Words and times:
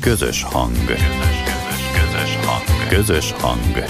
Közös 0.00 0.42
hang. 0.42 0.72
Közös, 0.86 1.42
közös, 1.44 1.90
közös 1.92 2.36
hang. 2.46 2.88
Közös 2.88 3.32
hang. 3.32 3.84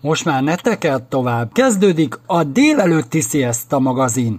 Most 0.00 0.24
már 0.24 0.42
ne 0.42 0.54
tekert 0.54 1.02
tovább. 1.02 1.52
Kezdődik 1.52 2.18
a 2.26 2.44
délelőtti 2.44 3.20
Siesta 3.20 3.78
magazin. 3.78 4.36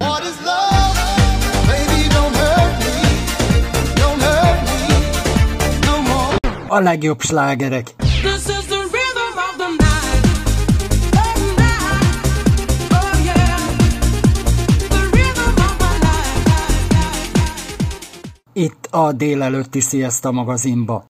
A 6.68 6.80
legjobb 6.80 7.22
slágerek. 7.22 8.09
Itt 18.60 18.88
a 18.92 19.12
délelőtti 19.12 19.80
Siesta 19.80 20.32
magazinba. 20.32 21.06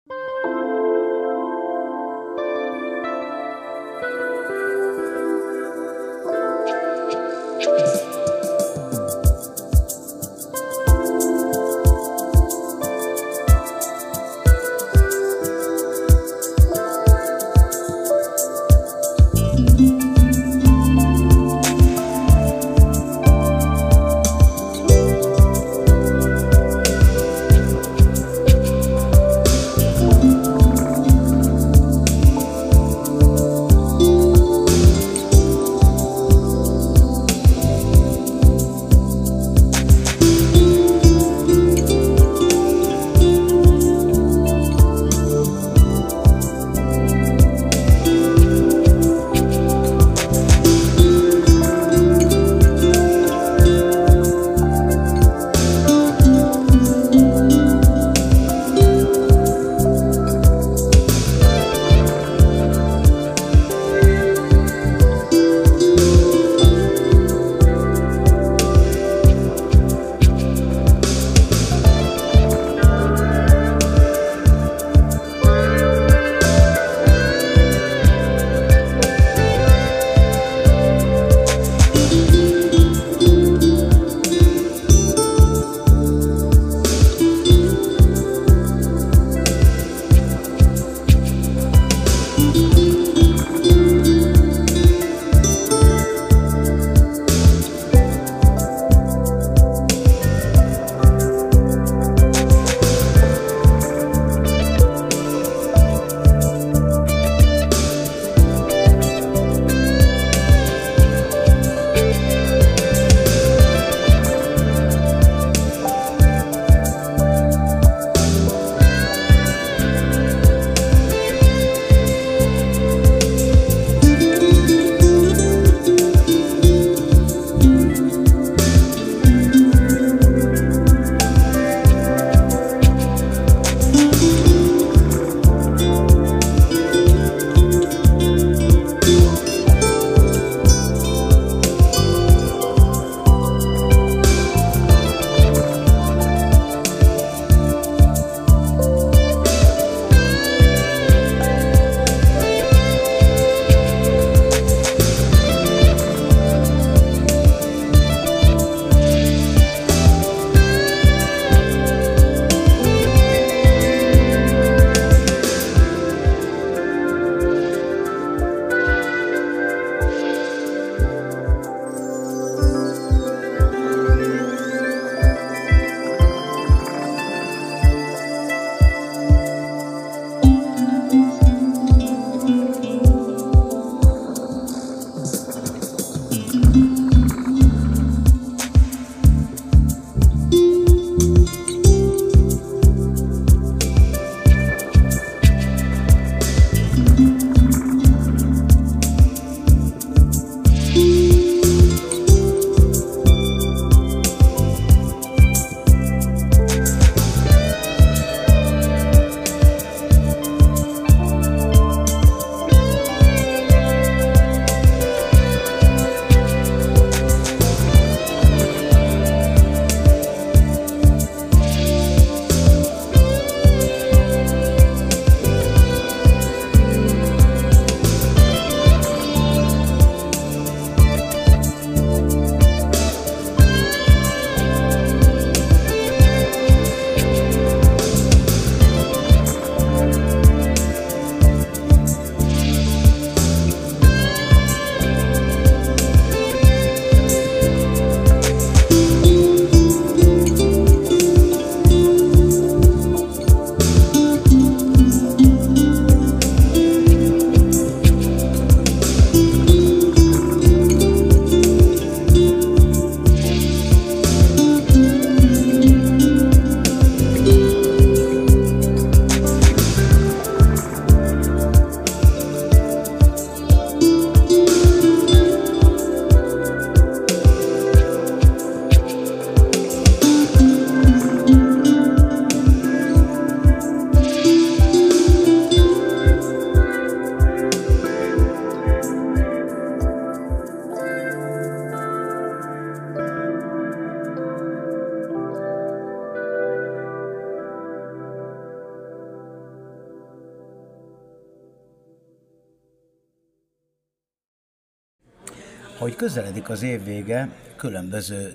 Közeledik 306.26 306.68
az 306.68 306.82
év 306.82 307.04
vége, 307.04 307.48
különböző 307.76 308.54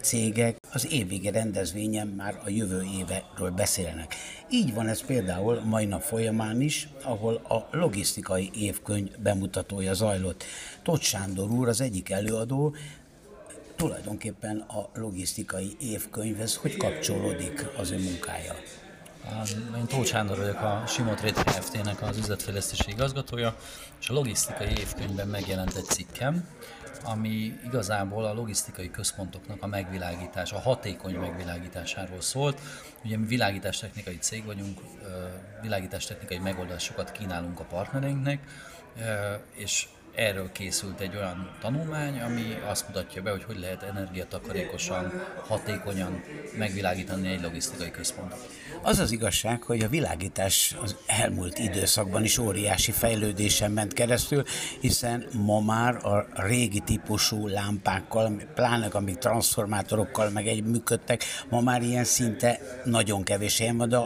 cégek 0.00 0.56
az 0.72 0.92
évvége 0.92 1.30
rendezvényen 1.30 2.06
már 2.06 2.40
a 2.44 2.48
jövő 2.48 2.82
éveről 2.98 3.50
beszélnek. 3.50 4.14
Így 4.50 4.74
van 4.74 4.88
ez 4.88 5.02
például 5.04 5.60
mai 5.60 5.84
nap 5.84 6.02
folyamán 6.02 6.60
is, 6.60 6.88
ahol 7.02 7.34
a 7.34 7.76
logisztikai 7.76 8.50
évkönyv 8.54 9.18
bemutatója 9.18 9.94
zajlott. 9.94 10.44
Tóth 10.82 11.02
Sándor 11.02 11.50
úr 11.50 11.68
az 11.68 11.80
egyik 11.80 12.10
előadó, 12.10 12.74
tulajdonképpen 13.76 14.58
a 14.58 14.88
logisztikai 14.94 15.76
évkönyvhez 15.80 16.56
hogy 16.56 16.76
kapcsolódik 16.76 17.66
az 17.76 17.90
ő 17.90 17.98
munkája? 17.98 18.54
Én 19.76 19.86
Tóth 19.86 20.08
Sándor 20.08 20.38
vagyok, 20.38 20.60
a 20.60 20.84
Simotrade 20.86 21.42
Kft-nek 21.42 22.02
az 22.02 22.16
üzletfejlesztési 22.16 22.90
igazgatója, 22.90 23.56
és 24.00 24.08
a 24.08 24.12
logisztikai 24.12 24.68
évkönyvben 24.68 25.28
megjelent 25.28 25.76
egy 25.76 25.84
cikkem, 25.84 26.48
ami 27.06 27.60
igazából 27.64 28.24
a 28.24 28.32
logisztikai 28.34 28.90
központoknak 28.90 29.62
a 29.62 29.66
megvilágítás, 29.66 30.52
a 30.52 30.58
hatékony 30.58 31.14
megvilágításáról 31.14 32.20
szólt. 32.20 32.60
Ugye 33.04 33.16
mi 33.16 33.26
világítástechnikai 33.26 34.18
cég 34.18 34.44
vagyunk, 34.44 34.80
világítástechnikai 35.62 36.38
megoldásokat 36.38 37.12
kínálunk 37.12 37.60
a 37.60 37.64
partnereinknek, 37.64 38.40
és 39.54 39.88
erről 40.16 40.52
készült 40.52 41.00
egy 41.00 41.16
olyan 41.16 41.50
tanulmány, 41.60 42.20
ami 42.20 42.58
azt 42.68 42.88
mutatja 42.88 43.22
be, 43.22 43.30
hogy 43.30 43.44
hogy 43.44 43.58
lehet 43.58 43.82
energiatakarékosan, 43.82 45.12
hatékonyan 45.48 46.22
megvilágítani 46.58 47.28
egy 47.28 47.42
logisztikai 47.42 47.90
központot. 47.90 48.48
Az 48.82 48.98
az 48.98 49.12
igazság, 49.12 49.62
hogy 49.62 49.82
a 49.82 49.88
világítás 49.88 50.76
az 50.82 50.96
elmúlt 51.06 51.58
időszakban 51.58 52.24
is 52.24 52.38
óriási 52.38 52.92
fejlődésen 52.92 53.70
ment 53.70 53.92
keresztül, 53.92 54.42
hiszen 54.80 55.26
ma 55.32 55.60
már 55.60 55.94
a 56.06 56.26
régi 56.32 56.80
típusú 56.80 57.46
lámpákkal, 57.46 58.42
pláne 58.54 58.86
amik 58.86 59.18
transformátorokkal 59.18 60.30
meg 60.30 60.46
egy 60.46 60.64
működtek, 60.64 61.24
ma 61.48 61.60
már 61.60 61.82
ilyen 61.82 62.04
szinte 62.04 62.60
nagyon 62.84 63.22
kevés 63.22 63.58
helyen 63.58 63.76
van, 63.76 63.88
de 63.88 63.98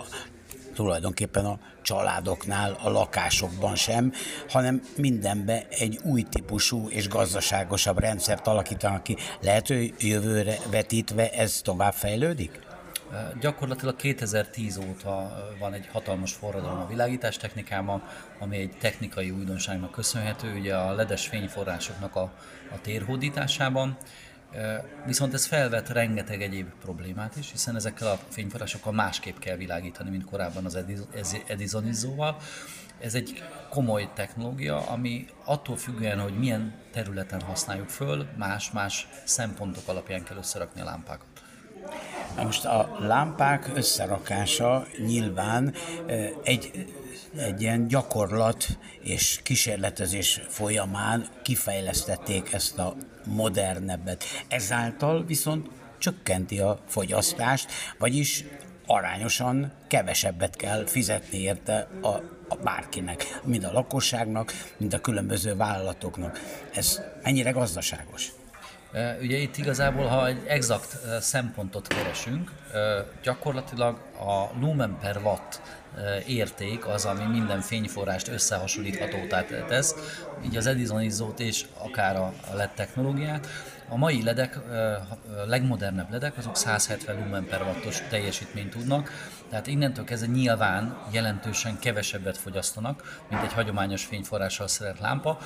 tulajdonképpen 0.74 1.44
a 1.44 1.58
családoknál, 1.82 2.76
a 2.82 2.90
lakásokban 2.90 3.76
sem, 3.76 4.12
hanem 4.48 4.82
mindenbe 4.96 5.66
egy 5.68 5.98
új 6.02 6.22
típusú 6.22 6.88
és 6.88 7.08
gazdaságosabb 7.08 7.98
rendszert 7.98 8.46
alakítanak 8.46 9.02
ki. 9.02 9.16
Lehet, 9.40 9.66
hogy 9.66 9.94
jövőre 9.98 10.56
vetítve 10.70 11.30
ez 11.30 11.60
tovább 11.62 11.92
fejlődik? 11.92 12.68
Gyakorlatilag 13.40 13.96
2010 13.96 14.78
óta 14.88 15.46
van 15.58 15.72
egy 15.72 15.88
hatalmas 15.92 16.32
forradalom 16.32 16.78
a 16.78 16.86
világítás 16.86 17.36
technikában, 17.36 18.02
ami 18.38 18.56
egy 18.56 18.76
technikai 18.78 19.30
újdonságnak 19.30 19.90
köszönhető, 19.90 20.58
ugye 20.58 20.76
a 20.76 20.92
ledes 20.92 21.26
fényforrásoknak 21.26 22.16
a, 22.16 22.32
a 22.72 22.80
térhódításában, 22.80 23.96
Viszont 25.06 25.34
ez 25.34 25.46
felvet 25.46 25.88
rengeteg 25.88 26.42
egyéb 26.42 26.68
problémát 26.80 27.36
is, 27.36 27.50
hiszen 27.50 27.76
ezekkel 27.76 28.08
a 28.08 28.18
fényforrásokkal 28.28 28.92
másképp 28.92 29.38
kell 29.38 29.56
világítani, 29.56 30.10
mint 30.10 30.24
korábban 30.24 30.64
az 30.64 30.78
Edisonizóval. 31.46 32.36
Ez 33.00 33.14
egy 33.14 33.44
komoly 33.68 34.08
technológia, 34.14 34.80
ami 34.88 35.26
attól 35.44 35.76
függően, 35.76 36.18
hogy 36.18 36.38
milyen 36.38 36.74
területen 36.92 37.40
használjuk 37.40 37.88
föl, 37.88 38.26
más-más 38.36 39.08
szempontok 39.24 39.88
alapján 39.88 40.24
kell 40.24 40.36
összerakni 40.36 40.80
a 40.80 40.84
lámpákat. 40.84 41.26
Na 42.36 42.42
most 42.42 42.64
a 42.64 42.96
lámpák 42.98 43.70
összerakása 43.74 44.86
nyilván 44.98 45.74
egy 46.42 46.94
egy 47.36 47.62
ilyen 47.62 47.88
gyakorlat 47.88 48.78
és 49.00 49.40
kísérletezés 49.42 50.40
folyamán 50.48 51.26
kifejlesztették 51.42 52.52
ezt 52.52 52.78
a 52.78 52.94
modernebbet. 53.24 54.24
Ezáltal 54.48 55.24
viszont 55.24 55.68
csökkenti 55.98 56.58
a 56.58 56.78
fogyasztást, 56.86 57.70
vagyis 57.98 58.44
arányosan 58.86 59.72
kevesebbet 59.86 60.56
kell 60.56 60.86
fizetni 60.86 61.38
érte 61.38 61.88
a, 62.02 62.08
a 62.48 62.56
bárkinek, 62.62 63.40
mind 63.44 63.64
a 63.64 63.72
lakosságnak, 63.72 64.52
mind 64.76 64.94
a 64.94 65.00
különböző 65.00 65.56
vállalatoknak. 65.56 66.40
Ez 66.74 67.00
mennyire 67.22 67.50
gazdaságos? 67.50 68.32
Ugye 69.20 69.36
itt 69.36 69.56
igazából, 69.56 70.06
ha 70.06 70.26
egy 70.26 70.44
exakt 70.46 70.98
szempontot 71.20 71.86
keresünk, 71.86 72.52
gyakorlatilag 73.22 73.98
a 74.18 74.58
lumen 74.60 74.98
per 75.00 75.16
watt 75.16 75.60
érték 76.26 76.86
az, 76.86 77.04
ami 77.04 77.24
minden 77.24 77.60
fényforrást 77.60 78.28
összehasonlíthatótá 78.28 79.42
tesz, 79.42 79.94
így 80.44 80.56
az 80.56 80.66
Edison 80.66 81.02
izzót 81.02 81.40
és 81.40 81.64
akár 81.78 82.16
a 82.16 82.32
LED 82.54 82.70
technológiát. 82.70 83.46
A 83.88 83.96
mai 83.96 84.22
ledek, 84.22 84.58
a 85.44 85.46
legmodernebb 85.46 86.10
ledek, 86.10 86.38
azok 86.38 86.56
170 86.56 87.18
lumen 87.18 87.44
per 87.44 87.62
wattos 87.62 88.02
teljesítményt 88.08 88.70
tudnak, 88.70 89.10
tehát 89.50 89.66
innentől 89.66 90.04
kezdve 90.04 90.32
nyilván 90.32 90.98
jelentősen 91.10 91.78
kevesebbet 91.78 92.36
fogyasztanak, 92.36 93.22
mint 93.28 93.42
egy 93.42 93.52
hagyományos 93.52 94.04
fényforrással 94.04 94.68
szerelt 94.68 94.98
lámpa, 94.98 95.38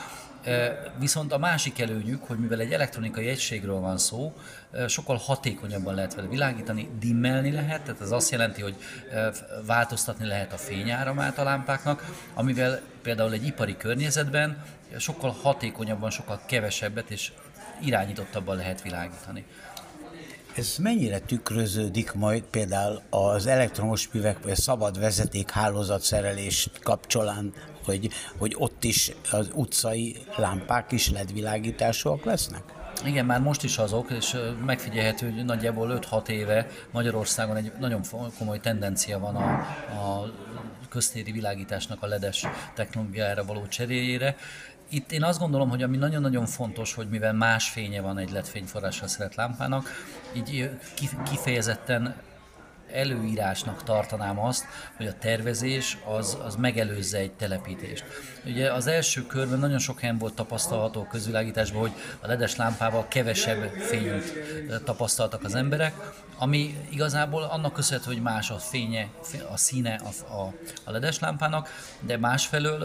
Viszont 0.98 1.32
a 1.32 1.38
másik 1.38 1.80
előnyük, 1.80 2.24
hogy 2.24 2.38
mivel 2.38 2.60
egy 2.60 2.72
elektronikai 2.72 3.28
egységről 3.28 3.80
van 3.80 3.98
szó, 3.98 4.32
sokkal 4.88 5.16
hatékonyabban 5.16 5.94
lehet 5.94 6.14
vele 6.14 6.28
világítani, 6.28 6.88
dimmelni 6.98 7.50
lehet, 7.52 7.82
tehát 7.82 8.00
ez 8.00 8.10
azt 8.10 8.30
jelenti, 8.30 8.62
hogy 8.62 8.76
változtatni 9.66 10.26
lehet 10.26 10.52
a 10.52 10.56
fényáramát 10.56 11.38
a 11.38 11.42
lámpáknak, 11.42 12.10
amivel 12.34 12.80
például 13.02 13.32
egy 13.32 13.46
ipari 13.46 13.76
környezetben 13.76 14.62
sokkal 14.98 15.36
hatékonyabban, 15.42 16.10
sokkal 16.10 16.40
kevesebbet 16.46 17.10
és 17.10 17.32
irányítottabban 17.80 18.56
lehet 18.56 18.82
világítani. 18.82 19.44
Ez 20.56 20.76
mennyire 20.78 21.18
tükröződik 21.18 22.12
majd 22.12 22.42
például 22.42 23.00
az 23.10 23.46
elektromos 23.46 24.08
művek 24.12 24.42
vagy 24.42 24.50
a 24.50 24.56
szabad 24.56 24.98
vezeték 24.98 25.50
hálózatszerelés 25.50 26.68
kapcsolán, 26.82 27.52
hogy, 27.84 28.10
hogy 28.38 28.54
ott 28.58 28.84
is 28.84 29.12
az 29.30 29.50
utcai 29.54 30.16
lámpák 30.36 30.92
is 30.92 31.10
ledvilágításúak 31.10 32.24
lesznek? 32.24 32.73
Igen, 33.04 33.26
már 33.26 33.40
most 33.40 33.62
is 33.62 33.78
azok, 33.78 34.10
és 34.10 34.36
megfigyelhető, 34.64 35.32
hogy 35.32 35.44
nagyjából 35.44 36.00
5-6 36.10 36.28
éve 36.28 36.66
Magyarországon 36.90 37.56
egy 37.56 37.72
nagyon 37.78 38.02
komoly 38.38 38.60
tendencia 38.60 39.18
van 39.18 39.36
a, 39.36 39.42
a 40.02 40.32
köztéri 40.88 41.32
világításnak 41.32 42.02
a 42.02 42.06
ledes 42.06 42.46
technológiára 42.74 43.44
való 43.44 43.66
cseréjére. 43.66 44.36
Itt 44.88 45.12
én 45.12 45.22
azt 45.22 45.38
gondolom, 45.38 45.68
hogy 45.68 45.82
ami 45.82 45.96
nagyon-nagyon 45.96 46.46
fontos, 46.46 46.94
hogy 46.94 47.08
mivel 47.08 47.32
más 47.32 47.68
fénye 47.68 48.00
van 48.00 48.18
egy 48.18 48.30
LED 48.30 48.46
fényforrással 48.46 49.08
szeret 49.08 49.34
lámpának, 49.34 49.88
így 50.32 50.70
kifejezetten 51.30 52.14
előírásnak 52.94 53.82
tartanám 53.82 54.38
azt, 54.38 54.64
hogy 54.96 55.06
a 55.06 55.18
tervezés 55.18 55.98
az, 56.04 56.38
az 56.44 56.56
megelőzze 56.56 57.18
egy 57.18 57.32
telepítést. 57.32 58.04
Ugye 58.44 58.72
az 58.72 58.86
első 58.86 59.26
körben 59.26 59.58
nagyon 59.58 59.78
sok 59.78 60.00
helyen 60.00 60.18
volt 60.18 60.34
tapasztalható 60.34 61.00
a 61.00 61.06
közvilágításban, 61.06 61.80
hogy 61.80 61.92
a 62.20 62.26
ledes 62.26 62.56
lámpával 62.56 63.08
kevesebb 63.08 63.70
fényt 63.72 64.32
tapasztaltak 64.84 65.44
az 65.44 65.54
emberek, 65.54 65.94
ami 66.38 66.76
igazából 66.88 67.42
annak 67.42 67.72
köszönhető, 67.72 68.12
hogy 68.12 68.22
más 68.22 68.50
a 68.50 68.58
fénye, 68.58 69.08
a 69.52 69.56
színe 69.56 70.00
a, 70.04 70.32
a, 70.34 70.54
a 70.84 70.90
ledes 70.90 71.18
lámpának, 71.18 71.68
de 72.00 72.18
másfelől 72.18 72.82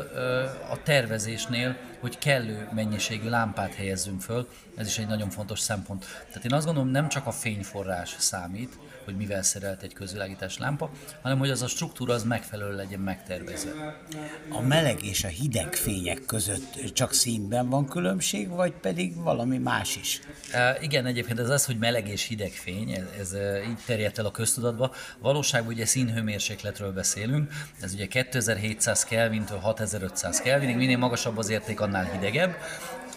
a 0.70 0.84
tervezésnél, 0.84 1.78
hogy 2.00 2.18
kellő 2.18 2.70
mennyiségű 2.74 3.30
lámpát 3.30 3.74
helyezzünk 3.74 4.22
föl, 4.22 4.48
ez 4.76 4.88
is 4.88 4.98
egy 4.98 5.08
nagyon 5.08 5.30
fontos 5.30 5.60
szempont. 5.60 6.06
Tehát 6.28 6.46
én 6.46 6.54
azt 6.54 6.66
gondolom, 6.66 6.90
nem 6.90 7.10
csak 7.10 7.26
a 7.28 7.32
fényforrás 7.32 8.16
számít, 8.18 8.78
hogy 9.10 9.18
mivel 9.18 9.44
szerelt 9.44 9.82
egy 9.82 9.94
közvilágítás 9.94 10.58
lámpa, 10.58 10.90
hanem 11.22 11.38
hogy 11.38 11.50
az 11.50 11.62
a 11.62 11.68
struktúra 11.68 12.14
az 12.14 12.24
megfelelő 12.24 12.76
legyen 12.76 13.00
megtervezve. 13.00 13.72
A 14.50 14.62
meleg 14.62 15.04
és 15.04 15.24
a 15.24 15.28
hideg 15.28 15.74
fények 15.74 16.26
között 16.26 16.94
csak 16.94 17.14
színben 17.14 17.70
van 17.70 17.88
különbség, 17.88 18.50
vagy 18.50 18.72
pedig 18.72 19.16
valami 19.16 19.58
más 19.58 19.96
is? 19.96 20.22
E, 20.52 20.78
igen, 20.82 21.06
egyébként 21.06 21.40
ez 21.40 21.50
az, 21.50 21.66
hogy 21.66 21.78
meleg 21.78 22.08
és 22.08 22.24
hideg 22.24 22.52
fény, 22.52 22.92
ez, 22.92 23.06
ez 23.20 23.34
így 23.70 23.80
terjedt 23.86 24.18
el 24.18 24.26
a 24.26 24.32
köztudatba. 24.32 24.94
Valóságban 25.20 25.74
ugye 25.74 25.86
színhőmérsékletről 25.86 26.92
beszélünk, 26.92 27.52
ez 27.82 27.94
ugye 27.94 28.06
2700 28.06 29.04
Kelvintől 29.04 29.60
6500 29.60 30.42
Kelvinig, 30.42 30.76
minél 30.76 30.98
magasabb 30.98 31.38
az 31.38 31.50
érték, 31.50 31.80
annál 31.80 32.12
hidegebb. 32.12 32.56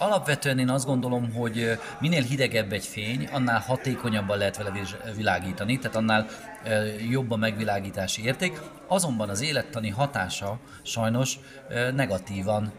Alapvetően 0.02 0.59
én 0.59 0.68
azt 0.68 0.87
gondolom, 0.87 1.32
hogy 1.32 1.78
minél 2.00 2.23
hidegebb 2.23 2.73
egy 2.73 2.85
fény, 2.87 3.28
annál 3.32 3.61
hatékonyabban 3.61 4.38
lehet 4.38 4.56
vele 4.56 4.73
világítani, 5.16 5.78
tehát 5.78 5.97
annál 5.97 6.26
jobb 7.11 7.30
a 7.30 7.37
megvilágítási 7.37 8.25
érték, 8.25 8.61
azonban 8.87 9.28
az 9.28 9.40
élettani 9.40 9.88
hatása 9.88 10.59
sajnos 10.82 11.38
negatívan 11.94 12.73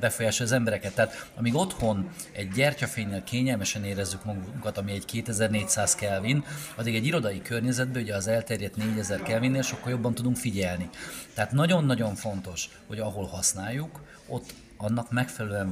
befolyásolja 0.00 0.52
az 0.52 0.58
embereket. 0.58 0.94
Tehát 0.94 1.30
amíg 1.36 1.54
otthon 1.54 2.10
egy 2.32 2.48
gyertyafénynél 2.48 3.24
kényelmesen 3.24 3.84
érezzük 3.84 4.24
magunkat, 4.24 4.78
ami 4.78 4.92
egy 4.92 5.04
2400 5.04 5.94
Kelvin, 5.94 6.44
addig 6.74 6.94
egy 6.94 7.06
irodai 7.06 7.42
környezetben, 7.42 8.02
ugye 8.02 8.14
az 8.14 8.26
elterjedt 8.26 8.76
4000 8.76 9.22
Kelvinnél 9.22 9.62
sokkal 9.62 9.90
jobban 9.90 10.14
tudunk 10.14 10.36
figyelni. 10.36 10.88
Tehát 11.34 11.52
nagyon-nagyon 11.52 12.14
fontos, 12.14 12.68
hogy 12.86 12.98
ahol 12.98 13.26
használjuk, 13.26 14.00
ott 14.26 14.52
annak 14.78 15.10
megfelelően 15.10 15.70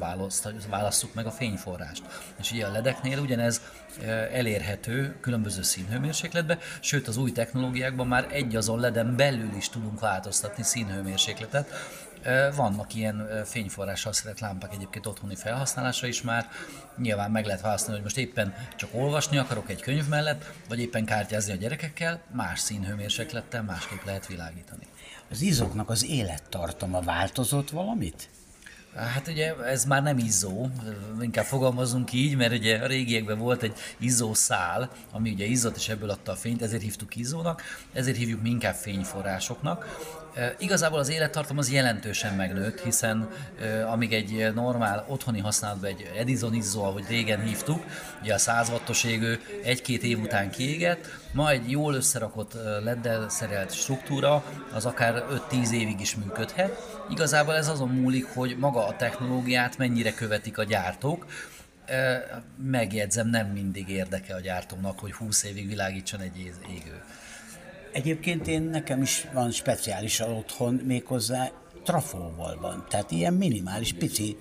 válasszuk 0.68 1.14
meg 1.14 1.26
a 1.26 1.30
fényforrást. 1.30 2.02
És 2.38 2.52
ugye 2.52 2.66
a 2.66 2.70
ledeknél 2.70 3.18
ugyanez 3.18 3.60
elérhető 4.32 5.16
különböző 5.20 5.62
színhőmérsékletbe, 5.62 6.58
sőt 6.80 7.08
az 7.08 7.16
új 7.16 7.32
technológiákban 7.32 8.06
már 8.06 8.26
egy 8.30 8.56
azon 8.56 8.80
leden 8.80 9.16
belül 9.16 9.54
is 9.56 9.68
tudunk 9.68 10.00
változtatni 10.00 10.62
színhőmérsékletet, 10.62 11.70
vannak 12.56 12.94
ilyen 12.94 13.44
fényforrással 13.44 14.12
szeret 14.12 14.40
lámpák 14.40 14.72
egyébként 14.74 15.06
otthoni 15.06 15.34
felhasználásra 15.34 16.06
is 16.06 16.22
már. 16.22 16.48
Nyilván 16.96 17.30
meg 17.30 17.46
lehet 17.46 17.60
választani, 17.60 17.94
hogy 17.94 18.02
most 18.02 18.18
éppen 18.18 18.54
csak 18.76 18.90
olvasni 18.94 19.38
akarok 19.38 19.70
egy 19.70 19.82
könyv 19.82 20.08
mellett, 20.08 20.52
vagy 20.68 20.80
éppen 20.80 21.04
kártyázni 21.04 21.52
a 21.52 21.56
gyerekekkel, 21.56 22.20
más 22.32 22.60
színhőmérséklettel 22.60 23.62
másképp 23.62 24.04
lehet 24.04 24.26
világítani. 24.26 24.86
Az 25.30 25.40
izoknak 25.40 25.90
az 25.90 26.04
élettartama 26.04 27.00
változott 27.00 27.70
valamit? 27.70 28.28
Hát 28.96 29.28
ugye 29.28 29.54
ez 29.54 29.84
már 29.84 30.02
nem 30.02 30.18
izzó, 30.18 30.68
inkább 31.20 31.44
fogalmazunk 31.44 32.12
így, 32.12 32.36
mert 32.36 32.52
ugye 32.52 32.78
a 32.78 32.86
régiekben 32.86 33.38
volt 33.38 33.62
egy 33.62 33.74
izzó 33.98 34.34
szál, 34.34 34.90
ami 35.12 35.30
ugye 35.30 35.44
izzott 35.44 35.76
és 35.76 35.88
ebből 35.88 36.10
adta 36.10 36.32
a 36.32 36.36
fényt, 36.36 36.62
ezért 36.62 36.82
hívtuk 36.82 37.16
izzónak, 37.16 37.62
ezért 37.92 38.16
hívjuk 38.16 38.42
mi 38.42 38.50
inkább 38.50 38.74
fényforrásoknak. 38.74 39.98
Igazából 40.58 40.98
az 40.98 41.08
élettartam 41.08 41.58
az 41.58 41.70
jelentősen 41.70 42.34
megnőtt, 42.34 42.80
hiszen 42.80 43.28
amíg 43.90 44.12
egy 44.12 44.54
normál 44.54 45.04
otthoni 45.08 45.40
használatban 45.40 45.90
egy 45.90 46.10
Edison 46.16 46.54
izzó, 46.54 46.84
ahogy 46.84 47.04
régen 47.08 47.42
hívtuk, 47.42 47.84
ugye 48.22 48.34
a 48.34 48.38
100 48.38 48.68
wattos 48.68 49.04
égő 49.04 49.40
egy-két 49.64 50.02
év 50.02 50.20
után 50.20 50.50
kiégett, 50.50 51.08
ma 51.32 51.50
egy 51.50 51.70
jól 51.70 51.94
összerakott 51.94 52.52
leddel 52.82 53.28
szerelt 53.28 53.74
struktúra 53.74 54.44
az 54.72 54.86
akár 54.86 55.24
5-10 55.50 55.70
évig 55.70 56.00
is 56.00 56.16
működhet. 56.16 57.02
Igazából 57.10 57.54
ez 57.54 57.68
azon 57.68 57.88
múlik, 57.88 58.26
hogy 58.26 58.56
maga 58.58 58.86
a 58.86 58.96
technológiát 58.96 59.78
mennyire 59.78 60.14
követik 60.14 60.58
a 60.58 60.64
gyártók, 60.64 61.26
megjegyzem, 62.56 63.28
nem 63.28 63.46
mindig 63.46 63.88
érdeke 63.88 64.34
a 64.34 64.40
gyártónak, 64.40 64.98
hogy 64.98 65.12
20 65.12 65.44
évig 65.44 65.68
világítson 65.68 66.20
egy 66.20 66.52
égő. 66.70 67.02
Egyébként 67.96 68.46
én 68.46 68.62
nekem 68.62 69.02
is 69.02 69.26
van 69.32 69.50
speciális 69.50 70.20
otthon, 70.20 70.74
méghozzá 70.74 71.50
trafóval 71.84 72.58
van. 72.60 72.86
Tehát 72.88 73.10
ilyen 73.10 73.34
minimális, 73.34 73.92
pici 73.92 74.36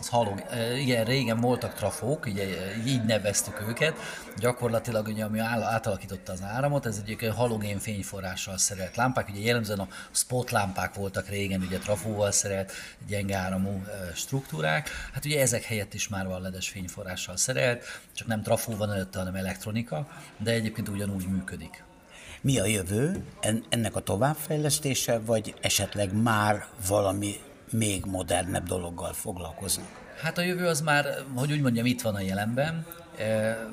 az 0.00 0.08
halog. 0.08 0.42
Igen, 0.76 1.04
régen 1.04 1.40
voltak 1.40 1.74
trafók, 1.74 2.26
ugye 2.26 2.46
így 2.86 3.04
neveztük 3.04 3.64
őket. 3.68 3.94
Gyakorlatilag 4.36 5.06
ugye, 5.06 5.24
ami 5.24 5.38
átalakította 5.38 6.32
az 6.32 6.42
áramot, 6.42 6.86
ez 6.86 7.02
egy 7.06 7.28
halogén 7.34 7.78
fényforrással 7.78 8.58
szerelt 8.58 8.96
lámpák. 8.96 9.28
Ugye 9.28 9.40
jellemzően 9.40 9.78
a 9.78 9.88
spot 10.10 10.50
lámpák 10.50 10.94
voltak 10.94 11.28
régen, 11.28 11.60
ugye 11.60 11.78
trafóval 11.78 12.30
szerelt, 12.30 12.72
gyenge 13.06 13.36
áramú 13.36 13.82
struktúrák. 14.14 14.90
Hát 15.12 15.24
ugye 15.24 15.40
ezek 15.40 15.62
helyett 15.62 15.94
is 15.94 16.08
már 16.08 16.26
van 16.26 16.40
ledes 16.42 16.68
fényforrással 16.68 17.36
szerelt, 17.36 17.84
csak 18.12 18.26
nem 18.26 18.42
trafó 18.42 18.76
van 18.76 18.92
előtte, 18.92 19.18
hanem 19.18 19.34
elektronika, 19.34 20.08
de 20.36 20.50
egyébként 20.50 20.88
ugyanúgy 20.88 21.26
működik. 21.28 21.86
Mi 22.40 22.58
a 22.58 22.64
jövő 22.64 23.24
ennek 23.68 23.96
a 23.96 24.00
továbbfejlesztése, 24.00 25.18
vagy 25.18 25.54
esetleg 25.60 26.22
már 26.22 26.66
valami 26.88 27.34
még 27.70 28.04
modernebb 28.04 28.66
dologgal 28.66 29.12
foglalkoznak? 29.12 29.86
Hát 30.22 30.38
a 30.38 30.42
jövő 30.42 30.66
az 30.66 30.80
már, 30.80 31.06
hogy 31.34 31.52
úgy 31.52 31.60
mondjam, 31.60 31.86
itt 31.86 32.00
van 32.00 32.14
a 32.14 32.20
jelenben. 32.20 32.86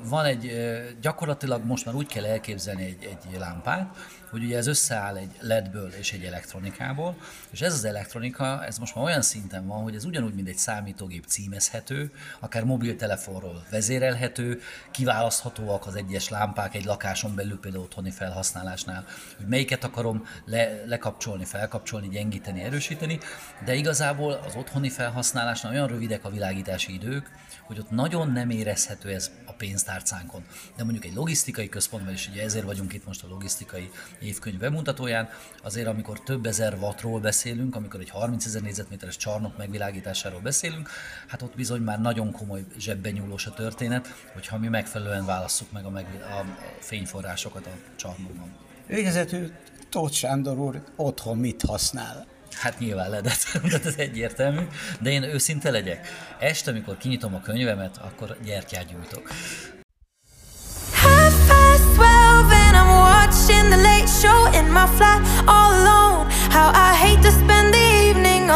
Van 0.04 0.24
egy, 0.24 0.52
gyakorlatilag 1.00 1.64
most 1.64 1.84
már 1.84 1.94
úgy 1.94 2.06
kell 2.06 2.24
elképzelni 2.24 2.84
egy, 2.84 3.18
egy 3.32 3.38
lámpát, 3.38 3.96
hogy 4.30 4.44
ugye 4.44 4.56
ez 4.56 4.66
összeáll 4.66 5.16
egy 5.16 5.30
ledből 5.40 5.92
és 5.92 6.12
egy 6.12 6.24
elektronikából, 6.24 7.16
és 7.50 7.60
ez 7.60 7.72
az 7.72 7.84
elektronika, 7.84 8.64
ez 8.64 8.78
most 8.78 8.94
már 8.94 9.04
olyan 9.04 9.22
szinten 9.22 9.66
van, 9.66 9.82
hogy 9.82 9.94
ez 9.94 10.04
ugyanúgy, 10.04 10.34
mint 10.34 10.48
egy 10.48 10.56
számítógép 10.56 11.24
címezhető, 11.26 12.10
akár 12.40 12.64
mobiltelefonról 12.64 13.64
vezérelhető, 13.70 14.60
kiválaszthatóak 14.90 15.86
az 15.86 15.94
egyes 15.94 16.28
lámpák 16.28 16.74
egy 16.74 16.84
lakáson 16.84 17.34
belül, 17.34 17.60
például 17.60 17.82
otthoni 17.82 18.10
felhasználásnál, 18.10 19.04
hogy 19.36 19.46
melyiket 19.46 19.84
akarom 19.84 20.26
le, 20.44 20.84
lekapcsolni, 20.86 21.44
felkapcsolni, 21.44 22.08
gyengíteni, 22.08 22.62
erősíteni, 22.62 23.18
de 23.64 23.74
igazából 23.74 24.32
az 24.46 24.54
otthoni 24.54 24.88
felhasználásnál 24.88 25.72
olyan 25.72 25.88
rövidek 25.88 26.24
a 26.24 26.30
világítási 26.30 26.94
idők, 26.94 27.30
hogy 27.66 27.78
ott 27.78 27.90
nagyon 27.90 28.32
nem 28.32 28.50
érezhető 28.50 29.08
ez 29.08 29.30
a 29.46 29.52
pénztárcánkon. 29.52 30.44
De 30.76 30.84
mondjuk 30.84 31.04
egy 31.04 31.14
logisztikai 31.14 31.68
központban, 31.68 32.12
és 32.12 32.28
ugye 32.28 32.42
ezért 32.42 32.64
vagyunk 32.64 32.92
itt 32.92 33.06
most 33.06 33.24
a 33.24 33.28
logisztikai 33.28 33.90
évkönyv 34.20 34.58
bemutatóján, 34.58 35.28
azért 35.62 35.86
amikor 35.86 36.20
több 36.20 36.46
ezer 36.46 36.74
wattról 36.74 37.20
beszélünk, 37.20 37.76
amikor 37.76 38.00
egy 38.00 38.10
30 38.10 38.44
ezer 38.44 38.62
négyzetméteres 38.62 39.16
csarnok 39.16 39.56
megvilágításáról 39.56 40.40
beszélünk, 40.40 40.88
hát 41.26 41.42
ott 41.42 41.56
bizony 41.56 41.80
már 41.80 42.00
nagyon 42.00 42.32
komoly 42.32 42.64
zsebben 42.78 43.12
nyúlós 43.12 43.46
a 43.46 43.50
történet, 43.50 44.08
hogyha 44.32 44.58
mi 44.58 44.68
megfelelően 44.68 45.26
válasszuk 45.26 45.72
meg 45.72 45.84
a, 45.84 45.90
meg, 45.90 46.06
a 46.22 46.44
fényforrásokat 46.80 47.66
a 47.66 47.96
csarnokban. 47.96 48.56
Végezetül 48.86 49.50
Tóth 49.88 50.12
Sándor 50.12 50.58
úr 50.58 50.82
otthon 50.96 51.38
mit 51.38 51.62
használ? 51.62 52.35
Hát 52.54 52.78
nyilván 52.78 53.10
ledet, 53.10 53.46
tehát 53.70 53.86
ez 53.86 53.94
egyértelmű, 53.96 54.66
de 55.00 55.10
én 55.10 55.22
őszinte 55.22 55.70
legyek. 55.70 56.08
Este, 56.38 56.70
amikor 56.70 56.96
kinyitom 56.96 57.34
a 57.34 57.40
könyvemet, 57.40 57.96
akkor 57.96 58.36
gyertyát 58.44 58.86
gyújtok. 58.90 59.30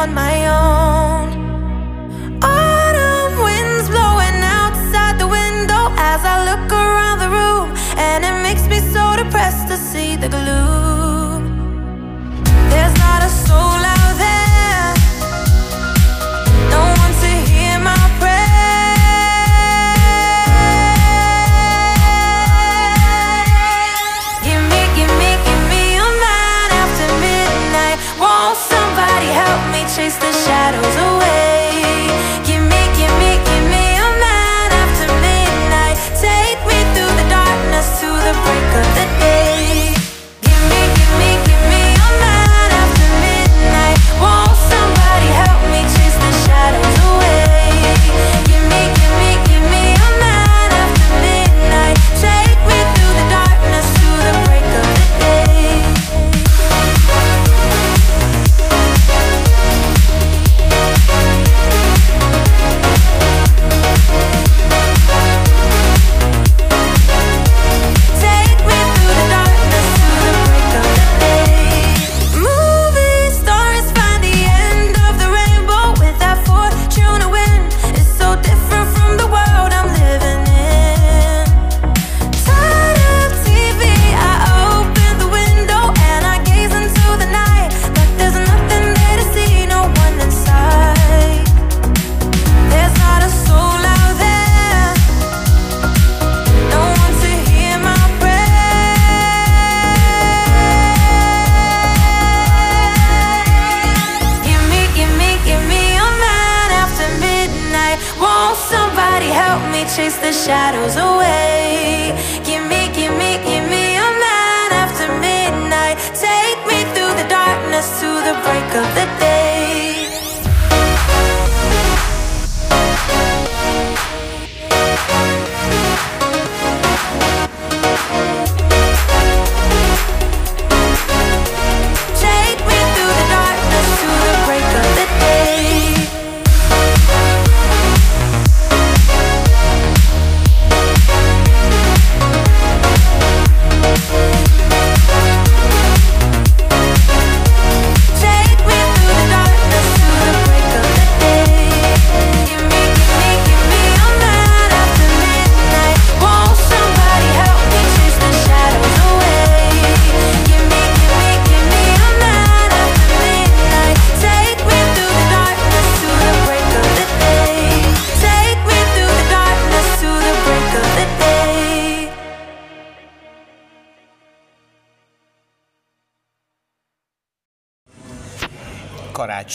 on 0.01 0.15
my 0.15 0.49
own. 0.49 1.29
Autumn 2.43 3.39
winds 3.45 3.87
blowing 3.91 4.41
outside 4.59 5.19
the 5.19 5.29
window 5.29 5.93
as 6.11 6.25
I 6.25 6.37
look 6.49 6.73
around 6.73 7.19
the 7.21 7.29
room, 7.29 7.69
and 7.99 8.25
it 8.25 8.37
makes 8.43 8.67
me 8.67 8.79
so 8.95 9.15
depressed 9.23 9.69
to 9.69 9.77
see 9.77 10.17
the 10.17 10.29
gloom. 10.31 10.80
sola. 13.51 13.90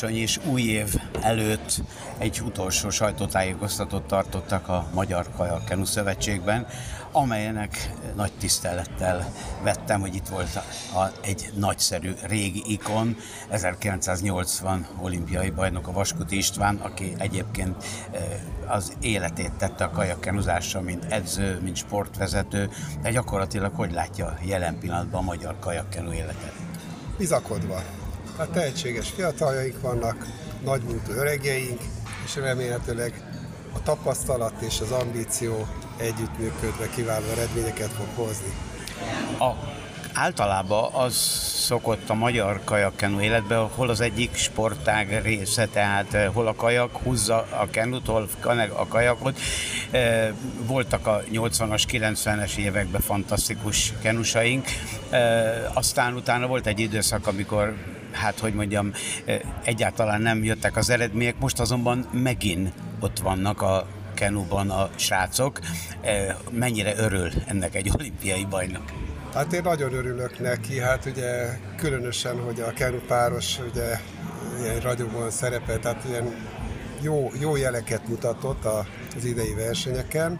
Karácsony 0.06 0.22
és 0.22 0.40
új 0.46 0.62
év 0.62 0.96
előtt 1.22 1.82
egy 2.18 2.42
utolsó 2.46 2.90
sajtótájékoztatót 2.90 4.04
tartottak 4.04 4.68
a 4.68 4.88
Magyar 4.94 5.26
Kajakkenu 5.36 5.86
Szövetségben, 5.86 6.68
amelyenek 7.12 7.92
nagy 8.16 8.32
tisztelettel 8.40 9.32
vettem, 9.64 10.02
hogy 10.02 10.16
itt 10.16 10.28
volt 10.28 10.56
a, 10.56 11.00
a, 11.00 11.12
egy 11.22 11.50
nagyszerű 11.56 12.14
régi 12.28 12.64
ikon, 12.68 13.18
1980 13.50 14.88
olimpiai 15.02 15.50
bajnok 15.50 15.88
a 15.88 15.92
Vaskuti 15.92 16.38
István, 16.38 16.76
aki 16.76 17.14
egyébként 17.18 17.84
eh, 18.12 18.22
az 18.68 18.94
életét 19.02 19.52
tette 19.58 19.84
a 19.84 19.90
kajakkenuzásra, 19.90 20.82
mint 20.82 21.06
edző, 21.10 21.60
mint 21.64 21.76
sportvezető, 21.76 22.70
de 23.02 23.12
gyakorlatilag 23.12 23.76
hogy 23.76 23.92
látja 23.92 24.38
jelen 24.44 24.80
pillanatban 24.80 25.22
a 25.22 25.26
magyar 25.26 25.56
kajakkenu 25.60 26.12
életet? 26.12 26.54
Bizakodva. 27.18 27.95
Hát 28.38 28.50
tehetséges 28.50 29.10
fiataljaink 29.10 29.82
vannak, 29.82 30.26
nagymúltú 30.64 31.12
öregjeink, 31.12 31.82
és 32.26 32.36
remélhetőleg 32.36 33.24
a 33.74 33.82
tapasztalat 33.84 34.62
és 34.62 34.80
az 34.82 34.92
ambíció 34.92 35.68
együttműködve 35.98 36.90
kiváló 36.96 37.26
eredményeket 37.26 37.90
fog 37.90 38.26
hozni. 38.26 38.54
A, 39.40 39.52
általában 40.14 40.94
az 40.94 41.14
szokott 41.66 42.10
a 42.10 42.14
magyar 42.14 42.62
kajakkenu 42.64 43.22
életbe, 43.22 43.56
hol 43.56 43.90
az 43.90 44.02
egyik 44.02 44.36
sportág 44.36 45.22
része, 45.24 45.68
tehát 45.68 46.14
eh, 46.14 46.30
hol 46.34 46.48
a 46.48 46.56
kajak 46.56 46.98
húzza 46.98 47.48
a 47.50 47.68
kenut, 47.70 48.06
hol 48.06 48.28
a 48.76 48.88
kajakot. 48.88 49.40
Eh, 49.92 50.30
voltak 50.66 51.08
a 51.08 51.24
80-as, 51.32 51.84
90-es 51.92 52.56
években 52.56 53.02
fantasztikus 53.02 53.94
kenusaink, 54.02 54.66
eh, 55.10 55.78
aztán 55.78 56.14
utána 56.14 56.48
volt 56.48 56.68
egy 56.68 56.80
időszak, 56.80 57.28
amikor 57.28 57.76
hát 58.16 58.40
hogy 58.40 58.54
mondjam, 58.54 58.94
egyáltalán 59.64 60.22
nem 60.22 60.44
jöttek 60.44 60.76
az 60.76 60.90
eredmények, 60.90 61.40
most 61.40 61.60
azonban 61.60 62.08
megint 62.12 62.72
ott 63.00 63.20
vannak 63.20 63.62
a 63.62 63.88
kenuban 64.14 64.70
a 64.70 64.90
srácok. 64.96 65.60
Mennyire 66.52 66.94
örül 66.98 67.30
ennek 67.48 67.76
egy 67.76 67.92
olimpiai 67.98 68.46
bajnok? 68.46 68.84
Hát 69.34 69.54
én 69.54 69.62
nagyon 69.64 69.94
örülök 69.94 70.40
neki, 70.40 70.80
hát 70.80 71.06
ugye 71.06 71.58
különösen, 71.78 72.40
hogy 72.40 72.60
a 72.60 72.74
kenu 72.74 73.00
páros 73.00 73.60
ugye 73.72 74.00
ilyen 74.62 74.80
ragyogóan 74.80 75.30
szerepel, 75.30 75.80
tehát 75.80 76.04
ilyen 76.08 76.36
jó, 77.02 77.32
jó 77.40 77.56
jeleket 77.56 78.08
mutatott 78.08 78.66
az 79.16 79.26
idei 79.26 79.54
versenyeken, 79.54 80.40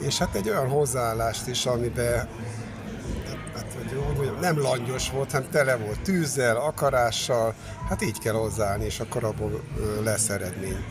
és 0.00 0.18
hát 0.18 0.34
egy 0.34 0.48
olyan 0.48 0.68
hozzáállást 0.68 1.46
is, 1.46 1.66
amiben 1.66 2.28
hogy 3.98 4.14
mondjam, 4.16 4.40
nem 4.40 4.58
langyos 4.58 5.10
volt, 5.10 5.32
hanem 5.32 5.50
tele 5.50 5.76
volt 5.76 6.00
tűzzel, 6.00 6.56
akarással, 6.56 7.54
hát 7.88 8.02
így 8.02 8.18
kell 8.18 8.34
hozzáállni, 8.34 8.84
és 8.84 9.00
akkor 9.00 9.24
abból 9.24 9.62
lesz 10.04 10.28
eredmény. 10.28 10.84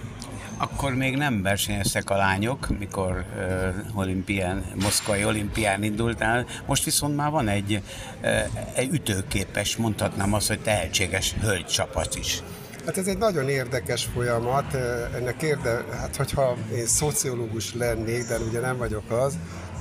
Akkor 0.58 0.94
még 0.94 1.16
nem 1.16 1.42
versenyeztek 1.42 2.10
a 2.10 2.16
lányok, 2.16 2.80
mikor 2.80 3.26
uh, 3.36 3.98
olimpián, 3.98 4.66
moszkvai 4.82 5.26
olimpián 5.26 5.84
indultál. 5.84 6.46
Most 6.66 6.84
viszont 6.84 7.16
már 7.16 7.32
van 7.32 7.48
egy, 7.48 7.82
uh, 8.22 8.30
egy 8.76 8.94
ütőképes, 8.94 9.76
mondhatnám 9.76 10.34
azt, 10.34 10.48
hogy 10.48 10.60
tehetséges 10.60 11.36
hölgycsapat 11.42 12.16
is. 12.16 12.42
Hát 12.86 12.98
ez 12.98 13.08
egy 13.08 13.18
nagyon 13.18 13.50
érdekes 13.50 14.08
folyamat. 14.14 14.74
Ennek 15.16 15.42
érde, 15.42 15.84
hát 15.92 16.16
hogyha 16.16 16.56
én 16.76 16.86
szociológus 16.86 17.74
lennék, 17.74 18.28
de 18.28 18.38
ugye 18.38 18.60
nem 18.60 18.78
vagyok 18.78 19.12
az, 19.12 19.38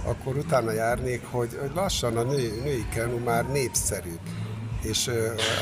akkor 0.09 0.37
utána 0.37 0.73
járnék, 0.73 1.25
hogy, 1.31 1.59
hogy 1.61 1.71
lassan 1.75 2.17
a 2.17 2.23
női, 2.23 2.61
női 2.65 2.87
kenu 2.95 3.19
már 3.19 3.51
népszerű. 3.51 4.15
És 4.83 5.09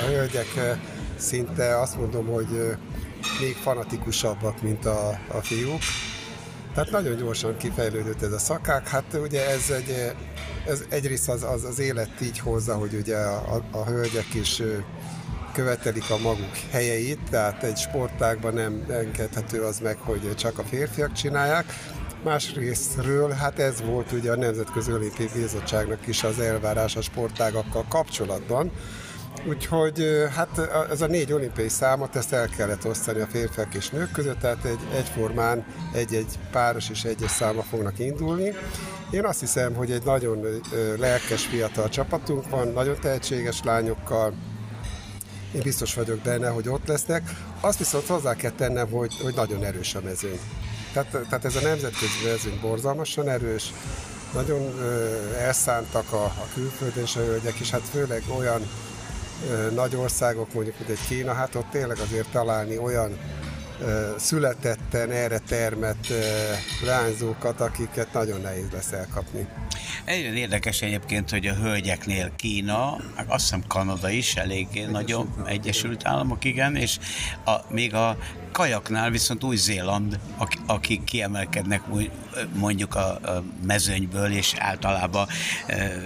a 0.03 0.07
hölgyek 0.07 0.79
szinte 1.17 1.81
azt 1.81 1.97
mondom, 1.99 2.27
hogy 2.27 2.77
még 3.41 3.55
fanatikusabbak, 3.55 4.63
mint 4.63 4.85
a, 4.85 5.09
a 5.29 5.41
fiúk. 5.43 5.81
Tehát 6.75 6.91
nagyon 6.91 7.17
gyorsan 7.17 7.57
kifejlődött 7.57 8.23
ez 8.23 8.33
a 8.33 8.39
szakák. 8.39 8.89
Hát 8.89 9.19
ugye 9.23 9.49
ez 9.49 9.71
egy, 9.71 10.13
ez 10.67 10.85
egyrészt 10.89 11.29
az, 11.29 11.43
az, 11.43 11.65
az 11.65 11.79
élet 11.79 12.21
így 12.23 12.39
hozza, 12.39 12.75
hogy 12.75 12.95
ugye 12.95 13.17
a, 13.17 13.55
a, 13.55 13.79
a 13.79 13.85
hölgyek 13.85 14.35
is 14.35 14.63
követelik 15.53 16.11
a 16.11 16.19
maguk 16.19 16.57
helyeit, 16.71 17.21
tehát 17.31 17.63
egy 17.63 17.77
sportágban 17.77 18.55
nem 18.55 18.85
engedhető 18.89 19.63
az 19.63 19.79
meg, 19.79 19.97
hogy 19.99 20.35
csak 20.37 20.59
a 20.59 20.63
férfiak 20.63 21.13
csinálják. 21.13 21.65
Másrésztről, 22.27 23.31
hát 23.31 23.59
ez 23.59 23.83
volt 23.83 24.13
ugye 24.13 24.33
a 24.33 24.37
Nemzetközi 24.37 24.93
Olimpiai 24.93 25.29
Bizottságnak 25.35 26.07
is 26.07 26.25
az 26.25 26.39
elvárás 26.39 26.97
a 26.97 27.01
sportágakkal 27.01 27.85
kapcsolatban, 27.89 28.71
Úgyhogy 29.49 30.05
hát 30.35 30.61
ez 30.91 31.01
a 31.01 31.07
négy 31.07 31.33
olimpiai 31.33 31.69
számot, 31.69 32.17
ezt 32.17 32.33
el 32.33 32.49
kellett 32.49 32.87
osztani 32.87 33.21
a 33.21 33.27
férfiak 33.27 33.75
és 33.75 33.91
nők 33.91 34.11
között, 34.11 34.39
tehát 34.39 34.65
egy, 34.65 34.79
egyformán 34.95 35.65
egy-egy 35.93 36.39
páros 36.51 36.91
és 36.91 37.05
egyes 37.05 37.31
száma 37.31 37.63
fognak 37.63 37.99
indulni. 37.99 38.53
Én 39.11 39.25
azt 39.25 39.41
hiszem, 39.41 39.75
hogy 39.75 39.91
egy 39.91 40.05
nagyon 40.05 40.47
lelkes 40.99 41.47
fiatal 41.47 41.89
csapatunk 41.89 42.49
van, 42.51 42.69
nagyon 42.69 43.01
tehetséges 43.01 43.63
lányokkal, 43.65 44.35
én 45.55 45.63
biztos 45.63 45.95
vagyok 45.95 46.19
benne, 46.19 46.49
hogy 46.49 46.69
ott 46.69 46.87
lesznek. 46.87 47.23
Azt 47.61 47.79
viszont 47.79 48.07
hozzá 48.07 48.35
kell 48.35 48.51
tennem, 48.51 48.91
hogy, 48.91 49.15
hogy 49.23 49.35
nagyon 49.35 49.65
erős 49.65 49.95
a 49.95 50.01
mezőny. 50.05 50.41
Tehát, 50.97 51.27
tehát 51.29 51.45
ez 51.45 51.57
a 51.57 51.61
nemzetközi 51.61 52.25
mezőny 52.25 52.59
borzalmasan 52.61 53.29
erős, 53.29 53.73
nagyon 54.35 54.75
elszántak 55.39 56.13
a, 56.13 56.25
a 56.25 56.47
külföldön 56.55 57.05
hölgyek, 57.15 57.59
és 57.59 57.71
hát 57.71 57.81
főleg 57.91 58.23
olyan 58.37 58.61
nagy 59.75 59.97
országok, 59.97 60.53
mondjuk 60.55 60.79
mint 60.79 60.91
egy 60.91 61.07
Kína, 61.09 61.33
hát 61.33 61.55
ott 61.55 61.71
tényleg 61.71 61.99
azért 61.99 62.31
találni 62.31 62.79
olyan 62.79 63.19
születetten, 64.17 65.11
erre 65.11 65.39
termett 65.39 66.07
leányzókat, 66.85 67.61
akiket 67.61 68.13
nagyon 68.13 68.41
nehéz 68.41 68.71
lesz 68.73 68.93
elkapni. 68.93 69.47
Egyre 70.05 70.33
érdekes 70.33 70.83
egyébként, 70.83 71.31
hogy 71.31 71.47
a 71.47 71.55
hölgyeknél 71.55 72.33
Kína, 72.37 72.97
azt 73.27 73.43
hiszem 73.43 73.65
Kanada 73.67 74.11
is 74.11 74.35
elég 74.35 74.67
Egyesült 74.71 74.91
nagyon, 74.93 75.29
Államok. 75.31 75.51
Egyesült 75.51 76.07
Államok, 76.07 76.45
igen, 76.45 76.77
és 76.77 76.99
a, 77.45 77.55
még 77.69 77.95
a 77.95 78.17
kajaknál 78.53 79.11
viszont 79.11 79.45
Új-Zéland, 79.45 80.19
akik 80.67 81.05
kiemelkednek 81.05 81.83
mondjuk 82.55 82.95
a, 82.95 83.09
a 83.09 83.45
mezőnyből, 83.67 84.33
és 84.33 84.55
általában 84.59 85.29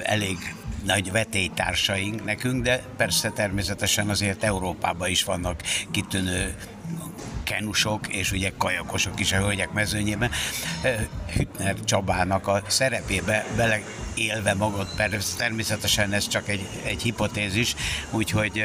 elég 0.02 0.54
nagy 0.84 1.12
vetélytársaink 1.12 2.24
nekünk, 2.24 2.62
de 2.62 2.82
persze 2.96 3.30
természetesen 3.30 4.08
azért 4.08 4.44
Európában 4.44 5.08
is 5.08 5.24
vannak 5.24 5.62
kitűnő 5.90 6.54
kenusok 7.50 8.08
és 8.08 8.32
ugye 8.32 8.52
kajakosok 8.58 9.20
is 9.20 9.32
a 9.32 9.36
hölgyek 9.36 9.72
mezőnyében. 9.72 10.30
Hütner 11.36 11.74
Csabának 11.84 12.46
a 12.46 12.62
szerepébe 12.66 13.46
beleélve 13.56 14.54
magad, 14.54 14.88
persze 14.96 15.36
természetesen 15.36 16.12
ez 16.12 16.28
csak 16.28 16.48
egy, 16.48 16.68
egy 16.84 17.02
hipotézis, 17.02 17.74
úgyhogy 18.10 18.64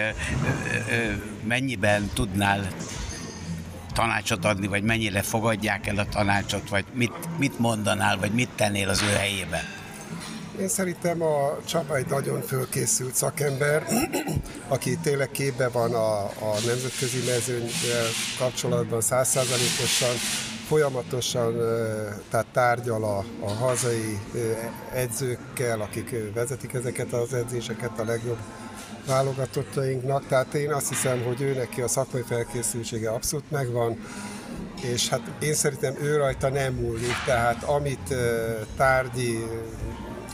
mennyiben 1.43 2.09
tudnál 2.13 2.67
tanácsot 3.93 4.45
adni, 4.45 4.67
vagy 4.67 4.83
mennyire 4.83 5.21
fogadják 5.21 5.87
el 5.87 5.97
a 5.97 6.05
tanácsot, 6.05 6.69
vagy 6.69 6.85
mit, 6.93 7.37
mit 7.37 7.59
mondanál, 7.59 8.17
vagy 8.17 8.31
mit 8.31 8.49
tennél 8.55 8.89
az 8.89 9.01
ő 9.01 9.15
helyében? 9.15 9.74
Én 10.59 10.67
szerintem 10.67 11.21
a 11.21 11.57
Csaba 11.65 11.95
egy 11.95 12.07
nagyon 12.07 12.41
fölkészült 12.41 13.15
szakember, 13.15 13.83
aki 14.67 14.97
tényleg 14.97 15.31
képbe 15.31 15.67
van 15.67 15.93
a, 15.93 16.23
a 16.23 16.53
nemzetközi 16.65 17.17
mezőny 17.25 17.69
kapcsolatban 18.39 19.01
százszázalékosan, 19.01 20.15
folyamatosan 20.67 21.53
tehát 22.29 22.45
tárgyal 22.51 23.03
a, 23.03 23.45
a 23.45 23.49
hazai 23.49 24.19
edzőkkel, 24.93 25.81
akik 25.81 26.15
vezetik 26.33 26.73
ezeket 26.73 27.13
az 27.13 27.33
edzéseket 27.33 27.99
a 27.99 28.03
legjobb 28.03 28.39
válogatottainknak. 29.07 30.27
Tehát 30.27 30.53
én 30.53 30.73
azt 30.73 30.89
hiszem, 30.89 31.23
hogy 31.23 31.41
ő 31.41 31.53
neki 31.53 31.81
a 31.81 31.87
szakmai 31.87 32.21
felkészültsége 32.21 33.09
abszolút 33.09 33.51
megvan, 33.51 33.97
és 34.81 35.09
hát 35.09 35.21
én 35.39 35.53
szerintem 35.53 35.95
ő 36.01 36.17
rajta 36.17 36.49
nem 36.49 36.73
múlik, 36.73 37.15
tehát 37.25 37.63
amit 37.63 38.15
tárgyi 38.77 39.43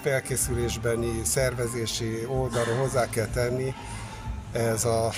felkészülésbeni, 0.02 1.22
szervezési 1.24 2.26
oldalról 2.28 2.76
hozzá 2.76 3.10
kell 3.10 3.28
tenni, 3.28 3.74
ez 4.52 4.86
a 4.86 5.12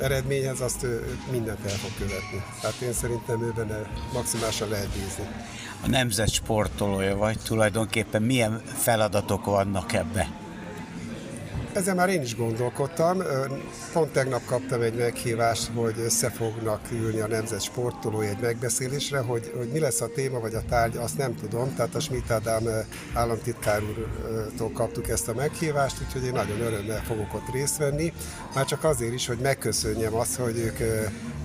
eredményhez 0.00 0.60
azt 0.60 0.82
ő 0.82 1.18
mindent 1.30 1.64
el 1.64 1.76
fog 1.76 1.90
követni. 1.98 2.44
Tehát 2.60 2.80
én 2.80 2.92
szerintem 2.92 3.42
ő 3.42 3.52
benne 3.56 3.90
maximálisan 4.12 4.68
lehet 4.68 4.88
bízni. 4.88 5.24
A 5.84 5.88
nemzet 5.88 6.30
sportolója 6.30 7.16
vagy, 7.16 7.38
tulajdonképpen 7.38 8.22
milyen 8.22 8.62
feladatok 8.76 9.44
vannak 9.44 9.92
ebbe? 9.92 10.39
Ezen 11.72 11.96
már 11.96 12.08
én 12.08 12.22
is 12.22 12.36
gondolkodtam. 12.36 13.22
Pont 13.92 14.12
tegnap 14.12 14.44
kaptam 14.44 14.80
egy 14.80 14.94
meghívást, 14.94 15.70
hogy 15.74 15.94
össze 16.04 16.30
fognak 16.30 16.80
ülni 16.92 17.20
a 17.20 17.26
Nemzet 17.26 17.62
Sportolói 17.62 18.26
egy 18.26 18.40
megbeszélésre, 18.40 19.18
hogy, 19.18 19.52
hogy 19.56 19.68
mi 19.72 19.78
lesz 19.78 20.00
a 20.00 20.08
téma 20.14 20.40
vagy 20.40 20.54
a 20.54 20.62
tárgy, 20.68 20.96
azt 20.96 21.18
nem 21.18 21.34
tudom. 21.34 21.74
Tehát 21.74 21.94
a 21.94 22.00
Schmidt 22.00 22.30
Ádám 22.30 22.62
államtitkár 23.12 23.82
úrtól 23.82 24.70
kaptuk 24.70 25.08
ezt 25.08 25.28
a 25.28 25.34
meghívást, 25.34 25.96
úgyhogy 26.06 26.24
én 26.24 26.32
nagyon 26.32 26.60
örömmel 26.60 27.02
fogok 27.02 27.34
ott 27.34 27.52
részt 27.52 27.76
venni. 27.76 28.12
Már 28.54 28.64
csak 28.64 28.84
azért 28.84 29.12
is, 29.12 29.26
hogy 29.26 29.38
megköszönjem 29.38 30.14
azt, 30.14 30.36
hogy 30.36 30.58
ők 30.58 30.78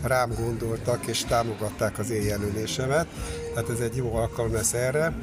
rám 0.04 0.34
gondoltak 0.40 1.06
és 1.06 1.24
támogatták 1.24 2.00
az 2.00 2.10
én 2.10 2.24
jelölésemet. 2.24 3.08
Tehát 3.54 3.70
ez 3.70 3.80
egy 3.80 3.96
jó 3.96 4.16
alkalom 4.16 4.54
lesz 4.54 4.74
erre. 4.74 5.14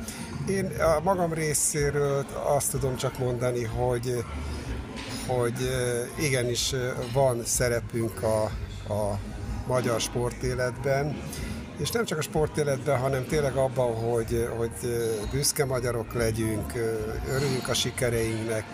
Én 0.49 0.67
a 0.67 1.01
magam 1.03 1.33
részéről 1.33 2.27
azt 2.57 2.71
tudom 2.71 2.97
csak 2.97 3.19
mondani, 3.19 3.65
hogy 3.65 4.25
hogy 5.27 5.71
igenis 6.19 6.75
van 7.13 7.45
szerepünk 7.45 8.23
a, 8.23 8.43
a 8.93 9.19
magyar 9.67 10.01
sportéletben, 10.01 11.23
és 11.79 11.91
nem 11.91 12.05
csak 12.05 12.19
a 12.19 12.23
sportéletben, 12.23 12.99
hanem 12.99 13.27
tényleg 13.27 13.57
abban, 13.57 13.95
hogy, 13.95 14.49
hogy 14.57 14.71
büszke 15.31 15.65
magyarok 15.65 16.13
legyünk, 16.13 16.73
örüljünk 17.29 17.69
a 17.69 17.75
sikereinknek. 17.75 18.65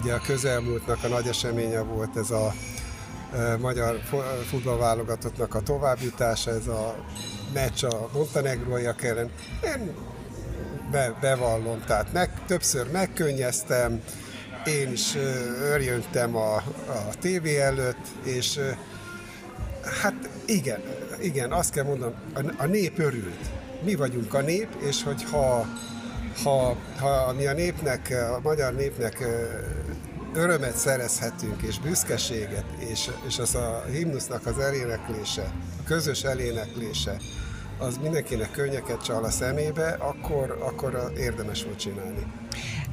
Ugye 0.00 0.12
a 0.12 0.20
közelmúltnak 0.20 1.04
a 1.04 1.08
nagy 1.08 1.26
eseménye 1.26 1.80
volt 1.80 2.16
ez 2.16 2.30
a 2.30 2.52
magyar 3.58 4.00
futballválogatottnak 4.48 5.54
a 5.54 5.60
továbbjutása, 5.60 6.50
ez 6.50 6.66
a 6.66 6.94
meccs 7.52 7.84
a 7.84 8.08
montenegróiak 8.12 9.02
ellen. 9.04 9.30
Én 9.64 9.94
be, 10.90 11.14
bevallom, 11.20 11.82
tehát 11.86 12.12
meg, 12.12 12.30
többször 12.46 12.90
megkönnyeztem, 12.90 14.02
én 14.66 14.92
is 14.92 15.14
örjöntem 15.62 16.36
a, 16.36 16.54
a 16.86 17.14
tévé 17.20 17.60
előtt, 17.60 18.06
és 18.22 18.60
hát 20.02 20.14
igen, 20.46 20.80
igen, 21.20 21.52
azt 21.52 21.70
kell 21.70 21.84
mondanom, 21.84 22.14
a, 22.34 22.40
a 22.56 22.66
nép 22.66 22.98
örült. 22.98 23.50
Mi 23.84 23.94
vagyunk 23.94 24.34
a 24.34 24.40
nép, 24.40 24.68
és 24.88 25.02
hogyha 25.02 25.66
ha, 26.44 26.76
ha 26.98 27.32
mi 27.32 27.46
a 27.46 27.52
népnek, 27.52 28.14
a 28.36 28.40
magyar 28.42 28.74
népnek 28.74 29.24
örömet 30.34 30.76
szerezhetünk, 30.76 31.62
és 31.62 31.78
büszkeséget, 31.78 32.64
és, 32.78 33.10
és 33.26 33.38
az 33.38 33.54
a 33.54 33.84
himnusznak 33.92 34.46
az 34.46 34.58
eléneklése, 34.58 35.52
a 35.80 35.82
közös 35.84 36.22
eléneklése, 36.22 37.16
az 37.78 37.98
mindenkinek 38.02 38.50
könnyeket 38.50 39.02
csal 39.02 39.24
a 39.24 39.30
szemébe, 39.30 39.88
akkor, 39.88 40.58
akkor 40.60 41.12
érdemes 41.18 41.64
volt 41.64 41.78
csinálni. 41.78 42.26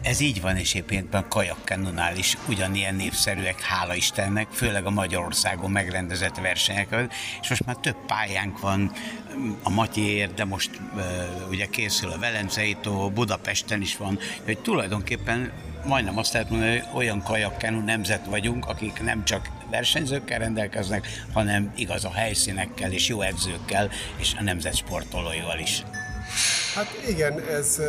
Ez 0.04 0.20
így 0.20 0.42
van, 0.42 0.58
és 0.58 0.74
éppen 0.74 1.08
a 1.12 1.28
kajakkenonál 1.28 2.18
is 2.18 2.38
ugyanilyen 2.48 2.96
népszerűek, 2.96 3.62
hála 3.62 3.96
Istennek, 3.96 4.48
főleg 4.52 4.86
a 4.86 4.90
Magyarországon 4.90 5.72
megrendezett 5.72 6.38
versenyek, 6.38 6.96
és 7.42 7.50
most 7.50 7.66
már 7.66 7.76
több 7.76 7.96
pályánk 8.08 8.60
van 8.60 8.92
a 9.64 9.70
Matyéért, 9.70 10.34
de 10.34 10.46
most 10.46 10.70
ugye 11.50 11.66
készül 11.66 12.12
a 12.12 12.18
Velencei 12.18 12.78
tó, 12.82 13.10
Budapesten 13.10 13.82
is 13.82 13.98
van, 13.98 14.20
hogy 14.46 14.60
tulajdonképpen 14.60 15.52
majdnem 15.86 16.18
azt 16.18 16.34
lehet 16.34 16.50
mondani, 16.50 16.78
hogy 16.78 16.88
olyan 16.94 17.24
kajakkenú 17.24 17.80
nemzet 17.80 18.26
vagyunk, 18.26 18.66
akik 18.66 19.02
nem 19.02 19.26
csak 19.26 19.50
versenyzőkkel 19.70 20.40
rendelkeznek, 20.40 21.08
hanem 21.34 21.74
igaz 21.76 22.06
a 22.06 22.14
helyszínekkel 22.14 22.92
és 22.92 23.08
jó 23.08 23.22
edzőkkel, 23.22 23.90
és 24.18 24.34
a 24.40 24.44
nemzet 24.44 24.76
sportolóival 24.76 25.60
is. 25.60 25.84
Hát 26.74 26.88
igen, 27.08 27.40
ez 27.40 27.82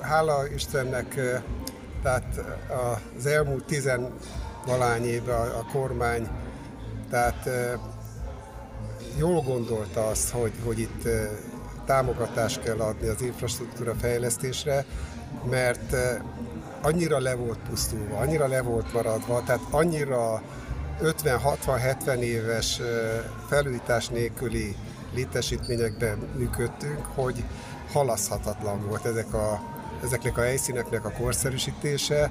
hála 0.00 0.46
Istennek, 0.54 1.14
tehát 2.02 2.40
az 3.16 3.26
elmúlt 3.26 3.64
tizen 3.64 4.12
valány 4.66 5.04
évben 5.04 5.50
a, 5.50 5.66
kormány, 5.72 6.28
tehát 7.10 7.48
jól 9.18 9.40
gondolta 9.40 10.06
azt, 10.06 10.30
hogy, 10.30 10.52
hogy 10.64 10.78
itt 10.78 11.08
támogatást 11.84 12.62
kell 12.62 12.78
adni 12.80 13.08
az 13.08 13.22
infrastruktúra 13.22 13.94
fejlesztésre, 13.94 14.84
mert 15.50 15.96
annyira 16.82 17.18
le 17.18 17.34
volt 17.34 17.58
pusztulva, 17.68 18.18
annyira 18.18 18.46
le 18.46 18.62
volt 18.62 18.92
maradva, 18.92 19.42
tehát 19.46 19.62
annyira 19.70 20.42
50-60-70 21.02 22.16
éves 22.18 22.80
felújítás 23.48 24.08
nélküli 24.08 24.76
létesítményekben 25.14 26.18
működtünk, 26.36 27.04
hogy 27.14 27.44
halaszthatatlan 27.96 28.86
volt 28.88 29.04
ezek 29.04 29.34
a, 29.34 29.60
ezeknek 30.04 30.38
a 30.38 30.40
helyszíneknek 30.40 31.04
a 31.04 31.10
korszerűsítése, 31.10 32.30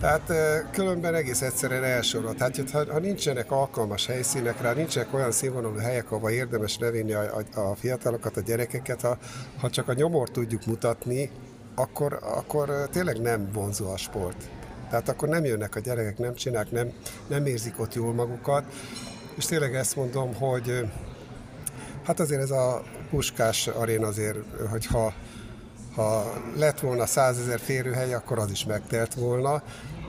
tehát 0.00 0.32
különben 0.72 1.14
egész 1.14 1.42
egyszerűen 1.42 1.84
elsorolt. 1.84 2.38
Hát 2.38 2.70
ha, 2.70 2.92
ha 2.92 2.98
nincsenek 2.98 3.50
alkalmas 3.50 4.06
helyszínek 4.06 4.60
rá, 4.60 4.72
nincsenek 4.72 5.14
olyan 5.14 5.32
színvonalú 5.32 5.76
helyek, 5.76 6.12
ahol 6.12 6.30
érdemes 6.30 6.78
levinni 6.78 7.12
a, 7.12 7.42
a, 7.54 7.60
a 7.60 7.74
fiatalokat, 7.74 8.36
a 8.36 8.40
gyerekeket, 8.40 9.00
ha, 9.00 9.18
ha 9.60 9.70
csak 9.70 9.88
a 9.88 9.92
nyomort 9.92 10.32
tudjuk 10.32 10.66
mutatni, 10.66 11.30
akkor, 11.74 12.18
akkor 12.22 12.88
tényleg 12.90 13.20
nem 13.20 13.48
vonzó 13.52 13.90
a 13.90 13.96
sport. 13.96 14.48
Tehát 14.90 15.08
akkor 15.08 15.28
nem 15.28 15.44
jönnek 15.44 15.76
a 15.76 15.80
gyerekek, 15.80 16.18
nem 16.18 16.34
csinálják, 16.34 16.72
nem, 16.72 16.92
nem 17.26 17.46
érzik 17.46 17.80
ott 17.80 17.94
jól 17.94 18.12
magukat. 18.12 18.64
És 19.34 19.44
tényleg 19.44 19.74
ezt 19.74 19.96
mondom, 19.96 20.34
hogy 20.34 20.88
hát 22.04 22.20
azért 22.20 22.42
ez 22.42 22.50
a 22.50 22.82
Puskás 23.16 23.66
aréna 23.66 24.06
azért, 24.06 24.38
hogyha 24.70 25.12
ha 25.94 26.32
lett 26.56 26.80
volna 26.80 27.06
százezer 27.06 27.60
férőhely, 27.60 28.14
akkor 28.14 28.38
az 28.38 28.50
is 28.50 28.64
megtelt 28.64 29.14
volna. 29.14 29.62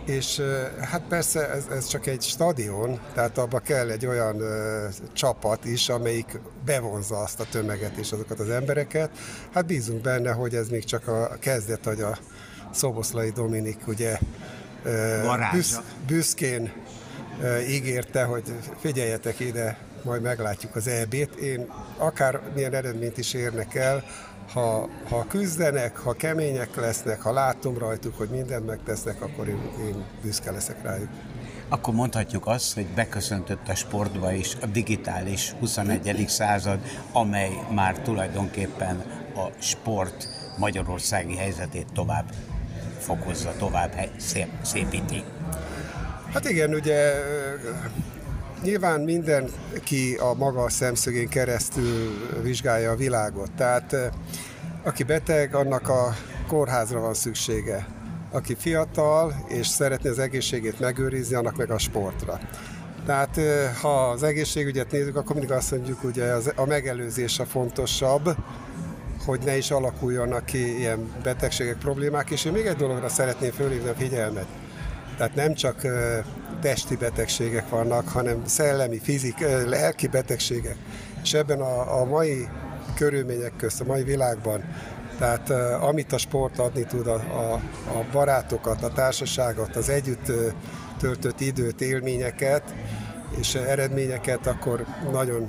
És 0.06 0.42
hát 0.80 1.02
persze 1.10 1.50
ez, 1.50 1.66
ez 1.72 1.88
csak 1.88 2.06
egy 2.06 2.22
stadion, 2.22 3.00
tehát 3.14 3.38
abba 3.38 3.60
kell 3.60 3.90
egy 3.90 4.06
olyan 4.06 4.40
ö, 4.40 4.88
csapat 5.14 5.66
is, 5.66 5.90
amelyik 5.90 6.40
bevonza 6.66 7.18
azt 7.18 7.40
a 7.40 7.46
tömeget 7.52 7.98
és 7.98 8.12
azokat 8.12 8.40
az 8.40 8.50
embereket. 8.50 9.10
Hát 9.54 9.66
bízunk 9.66 10.02
benne, 10.02 10.32
hogy 10.32 10.56
ez 10.56 10.70
még 10.70 10.84
csak 10.84 11.08
a 11.08 11.38
kezdet, 11.40 11.86
hogy 11.86 12.02
a 12.02 12.18
Szoboszlai 12.72 13.30
Dominik 13.30 13.88
ugye 13.88 14.18
ö, 14.84 15.22
büsz, 15.52 15.80
büszkén 16.08 16.72
ö, 17.42 17.60
ígérte, 17.60 18.24
hogy 18.24 18.44
figyeljetek 18.80 19.40
ide, 19.40 19.87
majd 20.08 20.22
meglátjuk 20.22 20.76
az 20.76 20.88
EB-t. 20.88 21.36
Én 21.36 21.72
akár 21.98 22.42
milyen 22.56 22.74
eredményt 22.74 23.18
is 23.18 23.34
érnek 23.34 23.76
el, 23.76 24.04
ha, 24.54 24.90
ha 25.10 25.26
küzdenek, 25.28 25.98
ha 25.98 26.14
kemények 26.14 26.76
lesznek, 26.76 27.22
ha 27.22 27.32
látom 27.32 27.78
rajtuk, 27.78 28.18
hogy 28.18 28.30
mindent 28.30 28.66
megtesznek, 28.66 29.22
akkor 29.22 29.48
én, 29.48 29.60
én 29.86 30.04
büszke 30.22 30.52
leszek 30.52 30.84
rájuk. 30.84 31.10
Akkor 31.70 31.94
mondhatjuk 31.94 32.48
azt, 32.48 32.74
hogy 32.74 32.88
beköszöntött 32.88 33.68
a 33.68 33.76
sportba 33.76 34.32
is 34.32 34.56
a 34.62 34.66
digitális 34.66 35.52
21. 35.60 36.26
század, 36.28 36.80
amely 37.12 37.52
már 37.72 38.00
tulajdonképpen 38.00 39.04
a 39.36 39.62
sport 39.62 40.28
magyarországi 40.58 41.36
helyzetét 41.36 41.88
tovább 41.94 42.26
fokozza, 43.00 43.54
tovább 43.58 44.10
szép, 44.18 44.48
szépíti. 44.62 45.24
Hát 46.34 46.50
igen, 46.50 46.74
ugye 46.74 47.14
Nyilván 48.64 49.02
mindenki 49.02 50.16
a 50.20 50.34
maga 50.34 50.70
szemszögén 50.70 51.28
keresztül 51.28 52.12
vizsgálja 52.42 52.92
a 52.92 52.96
világot. 52.96 53.52
Tehát 53.52 53.96
aki 54.84 55.04
beteg, 55.04 55.56
annak 55.56 55.90
a 55.90 56.16
kórházra 56.48 57.00
van 57.00 57.14
szüksége. 57.14 57.88
Aki 58.32 58.56
fiatal 58.56 59.46
és 59.48 59.68
szeretné 59.68 60.10
az 60.10 60.20
egészségét 60.20 60.80
megőrizni, 60.80 61.36
annak 61.36 61.58
meg 61.58 61.72
a 61.72 61.78
sportra. 61.78 62.40
Tehát 63.06 63.40
ha 63.82 64.10
az 64.10 64.24
egészségügyet 64.24 64.92
nézzük, 64.92 65.16
akkor 65.16 65.36
mindig 65.36 65.52
azt 65.52 65.72
mondjuk, 65.72 66.02
hogy 66.02 66.24
a 66.56 66.66
megelőzés 66.66 67.40
a 67.40 67.46
fontosabb, 67.46 68.36
hogy 69.26 69.40
ne 69.46 69.58
is 69.58 69.72
alakuljanak 69.72 70.46
ki 70.46 70.78
ilyen 70.78 71.12
betegségek, 71.24 71.78
problémák. 71.78 72.30
És 72.30 72.46
én 72.46 72.52
még 72.52 72.66
egy 72.66 72.76
dologra 72.76 73.10
szeretném 73.10 73.52
fölhívni 73.52 73.90
a 73.90 73.94
figyelmet. 73.94 74.48
Tehát 75.18 75.36
nem 75.36 75.54
csak 75.54 75.82
testi 76.62 76.96
betegségek 76.96 77.70
vannak, 77.70 78.08
hanem 78.10 78.42
szellemi, 78.46 79.00
fizik, 79.00 79.40
lelki 79.66 80.08
betegségek. 80.08 80.76
És 81.24 81.34
ebben 81.34 81.62
a, 81.62 82.02
a 82.02 82.06
mai 82.06 82.48
körülmények 82.96 83.54
közt, 83.58 83.82
a 83.82 83.86
mai 83.86 84.04
világban, 84.04 84.64
tehát 85.18 85.50
amit 85.82 86.14
a 86.14 86.18
sport 86.18 86.60
adni 86.60 86.84
tud, 86.84 87.08
a, 87.08 87.14
a, 87.14 87.54
a 87.98 88.06
barátokat, 88.12 88.84
a 88.84 88.94
társaságot, 88.94 89.76
az 89.76 89.90
együtt 89.90 90.32
töltött 91.00 91.40
időt, 91.40 91.82
élményeket 91.82 92.74
és 93.40 93.56
eredményeket, 93.56 94.48
akkor 94.48 94.86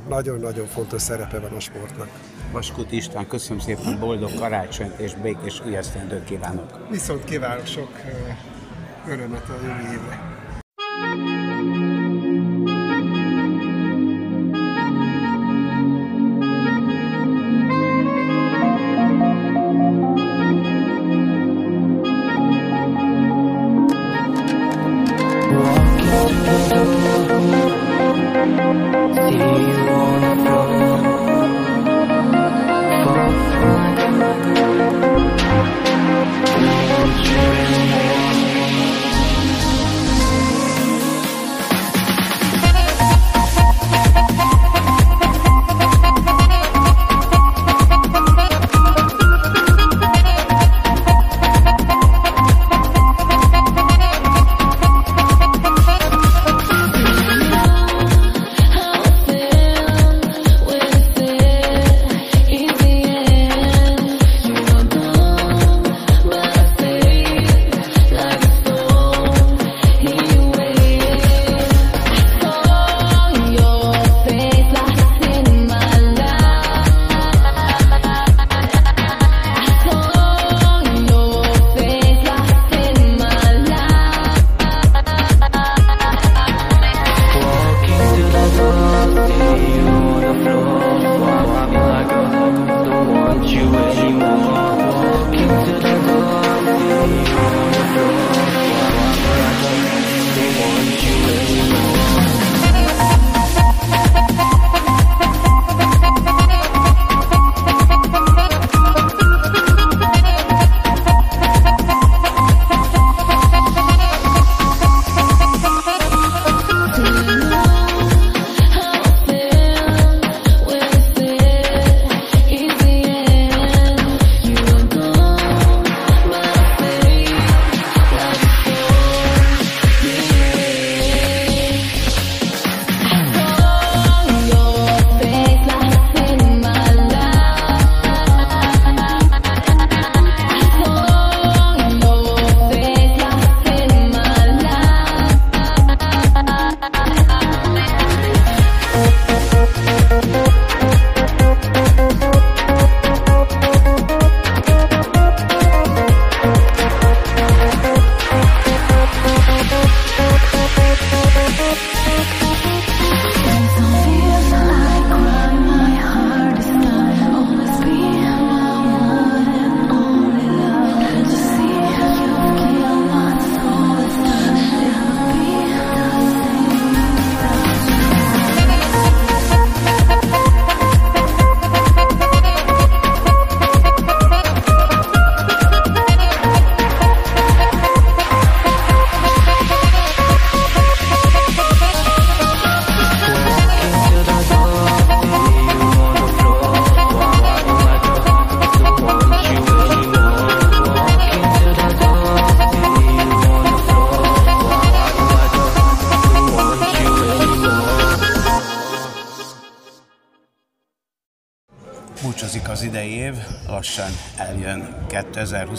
nagyon-nagyon 0.08 0.66
fontos 0.66 1.02
szerepe 1.02 1.38
van 1.38 1.52
a 1.52 1.60
sportnak. 1.60 2.08
Vaskut 2.52 2.92
István, 2.92 3.26
köszönöm 3.26 3.58
szépen, 3.58 3.98
boldog 3.98 4.34
karácsonyt 4.38 4.98
és 4.98 5.14
békés 5.14 5.62
új 5.66 5.76
esztendőt 5.76 6.24
kívánok! 6.24 6.88
Viszont 6.90 7.24
kívánok 7.24 7.66
sok 7.66 7.90
örömet 9.10 9.48
a 9.48 9.54
jövő 9.62 11.47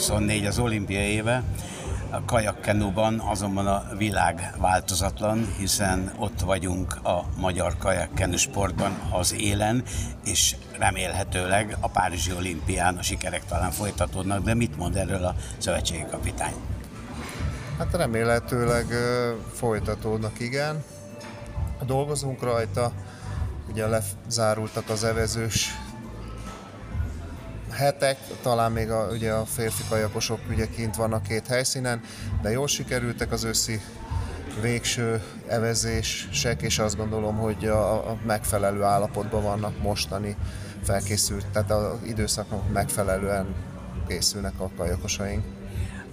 2024 0.00 0.46
az 0.46 0.58
olimpia 0.58 1.00
éve, 1.00 1.42
a 2.10 2.24
kajakkenúban 2.24 3.18
azonban 3.18 3.66
a 3.66 3.84
világ 3.98 4.54
változatlan, 4.58 5.54
hiszen 5.58 6.12
ott 6.18 6.40
vagyunk 6.40 6.94
a 7.02 7.24
magyar 7.36 7.76
kajakkenu 7.78 8.36
sportban 8.36 8.92
az 9.10 9.34
élen, 9.34 9.82
és 10.24 10.56
remélhetőleg 10.78 11.76
a 11.80 11.88
Párizsi 11.88 12.32
olimpián 12.32 12.96
a 12.96 13.02
sikerek 13.02 13.44
talán 13.44 13.70
folytatódnak, 13.70 14.44
de 14.44 14.54
mit 14.54 14.76
mond 14.76 14.96
erről 14.96 15.24
a 15.24 15.34
szövetségi 15.58 16.04
kapitány? 16.10 16.54
Hát 17.78 17.94
remélhetőleg 17.94 18.86
folytatódnak, 19.52 20.40
igen. 20.40 20.84
Dolgozunk 21.86 22.42
rajta, 22.42 22.92
ugye 23.70 23.86
lezárultak 23.86 24.88
az 24.88 25.04
evezős 25.04 25.68
hetek, 27.80 28.16
talán 28.42 28.72
még 28.72 28.90
a, 28.90 29.08
ugye 29.12 29.32
a 29.32 29.44
férfi 29.44 29.82
kajakosok 29.88 30.40
ugye 30.50 30.68
kint 30.68 30.96
vannak 30.96 31.22
két 31.22 31.46
helyszínen, 31.46 32.00
de 32.42 32.50
jól 32.50 32.66
sikerültek 32.66 33.32
az 33.32 33.44
őszi 33.44 33.80
végső 34.60 35.22
evezések, 35.46 36.62
és 36.62 36.78
azt 36.78 36.96
gondolom, 36.96 37.36
hogy 37.36 37.66
a, 37.66 38.10
a 38.10 38.16
megfelelő 38.26 38.82
állapotban 38.82 39.42
vannak 39.42 39.82
mostani 39.82 40.36
felkészült, 40.82 41.46
tehát 41.52 41.70
az 41.70 41.98
időszaknak 42.06 42.72
megfelelően 42.72 43.54
készülnek 44.08 44.60
a 44.60 44.70
kajakosaink. 44.76 45.44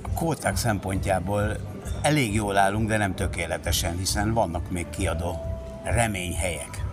A 0.01 0.09
kóták 0.13 0.55
szempontjából 0.55 1.57
elég 2.01 2.33
jól 2.33 2.57
állunk, 2.57 2.87
de 2.87 2.97
nem 2.97 3.15
tökéletesen, 3.15 3.97
hiszen 3.97 4.33
vannak 4.33 4.71
még 4.71 4.89
kiadó 4.89 5.39
reményhelyek. 5.83 6.85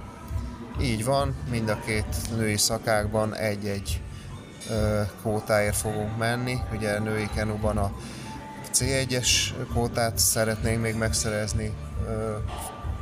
Így 0.81 1.05
van, 1.05 1.35
mind 1.51 1.69
a 1.69 1.81
két 1.87 2.37
női 2.37 2.57
szakákban 2.57 3.35
egy-egy 3.35 4.01
kvótáért 5.21 5.77
fogunk 5.77 6.19
menni. 6.19 6.59
Ugye 6.73 6.99
női 6.99 7.29
kenuban 7.35 7.77
a 7.77 7.93
C1-es 8.73 9.29
kvótát 9.71 10.19
szeretnénk 10.19 10.83
még 10.83 10.95
megszerezni, 10.95 11.73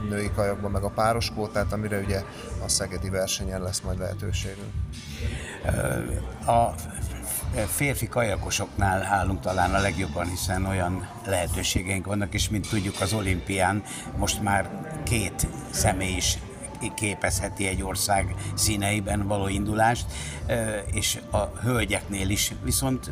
női 0.09 0.31
kajakban 0.35 0.71
meg 0.71 0.83
a 0.83 0.89
páros 0.89 1.31
kvótát, 1.31 1.73
amire 1.73 1.99
ugye 1.99 2.23
a 2.65 2.69
szegedi 2.69 3.09
versenyen 3.09 3.63
lesz 3.63 3.81
majd 3.81 3.99
lehetőségünk. 3.99 4.73
A 6.47 6.75
férfi 7.67 8.09
kajakosoknál 8.09 9.03
állunk 9.03 9.41
talán 9.41 9.75
a 9.75 9.81
legjobban, 9.81 10.27
hiszen 10.27 10.67
olyan 10.67 11.09
lehetőségeink 11.27 12.07
vannak, 12.07 12.35
és 12.35 12.49
mint 12.49 12.69
tudjuk 12.69 13.01
az 13.01 13.13
olimpián 13.13 13.83
most 14.17 14.43
már 14.43 14.71
két 15.05 15.47
személy 15.71 16.17
is 16.17 16.39
képezheti 16.95 17.67
egy 17.67 17.83
ország 17.83 18.35
színeiben 18.55 19.27
való 19.27 19.49
indulást, 19.49 20.07
és 20.93 21.19
a 21.31 21.39
hölgyeknél 21.39 22.29
is. 22.29 22.53
Viszont 22.63 23.11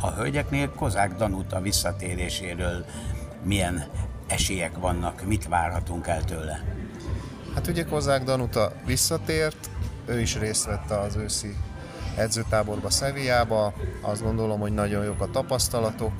a 0.00 0.10
hölgyeknél 0.10 0.74
Kozák 0.74 1.16
Danuta 1.16 1.60
visszatéréséről 1.60 2.84
milyen 3.42 3.84
esélyek 4.26 4.78
vannak, 4.78 5.26
mit 5.26 5.48
várhatunk 5.48 6.06
el 6.06 6.24
tőle? 6.24 6.64
Hát 7.54 7.66
ugye 7.66 7.84
Kozák 7.84 8.24
Danuta 8.24 8.72
visszatért, 8.86 9.70
ő 10.06 10.20
is 10.20 10.38
részt 10.38 10.64
vett 10.64 10.90
az 10.90 11.16
őszi 11.16 11.56
edzőtáborba 12.16 12.90
Szeviába, 12.90 13.72
azt 14.00 14.22
gondolom, 14.22 14.60
hogy 14.60 14.72
nagyon 14.72 15.04
jók 15.04 15.20
a 15.20 15.30
tapasztalatok, 15.30 16.12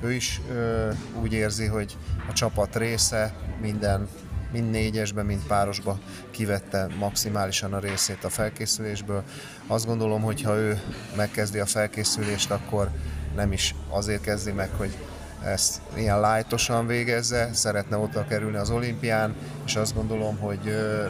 ő 0.00 0.12
is 0.12 0.40
ö, 0.50 0.90
úgy 1.22 1.32
érzi, 1.32 1.66
hogy 1.66 1.96
a 2.28 2.32
csapat 2.32 2.76
része, 2.76 3.34
minden 3.60 4.08
mind 4.54 4.70
négyesben, 4.70 5.26
mind 5.26 5.46
párosba 5.46 5.98
kivette 6.30 6.86
maximálisan 6.98 7.72
a 7.72 7.78
részét 7.78 8.24
a 8.24 8.28
felkészülésből. 8.28 9.22
Azt 9.66 9.86
gondolom, 9.86 10.22
hogy 10.22 10.42
ha 10.42 10.56
ő 10.56 10.80
megkezdi 11.16 11.58
a 11.58 11.66
felkészülést, 11.66 12.50
akkor 12.50 12.90
nem 13.36 13.52
is 13.52 13.74
azért 13.88 14.22
kezdi 14.22 14.52
meg, 14.52 14.70
hogy 14.76 14.96
ezt 15.44 15.80
ilyen 15.96 16.20
lájtosan 16.20 16.86
végezze, 16.86 17.50
szeretne 17.52 17.96
oda 17.96 18.26
kerülni 18.26 18.56
az 18.56 18.70
olimpián, 18.70 19.34
és 19.66 19.76
azt 19.76 19.94
gondolom, 19.94 20.36
hogy 20.38 20.60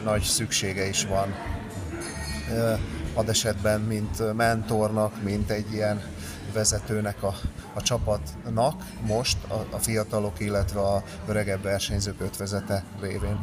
nagy 0.03 0.21
szüksége 0.21 0.87
is 0.87 1.05
van 1.05 1.35
ad 3.13 3.29
esetben, 3.29 3.81
mint 3.81 4.35
mentornak, 4.35 5.23
mint 5.23 5.49
egy 5.49 5.73
ilyen 5.73 6.01
vezetőnek 6.53 7.23
a, 7.23 7.35
a 7.75 7.81
csapatnak 7.81 8.83
most 9.01 9.37
a, 9.47 9.75
a 9.75 9.77
fiatalok, 9.77 10.39
illetve 10.39 10.79
a 10.79 11.03
öregebb 11.27 11.61
versenyzők 11.61 12.21
ötvezete 12.21 12.83
révén. 13.01 13.39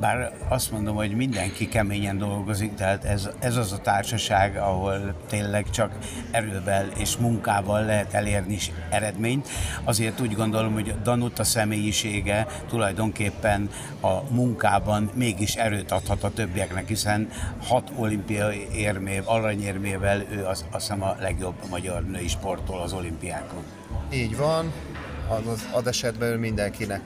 Bár 0.00 0.32
azt 0.48 0.70
mondom, 0.70 0.96
hogy 0.96 1.10
mindenki 1.10 1.68
keményen 1.68 2.18
dolgozik, 2.18 2.74
tehát 2.74 3.04
ez, 3.04 3.28
ez 3.38 3.56
az 3.56 3.72
a 3.72 3.78
társaság, 3.78 4.56
ahol 4.56 5.14
tényleg 5.28 5.70
csak 5.70 5.98
erővel 6.30 6.86
és 6.96 7.16
munkával 7.16 7.84
lehet 7.84 8.14
elérni 8.14 8.58
eredményt. 8.90 9.48
Azért 9.84 10.20
úgy 10.20 10.34
gondolom, 10.34 10.72
hogy 10.72 10.94
Danut 11.02 11.38
a 11.38 11.44
személyisége 11.44 12.46
tulajdonképpen 12.68 13.70
a 14.00 14.22
munkában 14.30 15.10
mégis 15.14 15.54
erőt 15.54 15.92
adhat 15.92 16.24
a 16.24 16.30
többieknek, 16.30 16.88
hiszen 16.88 17.28
hat 17.62 17.92
olimpiai 17.96 18.66
érmév, 18.74 19.22
aranyérmével 19.24 20.22
ő 20.30 20.44
az, 20.44 20.64
azt 20.70 20.86
hiszem 20.86 21.02
a 21.02 21.16
legjobb 21.20 21.54
magyar 21.70 22.02
női 22.02 22.28
sportol 22.28 22.80
az 22.80 22.92
olimpiákon. 22.92 23.62
Így 24.12 24.36
van, 24.36 24.72
az 25.28 25.68
ad 25.72 25.86
esetben 25.86 26.28
ő 26.28 26.36
mindenkinek 26.36 27.00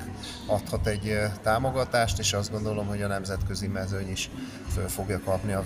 adhat 0.47 0.87
egy 0.87 1.19
támogatást, 1.43 2.19
és 2.19 2.33
azt 2.33 2.51
gondolom, 2.51 2.87
hogy 2.87 3.03
a 3.03 3.07
nemzetközi 3.07 3.67
mezőny 3.67 4.11
is 4.11 4.31
föl 4.75 4.89
fogja 4.89 5.21
kapni 5.25 5.53
a 5.53 5.63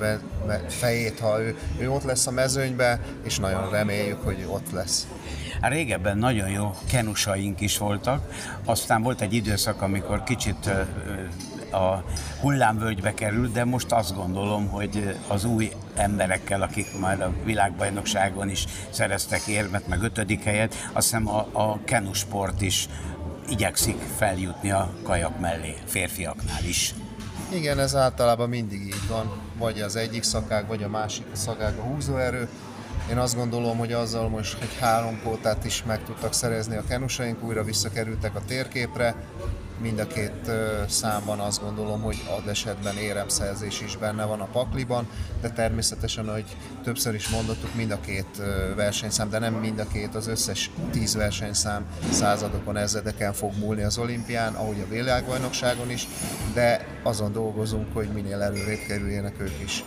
fejét, 0.69 1.21
ha 1.21 1.41
ő, 1.41 1.57
ő 1.79 1.91
ott 1.91 2.05
lesz 2.05 2.27
a 2.27 2.31
mezőnybe, 2.31 3.01
és 3.25 3.39
nagyon 3.39 3.71
reméljük, 3.71 4.23
hogy 4.25 4.47
ott 4.49 4.71
lesz. 4.71 5.07
Hát 5.61 5.73
régebben 5.73 6.19
nagyon 6.19 6.49
jó 6.49 6.75
kenusaink 6.91 7.61
is 7.61 7.79
voltak, 7.79 8.31
aztán 8.65 9.03
volt 9.03 9.21
egy 9.21 9.35
időszak, 9.35 9.83
amikor 9.83 10.23
kicsit 10.23 10.71
a 11.73 12.05
hullámvölgybe 12.41 13.15
került, 13.15 13.53
de 13.53 13.65
most 13.65 13.93
azt 13.93 14.15
gondolom, 14.15 14.69
hogy 14.69 15.17
az 15.29 15.45
új 15.45 15.73
emberekkel, 15.99 16.63
akik 16.63 16.99
már 17.01 17.23
a 17.23 17.33
világbajnokságon 17.45 18.51
is 18.51 18.65
szereztek 18.91 19.47
érmet, 19.47 19.89
meg 19.89 20.03
ötödik 20.03 20.43
helyet, 20.43 20.75
azt 20.93 21.11
hiszem 21.11 21.29
a, 21.29 21.47
a 21.53 21.79
kenusport 21.85 22.61
is 22.61 22.89
igyekszik 23.49 23.97
feljutni 24.17 24.71
a 24.71 24.91
kajak 25.03 25.41
mellé, 25.41 25.75
férfiaknál 25.87 26.65
is. 26.65 26.95
Igen, 27.53 27.79
ez 27.79 27.95
általában 27.95 28.49
mindig 28.49 28.81
így 28.81 29.09
van, 29.09 29.41
vagy 29.59 29.81
az 29.81 29.97
egyik 29.97 30.23
szakág, 30.23 30.67
vagy 30.67 30.83
a 30.83 30.89
másik 30.89 31.27
szakág 31.33 31.79
a 31.79 31.83
húzóerő. 31.83 32.49
Én 33.11 33.19
azt 33.19 33.37
gondolom, 33.37 33.79
hogy 33.79 33.93
azzal 33.93 34.29
most, 34.29 34.59
hogy 34.59 34.79
három 34.81 35.21
kótát 35.25 35.65
is 35.65 35.83
meg 35.87 36.05
tudtak 36.05 36.33
szerezni 36.33 36.77
a 36.77 36.85
kenusaink, 36.89 37.43
újra 37.43 37.65
visszakerültek 37.65 38.35
a 38.35 38.45
térképre, 38.47 39.15
mind 39.81 39.99
a 39.99 40.07
két 40.07 40.51
számban 40.89 41.39
azt 41.39 41.63
gondolom, 41.63 42.03
hogy 42.03 42.23
ad 42.37 42.49
esetben 42.49 42.97
éremszerzés 42.97 43.81
is 43.81 43.97
benne 43.97 44.25
van 44.25 44.41
a 44.41 44.49
pakliban, 44.53 45.09
de 45.41 45.51
természetesen, 45.51 46.33
hogy 46.33 46.57
többször 46.85 47.15
is 47.15 47.29
mondottuk, 47.29 47.75
mind 47.75 47.91
a 47.91 48.01
két 48.01 48.43
versenyszám, 48.77 49.31
de 49.31 49.39
nem 49.39 49.55
mind 49.55 49.79
a 49.79 49.87
két, 49.87 50.15
az 50.15 50.27
összes 50.27 50.71
tíz 50.91 51.15
versenyszám 51.15 51.87
századokon, 52.11 52.77
ezredeken 52.77 53.33
fog 53.33 53.53
múlni 53.59 53.83
az 53.83 53.99
olimpián, 53.99 54.55
ahogy 54.55 54.81
a 54.81 54.89
világbajnokságon 54.89 55.91
is, 55.91 56.09
de 56.55 56.87
azon 57.03 57.33
dolgozunk, 57.33 57.87
hogy 57.93 58.09
minél 58.09 58.43
előrébb 58.43 58.87
kerüljenek 58.87 59.41
ők 59.41 59.63
is 59.65 59.85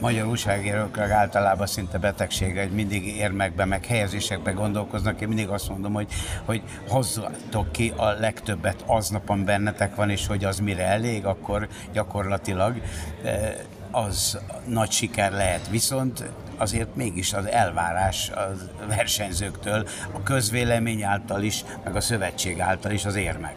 magyar 0.00 0.26
újságírók 0.26 0.98
általában 0.98 1.66
szinte 1.66 1.98
betegsége, 1.98 2.62
hogy 2.62 2.72
mindig 2.72 3.06
érmekbe, 3.06 3.64
meg 3.64 3.86
helyezésekbe 3.86 4.50
gondolkoznak. 4.50 5.20
Én 5.20 5.28
mindig 5.28 5.48
azt 5.48 5.68
mondom, 5.68 5.92
hogy, 5.92 6.08
hogy 6.44 6.62
hozzatok 6.88 7.72
ki 7.72 7.92
a 7.96 8.04
legtöbbet 8.04 8.84
aznapon 8.86 9.44
bennetek 9.44 9.94
van, 9.94 10.10
és 10.10 10.26
hogy 10.26 10.44
az 10.44 10.58
mire 10.58 10.84
elég, 10.84 11.26
akkor 11.26 11.68
gyakorlatilag 11.92 12.82
eh, 13.24 13.54
az 13.90 14.38
nagy 14.66 14.90
siker 14.90 15.32
lehet. 15.32 15.68
Viszont 15.68 16.24
azért 16.56 16.96
mégis 16.96 17.32
az 17.32 17.46
elvárás 17.46 18.30
a 18.30 18.52
versenyzőktől, 18.88 19.88
a 20.12 20.22
közvélemény 20.22 21.02
által 21.02 21.42
is, 21.42 21.64
meg 21.84 21.96
a 21.96 22.00
szövetség 22.00 22.60
által 22.60 22.92
is 22.92 23.04
az 23.04 23.14
érmek. 23.14 23.56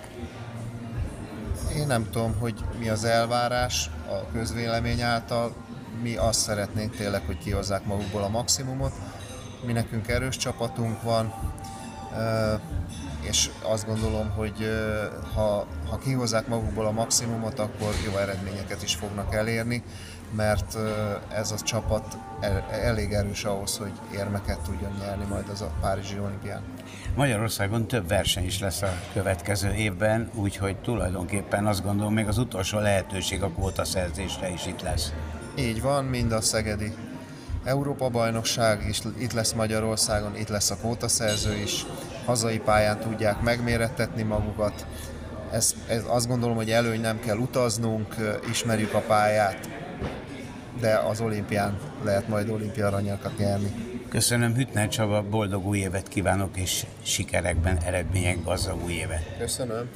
Én 1.76 1.88
nem 1.88 2.10
tudom, 2.12 2.36
hogy 2.40 2.54
mi 2.80 2.90
az 2.90 3.04
elvárás 3.04 3.90
a 4.08 4.32
közvélemény 4.32 5.02
által, 5.02 5.54
mi 6.02 6.16
azt 6.16 6.40
szeretnénk 6.40 6.96
tényleg, 6.96 7.22
hogy 7.26 7.38
kihozzák 7.38 7.86
magukból 7.86 8.24
a 8.24 8.30
maximumot. 8.30 8.94
Mi 9.66 9.72
nekünk 9.72 10.08
erős 10.08 10.38
csapatunk 10.38 11.02
van, 11.02 11.34
és 13.22 13.50
azt 13.62 13.86
gondolom, 13.86 14.30
hogy 14.30 14.70
ha, 15.34 15.66
ha 15.90 15.98
kihozzák 15.98 16.48
magukból 16.48 16.86
a 16.86 16.92
maximumot, 16.92 17.60
akkor 17.60 17.94
jó 18.06 18.18
eredményeket 18.18 18.84
is 18.84 18.96
fognak 18.96 19.34
elérni, 19.34 19.84
mert 20.36 20.78
ez 21.34 21.52
a 21.52 21.58
csapat 21.58 22.18
elég 22.72 23.14
erős 23.14 23.44
ahhoz, 23.44 23.78
hogy 23.78 23.92
érmeket 24.14 24.60
tudjon 24.60 24.92
nyerni 25.00 25.26
majd 25.30 25.50
az 25.50 25.62
a 25.62 25.72
Párizsi 25.82 26.20
olimpián. 26.20 26.62
Magyarországon 27.16 27.88
több 27.88 28.08
verseny 28.08 28.46
is 28.46 28.60
lesz 28.60 28.82
a 28.82 28.94
következő 29.14 29.74
évben, 29.74 30.30
úgyhogy 30.34 30.78
tulajdonképpen 30.78 31.68
azt 31.68 31.84
gondolom, 31.84 32.14
még 32.14 32.28
az 32.28 32.38
utolsó 32.38 32.80
lehetőség 32.80 33.44
a 33.44 33.50
kvótaszerzésre 33.50 34.50
is 34.50 34.66
itt 34.66 34.82
lesz. 34.82 35.14
Így 35.56 35.82
van, 35.82 36.06
mind 36.06 36.32
a 36.32 36.42
szegedi 36.42 36.94
Európa-bajnokság 37.64 38.86
is 38.90 39.02
itt 39.18 39.34
lesz 39.34 39.54
Magyarországon, 39.54 40.36
itt 40.36 40.48
lesz 40.48 40.72
a 40.72 40.78
kótaszerző 40.82 41.56
is, 41.56 41.86
hazai 42.26 42.60
pályán 42.60 43.00
tudják 43.00 43.42
megmérettetni 43.42 44.22
magukat. 44.24 44.86
Ez, 45.52 45.76
ez 45.88 46.04
azt 46.08 46.28
gondolom, 46.28 46.56
hogy 46.56 46.72
előny 46.72 47.02
nem 47.02 47.20
kell 47.20 47.38
utaznunk, 47.38 48.16
ismerjük 48.50 48.94
a 48.94 49.00
pályát, 49.00 49.70
de 50.80 50.96
az 50.96 51.22
olimpián 51.22 51.80
lehet 52.04 52.28
majd 52.28 52.50
olimpia 52.50 52.88
aranyakat 52.88 53.38
nyerni. 53.38 53.74
Köszönöm 54.10 54.54
Hütner 54.54 54.88
Csaba, 54.88 55.24
boldog 55.30 55.66
új 55.66 55.78
évet 55.78 56.08
kívánok, 56.08 56.58
és 56.58 56.86
sikerekben, 57.02 57.78
eredmények 57.86 58.44
gazdag 58.44 58.84
új 58.84 58.94
évet. 58.94 59.38
Köszönöm. 59.38 59.90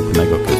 Találjuk 0.00 0.16
meg 0.16 0.32
a 0.32 0.44
közös 0.44 0.59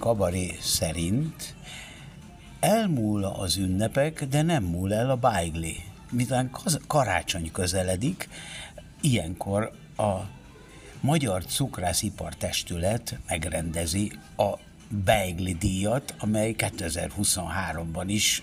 Kabaré 0.00 0.56
szerint 0.60 1.54
elmúl 2.60 3.24
az 3.24 3.56
ünnepek, 3.56 4.24
de 4.24 4.42
nem 4.42 4.64
múl 4.64 4.94
el 4.94 5.10
a 5.10 5.16
bájgli. 5.16 5.76
Miután 6.10 6.50
karácsony 6.86 7.52
közeledik, 7.52 8.28
ilyenkor 9.00 9.72
a 9.96 10.12
Magyar 11.00 11.44
Cukrászipar 11.44 12.34
Testület 12.34 13.18
megrendezi 13.28 14.12
a 14.36 14.50
Beigli 15.04 15.54
díjat, 15.54 16.14
amely 16.18 16.54
2023-ban 16.58 18.04
is 18.06 18.42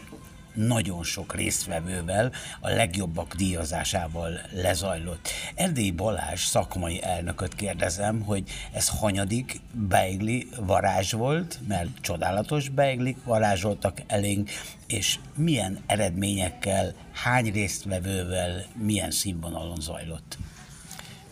nagyon 0.58 1.04
sok 1.04 1.36
résztvevővel, 1.36 2.32
a 2.60 2.70
legjobbak 2.70 3.36
díjazásával 3.36 4.40
lezajlott. 4.52 5.30
Erdély 5.56 5.92
Balázs 5.92 6.44
szakmai 6.46 7.04
elnököt 7.04 7.56
kérdezem, 7.56 8.22
hogy 8.22 8.50
ez 8.74 8.88
hanyadik 8.88 9.60
beigli 9.72 10.48
varázs 10.60 11.12
volt, 11.12 11.60
mert 11.68 11.90
csodálatos 12.02 12.70
beiglik 12.70 13.18
varázsoltak 13.24 14.02
elénk, 14.08 14.50
és 14.88 15.20
milyen 15.36 15.80
eredményekkel, 15.86 16.94
hány 17.12 17.52
résztvevővel, 17.52 18.66
milyen 18.74 19.12
színvonalon 19.12 19.80
zajlott. 19.80 20.38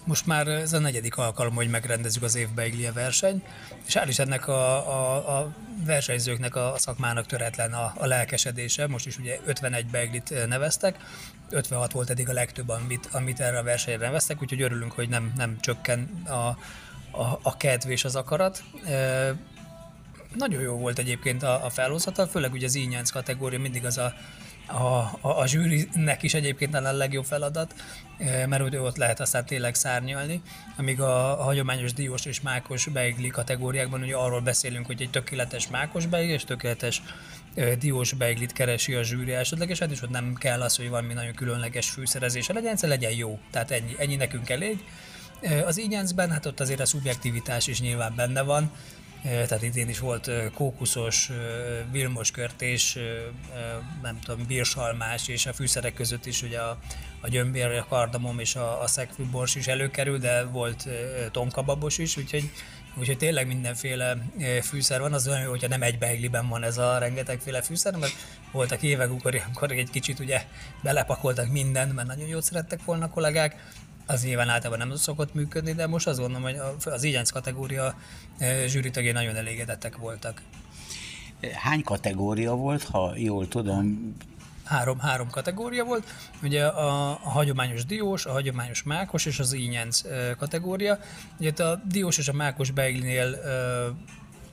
Most 0.04 0.26
már 0.26 0.48
ez 0.48 0.74
a 0.74 0.80
negyedik 0.80 1.18
alkalom, 1.18 1.56
hogy 1.56 1.70
megrendezzük 1.70 2.24
az 2.24 2.36
év 2.36 2.50
Beiglia 2.50 2.94
verseny, 2.94 3.44
és 3.86 3.94
hál' 3.98 4.08
is 4.08 4.20
ennek 4.20 4.48
a, 4.48 4.90
a, 4.90 5.40
a 5.40 5.54
versenyzőknek, 5.86 6.56
a 6.56 6.74
szakmának 6.78 7.26
töretlen 7.26 7.74
a, 7.74 7.94
a 7.98 8.06
lelkesedése. 8.06 8.88
Most 8.88 9.06
is 9.06 9.18
ugye 9.18 9.40
51 9.46 9.88
Beiglit 9.88 10.48
neveztek, 10.48 10.98
56 11.50 11.92
volt 11.92 12.10
eddig 12.10 12.30
a 12.30 12.34
legtöbb, 12.34 12.70
amit, 12.70 13.10
amit 13.12 13.40
erre 13.40 13.58
a 13.58 13.64
versenyre 13.64 14.06
neveztek, 14.06 14.42
úgyhogy 14.42 14.62
örülünk, 14.62 14.92
hogy 14.92 15.10
nem, 15.10 15.34
nem 15.38 15.60
csökken 15.60 16.24
a, 16.28 16.58
a, 17.22 17.40
a 17.42 17.58
kedv 17.58 17.90
és 17.90 18.04
az 18.04 18.16
akarat. 18.16 18.64
E, 18.86 19.34
nagyon 20.36 20.62
jó 20.62 20.78
volt 20.78 21.00
egyébként 21.00 21.44
a, 21.44 21.66
a 21.66 21.70
felhozata, 21.70 22.28
főleg 22.28 22.52
ugye 22.52 22.66
az 22.66 22.76
ínyánc 22.76 23.10
kategória 23.10 23.60
mindig 23.60 23.86
az 23.86 23.98
a 23.98 24.14
a, 24.68 24.84
a, 25.22 25.40
a 25.40 25.48
zsűrinek 25.48 26.24
is 26.24 26.34
egyébként 26.34 26.76
a 26.76 26.92
legjobb 26.92 27.26
feladat, 27.26 27.74
mert 28.48 28.62
hogy 28.62 28.76
ott 28.76 28.98
lehet 28.98 29.20
aztán 29.20 29.46
tényleg 29.46 29.76
szárnyalni, 29.76 30.42
amíg 30.78 31.02
a, 31.02 31.40
a 31.40 31.44
hagyományos 31.44 31.94
diós 31.94 32.26
és 32.26 32.42
mákos 32.42 32.88
beigli 32.88 33.28
kategóriákban 33.28 34.02
ugye 34.02 34.16
arról 34.16 34.42
beszélünk, 34.42 34.86
hogy 34.86 35.02
egy 35.02 35.10
tökéletes 35.10 35.68
mákos 35.68 36.06
beigli 36.06 36.34
és 36.34 36.44
tökéletes 36.44 37.02
diós 37.80 38.14
beiglit 38.14 38.54
keresi 38.54 38.94
a 38.94 39.04
zsűri 39.04 39.32
esetlegesen, 39.32 39.92
és 39.92 40.02
ott 40.02 40.10
nem 40.10 40.34
kell 40.34 40.62
az, 40.62 40.76
hogy 40.76 40.90
valami 40.90 41.14
nagyon 41.14 41.34
különleges 41.34 41.90
fűszerezése 41.90 42.54
legyen, 42.54 42.72
egyszer 42.72 42.90
legyen 42.90 43.12
jó. 43.12 43.40
Tehát 43.52 43.72
ennyi, 43.72 43.96
ennyi 43.98 44.16
nekünk 44.16 44.50
elég. 44.50 44.84
Az 45.66 45.80
ígyáncben, 45.80 46.32
hát 46.32 46.46
ott 46.46 46.60
azért 46.60 46.80
a 46.80 46.86
szubjektivitás 46.86 47.68
is 47.68 47.82
nyilván 47.82 48.14
benne 48.16 48.42
van, 48.42 48.72
tehát 49.26 49.62
idén 49.62 49.90
is 49.90 50.00
volt 50.00 50.32
kókuszos, 50.54 51.30
vilmoskörtés, 51.92 52.98
nem 54.02 54.20
tudom, 54.20 54.46
bírsalmás, 54.48 55.28
és 55.28 55.46
a 55.46 55.54
fűszerek 55.54 55.94
között 55.94 56.26
is 56.26 56.42
ugye 56.42 56.60
a, 56.60 56.80
a 57.22 57.28
gyömbér, 57.28 57.66
a 57.66 57.86
kardamom 57.90 58.40
és 58.40 58.56
a, 58.56 58.82
a 58.82 58.88
szegfűbors 58.88 59.56
is 59.56 59.68
előkerül, 59.68 60.18
de 60.18 60.44
volt 60.44 60.88
tonkababos 61.32 61.98
is, 61.98 62.18
úgyhogy 62.18 62.50
Úgyhogy 62.98 63.18
tényleg 63.18 63.48
mindenféle 63.48 64.18
fűszer 64.62 65.00
van, 65.00 65.14
az 65.14 65.28
olyan, 65.28 65.50
hogyha 65.50 65.68
nem 65.68 65.82
egy 65.82 65.98
beigliben 65.98 66.48
van 66.48 66.64
ez 66.64 66.78
a 66.78 66.98
rengetegféle 66.98 67.62
fűszer, 67.62 67.96
mert 67.96 68.14
voltak 68.52 68.82
évek, 68.82 69.10
amikor, 69.10 69.42
amikor 69.46 69.72
egy 69.72 69.90
kicsit 69.90 70.20
ugye 70.20 70.44
belepakoltak 70.82 71.48
mindent, 71.48 71.94
mert 71.94 72.08
nagyon 72.08 72.28
jót 72.28 72.44
szerettek 72.44 72.84
volna 72.84 73.06
a 73.06 73.10
kollégák, 73.10 73.56
az 74.06 74.24
nyilván 74.24 74.50
általában 74.50 74.88
nem 74.88 74.98
szokott 74.98 75.34
működni, 75.34 75.74
de 75.74 75.88
most 75.88 76.08
azt 76.08 76.20
gondolom, 76.20 76.44
hogy 76.44 76.60
az 76.86 77.04
igyenc 77.04 77.30
kategória 77.30 77.96
zsűritagjai 78.66 79.14
nagyon 79.14 79.36
elégedettek 79.36 79.98
voltak. 79.98 80.42
Hány 81.54 81.84
kategória 81.84 82.56
volt, 82.56 82.84
ha 82.84 83.14
jól 83.16 83.48
tudom? 83.48 84.16
Három, 84.64 85.00
három 85.00 85.30
kategória 85.30 85.84
volt. 85.84 86.04
Ugye 86.44 86.66
a, 86.66 87.10
a 87.12 87.30
hagyományos 87.30 87.86
diós, 87.86 88.26
a 88.26 88.32
hagyományos 88.32 88.84
mákos 88.84 89.26
és 89.26 89.40
az 89.40 89.54
ínyenc 89.54 90.02
kategória. 90.38 91.00
Ugye 91.40 91.64
a 91.64 91.76
diós 91.76 92.18
és 92.18 92.28
a 92.28 92.34
mákos 92.34 92.72
beiglinél 92.72 93.38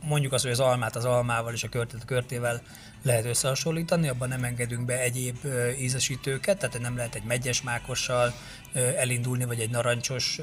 mondjuk 0.05 0.33
azt, 0.33 0.43
hogy 0.43 0.53
az 0.53 0.61
almát 0.61 0.97
az 0.97 1.05
almával 1.05 1.53
és 1.53 1.63
a 1.63 1.69
körtét 1.69 2.03
a 2.03 2.05
körtével 2.05 2.63
lehet 3.03 3.25
összehasonlítani, 3.25 4.09
abban 4.09 4.29
nem 4.29 4.45
engedünk 4.45 4.85
be 4.85 5.01
egyéb 5.01 5.37
ízesítőket, 5.79 6.59
tehát 6.59 6.81
nem 6.81 6.97
lehet 6.97 7.15
egy 7.15 7.25
megyes 7.25 7.63
mákossal 7.63 8.33
elindulni, 8.73 9.45
vagy 9.45 9.61
egy 9.61 9.71
narancsos 9.71 10.41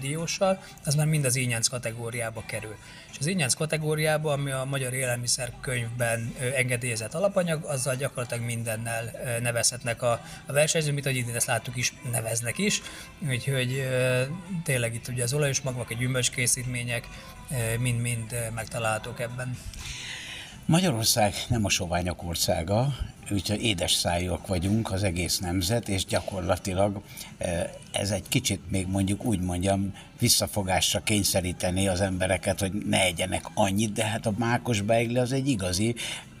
dióssal, 0.00 0.62
az 0.84 0.94
már 0.94 1.06
mind 1.06 1.24
az 1.24 1.36
ínyenc 1.36 1.66
kategóriába 1.66 2.42
kerül. 2.46 2.76
És 3.10 3.16
az 3.20 3.26
ínyenc 3.26 3.54
kategóriába, 3.54 4.32
ami 4.32 4.50
a 4.50 4.64
Magyar 4.64 4.92
Élelmiszerkönyvben 4.92 6.34
engedélyezett 6.56 7.14
alapanyag, 7.14 7.64
azzal 7.64 7.96
gyakorlatilag 7.96 8.44
mindennel 8.44 9.10
nevezhetnek 9.40 10.02
a, 10.02 10.20
a 10.46 10.52
versenyző, 10.52 10.92
mint 10.92 11.06
ahogy 11.06 11.18
idén 11.18 11.34
ezt 11.34 11.46
láttuk 11.46 11.76
is, 11.76 11.92
neveznek 12.10 12.58
is. 12.58 12.82
Úgyhogy 13.28 13.88
tényleg 14.64 14.94
itt 14.94 15.08
ugye 15.08 15.22
az 15.22 15.32
olajos 15.32 15.60
magvak, 15.60 15.90
a 15.90 15.94
gyümölcskészítmények 15.94 17.08
mind-mind 17.78 18.50
megtalálhatók 18.54 19.20
ebben. 19.20 19.58
Magyarország 20.66 21.34
nem 21.48 21.64
a 21.64 21.68
soványak 21.68 22.22
országa, 22.22 22.94
úgyhogy 23.30 23.62
édes 23.62 23.92
szájúak 23.92 24.46
vagyunk 24.46 24.92
az 24.92 25.02
egész 25.02 25.38
nemzet, 25.38 25.88
és 25.88 26.04
gyakorlatilag 26.04 27.02
ez 27.92 28.10
egy 28.10 28.28
kicsit 28.28 28.70
még 28.70 28.86
mondjuk 28.86 29.24
úgy 29.24 29.40
mondjam 29.40 29.94
visszafogásra 30.18 31.02
kényszeríteni 31.02 31.88
az 31.88 32.00
embereket, 32.00 32.60
hogy 32.60 32.72
ne 32.72 33.00
egyenek 33.00 33.44
annyit, 33.54 33.92
de 33.92 34.04
hát 34.04 34.26
a 34.26 34.34
mákos 34.38 34.80
beigli 34.80 35.18
az 35.18 35.32
egy 35.32 35.48
igazi, 35.48 35.94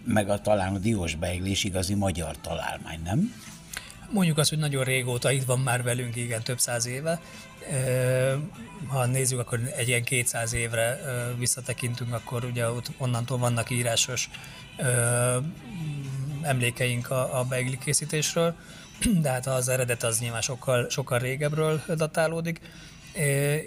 meg 0.04 0.28
a 0.28 0.40
talán 0.40 0.74
a 0.74 0.78
diós 0.78 1.14
beigli 1.14 1.50
is 1.50 1.64
igazi 1.64 1.94
magyar 1.94 2.36
találmány, 2.40 3.00
nem? 3.04 3.34
Mondjuk 4.14 4.38
azt, 4.38 4.48
hogy 4.48 4.58
nagyon 4.58 4.84
régóta 4.84 5.30
itt 5.30 5.44
van 5.44 5.60
már 5.60 5.82
velünk, 5.82 6.16
igen, 6.16 6.42
több 6.42 6.58
száz 6.58 6.86
éve. 6.86 7.20
Ha 8.86 9.06
nézzük, 9.06 9.38
akkor 9.38 9.60
egy 9.76 9.88
ilyen 9.88 10.04
200 10.04 10.52
évre 10.52 11.00
visszatekintünk, 11.38 12.12
akkor 12.12 12.44
ugye 12.44 12.70
ott 12.70 12.90
onnantól 12.98 13.38
vannak 13.38 13.70
írásos 13.70 14.30
emlékeink 16.42 17.10
a, 17.10 17.38
a 17.38 17.44
beigli 17.44 17.78
készítésről, 17.78 18.54
de 19.22 19.30
hát 19.30 19.46
az 19.46 19.68
eredet 19.68 20.02
az 20.02 20.18
nyilván 20.18 20.40
sokkal, 20.40 20.90
sokkal 20.90 21.18
régebről 21.18 21.82
datálódik. 21.96 22.60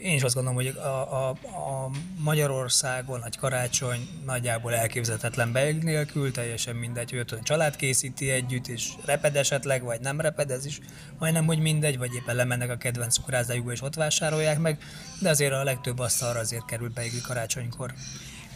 Én 0.02 0.16
is 0.16 0.24
azt 0.24 0.36
gondolom, 0.36 0.58
hogy 0.64 0.68
a, 0.78 1.28
a, 1.28 1.30
a 1.30 1.90
Magyarországon 2.18 3.26
egy 3.26 3.38
karácsony 3.38 4.08
nagyjából 4.26 4.74
elképzelhetetlen 4.74 5.52
beig 5.52 5.84
nélkül, 5.84 6.32
teljesen 6.32 6.76
mindegy, 6.76 7.10
hogy 7.10 7.26
a 7.32 7.44
család 7.44 7.76
készíti 7.76 8.30
együtt, 8.30 8.68
és 8.68 8.90
reped 9.06 9.36
esetleg, 9.36 9.84
vagy 9.84 10.00
nem 10.00 10.22
reped, 10.22 10.52
ez 10.52 10.66
is 10.66 10.80
majdnem, 11.20 11.46
hogy 11.46 11.60
mindegy, 11.60 11.98
vagy 11.98 12.14
éppen 12.14 12.36
lemennek 12.36 12.70
a 12.70 12.78
kedvenc 12.78 13.14
cukrászdájukba, 13.14 13.72
és 13.72 13.82
ott 13.82 13.96
vásárolják 13.96 14.60
meg, 14.60 14.78
de 15.22 15.30
azért 15.30 15.54
a 15.54 15.64
legtöbb 15.64 16.00
asztalra 16.00 16.40
azért 16.40 16.66
kerül 16.66 16.92
beigli 16.94 17.22
karácsonykor 17.22 17.94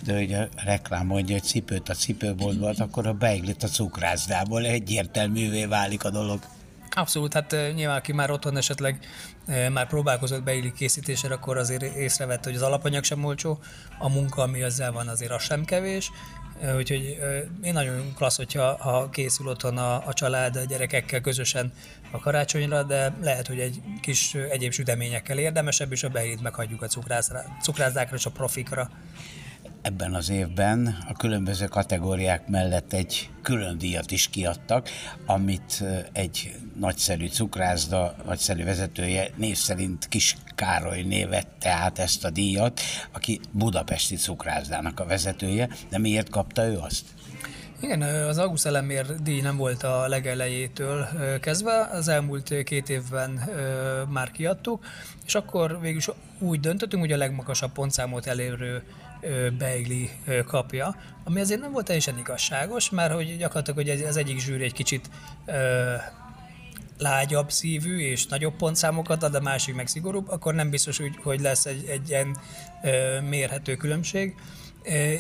de 0.04 0.18
hogy 0.18 0.34
a 0.34 0.48
reklám 0.64 1.06
mondja, 1.06 1.36
hogy 1.36 1.44
cipőt 1.44 1.90
a 1.90 1.94
cipőboltban, 1.94 2.76
akkor 2.86 3.08
a 3.08 3.14
beiglit 3.14 3.64
a 3.64 3.68
cukrászdából 3.68 4.66
egyértelművé 4.66 5.66
válik 5.66 6.04
a 6.04 6.10
dolog. 6.10 6.40
Abszolút, 6.96 7.34
hát 7.34 7.56
nyilván 7.76 7.98
aki 7.98 8.12
már 8.12 8.32
otthon 8.32 8.58
esetleg 8.58 9.00
már 9.72 9.88
próbálkozott 9.88 10.44
beillik 10.44 10.74
készítésre, 10.74 11.34
akkor 11.34 11.58
azért 11.58 11.82
észrevette, 11.82 12.50
hogy 12.50 12.56
az 12.56 12.62
alapanyag 12.62 13.04
sem 13.04 13.24
olcsó, 13.24 13.60
a 14.00 14.10
munka, 14.10 14.42
ami 14.42 14.62
ezzel 14.62 14.92
van, 14.92 15.08
azért 15.08 15.32
az 15.32 15.44
sem 15.44 15.66
kevés, 15.66 16.12
úgyhogy 16.76 17.20
én 17.64 17.74
nagyon 17.74 18.14
klassz, 18.16 18.38
hogyha 18.38 18.76
ha 18.76 19.10
készül 19.10 19.48
otthon 19.48 19.78
a, 19.78 20.08
a 20.08 20.14
család 20.14 20.56
a 20.56 20.64
gyerekekkel 20.64 21.22
közösen 21.22 21.72
a 22.12 22.20
karácsonyra, 22.20 22.84
de 22.84 23.14
lehet, 23.22 23.48
hogy 23.48 23.60
egy 23.60 23.82
kis 24.02 24.34
egyéb 24.34 24.72
süteményekkel 24.72 25.38
érdemesebb, 25.38 25.92
és 25.92 26.04
a 26.04 26.10
beillit 26.10 26.42
meghagyjuk 26.42 26.82
a 26.82 26.88
cukrászdákra 27.62 28.16
és 28.16 28.26
a 28.26 28.32
profikra 28.32 28.90
ebben 29.82 30.14
az 30.14 30.30
évben 30.30 30.98
a 31.08 31.14
különböző 31.14 31.66
kategóriák 31.66 32.48
mellett 32.48 32.94
egy 32.94 33.30
külön 33.42 33.78
díjat 33.78 34.12
is 34.12 34.30
kiadtak, 34.30 34.90
amit 35.26 35.84
egy 36.12 36.56
nagyszerű 36.80 37.28
cukrászda, 37.28 38.16
nagyszerű 38.26 38.64
vezetője 38.64 39.30
név 39.36 39.56
szerint 39.56 40.08
Kis 40.08 40.36
Károly 40.56 41.02
névette 41.02 41.70
át 41.70 42.00
ezt 42.00 42.26
a 42.26 42.30
díjat, 42.30 42.82
aki 43.12 43.40
budapesti 43.52 44.16
cukrászdának 44.16 45.00
a 45.00 45.06
vezetője, 45.06 45.70
de 45.90 45.98
miért 45.98 46.30
kapta 46.30 46.66
ő 46.66 46.78
azt? 46.78 47.06
Igen, 47.80 48.02
az 48.02 48.38
August 48.38 48.66
Elemér 48.66 49.06
díj 49.16 49.42
nem 49.42 49.58
volt 49.58 49.84
a 49.84 50.08
legelejétől 50.08 51.08
kezdve, 51.40 51.90
az 51.92 52.08
elmúlt 52.08 52.64
két 52.64 52.90
évben 52.90 53.50
már 54.10 54.32
kiadtuk, 54.32 54.86
és 55.26 55.36
akkor 55.36 55.80
végül 55.82 56.02
úgy 56.40 56.60
döntöttünk, 56.60 57.04
hogy 57.04 57.12
a 57.12 57.18
legmagasabb 57.18 57.72
pontszámot 57.72 58.26
elérő 58.26 58.84
Beigli 59.58 60.10
kapja, 60.46 60.96
ami 61.24 61.40
azért 61.40 61.60
nem 61.60 61.72
volt 61.72 61.86
teljesen 61.86 62.18
igazságos, 62.18 62.90
mert 62.90 63.14
hogy 63.14 63.38
gyakorlatilag 63.38 63.88
hogy 63.88 64.04
az 64.04 64.18
egyik 64.18 64.40
zsűri 64.40 64.64
egy 64.64 64.74
kicsit 64.74 65.10
ö, 65.46 65.94
lágyabb 66.98 67.52
szívű 67.52 68.00
és 68.00 68.26
nagyobb 68.26 68.56
pontszámokat 68.56 69.24
ad, 69.24 69.36
a 69.36 69.42
másik 69.42 69.76
meg 69.76 69.88
szigorúbb, 69.88 70.30
akkor 70.30 70.54
nem 70.54 70.70
biztos, 70.70 70.98
hogy, 70.98 71.16
hogy 71.24 71.40
lesz 71.40 71.66
egy, 71.66 71.86
egy 71.86 72.10
ilyen 72.10 72.38
ö, 72.84 73.22
mérhető 73.22 73.76
különbség. 73.76 74.36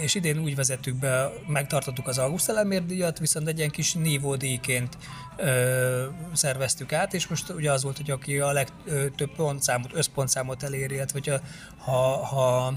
És 0.01 0.15
idén 0.15 0.39
úgy 0.39 0.55
vezettük 0.55 0.95
be, 0.95 1.29
megtartottuk 1.47 2.07
az 2.07 2.17
August 2.17 2.49
Elemér 2.49 2.85
díjat, 2.85 3.19
viszont 3.19 3.47
egy 3.47 3.57
ilyen 3.57 3.69
kis 3.69 3.93
nívódíjként 3.93 4.97
ö, 5.37 6.05
szerveztük 6.33 6.93
át, 6.93 7.13
és 7.13 7.27
most 7.27 7.49
ugye 7.49 7.71
az 7.71 7.83
volt, 7.83 7.97
hogy 7.97 8.11
aki 8.11 8.39
a 8.39 8.51
legtöbb 8.51 9.35
pontszámot, 9.35 9.93
összpontszámot 9.93 10.63
eléri, 10.63 10.95
illetve 10.95 11.41
ha, 11.77 12.25
ha 12.25 12.73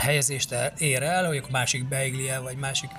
helyezést 0.00 0.54
ér 0.78 1.02
el, 1.02 1.26
vagy 1.26 1.36
akkor 1.36 1.50
másik 1.50 1.88
beiglie, 1.88 2.38
vagy 2.38 2.56
másik 2.56 2.90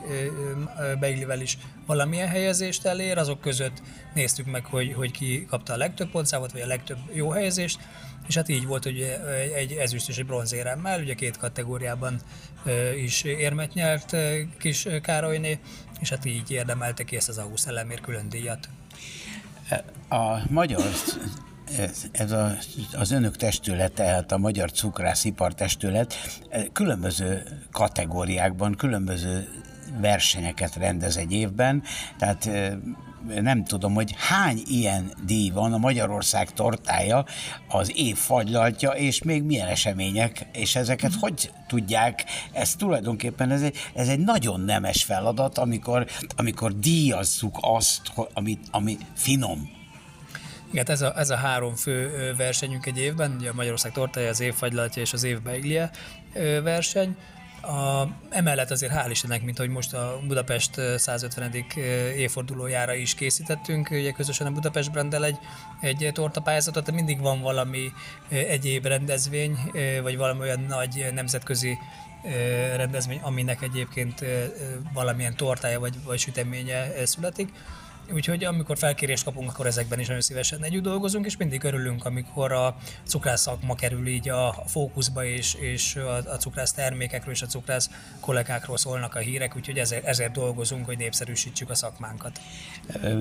beiglivel 0.99 1.41
is 1.41 1.57
valamilyen 1.85 2.27
helyezést 2.27 2.85
elér, 2.85 3.17
azok 3.17 3.41
között 3.41 3.81
néztük 4.13 4.45
meg, 4.45 4.65
hogy, 4.65 4.93
hogy 4.93 5.11
ki 5.11 5.45
kapta 5.49 5.73
a 5.73 5.77
legtöbb 5.77 6.11
pontszámot, 6.11 6.51
vagy 6.51 6.61
a 6.61 6.67
legtöbb 6.67 6.97
jó 7.13 7.29
helyezést, 7.29 7.79
és 8.27 8.35
hát 8.35 8.49
így 8.49 8.65
volt, 8.65 8.83
hogy 8.83 9.19
egy 9.55 9.71
ezüst 9.71 10.09
és 10.09 10.17
egy 10.17 10.25
bronzéremmel, 10.25 10.99
ugye 10.99 11.13
két 11.13 11.37
kategóriában 11.37 12.21
is 13.03 13.23
érmet 13.23 13.73
nyert 13.73 14.15
kis 14.59 14.87
Károlyné, 15.01 15.59
és 15.99 16.09
hát 16.09 16.25
így 16.25 16.51
érdemelte 16.51 17.03
ki 17.03 17.15
ezt 17.15 17.29
az 17.29 17.37
August 17.37 17.67
Elemér 17.67 18.01
külön 18.01 18.29
díjat. 18.29 18.69
A 20.09 20.37
magyar 20.49 20.91
ez, 21.77 22.03
ez 22.11 22.31
a, 22.31 22.51
az 22.93 23.11
önök 23.11 23.35
testülete, 23.35 24.03
hát 24.03 24.31
a 24.31 24.37
Magyar 24.37 24.71
Cukrászipar 24.71 25.53
Testület 25.53 26.15
különböző 26.73 27.43
kategóriákban, 27.71 28.75
különböző 28.75 29.47
versenyeket 29.99 30.75
rendez 30.75 31.17
egy 31.17 31.31
évben, 31.31 31.83
tehát 32.17 32.49
nem 33.41 33.63
tudom, 33.63 33.93
hogy 33.93 34.13
hány 34.17 34.61
ilyen 34.65 35.13
díj 35.25 35.49
van 35.49 35.73
a 35.73 35.77
Magyarország 35.77 36.51
tortája, 36.51 37.25
az 37.67 37.97
év 37.97 38.15
fagylaltja, 38.17 38.89
és 38.91 39.23
még 39.23 39.43
milyen 39.43 39.67
események, 39.67 40.47
és 40.53 40.75
ezeket 40.75 41.13
hogy 41.19 41.51
tudják, 41.67 42.25
ez 42.51 42.75
tulajdonképpen 42.75 43.51
ez 43.51 43.61
egy, 43.61 43.77
ez 43.93 44.07
egy 44.07 44.19
nagyon 44.19 44.59
nemes 44.59 45.03
feladat, 45.03 45.57
amikor, 45.57 46.07
amikor 46.35 46.79
díjazzuk 46.79 47.57
azt, 47.61 48.01
ami, 48.33 48.59
ami 48.71 48.97
finom, 49.13 49.79
igen, 50.71 50.85
ez 50.87 51.01
a, 51.01 51.19
ez 51.19 51.29
a 51.29 51.35
három 51.35 51.75
fő 51.75 52.33
versenyünk 52.37 52.85
egy 52.85 52.99
évben, 52.99 53.35
ugye 53.39 53.49
a 53.49 53.53
Magyarország 53.53 53.91
tortája, 53.91 54.29
az 54.29 54.39
év 54.39 54.55
és 54.93 55.13
az 55.13 55.23
év 55.23 55.41
beiglie 55.41 55.91
verseny. 56.63 57.15
A, 57.61 58.07
emellett 58.29 58.71
azért 58.71 58.93
hál' 58.93 59.09
Istennek, 59.09 59.43
mint 59.43 59.57
hogy 59.57 59.69
most 59.69 59.93
a 59.93 60.19
Budapest 60.27 60.81
150. 60.97 61.65
évfordulójára 62.15 62.93
is 62.93 63.15
készítettünk, 63.15 63.89
ugye 63.91 64.11
közösen 64.11 64.47
a 64.47 64.51
Budapest 64.51 64.91
Brandel 64.91 65.25
egy, 65.25 65.37
egy 65.81 66.09
tortapályázatot, 66.13 66.85
de 66.85 66.91
mindig 66.91 67.19
van 67.19 67.41
valami 67.41 67.91
egyéb 68.29 68.85
rendezvény, 68.85 69.57
vagy 70.01 70.17
valami 70.17 70.39
olyan 70.39 70.65
nagy 70.67 71.07
nemzetközi 71.13 71.77
rendezvény, 72.75 73.19
aminek 73.21 73.61
egyébként 73.61 74.25
valamilyen 74.93 75.35
tortája 75.35 75.79
vagy, 75.79 76.03
vagy 76.03 76.19
süteménye 76.19 77.05
születik. 77.05 77.53
Úgyhogy 78.13 78.43
amikor 78.43 78.77
felkérést 78.77 79.23
kapunk, 79.23 79.49
akkor 79.49 79.65
ezekben 79.65 79.99
is 79.99 80.05
nagyon 80.05 80.21
szívesen 80.21 80.63
együtt 80.63 80.83
dolgozunk, 80.83 81.25
és 81.25 81.37
mindig 81.37 81.63
örülünk, 81.63 82.05
amikor 82.05 82.51
a 82.51 82.75
cukrász 83.03 83.41
szakma 83.41 83.75
kerül 83.75 84.07
így 84.07 84.29
a 84.29 84.63
fókuszba, 84.65 85.25
és, 85.25 85.53
és 85.53 85.95
a, 85.95 86.37
cukrász 86.37 86.73
termékekről 86.73 87.33
és 87.33 87.41
a 87.41 87.45
cukrász 87.45 87.89
kollégákról 88.19 88.77
szólnak 88.77 89.15
a 89.15 89.19
hírek, 89.19 89.55
úgyhogy 89.55 89.77
ezért, 89.77 90.05
ezért 90.05 90.31
dolgozunk, 90.31 90.85
hogy 90.85 90.97
népszerűsítsük 90.97 91.69
a 91.69 91.75
szakmánkat. 91.75 92.39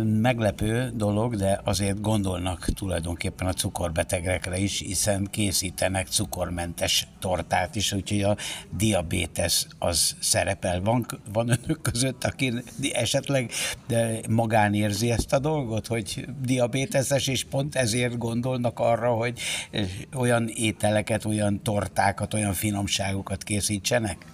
Meglepő 0.05 0.91
dolog, 0.95 1.37
de 1.37 1.61
azért 1.65 2.01
gondolnak 2.01 2.65
tulajdonképpen 2.75 3.47
a 3.47 3.53
cukorbetegekre 3.53 4.59
is, 4.59 4.79
hiszen 4.79 5.29
készítenek 5.31 6.07
cukormentes 6.09 7.09
tortát 7.19 7.75
is, 7.75 7.93
úgyhogy 7.93 8.23
a 8.23 8.37
diabétesz 8.77 9.67
az 9.79 10.17
szerepel. 10.21 10.81
Van, 10.81 11.07
van 11.33 11.49
önök 11.49 11.83
között, 11.83 12.25
aki 12.25 12.53
esetleg 12.93 13.51
de 13.87 14.21
magán 14.29 14.75
érzi 14.81 15.11
ezt 15.11 15.33
a 15.33 15.39
dolgot, 15.39 15.87
hogy 15.87 16.27
diabéteses, 16.43 17.27
és 17.27 17.45
pont 17.45 17.77
ezért 17.77 18.19
gondolnak 18.19 18.79
arra, 18.79 19.11
hogy 19.13 19.41
eh, 19.71 19.89
olyan 20.15 20.49
ételeket, 20.49 21.25
olyan 21.25 21.63
tortákat, 21.63 22.35
olyan 22.35 22.53
finomságokat 22.53 23.43
készítsenek? 23.43 24.27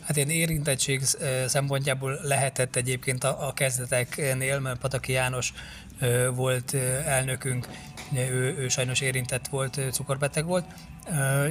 Hát 0.00 0.16
én 0.16 0.28
érintettség 0.28 1.00
eh, 1.20 1.44
szempontjából 1.46 2.18
lehetett 2.22 2.76
egyébként 2.76 3.24
a, 3.24 3.48
a 3.48 3.52
kezdeteknél, 3.52 4.60
mert 4.60 4.78
Pataki 4.80 5.12
János 5.12 5.52
eh, 5.98 6.26
volt 6.34 6.74
elnökünk, 7.06 7.68
ő, 8.14 8.56
ő 8.58 8.68
sajnos 8.68 9.00
érintett 9.00 9.48
volt, 9.48 9.80
cukorbeteg 9.90 10.44
volt, 10.44 10.64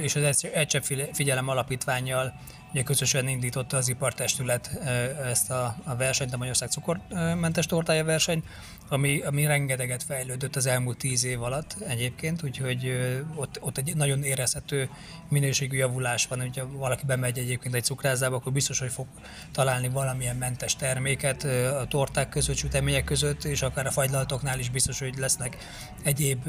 és 0.00 0.16
az 0.16 0.46
Egysebb 0.54 0.82
Figyelem 1.12 1.48
Alapítványjal 1.48 2.34
Ugye 2.74 2.82
közösen 2.82 3.28
indította 3.28 3.76
az 3.76 3.88
ipartestület 3.88 4.78
ezt 5.24 5.50
a, 5.50 5.76
a 5.84 5.96
versenyt, 5.96 6.32
a 6.32 6.36
Magyarország 6.36 6.70
cukormentes 6.70 7.66
tortája 7.66 8.04
verseny, 8.04 8.42
ami, 8.88 9.20
ami 9.20 9.46
rengeteget 9.46 10.02
fejlődött 10.02 10.56
az 10.56 10.66
elmúlt 10.66 10.98
tíz 10.98 11.24
év 11.24 11.42
alatt 11.42 11.76
egyébként, 11.88 12.42
úgyhogy 12.42 12.92
ott, 13.34 13.58
ott 13.60 13.78
egy 13.78 13.96
nagyon 13.96 14.22
érezhető 14.22 14.88
minőségű 15.28 15.76
javulás 15.76 16.26
van, 16.26 16.40
hogyha 16.40 16.68
valaki 16.72 17.06
bemegy 17.06 17.38
egyébként 17.38 17.74
egy 17.74 17.84
cukrászdába, 17.84 18.36
akkor 18.36 18.52
biztos, 18.52 18.78
hogy 18.78 18.92
fog 18.92 19.06
találni 19.52 19.88
valamilyen 19.88 20.36
mentes 20.36 20.76
terméket 20.76 21.44
a 21.80 21.86
torták 21.88 22.28
között, 22.28 22.56
sütemények 22.56 23.04
között, 23.04 23.44
és 23.44 23.62
akár 23.62 23.86
a 23.86 23.90
fagylaltoknál 23.90 24.58
is 24.58 24.70
biztos, 24.70 24.98
hogy 24.98 25.18
lesznek 25.18 25.56
egyéb 26.02 26.46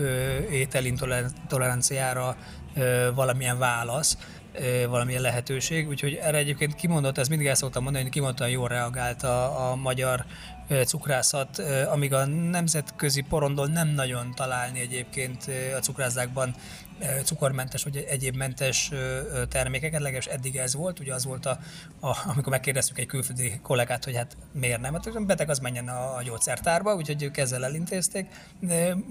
ételintoleranciára 0.51 2.37
valamilyen 3.13 3.57
válasz 3.57 4.17
valamilyen 4.87 5.21
lehetőség, 5.21 5.87
úgyhogy 5.87 6.13
erre 6.13 6.37
egyébként 6.37 6.75
kimondott, 6.75 7.17
ez 7.17 7.27
mindig 7.27 7.47
el 7.47 7.55
szoktam 7.55 7.83
mondani, 7.83 8.03
hogy 8.03 8.13
kimondottan 8.13 8.49
jól 8.49 8.67
reagált 8.67 9.23
a, 9.23 9.69
a 9.69 9.75
magyar 9.75 10.25
cukrászat, 10.85 11.59
amíg 11.91 12.13
a 12.13 12.25
nemzetközi 12.25 13.21
porondon 13.21 13.71
nem 13.71 13.87
nagyon 13.87 14.31
találni 14.35 14.79
egyébként 14.79 15.51
a 15.75 15.79
cukrászdákban 15.79 16.55
cukormentes 17.23 17.83
vagy 17.83 17.97
egyéb 17.97 18.35
mentes 18.35 18.91
termékeket, 19.49 20.01
legalábbis 20.01 20.33
eddig 20.33 20.55
ez 20.55 20.75
volt, 20.75 20.99
ugye 20.99 21.13
az 21.13 21.25
volt, 21.25 21.45
a, 21.45 21.59
a, 21.99 22.17
amikor 22.27 22.51
megkérdeztük 22.51 22.99
egy 22.99 23.05
külföldi 23.05 23.59
kollégát, 23.63 24.03
hogy 24.03 24.15
hát 24.15 24.37
miért 24.51 24.81
nem, 24.81 24.93
hát 24.93 25.05
a 25.05 25.19
beteg 25.19 25.49
az 25.49 25.59
menjen 25.59 25.87
a, 25.87 26.15
a 26.15 26.23
gyógyszertárba, 26.23 26.95
úgyhogy 26.95 27.23
ők 27.23 27.37
ezzel 27.37 27.65
elintézték, 27.65 28.27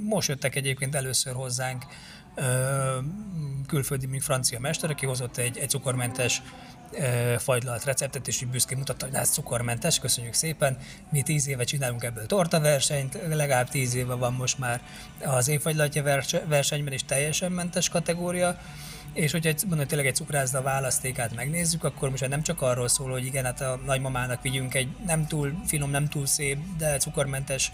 most 0.09 0.29
jöttek 0.29 0.55
egyébként 0.55 0.95
először 0.95 1.35
hozzánk 1.35 1.85
külföldi, 3.67 4.07
mint 4.07 4.23
francia 4.23 4.61
mester, 4.61 4.91
aki 4.91 5.07
hozott 5.07 5.37
egy, 5.37 5.59
egy 5.59 5.71
cukormentes 5.71 6.43
fagylalt 7.39 7.85
receptet, 7.85 8.29
és 8.29 8.43
így 8.43 8.49
büszkén 8.49 8.79
mutatta, 8.79 9.05
hogy 9.05 9.15
ez 9.15 9.31
cukormentes, 9.31 9.99
köszönjük 9.99 10.35
szépen. 10.35 10.79
Mi 11.11 11.23
tíz 11.23 11.49
éve 11.49 11.65
csinálunk 11.65 12.05
ebből 12.05 12.27
tortaversenyt, 12.27 13.19
legalább 13.29 13.69
tíz 13.69 13.95
éve 13.95 14.15
van 14.15 14.33
most 14.33 14.59
már 14.59 14.83
az 15.25 15.49
évfagylatja 15.49 16.03
versenyben 16.49 16.93
is 16.93 17.05
teljesen 17.05 17.53
mentes 17.53 17.89
kategória, 17.89 18.59
és 19.13 19.33
hogyha 19.33 19.49
egy, 19.49 19.63
mondom, 19.69 19.87
tényleg 19.87 20.07
egy 20.07 20.15
cukrászda 20.15 20.63
választékát 20.63 21.35
megnézzük, 21.35 21.85
akkor 21.85 22.11
most 22.11 22.29
nem 22.29 22.43
csak 22.43 22.63
arról 22.63 22.89
szól, 22.89 23.11
hogy 23.11 23.25
igen, 23.25 23.45
hát 23.45 23.61
a 23.61 23.81
nagymamának 23.87 24.43
vigyünk 24.43 24.75
egy 24.75 24.89
nem 25.07 25.27
túl 25.27 25.63
finom, 25.67 25.91
nem 25.91 26.09
túl 26.09 26.27
szép, 26.27 26.59
de 26.79 26.97
cukormentes 26.97 27.73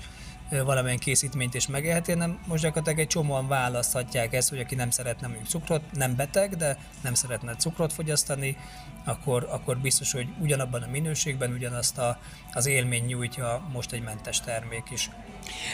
valamilyen 0.51 0.99
készítményt 0.99 1.55
is 1.55 1.67
megélheti, 1.67 2.15
nem 2.15 2.39
most 2.47 2.63
gyakorlatilag 2.63 2.99
egy 2.99 3.07
csomóan 3.07 3.49
választhatják 3.49 4.33
ezt, 4.33 4.49
hogy 4.49 4.59
aki 4.59 4.75
nem 4.75 4.91
szeretne 4.91 5.27
mondjuk 5.27 5.49
cukrot, 5.49 5.83
nem 5.93 6.17
beteg, 6.17 6.57
de 6.57 6.79
nem 7.01 7.15
szeretne 7.15 7.55
cukrot 7.55 7.93
fogyasztani, 7.93 8.57
akkor, 9.05 9.49
akkor 9.51 9.79
biztos, 9.79 10.13
hogy 10.13 10.27
ugyanabban 10.41 10.83
a 10.83 10.91
minőségben 10.91 11.53
ugyanazt 11.53 11.99
a, 11.99 12.19
az 12.53 12.67
élmény 12.67 13.05
nyújtja 13.05 13.69
most 13.73 13.93
egy 13.93 14.03
mentes 14.03 14.41
termék 14.41 14.91
is. 14.91 15.11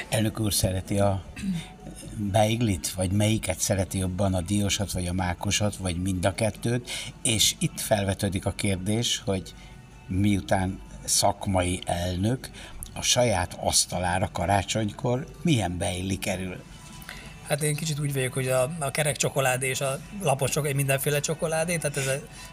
Elnök 0.08 0.40
úr 0.40 0.52
szereti 0.52 0.98
a 0.98 1.24
beiglit, 2.16 2.92
vagy 2.92 3.10
melyiket 3.10 3.58
szereti 3.58 3.98
jobban, 3.98 4.34
a 4.34 4.40
diósat, 4.40 4.92
vagy 4.92 5.06
a 5.06 5.12
mákosat, 5.12 5.76
vagy 5.76 6.02
mind 6.02 6.24
a 6.24 6.34
kettőt, 6.34 6.90
és 7.22 7.54
itt 7.58 7.80
felvetődik 7.80 8.46
a 8.46 8.52
kérdés, 8.52 9.22
hogy 9.24 9.54
miután 10.06 10.80
szakmai 11.04 11.80
elnök, 11.84 12.50
a 12.98 13.02
saját 13.02 13.56
asztalára 13.60 14.28
karácsonykor 14.32 15.26
milyen 15.42 15.78
beilli 15.78 16.18
kerül? 16.18 16.62
Hát 17.48 17.62
én 17.62 17.76
kicsit 17.76 17.98
úgy 17.98 18.12
vagyok, 18.12 18.32
hogy 18.32 18.48
a, 18.48 18.70
a 18.78 18.90
kerek 18.90 19.16
csokoládé 19.16 19.68
és 19.68 19.80
a 19.80 19.98
lapos 20.22 20.50
csokoládé, 20.50 20.76
mindenféle 20.76 21.20
csokoládé, 21.20 21.76
tehát 21.76 21.96
ez 21.96 22.06
a, 22.06 22.12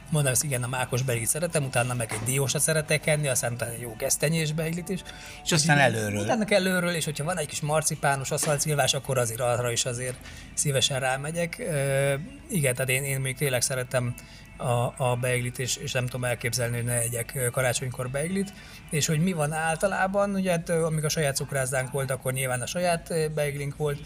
mondom, 0.09 0.31
ezt 0.31 0.43
igen, 0.43 0.63
a 0.63 0.67
mákos 0.67 1.01
beiglit 1.01 1.27
szeretem, 1.27 1.63
utána 1.63 1.93
meg 1.93 2.11
egy 2.11 2.25
diósat 2.25 2.61
szeretek 2.61 3.07
enni, 3.07 3.27
aztán 3.27 3.53
utána 3.53 3.71
jó 3.81 3.95
gesztenyés 3.97 4.51
beiglit 4.51 4.89
is. 4.89 4.99
És 5.43 5.51
aztán 5.51 5.77
előről. 5.77 6.23
Utána 6.23 6.45
előről, 6.47 6.93
és 6.93 7.05
hogyha 7.05 7.23
van 7.23 7.37
egy 7.37 7.47
kis 7.47 7.61
marcipános 7.61 8.31
aszfaltszilvás, 8.31 8.93
akkor 8.93 9.17
azért 9.17 9.39
arra 9.39 9.71
is 9.71 9.85
azért 9.85 10.17
szívesen 10.53 10.99
rámegyek. 10.99 11.59
E, 11.59 12.19
igen, 12.49 12.73
tehát 12.73 12.89
én, 12.89 13.03
én 13.03 13.19
még 13.19 13.35
tényleg 13.35 13.61
szeretem 13.61 14.13
a, 14.57 14.93
a 14.97 15.17
beiglit, 15.21 15.59
és, 15.59 15.75
és 15.75 15.91
nem 15.91 16.05
tudom 16.05 16.23
elképzelni, 16.23 16.75
hogy 16.75 16.85
ne 16.85 16.99
egyek 16.99 17.49
karácsonykor 17.51 18.09
beiglit. 18.09 18.53
És 18.89 19.05
hogy 19.05 19.19
mi 19.19 19.31
van 19.31 19.53
általában, 19.53 20.33
ugye 20.33 20.51
hát, 20.51 20.69
amíg 20.69 21.03
a 21.03 21.09
saját 21.09 21.35
cukrászdánk 21.35 21.91
volt, 21.91 22.11
akkor 22.11 22.33
nyilván 22.33 22.61
a 22.61 22.65
saját 22.65 23.31
beiglink 23.33 23.77
volt, 23.77 23.99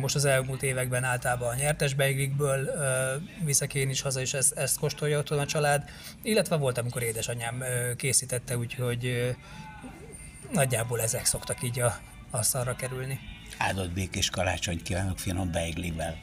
most 0.00 0.14
az 0.14 0.24
elmúlt 0.24 0.62
években 0.62 1.04
általában 1.04 1.48
a 1.48 1.54
nyertes 1.54 1.94
beiglikből 1.94 2.70
viszek 3.44 3.74
én 3.74 3.90
is 3.90 4.00
haza, 4.00 4.20
és 4.20 4.34
ezt, 4.34 4.52
ezt 4.52 4.78
kóstolja 4.78 5.18
otthon 5.18 5.38
a 5.38 5.46
család. 5.46 5.90
Illetve 6.22 6.56
volt, 6.56 6.78
amikor 6.78 7.02
édesanyám 7.02 7.64
készítette, 7.96 8.56
úgyhogy 8.56 9.34
nagyjából 10.52 11.00
ezek 11.00 11.24
szoktak 11.24 11.62
így 11.62 11.80
a 11.80 11.98
asztalra 12.30 12.76
kerülni. 12.76 13.20
Áldott 13.58 13.90
békés 13.90 14.30
karácsonyt 14.30 14.82
kívánok 14.82 15.18
finom 15.18 15.52
beiglikvel. 15.52 16.18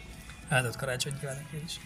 Áldott 0.49 0.75
karácsonyt 0.75 1.19
kívánok 1.19 1.45
én 1.53 1.61
is. 1.65 1.79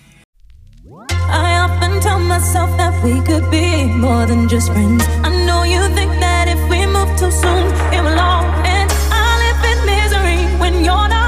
I 0.90 1.60
often 1.66 2.00
tell 2.00 2.20
myself 2.20 2.70
that 2.78 2.94
we 3.04 3.20
could 3.22 3.50
be 3.52 3.86
more 3.86 4.26
than 4.26 4.48
just 4.48 4.72
friends. 4.72 5.04
I 5.24 5.30
know 5.46 5.64
you 5.64 5.82
think 5.94 6.12
that 6.22 6.48
if 6.48 6.62
we 6.70 6.86
move 6.86 7.12
too 7.20 7.32
soon, 7.32 7.66
it 7.92 8.02
will 8.02 8.20
all 8.20 8.46
end. 8.64 8.90
I 9.12 9.28
live 9.44 9.62
in 9.72 9.80
misery 9.86 10.40
when 10.62 10.86
you're 10.86 11.10
not 11.10 11.27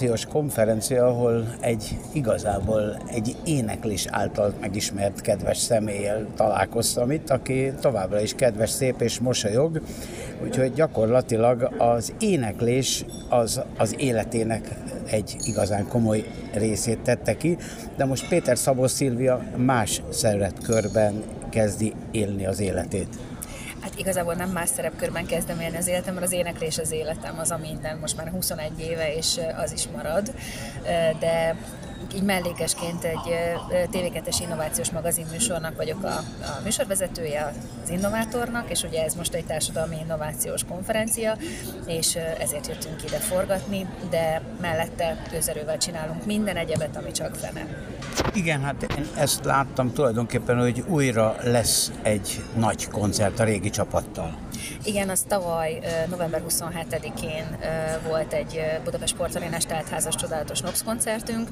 innovációs 0.00 0.32
konferencia, 0.32 1.06
ahol 1.06 1.54
egy 1.60 1.98
igazából 2.12 2.96
egy 3.06 3.36
éneklés 3.44 4.06
által 4.10 4.52
megismert 4.60 5.20
kedves 5.20 5.58
személlyel 5.58 6.26
találkoztam 6.36 7.10
itt, 7.10 7.30
aki 7.30 7.72
továbbra 7.80 8.20
is 8.20 8.34
kedves, 8.34 8.70
szép 8.70 9.00
és 9.00 9.18
mosolyog, 9.18 9.80
úgyhogy 10.42 10.72
gyakorlatilag 10.72 11.74
az 11.78 12.12
éneklés 12.18 13.04
az, 13.28 13.60
az 13.78 13.94
életének 13.98 14.74
egy 15.10 15.36
igazán 15.42 15.88
komoly 15.88 16.24
részét 16.54 16.98
tette 16.98 17.36
ki, 17.36 17.56
de 17.96 18.04
most 18.04 18.28
Péter 18.28 18.58
Szabó 18.58 18.86
Szilvia 18.86 19.42
más 19.56 20.02
szeretkörben 20.10 21.22
kezdi 21.50 21.92
élni 22.10 22.46
az 22.46 22.60
életét. 22.60 23.08
Igazából 24.06 24.34
nem 24.34 24.50
más 24.50 24.68
szerepkörben 24.68 25.26
kezdem 25.26 25.60
élni 25.60 25.76
az 25.76 25.86
életem, 25.86 26.14
mert 26.14 26.26
az 26.26 26.32
éneklés 26.32 26.78
az 26.78 26.90
életem, 26.90 27.38
az 27.38 27.50
a 27.50 27.56
minden, 27.56 27.98
most 27.98 28.16
már 28.16 28.28
21 28.28 28.80
éve, 28.80 29.14
és 29.14 29.40
az 29.56 29.72
is 29.72 29.88
marad, 29.88 30.34
de 31.18 31.56
így 32.16 32.22
mellékesként 32.22 33.04
egy 33.04 33.34
tv 33.90 34.42
innovációs 34.42 34.90
magazin 34.90 35.26
műsornak 35.32 35.76
vagyok 35.76 36.04
a, 36.04 36.16
a 36.42 36.60
műsorvezetője, 36.64 37.52
az 37.82 37.90
innovátornak, 37.90 38.70
és 38.70 38.82
ugye 38.82 39.04
ez 39.04 39.14
most 39.14 39.34
egy 39.34 39.44
társadalmi 39.44 39.96
innovációs 40.02 40.64
konferencia, 40.64 41.36
és 41.86 42.18
ezért 42.38 42.66
jöttünk 42.66 43.02
ide 43.04 43.18
forgatni, 43.18 43.86
de 44.10 44.42
mellette 44.60 45.22
közerővel 45.30 45.78
csinálunk 45.78 46.26
minden 46.26 46.56
egyebet, 46.56 46.96
ami 46.96 47.12
csak 47.12 47.34
fene. 47.34 47.66
Igen, 48.34 48.62
hát 48.62 48.82
én 48.96 49.06
ezt 49.16 49.44
láttam 49.44 49.92
tulajdonképpen, 49.92 50.58
hogy 50.58 50.84
újra 50.88 51.36
lesz 51.42 51.92
egy 52.02 52.42
nagy 52.56 52.88
koncert 52.88 53.40
a 53.40 53.44
régi 53.44 53.70
csapattal. 53.70 54.45
Igen, 54.84 55.08
az 55.08 55.24
tavaly 55.28 55.80
november 56.08 56.42
27-én 56.48 57.58
volt 58.08 58.32
egy 58.32 58.60
Budapest 58.84 59.14
Sportarénás 59.14 59.66
teltházas 59.66 60.14
csodálatos 60.14 60.60
NOX 60.60 60.82
koncertünk, 60.82 61.48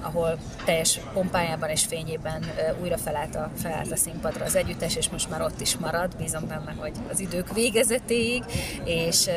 ahol 0.00 0.38
teljes 0.64 1.00
pompájában 1.12 1.68
és 1.68 1.84
fényében 1.84 2.44
újra 2.80 2.98
felállt 2.98 3.34
a, 3.34 3.50
felállt 3.62 3.92
a 3.92 3.96
színpadra 3.96 4.44
az 4.44 4.54
együttes, 4.56 4.96
és 4.96 5.08
most 5.08 5.30
már 5.30 5.42
ott 5.42 5.60
is 5.60 5.76
marad, 5.76 6.16
bízom 6.16 6.46
benne, 6.46 6.74
hogy 6.78 6.92
az 7.10 7.20
idők 7.20 7.52
végezetéig, 7.54 8.44
és 8.84 9.28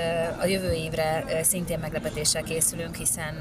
a 0.41 0.45
jövő 0.45 0.71
évre 0.71 1.25
szintén 1.43 1.79
meglepetéssel 1.79 2.43
készülünk, 2.43 2.95
hiszen 2.95 3.35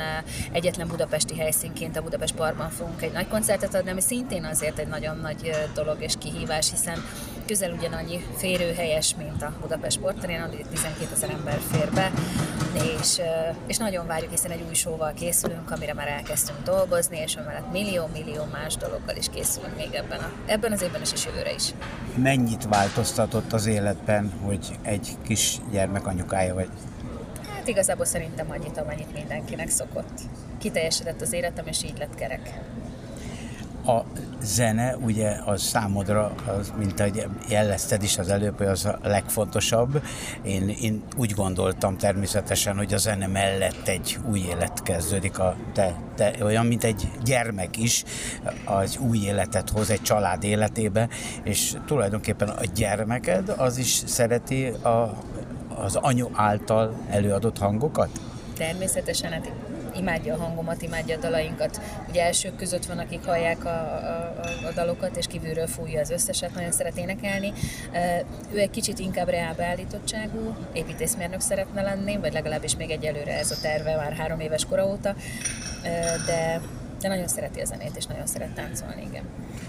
egyetlen 0.53 0.89
budapesti 0.89 1.37
helyszínként 1.37 1.97
a 1.97 2.03
Budapest 2.03 2.35
Parkban 2.35 2.71
fogunk 2.71 3.03
egy 3.03 3.13
nagy 3.13 3.29
koncertet 3.29 3.75
adni, 3.75 3.91
ami 3.91 4.01
szintén 4.01 4.45
azért 4.45 4.79
egy 4.79 4.89
nagyon 4.89 5.17
nagy 5.17 5.51
dolog 5.75 6.03
és 6.03 6.15
kihívás, 6.19 6.71
hiszen 6.71 7.03
közel 7.51 7.73
ugyanannyi 7.73 8.25
férőhelyes, 8.37 9.15
mint 9.19 9.43
a 9.43 9.53
Budapest 9.61 9.97
Sportarena, 9.97 10.49
12 10.71 11.09
ezer 11.13 11.31
ember 11.31 11.59
fér 11.71 11.91
be, 11.93 12.13
és, 12.75 13.21
és 13.67 13.77
nagyon 13.77 14.07
várjuk, 14.07 14.31
hiszen 14.31 14.51
egy 14.51 14.65
új 14.69 14.75
showval 14.75 15.13
készülünk, 15.13 15.71
amire 15.71 15.95
már 15.95 16.09
elkezdtünk 16.09 16.63
dolgozni, 16.63 17.19
és 17.19 17.37
amellett 17.37 17.73
millió-millió 17.73 18.45
más 18.53 18.77
dologgal 18.77 19.17
is 19.17 19.27
készülünk 19.31 19.77
még 19.77 19.95
ebben, 19.95 20.19
a, 20.19 20.33
ebben 20.47 20.73
az 20.73 20.83
évben 20.83 21.01
is, 21.01 21.13
és 21.13 21.25
jövőre 21.25 21.53
is. 21.55 21.75
Mennyit 22.15 22.69
változtatott 22.69 23.53
az 23.53 23.67
életben, 23.67 24.33
hogy 24.45 24.79
egy 24.83 25.09
kis 25.27 25.59
gyermek 25.71 26.07
anyukája 26.07 26.55
vagy? 26.55 26.69
Hát 27.55 27.69
igazából 27.69 28.05
szerintem 28.05 28.51
annyit, 28.51 28.79
amennyit 28.79 29.13
mindenkinek 29.13 29.69
szokott. 29.69 30.21
Kiteljesedett 30.59 31.21
az 31.21 31.33
életem, 31.33 31.67
és 31.67 31.85
így 31.85 31.99
lett 31.99 32.15
kerek 32.15 32.61
a 33.87 34.05
zene, 34.43 34.97
ugye 34.97 35.37
az 35.45 35.63
számodra, 35.63 36.33
az, 36.59 36.73
mint 36.79 37.01
ahogy 37.01 37.27
jelezted 37.49 38.03
is 38.03 38.19
az 38.19 38.29
előbb, 38.29 38.57
hogy 38.57 38.67
az 38.67 38.85
a 38.85 38.99
legfontosabb. 39.03 40.03
Én, 40.43 40.69
én 40.69 41.03
úgy 41.17 41.33
gondoltam 41.33 41.97
természetesen, 41.97 42.77
hogy 42.77 42.95
a 42.95 42.97
zene 42.97 43.27
mellett 43.27 43.89
egy 43.89 44.19
új 44.31 44.41
élet 44.41 44.83
kezdődik, 44.83 45.39
a, 45.39 45.57
te, 45.73 45.95
te, 46.17 46.35
olyan, 46.43 46.67
mint 46.67 46.85
egy 46.85 47.11
gyermek 47.25 47.77
is, 47.77 48.05
az 48.65 48.97
új 48.97 49.19
életet 49.19 49.71
hoz 49.71 49.91
egy 49.91 50.03
család 50.03 50.45
életébe, 50.45 51.09
és 51.43 51.77
tulajdonképpen 51.87 52.49
a 52.49 52.65
gyermeked 52.75 53.55
az 53.57 53.79
is 53.79 54.03
szereti 54.07 54.67
a, 54.67 55.19
az 55.75 55.97
anyu 55.97 56.29
által 56.33 56.95
előadott 57.11 57.59
hangokat? 57.59 58.09
Természetesen, 58.57 59.33
hát 59.33 59.53
imádja 60.01 60.35
a 60.35 60.39
hangomat, 60.39 60.83
imádja 60.83 61.17
a 61.17 61.21
dalainkat. 61.21 61.81
Ugye 62.09 62.23
elsők 62.23 62.57
között 62.57 62.85
van, 62.85 62.99
akik 62.99 63.25
hallják 63.25 63.65
a, 63.65 63.69
a, 63.69 64.67
a 64.69 64.73
dalokat, 64.75 65.17
és 65.17 65.27
kívülről 65.27 65.67
fújja 65.67 66.01
az 66.01 66.11
összeset, 66.11 66.55
nagyon 66.55 66.73
szeret 66.73 66.97
énekelni. 66.97 67.53
Ő 68.53 68.59
egy 68.59 68.71
kicsit 68.71 68.99
inkább 68.99 69.29
reálbeállítottságú, 69.29 70.57
építészmérnök 70.73 71.41
szeretne 71.41 71.83
lenni, 71.83 72.17
vagy 72.17 72.33
legalábbis 72.33 72.77
még 72.77 72.91
egyelőre 72.91 73.39
ez 73.39 73.51
a 73.51 73.61
terve 73.63 73.97
már 73.97 74.13
három 74.13 74.41
éves 74.41 74.65
kora 74.65 74.87
óta, 74.87 75.15
de 76.27 76.61
de 77.01 77.09
nagyon 77.09 77.29
szereti 77.29 77.61
a 77.61 77.65
zenét, 77.65 77.97
és 77.97 78.07
nagyon 78.07 78.27
szeret 78.27 78.55
táncolni, 78.55 79.03
igen. 79.09 79.23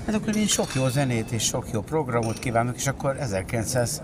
Hát 0.06 0.16
akkor 0.16 0.36
én 0.36 0.48
sok 0.48 0.74
jó 0.76 0.88
zenét 0.88 1.32
és 1.32 1.44
sok 1.44 1.66
jó 1.72 1.82
programot 1.82 2.40
kívánok, 2.40 2.76
és 2.76 2.88
akkor 2.88 3.18
1900 3.20 4.02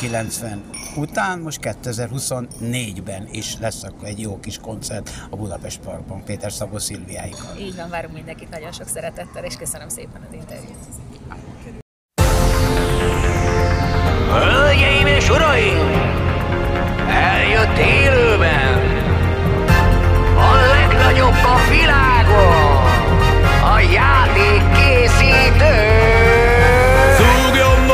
90 0.00 0.62
után, 0.96 1.38
most 1.38 1.58
2024-ben 1.62 3.28
is 3.30 3.56
lesz 3.60 3.82
akkor 3.82 4.08
egy 4.08 4.20
jó 4.20 4.40
kis 4.40 4.58
koncert 4.58 5.10
a 5.30 5.36
Budapest 5.36 5.80
Parkban 5.80 6.24
Péter 6.24 6.52
Szabó 6.52 6.78
Szilviáikkal. 6.78 7.56
Így 7.58 7.76
van, 7.76 7.90
várunk 7.90 8.14
mindenkit 8.14 8.50
nagyon 8.50 8.72
sok 8.72 8.88
szeretettel, 8.88 9.44
és 9.44 9.54
köszönöm 9.56 9.88
szépen 9.88 10.26
az 10.28 10.34
interjút. 10.34 10.76
Hölgyeim 14.30 15.06
és 15.06 15.28
uraim! 15.28 15.88
Eljött 17.08 17.78
élőben! 17.78 18.96
A 20.36 20.54
legnagyobb 20.54 21.44
a 21.44 21.70
világon! 21.70 22.86
A 23.62 23.80
játék 23.92 24.62
készítő! 24.72 25.88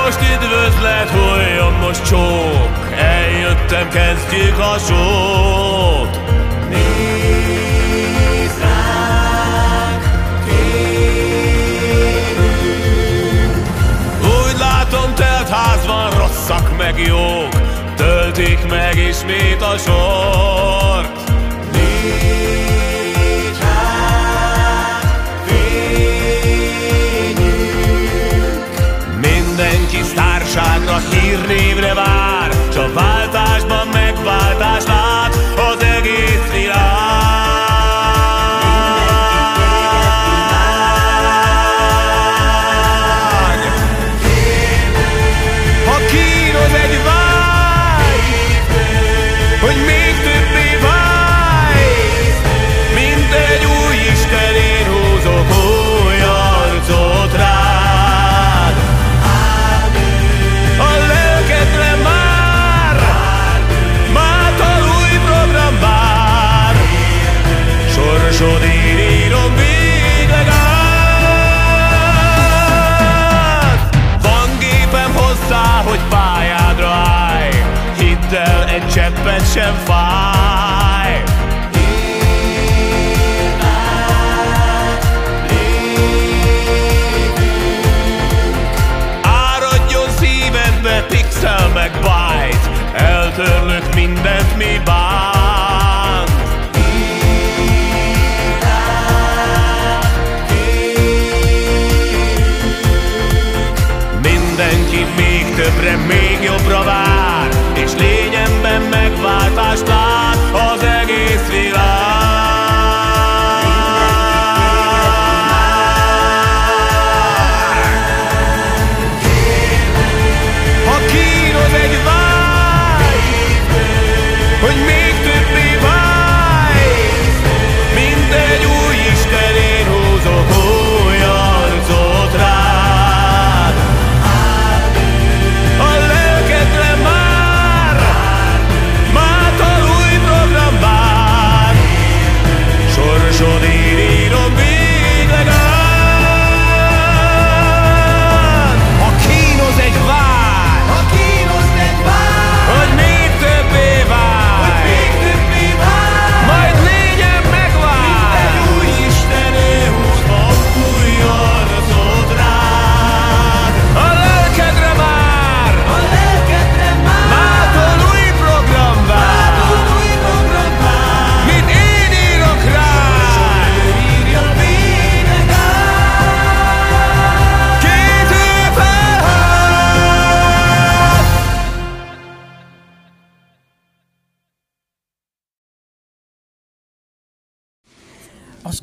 most 0.04 0.20
üdvözlet, 0.20 1.08
folyjon 1.10 1.53
most 1.94 2.08
csók 2.08 2.92
Eljöttem, 2.98 3.88
kezdjük 3.88 4.58
a 4.58 4.78
sót. 4.78 6.20
Nézd 6.68 8.60
ránk, 8.60 10.02
Úgy 14.22 14.58
látom, 14.58 15.14
telt 15.14 15.48
ház 15.48 15.86
van, 15.86 16.10
rosszak 16.10 16.76
meg 16.76 16.98
jók 16.98 17.48
Töltik 17.96 18.68
meg 18.68 18.96
ismét 18.96 19.62
a 19.62 19.76
sort 19.78 20.83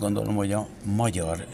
gondolom, 0.01 0.35
hogy 0.35 0.51
a 0.51 0.67
magyar 0.83 1.45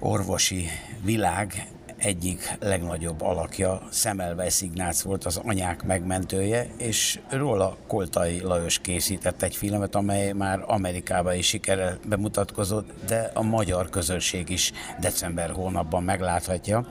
orvosi 0.00 0.68
világ 1.04 1.68
egyik 1.96 2.56
legnagyobb 2.60 3.20
alakja 3.20 3.82
Szemelweis 3.90 4.60
Ignác 4.60 5.02
volt 5.02 5.24
az 5.24 5.40
anyák 5.44 5.82
megmentője, 5.82 6.66
és 6.78 7.20
róla 7.30 7.76
Koltai 7.86 8.40
Lajos 8.40 8.78
készített 8.78 9.42
egy 9.42 9.56
filmet, 9.56 9.94
amely 9.94 10.32
már 10.32 10.64
Amerikában 10.66 11.34
is 11.34 11.46
sikerrel 11.46 11.98
bemutatkozott, 12.08 12.90
de 13.06 13.30
a 13.34 13.42
magyar 13.42 13.90
közönség 13.90 14.48
is 14.48 14.72
december 15.00 15.50
hónapban 15.50 16.02
megláthatja. 16.02 16.86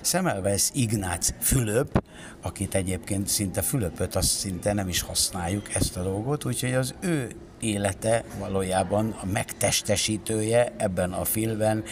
Szemelweis 0.00 0.70
Ignác 0.72 1.34
Fülöp, 1.40 2.02
akit 2.42 2.74
egyébként 2.74 3.28
szinte 3.28 3.62
Fülöpöt, 3.62 4.14
azt 4.14 4.38
szinte 4.38 4.72
nem 4.72 4.88
is 4.88 5.00
használjuk 5.00 5.74
ezt 5.74 5.96
a 5.96 6.02
dolgot, 6.02 6.44
úgyhogy 6.44 6.74
az 6.74 6.94
ő 7.00 7.30
élete 7.60 8.24
valójában 8.38 9.16
a 9.22 9.26
megtestesítője 9.26 10.72
ebben 10.76 11.12
a 11.12 11.24
filmben 11.24 11.84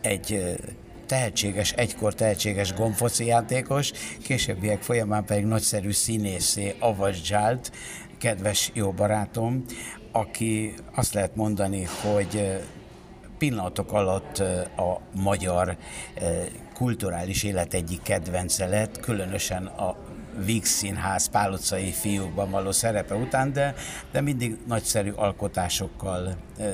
egy 0.00 0.56
tehetséges, 1.06 1.72
egykor 1.72 2.14
tehetséges 2.14 2.74
gomfoci 2.74 3.26
játékos, 3.26 3.90
későbbiek 4.22 4.82
folyamán 4.82 5.24
pedig 5.24 5.44
nagyszerű 5.44 5.90
színészé 5.90 6.74
avadzsált, 6.78 7.72
kedves 8.18 8.70
jó 8.74 8.92
barátom, 8.92 9.64
aki 10.12 10.74
azt 10.94 11.14
lehet 11.14 11.36
mondani, 11.36 11.86
hogy 12.02 12.60
pillanatok 13.38 13.92
alatt 13.92 14.38
a 14.76 15.00
magyar 15.14 15.76
kulturális 16.74 17.42
élet 17.42 17.74
egyik 17.74 18.02
kedvence 18.02 18.66
lett, 18.66 19.00
különösen 19.00 19.66
a 19.66 19.96
Víg 20.44 20.64
Színház 20.64 21.28
Pál 21.28 21.52
utcai 21.52 21.90
fiúkban 21.90 22.50
való 22.50 22.70
szerepe 22.70 23.14
után, 23.14 23.52
de, 23.52 23.74
de 24.12 24.20
mindig 24.20 24.58
nagyszerű 24.66 25.10
alkotásokkal 25.10 26.36
ö, 26.58 26.70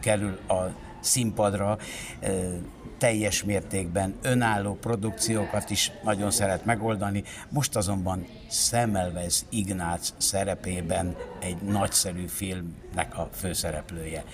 kerül 0.00 0.38
a 0.48 0.54
színpadra, 1.00 1.78
ö, 2.20 2.54
teljes 2.98 3.44
mértékben 3.44 4.14
önálló 4.22 4.74
produkciókat 4.74 5.70
is 5.70 5.92
nagyon 6.04 6.30
szeret 6.30 6.64
megoldani. 6.64 7.22
Most 7.48 7.76
azonban 7.76 8.26
Szemelweis 8.48 9.40
Ignác 9.48 10.12
szerepében 10.16 11.16
egy 11.40 11.62
nagyszerű 11.62 12.26
filmnek 12.26 13.18
a 13.18 13.28
főszereplője. 13.34 14.24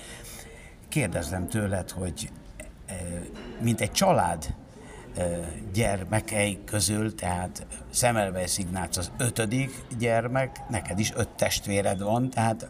Kérdezem 0.89 1.49
tőled, 1.49 1.91
hogy 1.91 2.31
mint 3.61 3.81
egy 3.81 3.93
család 3.93 4.55
gyermekei 5.73 6.59
közül, 6.64 7.14
tehát 7.14 7.67
Szemelweis 7.91 8.59
Ignác 8.59 8.97
az 8.97 9.11
ötödik 9.19 9.85
gyermek, 9.99 10.61
neked 10.69 10.99
is 10.99 11.12
öt 11.14 11.29
testvéred 11.29 12.01
van, 12.01 12.31
tehát 12.31 12.69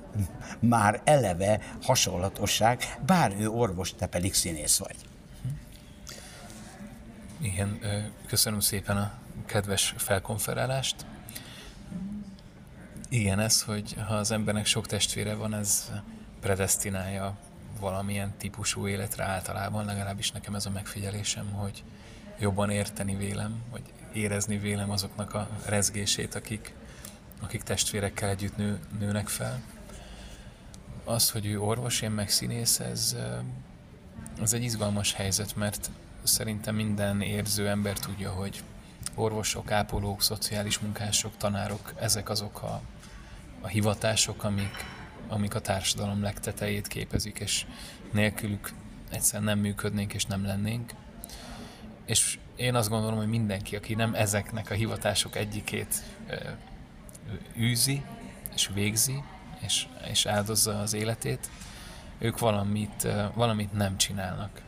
már 0.58 1.00
eleve 1.04 1.60
hasonlatosság, 1.82 2.98
bár 3.06 3.34
ő 3.38 3.48
orvos, 3.48 3.94
te 3.94 4.06
pedig 4.06 4.34
színész 4.34 4.78
vagy. 4.78 4.96
Igen, 7.40 7.78
köszönöm 8.26 8.60
szépen 8.60 8.96
a 8.96 9.12
kedves 9.46 9.94
felkonferálást. 9.96 11.06
Igen, 13.08 13.38
ez, 13.38 13.62
hogy 13.62 13.96
ha 14.06 14.14
az 14.14 14.30
embernek 14.30 14.66
sok 14.66 14.86
testvére 14.86 15.34
van, 15.34 15.54
ez 15.54 15.90
predestinálja 16.40 17.36
valamilyen 17.80 18.34
típusú 18.38 18.88
életre 18.88 19.24
általában, 19.24 19.84
legalábbis 19.84 20.32
nekem 20.32 20.54
ez 20.54 20.66
a 20.66 20.70
megfigyelésem, 20.70 21.52
hogy 21.52 21.84
jobban 22.38 22.70
érteni 22.70 23.16
vélem, 23.16 23.62
vagy 23.70 23.82
érezni 24.12 24.58
vélem 24.58 24.90
azoknak 24.90 25.34
a 25.34 25.48
rezgését, 25.66 26.34
akik, 26.34 26.74
akik 27.40 27.62
testvérekkel 27.62 28.28
együtt 28.28 28.56
nő, 28.56 28.80
nőnek 28.98 29.28
fel. 29.28 29.62
Az, 31.04 31.30
hogy 31.30 31.46
ő 31.46 31.60
orvos, 31.60 32.00
én 32.00 32.10
meg 32.10 32.30
színész, 32.30 32.80
ez, 32.80 33.16
ez 34.42 34.52
egy 34.52 34.62
izgalmas 34.62 35.12
helyzet, 35.12 35.56
mert 35.56 35.90
szerintem 36.22 36.74
minden 36.74 37.20
érző 37.20 37.68
ember 37.68 37.98
tudja, 37.98 38.30
hogy 38.30 38.62
orvosok, 39.14 39.70
ápolók, 39.70 40.22
szociális 40.22 40.78
munkások, 40.78 41.36
tanárok, 41.36 41.92
ezek 42.00 42.28
azok 42.28 42.62
a, 42.62 42.80
a 43.60 43.66
hivatások, 43.66 44.44
amik, 44.44 44.84
amik 45.28 45.54
a 45.54 45.60
társadalom 45.60 46.22
legtetejét 46.22 46.86
képezik, 46.86 47.38
és 47.38 47.66
nélkülük 48.12 48.72
egyszerűen 49.10 49.44
nem 49.44 49.58
működnénk 49.58 50.14
és 50.14 50.24
nem 50.24 50.44
lennénk. 50.44 50.92
És 52.06 52.38
én 52.56 52.74
azt 52.74 52.88
gondolom, 52.88 53.16
hogy 53.16 53.28
mindenki, 53.28 53.76
aki 53.76 53.94
nem 53.94 54.14
ezeknek 54.14 54.70
a 54.70 54.74
hivatások 54.74 55.36
egyikét 55.36 56.02
űzi 57.58 58.02
és 58.54 58.70
végzi, 58.74 59.22
és, 59.58 59.86
és 60.10 60.26
áldozza 60.26 60.80
az 60.80 60.94
életét, 60.94 61.50
ők 62.18 62.38
valamit, 62.38 63.08
valamit 63.34 63.72
nem 63.72 63.96
csinálnak. 63.96 64.60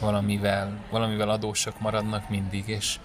Valamivel, 0.00 0.84
valamivel 0.90 1.28
adósak 1.30 1.80
maradnak 1.80 2.28
mindig, 2.28 2.68
és 2.68 2.98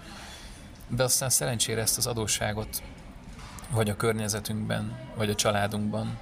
de 0.88 1.02
aztán 1.02 1.30
szerencsére 1.30 1.80
ezt 1.80 1.98
az 1.98 2.06
adósságot 2.06 2.82
vagy 3.70 3.90
a 3.90 3.96
környezetünkben, 3.96 4.98
vagy 5.16 5.30
a 5.30 5.34
családunkban, 5.34 6.18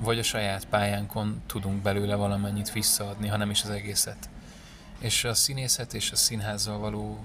vagy 0.00 0.18
a 0.18 0.22
saját 0.22 0.64
pályánkon 0.66 1.42
tudunk 1.46 1.82
belőle 1.82 2.14
valamennyit 2.14 2.72
visszaadni, 2.72 3.28
hanem 3.28 3.50
is 3.50 3.62
az 3.62 3.70
egészet. 3.70 4.28
És 4.98 5.24
a 5.24 5.34
színészet 5.34 5.94
és 5.94 6.12
a 6.12 6.16
színházzal 6.16 6.78
való, 6.78 7.18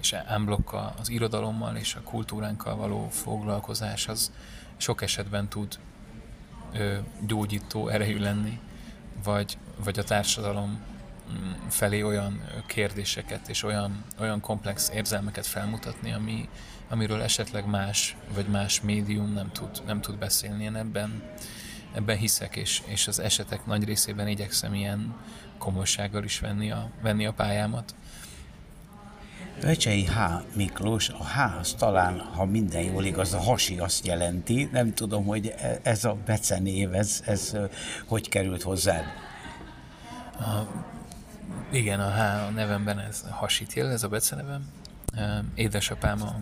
és 0.00 0.16
unblock 0.36 0.72
az 0.72 1.08
irodalommal 1.08 1.76
és 1.76 1.94
a 1.94 2.00
kultúránkkal 2.00 2.76
való 2.76 3.08
foglalkozás 3.08 4.08
az 4.08 4.32
sok 4.76 5.02
esetben 5.02 5.48
tud 5.48 5.78
ö, 6.72 6.98
gyógyító 7.26 7.88
erejű 7.88 8.18
lenni, 8.18 8.60
vagy, 9.24 9.58
vagy 9.84 9.98
a 9.98 10.04
társadalom 10.04 10.80
mm, 11.32 11.68
felé 11.68 12.02
olyan 12.02 12.40
kérdéseket 12.66 13.48
és 13.48 13.62
olyan, 13.62 14.04
olyan 14.18 14.40
komplex 14.40 14.90
érzelmeket 14.94 15.46
felmutatni, 15.46 16.12
ami, 16.12 16.48
amiről 16.88 17.22
esetleg 17.22 17.66
más, 17.66 18.16
vagy 18.34 18.46
más 18.46 18.80
médium 18.80 19.32
nem 19.32 19.52
tud, 19.52 19.82
nem 19.86 20.00
tud 20.00 20.18
beszélni. 20.18 20.64
Én 20.64 20.76
ebben, 20.76 21.22
ebben 21.94 22.16
hiszek, 22.16 22.56
és, 22.56 22.82
és 22.86 23.08
az 23.08 23.18
esetek 23.18 23.66
nagy 23.66 23.84
részében 23.84 24.28
igyekszem 24.28 24.74
ilyen 24.74 25.14
komolysággal 25.58 26.24
is 26.24 26.38
venni 26.38 26.70
a, 26.70 26.90
venni 27.02 27.26
a 27.26 27.32
pályámat. 27.32 27.94
Vecsei 29.60 30.04
H. 30.04 30.18
Miklós, 30.54 31.08
a 31.08 31.24
H 31.24 31.58
az 31.58 31.74
talán, 31.78 32.18
ha 32.18 32.44
minden 32.44 32.82
jól 32.82 33.04
igaz, 33.04 33.34
a 33.34 33.38
hasi 33.38 33.78
azt 33.78 34.06
jelenti. 34.06 34.68
Nem 34.72 34.94
tudom, 34.94 35.24
hogy 35.24 35.54
e- 35.58 35.80
ez 35.82 36.04
a 36.04 36.16
becenév, 36.26 36.94
ez, 36.94 37.22
ez 37.26 37.56
hogy 38.06 38.28
került 38.28 38.62
hozzád? 38.62 39.04
A, 40.38 40.66
igen, 41.70 42.00
a 42.00 42.10
H 42.10 42.46
a 42.46 42.50
nevemben 42.50 42.98
ez 42.98 43.24
hasit 43.30 43.72
jel, 43.72 43.90
ez 43.90 44.02
a 44.02 44.08
becenevem. 44.08 44.72
Édesapám 45.54 46.22
a, 46.22 46.34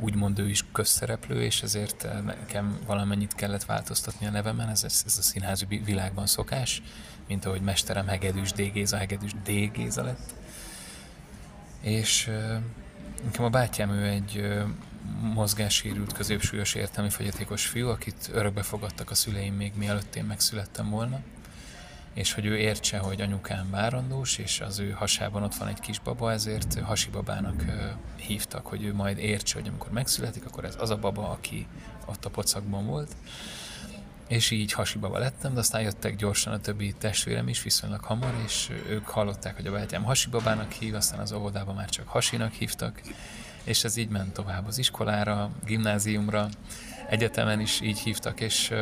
úgymond 0.00 0.38
ő 0.38 0.48
is 0.48 0.64
közszereplő, 0.72 1.42
és 1.42 1.62
ezért 1.62 2.04
eh, 2.04 2.20
nekem 2.20 2.78
valamennyit 2.86 3.34
kellett 3.34 3.64
változtatni 3.64 4.26
a 4.26 4.30
nevemen, 4.30 4.68
ez, 4.68 4.84
ez 4.84 5.18
a 5.18 5.22
színházi 5.22 5.64
vi- 5.68 5.84
világban 5.84 6.26
szokás, 6.26 6.82
mint 7.28 7.44
ahogy 7.44 7.60
mesterem 7.60 8.06
Hegedűs 8.06 8.52
D. 8.52 8.90
Hegedűs 8.90 9.32
D. 9.44 9.50
Lett. 9.94 10.34
És 11.80 12.26
ö, 12.26 12.56
nekem 13.24 13.44
a 13.44 13.48
bátyám 13.48 13.90
ő 13.90 14.04
egy 14.04 14.36
ö, 14.36 14.62
mozgássérült, 15.20 16.12
középsúlyos 16.12 16.74
értelmi 16.74 17.10
fogyatékos 17.10 17.66
fiú, 17.66 17.88
akit 17.88 18.30
örökbe 18.32 18.62
fogadtak 18.62 19.10
a 19.10 19.14
szüleim 19.14 19.54
még 19.54 19.72
mielőtt 19.76 20.16
én 20.16 20.24
megszülettem 20.24 20.90
volna, 20.90 21.20
és 22.16 22.32
hogy 22.32 22.46
ő 22.46 22.56
értse, 22.56 22.98
hogy 22.98 23.20
anyukám 23.20 23.70
várandós, 23.70 24.38
és 24.38 24.60
az 24.60 24.78
ő 24.78 24.90
hasában 24.90 25.42
ott 25.42 25.54
van 25.54 25.68
egy 25.68 25.80
kisbaba, 25.80 26.32
ezért 26.32 26.80
hasibabának 26.80 27.64
hívtak, 28.16 28.66
hogy 28.66 28.84
ő 28.84 28.94
majd 28.94 29.18
értse, 29.18 29.58
hogy 29.58 29.68
amikor 29.68 29.90
megszületik, 29.90 30.46
akkor 30.46 30.64
ez 30.64 30.76
az 30.78 30.90
a 30.90 30.96
baba, 30.96 31.28
aki 31.30 31.66
ott 32.06 32.24
a 32.24 32.30
pocakban 32.30 32.86
volt. 32.86 33.16
és 34.28 34.50
így 34.50 34.72
hasibaba 34.72 35.18
lettem, 35.18 35.54
de 35.54 35.60
aztán 35.60 35.82
jöttek 35.82 36.16
gyorsan 36.16 36.52
a 36.52 36.60
többi 36.60 36.94
testvérem 36.98 37.48
is 37.48 37.62
viszonylag 37.62 38.04
hamar, 38.04 38.34
és 38.44 38.70
ők 38.88 39.06
hallották, 39.06 39.56
hogy 39.56 39.66
a 39.66 39.72
bátyám 39.72 40.04
hasibabának 40.04 40.72
hív, 40.72 40.94
aztán 40.94 41.20
az 41.20 41.32
óvodában 41.32 41.74
már 41.74 41.88
csak 41.88 42.08
hasinak 42.08 42.52
hívtak, 42.52 43.00
és 43.64 43.84
ez 43.84 43.96
így 43.96 44.08
ment 44.08 44.32
tovább 44.32 44.66
az 44.66 44.78
iskolára, 44.78 45.50
gimnáziumra, 45.64 46.48
egyetemen 47.08 47.60
is 47.60 47.80
így 47.80 47.98
hívtak, 47.98 48.40
és 48.40 48.74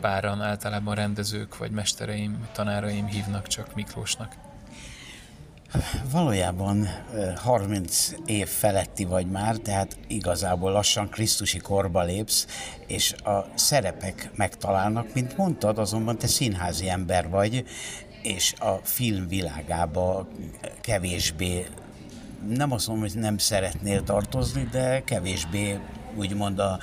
páran 0.00 0.40
általában 0.42 0.94
rendezők 0.94 1.58
vagy 1.58 1.70
mestereim, 1.70 2.48
tanáraim 2.52 3.06
hívnak 3.06 3.46
csak 3.46 3.74
Miklósnak. 3.74 4.36
Valójában 6.10 6.88
30 7.36 8.12
év 8.24 8.48
feletti 8.48 9.04
vagy 9.04 9.26
már, 9.26 9.56
tehát 9.56 9.98
igazából 10.06 10.72
lassan 10.72 11.08
Krisztusi 11.08 11.58
korba 11.58 12.02
lépsz, 12.02 12.46
és 12.86 13.12
a 13.12 13.46
szerepek 13.54 14.30
megtalálnak, 14.34 15.14
mint 15.14 15.36
mondtad, 15.36 15.78
azonban 15.78 16.18
te 16.18 16.26
színházi 16.26 16.88
ember 16.88 17.28
vagy, 17.28 17.64
és 18.22 18.54
a 18.58 18.74
film 18.82 19.28
világába 19.28 20.28
kevésbé, 20.80 21.66
nem 22.48 22.72
azt 22.72 22.86
mondom, 22.86 23.08
hogy 23.08 23.20
nem 23.20 23.38
szeretnél 23.38 24.02
tartozni, 24.02 24.68
de 24.70 25.04
kevésbé 25.04 25.78
úgymond 26.16 26.58
a, 26.58 26.78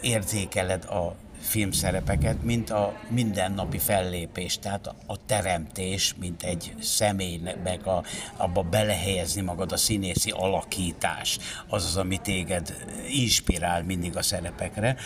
érzékeled 0.00 0.84
a 0.84 1.14
filmszerepeket, 1.42 2.42
mint 2.42 2.70
a 2.70 2.94
mindennapi 3.08 3.78
fellépés, 3.78 4.58
tehát 4.58 4.94
a 5.06 5.24
teremtés, 5.26 6.14
mint 6.20 6.42
egy 6.42 6.74
személynek 6.80 7.86
a, 7.86 8.02
abba 8.36 8.62
belehelyezni 8.62 9.40
magad 9.40 9.72
a 9.72 9.76
színészi 9.76 10.30
alakítás, 10.30 11.38
az 11.68 11.84
az, 11.84 11.96
ami 11.96 12.18
téged 12.18 12.76
inspirál 13.08 13.82
mindig 13.82 14.16
a 14.16 14.22
szerepekre. 14.22 14.96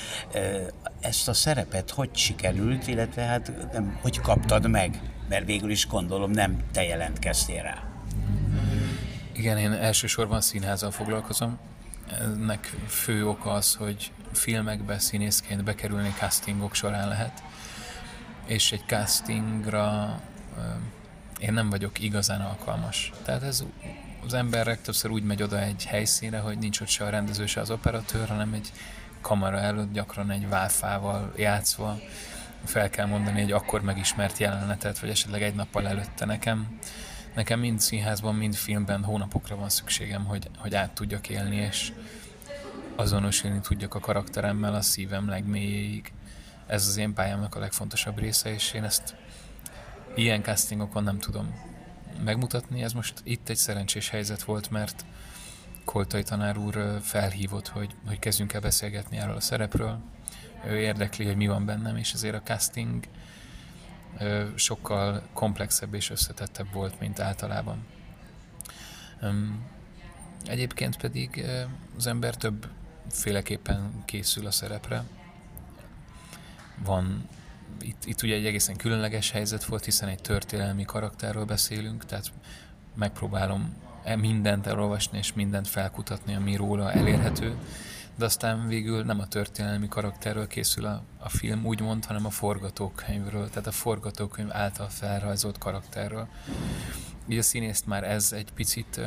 Ezt 1.01 1.29
a 1.29 1.33
szerepet 1.33 1.91
hogy 1.91 2.11
sikerült, 2.13 2.87
illetve 2.87 3.23
hát 3.23 3.53
nem, 3.73 3.99
hogy 4.03 4.21
kaptad 4.21 4.69
meg? 4.71 5.01
Mert 5.29 5.47
végül 5.47 5.71
is 5.71 5.87
gondolom 5.87 6.31
nem 6.31 6.65
te 6.73 6.85
jelentkeztél 6.85 7.63
rá. 7.63 7.85
Igen, 9.33 9.59
én 9.59 9.73
elsősorban 9.73 10.41
színházal 10.41 10.91
foglalkozom. 10.91 11.59
Ennek 12.11 12.77
fő 12.89 13.29
oka 13.29 13.51
az, 13.53 13.75
hogy 13.75 14.11
filmekbe 14.33 14.99
színészként 14.99 15.65
bekerülni 15.65 16.15
castingok 16.19 16.75
során 16.75 17.09
lehet, 17.09 17.43
és 18.47 18.73
egy 18.73 18.83
castingra 18.87 20.21
én 21.39 21.53
nem 21.53 21.71
vagyok 21.71 22.01
igazán 22.01 22.41
alkalmas. 22.41 23.13
Tehát 23.25 23.43
ez 23.43 23.65
az 24.25 24.35
ember 24.35 24.79
többször 24.79 25.11
úgy 25.11 25.23
megy 25.23 25.43
oda 25.43 25.61
egy 25.61 25.85
helyszínre, 25.85 26.39
hogy 26.39 26.59
nincs 26.59 26.81
ott 26.81 26.89
se 26.89 27.05
a 27.05 27.11
rendező, 27.11 27.47
se 27.47 27.61
az 27.61 27.71
operatőr, 27.71 28.29
hanem 28.29 28.53
egy 28.53 28.73
kamera 29.21 29.59
előtt 29.59 29.93
gyakran 29.93 30.31
egy 30.31 30.49
válfával 30.49 31.33
játszva 31.37 31.99
fel 32.65 32.91
kell 32.91 33.07
mondani 33.07 33.41
egy 33.41 33.53
akkor 33.53 33.83
megismert 33.83 34.39
jelenetet, 34.39 34.99
vagy 34.99 35.11
esetleg 35.11 35.43
egy 35.43 35.55
nappal 35.55 35.89
előtte 35.89 36.25
nekem. 36.25 36.79
Nekem 37.37 37.61
mind 37.61 37.81
színházban, 37.81 38.35
mind 38.35 38.55
filmben 38.55 39.05
hónapokra 39.05 39.57
van 39.57 39.69
szükségem, 39.69 40.25
hogy, 40.25 40.51
hogy 40.59 40.75
át 40.75 40.95
tudjak 40.95 41.29
élni, 41.29 41.57
és, 41.57 41.93
azonosulni 42.95 43.61
tudjak 43.61 43.95
a 43.95 44.01
karakteremmel 44.01 44.75
a 44.75 44.81
szívem 44.81 45.29
legmélyéig. 45.29 46.13
Ez 46.67 46.87
az 46.87 46.97
én 46.97 47.15
pályámnak 47.15 47.55
a 47.55 47.59
legfontosabb 47.59 48.19
része, 48.19 48.53
és 48.53 48.73
én 48.73 48.85
ezt 48.85 49.15
ilyen 50.15 50.43
castingokon 50.43 51.03
nem 51.03 51.19
tudom 51.19 51.55
megmutatni. 52.25 52.83
Ez 52.83 52.93
most 52.93 53.21
itt 53.23 53.49
egy 53.49 53.57
szerencsés 53.57 54.09
helyzet 54.09 54.43
volt, 54.43 54.71
mert 54.71 55.05
Koltai 55.85 56.23
tanár 56.23 56.59
úr 56.59 57.01
felhívott, 57.03 57.69
hogy, 57.69 57.95
hogy 58.07 58.19
kezdjünk 58.19 58.53
el 58.53 58.61
beszélgetni 58.61 59.17
erről 59.17 59.37
a 59.37 59.41
szerepről. 59.41 59.99
Ő 60.67 60.79
érdekli, 60.79 61.25
hogy 61.25 61.37
mi 61.37 61.47
van 61.47 61.65
bennem, 61.65 61.97
és 61.97 62.13
ezért 62.13 62.35
a 62.35 62.43
casting 62.43 63.05
sokkal 64.55 65.23
komplexebb 65.33 65.95
és 65.95 66.11
összetettebb 66.11 66.73
volt, 66.73 67.01
mint 67.01 67.21
általában. 67.21 67.87
Egyébként 70.45 70.97
pedig 70.97 71.45
az 71.97 72.07
ember 72.07 72.35
több 72.35 72.67
féleképpen 73.11 74.03
készül 74.05 74.47
a 74.47 74.51
szerepre. 74.51 75.05
Van, 76.85 77.29
itt, 77.81 78.05
itt 78.05 78.23
ugye 78.23 78.35
egy 78.35 78.47
egészen 78.47 78.77
különleges 78.77 79.31
helyzet 79.31 79.65
volt, 79.65 79.85
hiszen 79.85 80.09
egy 80.09 80.21
történelmi 80.21 80.85
karakterről 80.85 81.45
beszélünk, 81.45 82.05
tehát 82.05 82.33
megpróbálom 82.95 83.77
e 84.05 84.17
mindent 84.17 84.67
elolvasni 84.67 85.19
és 85.19 85.33
mindent 85.33 85.69
felkutatni, 85.69 86.35
ami 86.35 86.57
róla 86.57 86.93
elérhető, 86.93 87.57
de 88.17 88.25
aztán 88.25 88.67
végül 88.67 89.05
nem 89.05 89.21
a 89.21 89.27
történelmi 89.27 89.89
karakterről 89.89 90.47
készül 90.47 90.85
a, 90.85 91.03
a 91.19 91.29
film, 91.29 91.65
úgymond, 91.65 92.05
hanem 92.05 92.27
a 92.27 92.31
forgatókönyvről, 92.31 93.49
tehát 93.49 93.67
a 93.67 93.73
forgatókönyv 93.73 94.53
által 94.53 94.89
felrajzolt 94.89 95.59
karakterről. 95.59 96.29
Így 97.29 97.39
a 97.39 97.43
színészt 97.43 97.87
már 97.87 98.05
ez 98.05 98.33
egy 98.33 98.53
picit 98.53 99.01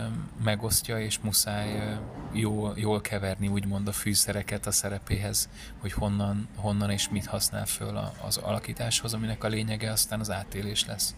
megosztja, 0.43 0.99
és 0.99 1.19
muszáj 1.19 1.97
jól, 2.31 2.73
jól 2.77 3.01
keverni 3.01 3.47
úgymond 3.47 3.87
a 3.87 3.91
fűszereket 3.91 4.65
a 4.65 4.71
szerepéhez, 4.71 5.49
hogy 5.79 5.93
honnan, 5.93 6.47
honnan 6.55 6.89
és 6.89 7.09
mit 7.09 7.25
használ 7.25 7.65
föl 7.65 8.11
az 8.21 8.37
alakításhoz, 8.37 9.13
aminek 9.13 9.43
a 9.43 9.47
lényege 9.47 9.91
aztán 9.91 10.19
az 10.19 10.31
átélés 10.31 10.85
lesz. 10.85 11.15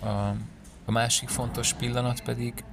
A, 0.00 0.08
a 0.84 0.90
másik 0.90 1.28
fontos 1.28 1.72
pillanat 1.72 2.22
pedig 2.22 2.64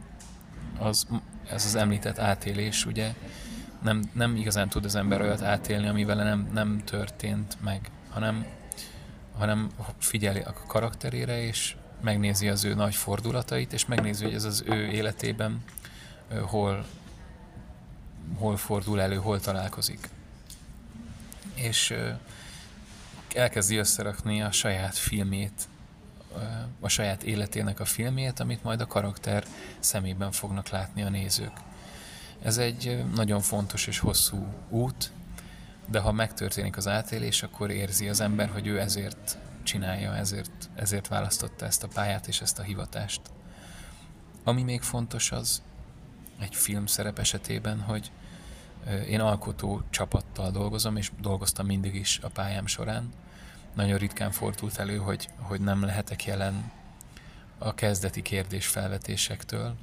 az, 0.80 1.08
ez 1.50 1.66
az 1.66 1.76
említett 1.76 2.20
átélés, 2.20 2.86
ugye 2.86 3.14
nem, 3.86 4.04
nem 4.14 4.36
igazán 4.36 4.70
tud 4.70 4.86
az 4.86 4.96
ember 4.96 5.22
olyat 5.22 5.42
átélni, 5.42 5.88
ami 5.88 6.04
vele 6.04 6.24
nem, 6.24 6.50
nem 6.54 6.82
történt 6.86 7.58
meg, 7.64 7.90
hanem, 8.10 8.46
hanem 9.38 9.70
figyeli 9.98 10.40
a 10.40 10.54
karakterére, 10.68 11.42
és 11.42 11.76
megnézi 12.02 12.50
az 12.50 12.64
ő 12.64 12.74
nagy 12.74 12.96
fordulatait, 12.96 13.74
és 13.74 13.86
megnézi, 13.86 14.24
hogy 14.24 14.34
ez 14.34 14.44
az 14.44 14.64
ő 14.68 14.88
életében 14.88 15.64
hol, 16.42 16.86
hol 18.38 18.58
fordul 18.58 19.02
elő, 19.02 19.16
hol 19.16 19.40
találkozik. 19.40 20.10
És 21.54 21.94
elkezdi 23.34 23.76
összerakni 23.76 24.42
a 24.42 24.52
saját 24.52 24.98
filmét, 24.98 25.68
a 26.80 26.88
saját 26.88 27.24
életének 27.24 27.80
a 27.80 27.86
filmét, 27.86 28.40
amit 28.40 28.64
majd 28.64 28.82
a 28.82 28.88
karakter 28.88 29.44
szemében 29.80 30.32
fognak 30.32 30.70
látni 30.70 31.04
a 31.04 31.10
nézők. 31.10 31.54
Ez 32.46 32.58
egy 32.58 33.04
nagyon 33.16 33.42
fontos 33.42 33.88
és 33.88 34.00
hosszú 34.00 34.48
út, 34.70 35.12
de 35.86 36.00
ha 36.00 36.12
megtörténik 36.12 36.78
az 36.78 36.88
átélés, 36.88 37.44
akkor 37.44 37.72
érzi 37.72 38.10
az 38.10 38.20
ember, 38.20 38.50
hogy 38.50 38.68
ő 38.68 38.80
ezért 38.80 39.38
csinálja, 39.64 40.16
ezért, 40.16 40.70
ezért 40.76 41.08
választotta 41.08 41.66
ezt 41.66 41.84
a 41.84 41.88
pályát 41.88 42.28
és 42.28 42.42
ezt 42.42 42.60
a 42.60 42.64
hivatást. 42.64 43.22
Ami 44.44 44.64
még 44.64 44.82
fontos 44.82 45.32
az 45.32 45.62
egy 46.40 46.56
film 46.56 46.86
szerep 46.86 47.20
esetében, 47.20 47.80
hogy 47.82 48.12
én 49.08 49.20
alkotó 49.20 49.82
csapattal 49.90 50.52
dolgozom, 50.52 50.98
és 50.98 51.12
dolgoztam 51.22 51.66
mindig 51.66 51.96
is 51.96 52.20
a 52.22 52.30
pályám 52.30 52.66
során. 52.68 53.10
Nagyon 53.74 53.98
ritkán 53.98 54.32
fordult 54.32 54.78
elő, 54.78 54.98
hogy, 54.98 55.30
hogy 55.38 55.62
nem 55.62 55.84
lehetek 55.84 56.26
jelen 56.26 56.72
a 57.58 57.74
kezdeti 57.74 58.22
kérdés 58.22 58.68
felvetésektől, 58.68 59.76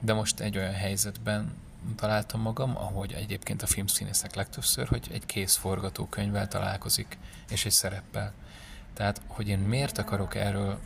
de 0.00 0.12
most 0.12 0.40
egy 0.40 0.56
olyan 0.56 0.74
helyzetben 0.74 1.52
találtam 1.96 2.40
magam, 2.40 2.76
ahogy 2.76 3.12
egyébként 3.12 3.62
a 3.62 3.66
filmszínészek 3.66 4.34
legtöbbször, 4.34 4.88
hogy 4.88 5.08
egy 5.12 5.26
kész 5.26 5.56
forgatókönyvvel 5.56 6.48
találkozik, 6.48 7.18
és 7.50 7.64
egy 7.64 7.72
szereppel. 7.72 8.32
Tehát, 8.94 9.20
hogy 9.26 9.48
én 9.48 9.58
miért 9.58 9.98
akarok 9.98 10.34
erről 10.34 10.78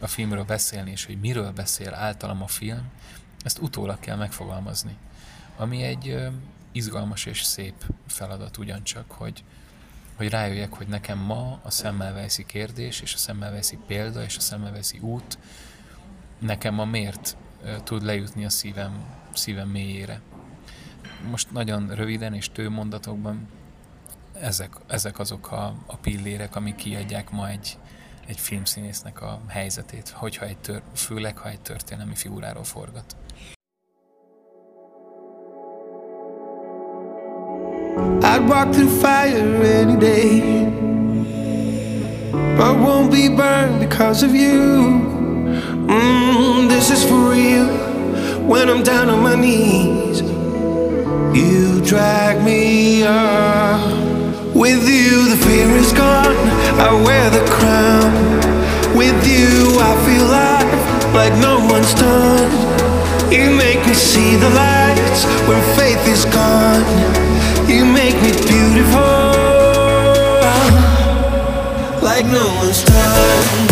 a 0.00 0.06
filmről 0.06 0.44
beszélni, 0.44 0.90
és 0.90 1.06
hogy 1.06 1.20
miről 1.20 1.52
beszél 1.52 1.94
általam 1.94 2.42
a 2.42 2.46
film, 2.46 2.90
ezt 3.44 3.58
utólag 3.58 3.98
kell 3.98 4.16
megfogalmazni. 4.16 4.96
Ami 5.56 5.82
egy 5.82 6.16
izgalmas 6.72 7.26
és 7.26 7.42
szép 7.42 7.84
feladat 8.06 8.56
ugyancsak, 8.56 9.10
hogy, 9.10 9.44
hogy 10.16 10.28
rájöjjek, 10.28 10.72
hogy 10.72 10.86
nekem 10.86 11.18
ma 11.18 11.60
a 11.62 11.70
szemmelvejszi 11.70 12.46
kérdés, 12.46 13.00
és 13.00 13.14
a 13.14 13.16
szemmelvejszi 13.16 13.78
példa, 13.86 14.22
és 14.22 14.36
a 14.36 14.40
szemmelvejszi 14.40 14.98
út 14.98 15.38
nekem 16.38 16.74
ma 16.74 16.84
miért 16.84 17.36
tud 17.84 18.02
lejutni 18.02 18.44
a 18.44 18.50
szívem, 18.50 19.04
szívem 19.34 19.68
mélyére. 19.68 20.20
Most 21.30 21.52
nagyon 21.52 21.94
röviden 21.94 22.34
és 22.34 22.50
tő 22.50 22.68
mondatokban 22.68 23.48
ezek, 24.40 24.70
ezek 24.86 25.18
azok 25.18 25.52
a, 25.52 25.74
a 25.86 25.96
pillérek, 25.96 26.56
amik 26.56 26.74
kiadják 26.74 27.30
ma 27.30 27.48
egy, 27.48 27.78
egy 28.26 28.38
filmszínésznek 28.38 29.22
a 29.22 29.40
helyzetét, 29.48 30.08
hogyha 30.08 30.44
egy 30.44 30.58
tör, 30.58 30.82
főleg, 30.94 31.38
ha 31.38 31.48
egy 31.48 31.60
történelmi 31.60 32.14
figuráról 32.14 32.64
forgat. 32.64 33.16
I'd 38.22 38.48
walk 38.48 38.70
through 38.70 38.88
fire 38.88 39.80
any 39.80 39.98
day 39.98 40.40
But 42.56 42.78
won't 42.80 43.10
be 43.10 43.28
burned 43.28 43.80
because 43.80 44.22
of 44.22 44.34
you 44.34 45.21
mm, 45.86 46.68
This 46.68 46.90
is 46.90 47.04
for 47.04 47.30
real 47.30 47.66
When 48.46 48.68
I'm 48.68 48.82
down 48.82 49.08
on 49.10 49.22
my 49.22 49.34
knees 49.34 50.20
You 51.36 51.80
drag 51.84 52.44
me 52.44 53.02
up 53.04 53.80
With 54.54 54.86
you, 54.88 55.30
the 55.30 55.36
fear 55.44 55.68
is 55.76 55.92
gone. 55.92 56.36
I 56.78 56.92
wear 57.06 57.30
the 57.30 57.44
crown. 57.50 58.12
With 58.94 59.26
you, 59.26 59.78
I 59.80 59.92
feel 60.04 60.26
life 60.26 61.14
like 61.14 61.32
no 61.40 61.56
one's 61.72 61.94
done. 61.94 62.50
You 63.32 63.50
make 63.56 63.80
me 63.86 63.94
see 63.94 64.36
the 64.36 64.50
lights 64.50 65.24
when 65.48 65.60
faith 65.76 66.06
is 66.06 66.24
gone. 66.26 66.84
You 67.66 67.84
make 67.86 68.16
me 68.22 68.32
beautiful 68.46 69.00
like 72.02 72.26
no 72.26 72.46
one's 72.60 72.84
done. 72.84 73.71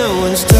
No 0.00 0.20
one's 0.20 0.44
done. 0.44 0.59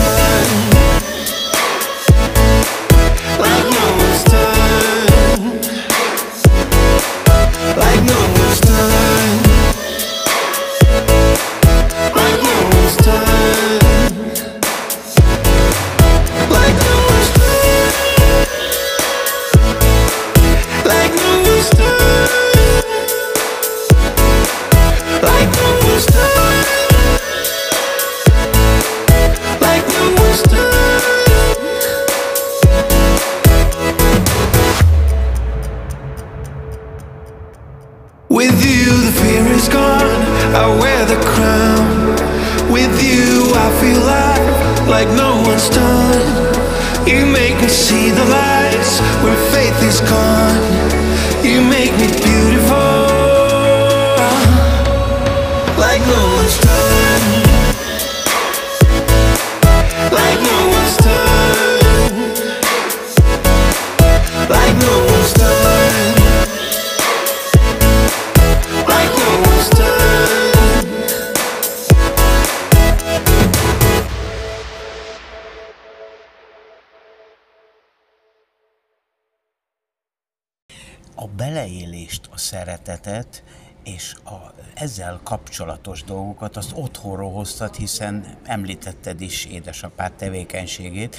Szeretetet 83.02 83.42
és 83.84 84.14
a 84.24 84.52
ezzel 84.74 85.20
kapcsolatos 85.22 86.04
dolgokat 86.04 86.56
azt 86.56 86.72
otthonról 86.74 87.32
hoztad, 87.32 87.74
hiszen 87.74 88.24
említetted 88.44 89.20
is 89.20 89.44
édesapád 89.44 90.12
tevékenységét, 90.12 91.16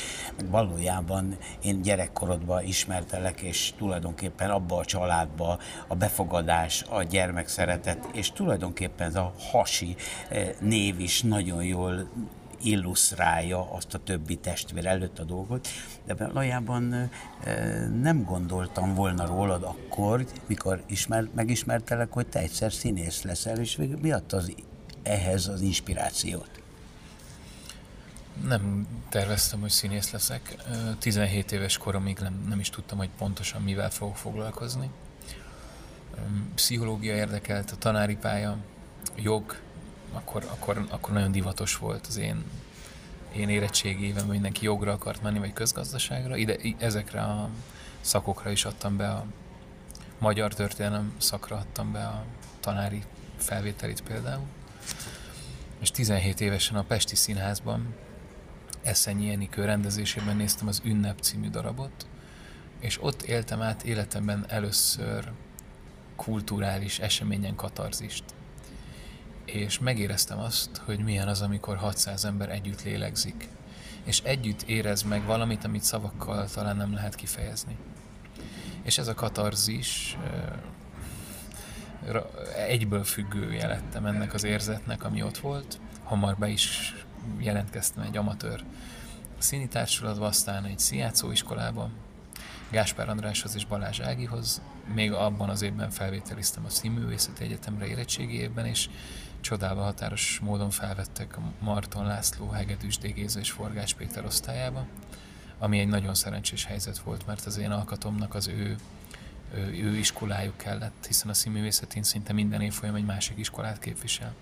valójában 0.50 1.38
én 1.62 1.82
gyerekkorodban 1.82 2.64
ismertelek, 2.64 3.42
és 3.42 3.74
tulajdonképpen 3.78 4.50
abba 4.50 4.78
a 4.78 4.86
családba 4.86 5.60
a 5.88 5.96
befogadás, 5.96 6.86
a 6.90 7.04
gyermekszeretet, 7.04 8.08
és 8.14 8.32
tulajdonképpen 8.32 9.08
ez 9.08 9.16
a 9.16 9.34
hasi 9.52 9.96
eh, 10.30 10.50
név 10.60 11.00
is 11.00 11.22
nagyon 11.22 11.64
jól 11.64 12.10
illusztrálja 12.64 13.72
azt 13.72 13.94
a 13.94 13.98
többi 14.04 14.36
testvér 14.36 14.86
előtt 14.86 15.20
a 15.20 15.24
dolgot, 15.24 15.68
de 16.06 16.14
valójában 16.14 17.10
nem 18.02 18.24
gondoltam 18.24 18.96
volna 18.96 19.26
rólad 19.26 19.64
akkor, 19.64 20.26
mikor 20.46 20.84
ismer, 20.86 21.28
megismertelek, 21.36 22.12
hogy 22.12 22.28
te 22.28 22.40
egyszer 22.40 22.74
színész 22.74 23.22
leszel, 23.22 23.58
és 23.58 23.80
mi 24.02 24.12
adta 24.12 24.38
az, 24.38 24.56
ehhez 25.04 25.48
az 25.48 25.62
inspirációt? 25.62 26.50
Nem 28.48 28.88
terveztem, 29.10 29.60
hogy 29.60 29.70
színész 29.70 30.12
leszek. 30.12 30.56
Ö, 30.72 30.92
17 31.00 31.52
éves 31.52 31.78
koromig 31.78 32.18
nem, 32.18 32.46
nem 32.50 32.60
is 32.60 32.70
tudtam, 32.70 32.98
hogy 32.98 33.10
pontosan 33.18 33.62
mivel 33.62 33.90
fogok 33.90 34.18
foglalkozni. 34.18 34.90
Pszichológia 36.56 37.16
érdekelt, 37.16 37.72
a 37.72 37.76
tanári 37.76 38.16
pálya, 38.16 38.58
jog, 39.16 39.56
akkor, 40.12 40.46
akkor, 40.52 40.86
akkor 40.90 41.14
nagyon 41.14 41.32
divatos 41.32 41.78
volt 41.78 42.08
az 42.08 42.18
én, 42.18 42.44
én 43.36 43.50
érettségében, 43.50 44.26
mindenki 44.26 44.66
jogra 44.66 44.92
akart 44.92 45.22
menni, 45.22 45.40
vagy 45.40 45.54
közgazdaságra. 45.54 46.36
Ide, 46.36 46.56
ezekre 46.78 47.22
a 47.22 47.50
szakokra 48.02 48.52
is 48.52 48.66
adtam 48.66 48.98
be 48.98 49.10
a 49.10 49.26
magyar 50.18 50.54
történelem 50.54 51.14
szakra 51.18 51.56
adtam 51.56 51.92
be 51.92 52.06
a 52.06 52.26
tanári 52.60 53.04
felvételit 53.38 54.02
például. 54.04 54.46
És 55.80 55.92
17 55.92 56.42
évesen 56.42 56.78
a 56.78 56.84
Pesti 56.84 57.16
Színházban 57.16 57.96
Eszenyi 58.82 59.32
Enikő 59.32 59.66
rendezésében 59.66 60.36
néztem 60.36 60.68
az 60.68 60.82
Ünnep 60.84 61.20
című 61.20 61.50
darabot, 61.50 62.08
és 62.80 63.04
ott 63.04 63.22
éltem 63.22 63.62
át 63.62 63.84
életemben 63.84 64.46
először 64.48 65.32
kulturális 66.16 67.00
eseményen 67.00 67.56
katarzist. 67.56 68.24
És 69.54 69.80
megéreztem 69.80 70.40
azt, 70.40 70.82
hogy 70.86 71.00
milyen 71.00 71.28
az, 71.28 71.42
amikor 71.42 71.78
600 71.78 72.26
ember 72.26 72.50
együtt 72.50 72.84
lélegzik, 72.84 73.48
és 74.04 74.20
együtt 74.20 74.62
érez 74.62 75.02
meg 75.02 75.26
valamit, 75.26 75.64
amit 75.64 75.84
szavakkal 75.84 76.48
talán 76.50 76.78
nem 76.78 76.94
lehet 76.94 77.16
kifejezni. 77.16 77.78
És 78.84 78.98
ez 78.98 79.08
a 79.08 79.14
katarzis 79.14 80.18
egyből 82.56 83.04
függője 83.04 83.68
lettem 83.68 84.06
ennek 84.06 84.34
az 84.34 84.44
érzetnek, 84.44 85.04
ami 85.04 85.24
ott 85.24 85.38
volt. 85.38 85.80
Hamar 86.04 86.38
be 86.38 86.48
is 86.48 86.96
jelentkeztem 87.38 88.04
egy 88.04 88.18
amatőr 88.18 88.64
színi 89.38 89.68
társulatba, 89.68 90.26
aztán 90.26 90.66
egy 90.66 90.80
színjátszó 90.80 91.32
iskolában, 91.32 91.92
Gáspár 92.70 93.10
Andráshoz 93.10 93.56
és 93.56 93.66
Balázs 93.66 94.00
Ágihoz. 94.00 94.62
Még 94.94 95.12
abban 95.12 95.50
az 95.50 95.62
évben 95.62 95.90
felvételiztem 95.90 96.66
a 96.66 96.70
Színművészeti 96.70 97.44
Egyetemre 97.44 97.86
érettségi 97.86 98.40
évben, 98.40 98.66
és 98.66 98.90
csodálva 99.42 99.82
határos 99.82 100.40
módon 100.44 100.70
felvettek 100.70 101.38
Marton 101.60 102.06
László, 102.06 102.50
Hegedűs 102.50 102.98
D. 102.98 103.14
Géza 103.14 103.40
és 103.40 103.52
Forgás 103.52 103.94
Péter 103.94 104.26
osztályába, 104.26 104.86
ami 105.60 105.80
egy 105.80 105.88
nagyon 105.88 106.14
szerencsés 106.14 106.66
helyzet 106.66 106.98
volt, 106.98 107.26
mert 107.26 107.46
az 107.46 107.58
én 107.58 107.72
alkatomnak 107.72 108.36
az 108.36 108.48
ő, 108.48 108.76
ő, 109.54 109.60
ő 109.60 109.98
iskolájuk 109.98 110.58
kellett, 110.58 111.06
hiszen 111.08 111.30
a 111.30 111.34
színművészetén 111.34 112.04
szinte 112.04 112.34
minden 112.34 112.62
évfolyam 112.62 112.96
egy 112.96 113.06
másik 113.06 113.38
iskolát 113.38 113.80
képvisel. 113.80 114.34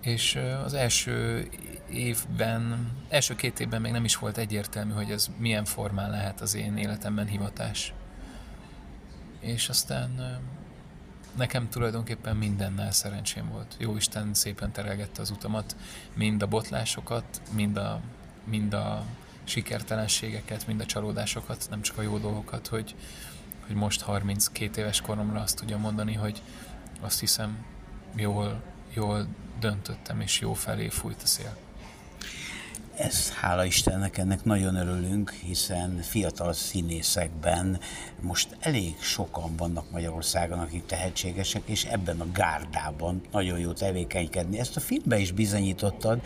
És 0.00 0.38
az 0.64 0.74
első 0.74 1.48
évben, 1.90 2.92
első 3.08 3.34
két 3.34 3.60
évben 3.60 3.80
még 3.80 3.92
nem 3.92 4.04
is 4.04 4.16
volt 4.16 4.38
egyértelmű, 4.38 4.92
hogy 4.92 5.10
ez 5.10 5.30
milyen 5.38 5.64
formán 5.64 6.10
lehet 6.10 6.40
az 6.40 6.54
én 6.54 6.76
életemben 6.76 7.26
hivatás. 7.26 7.92
És 9.40 9.68
aztán 9.68 10.40
nekem 11.36 11.68
tulajdonképpen 11.68 12.36
mindennel 12.36 12.92
szerencsém 12.92 13.48
volt. 13.48 13.74
Jó 13.78 13.96
Isten 13.96 14.34
szépen 14.34 14.72
terelgette 14.72 15.20
az 15.20 15.30
utamat, 15.30 15.76
mind 16.14 16.42
a 16.42 16.46
botlásokat, 16.46 17.40
mind 17.52 17.76
a, 17.76 18.00
mind 18.44 18.72
a 18.72 19.04
sikertelenségeket, 19.44 20.66
mind 20.66 20.80
a 20.80 20.86
csalódásokat, 20.86 21.66
nem 21.70 21.82
csak 21.82 21.98
a 21.98 22.02
jó 22.02 22.18
dolgokat, 22.18 22.66
hogy, 22.66 22.94
hogy 23.66 23.76
most 23.76 24.00
32 24.00 24.80
éves 24.80 25.00
koromra 25.00 25.40
azt 25.40 25.56
tudja 25.56 25.78
mondani, 25.78 26.14
hogy 26.14 26.42
azt 27.00 27.20
hiszem 27.20 27.64
jól, 28.14 28.62
jól 28.94 29.26
döntöttem, 29.60 30.20
és 30.20 30.40
jó 30.40 30.52
felé 30.52 30.88
fújt 30.88 31.22
a 31.22 31.26
szél. 31.26 31.56
Ez, 33.02 33.32
hála 33.32 33.64
Istennek, 33.64 34.18
ennek 34.18 34.44
nagyon 34.44 34.74
örülünk, 34.76 35.30
hiszen 35.30 35.98
fiatal 36.00 36.52
színészekben 36.52 37.80
most 38.20 38.56
elég 38.60 38.96
sokan 39.00 39.56
vannak 39.56 39.90
Magyarországon, 39.90 40.58
akik 40.58 40.86
tehetségesek, 40.86 41.62
és 41.64 41.84
ebben 41.84 42.20
a 42.20 42.26
gárdában 42.32 43.20
nagyon 43.32 43.58
jó 43.58 43.72
tevékenykedni. 43.72 44.58
Ezt 44.58 44.76
a 44.76 44.80
filmbe 44.80 45.18
is 45.18 45.32
bizonyítottad, 45.32 46.20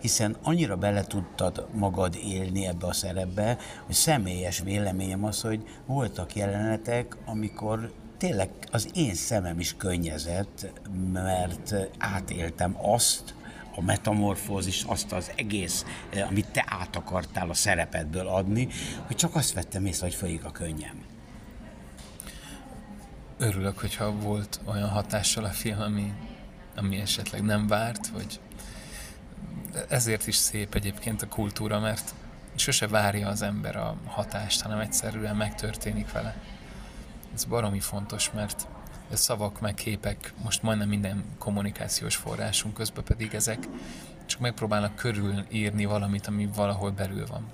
hiszen 0.00 0.36
annyira 0.42 0.76
bele 0.76 1.04
tudtad 1.04 1.66
magad 1.72 2.18
élni 2.24 2.66
ebbe 2.66 2.86
a 2.86 2.92
szerepbe, 2.92 3.58
hogy 3.86 3.94
személyes 3.94 4.60
véleményem 4.60 5.24
az, 5.24 5.40
hogy 5.40 5.62
voltak 5.86 6.34
jelenetek, 6.34 7.16
amikor 7.26 7.92
tényleg 8.18 8.50
az 8.70 8.88
én 8.94 9.14
szemem 9.14 9.60
is 9.60 9.74
könnyezett, 9.76 10.72
mert 11.12 11.74
átéltem 11.98 12.76
azt, 12.82 13.34
a 13.74 13.82
metamorfózis, 13.82 14.82
azt 14.82 15.12
az 15.12 15.30
egész, 15.36 15.84
eh, 16.10 16.28
amit 16.28 16.46
te 16.46 16.64
át 16.68 16.96
akartál 16.96 17.50
a 17.50 17.54
szerepedből 17.54 18.26
adni, 18.26 18.68
hogy 19.06 19.16
csak 19.16 19.34
azt 19.34 19.52
vettem 19.52 19.86
észre, 19.86 20.06
hogy 20.06 20.14
folyik 20.14 20.44
a 20.44 20.50
könnyem. 20.50 21.04
Örülök, 23.38 23.78
hogyha 23.78 24.12
volt 24.12 24.60
olyan 24.64 24.88
hatással 24.88 25.44
a 25.44 25.48
film, 25.48 25.80
ami, 25.80 26.12
ami 26.76 26.96
esetleg 26.96 27.42
nem 27.42 27.66
várt, 27.66 28.06
vagy 28.06 28.40
ezért 29.88 30.26
is 30.26 30.36
szép 30.36 30.74
egyébként 30.74 31.22
a 31.22 31.28
kultúra, 31.28 31.80
mert 31.80 32.14
sose 32.54 32.88
várja 32.88 33.28
az 33.28 33.42
ember 33.42 33.76
a 33.76 33.96
hatást, 34.06 34.60
hanem 34.60 34.78
egyszerűen 34.78 35.36
megtörténik 35.36 36.12
vele. 36.12 36.36
Ez 37.34 37.44
baromi 37.44 37.80
fontos, 37.80 38.30
mert 38.30 38.66
szavak 39.16 39.60
meg 39.60 39.74
képek, 39.74 40.32
most 40.42 40.62
majdnem 40.62 40.88
minden 40.88 41.24
kommunikációs 41.38 42.16
forrásunk 42.16 42.74
közben 42.74 43.04
pedig 43.04 43.34
ezek 43.34 43.68
csak 44.26 44.40
megpróbálnak 44.40 44.94
körülírni 44.94 45.84
valamit, 45.84 46.26
ami 46.26 46.48
valahol 46.54 46.90
belül 46.90 47.26
van. 47.26 47.48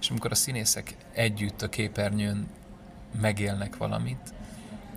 És 0.00 0.10
amikor 0.10 0.30
a 0.30 0.34
színészek 0.34 0.96
együtt 1.12 1.62
a 1.62 1.68
képernyőn 1.68 2.48
megélnek 3.20 3.76
valamit, 3.76 4.34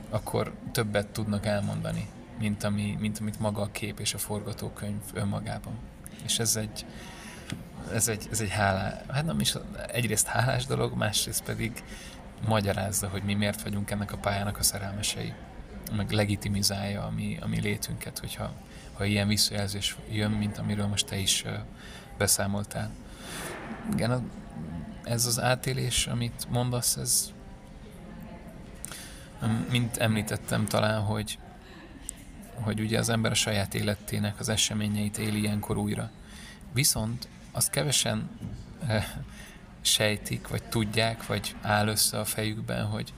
akkor 0.09 0.53
többet 0.72 1.07
tudnak 1.07 1.45
elmondani, 1.45 2.07
mint, 2.39 2.63
ami, 2.63 2.97
mint 2.99 3.19
amit 3.19 3.39
maga 3.39 3.61
a 3.61 3.72
kép 3.72 3.99
és 3.99 4.13
a 4.13 4.18
forgatókönyv 4.18 5.01
önmagában. 5.13 5.73
És 6.23 6.39
ez 6.39 6.55
egy, 6.55 6.85
ez 7.93 8.07
egy, 8.07 8.27
ez 8.31 8.41
egy 8.41 8.49
hálá, 8.49 9.01
hát 9.07 9.26
nem 9.26 9.39
is 9.39 9.55
egyrészt 9.88 10.27
hálás 10.27 10.65
dolog, 10.65 10.97
másrészt 10.97 11.43
pedig 11.43 11.84
magyarázza, 12.47 13.07
hogy 13.07 13.23
mi 13.23 13.34
miért 13.34 13.61
vagyunk 13.61 13.91
ennek 13.91 14.11
a 14.11 14.18
pályának 14.18 14.57
a 14.57 14.63
szerelmesei 14.63 15.34
meg 15.95 16.11
legitimizálja 16.11 17.03
a 17.03 17.09
mi, 17.09 17.38
a 17.41 17.47
mi 17.47 17.59
létünket, 17.59 18.19
hogyha 18.19 18.53
ha 18.93 19.05
ilyen 19.05 19.27
visszajelzés 19.27 19.95
jön, 20.11 20.31
mint 20.31 20.57
amiről 20.57 20.88
most 20.88 21.05
te 21.05 21.18
is 21.18 21.45
beszámoltál. 22.18 22.91
Igen, 23.93 24.31
ez 25.03 25.26
az 25.26 25.39
átélés, 25.39 26.07
amit 26.07 26.47
mondasz, 26.49 26.95
ez 26.95 27.31
mint 29.69 29.97
említettem 29.97 30.65
talán, 30.65 31.01
hogy, 31.01 31.39
hogy 32.53 32.80
ugye 32.80 32.99
az 32.99 33.09
ember 33.09 33.31
a 33.31 33.35
saját 33.35 33.73
életének 33.73 34.39
az 34.39 34.49
eseményeit 34.49 35.18
éli 35.18 35.39
ilyenkor 35.39 35.77
újra. 35.77 36.11
Viszont 36.73 37.27
azt 37.51 37.69
kevesen 37.69 38.30
sejtik, 39.81 40.47
vagy 40.47 40.63
tudják, 40.63 41.26
vagy 41.26 41.55
áll 41.61 41.88
össze 41.88 42.19
a 42.19 42.26
fejükben, 42.26 42.85
hogy 42.85 43.13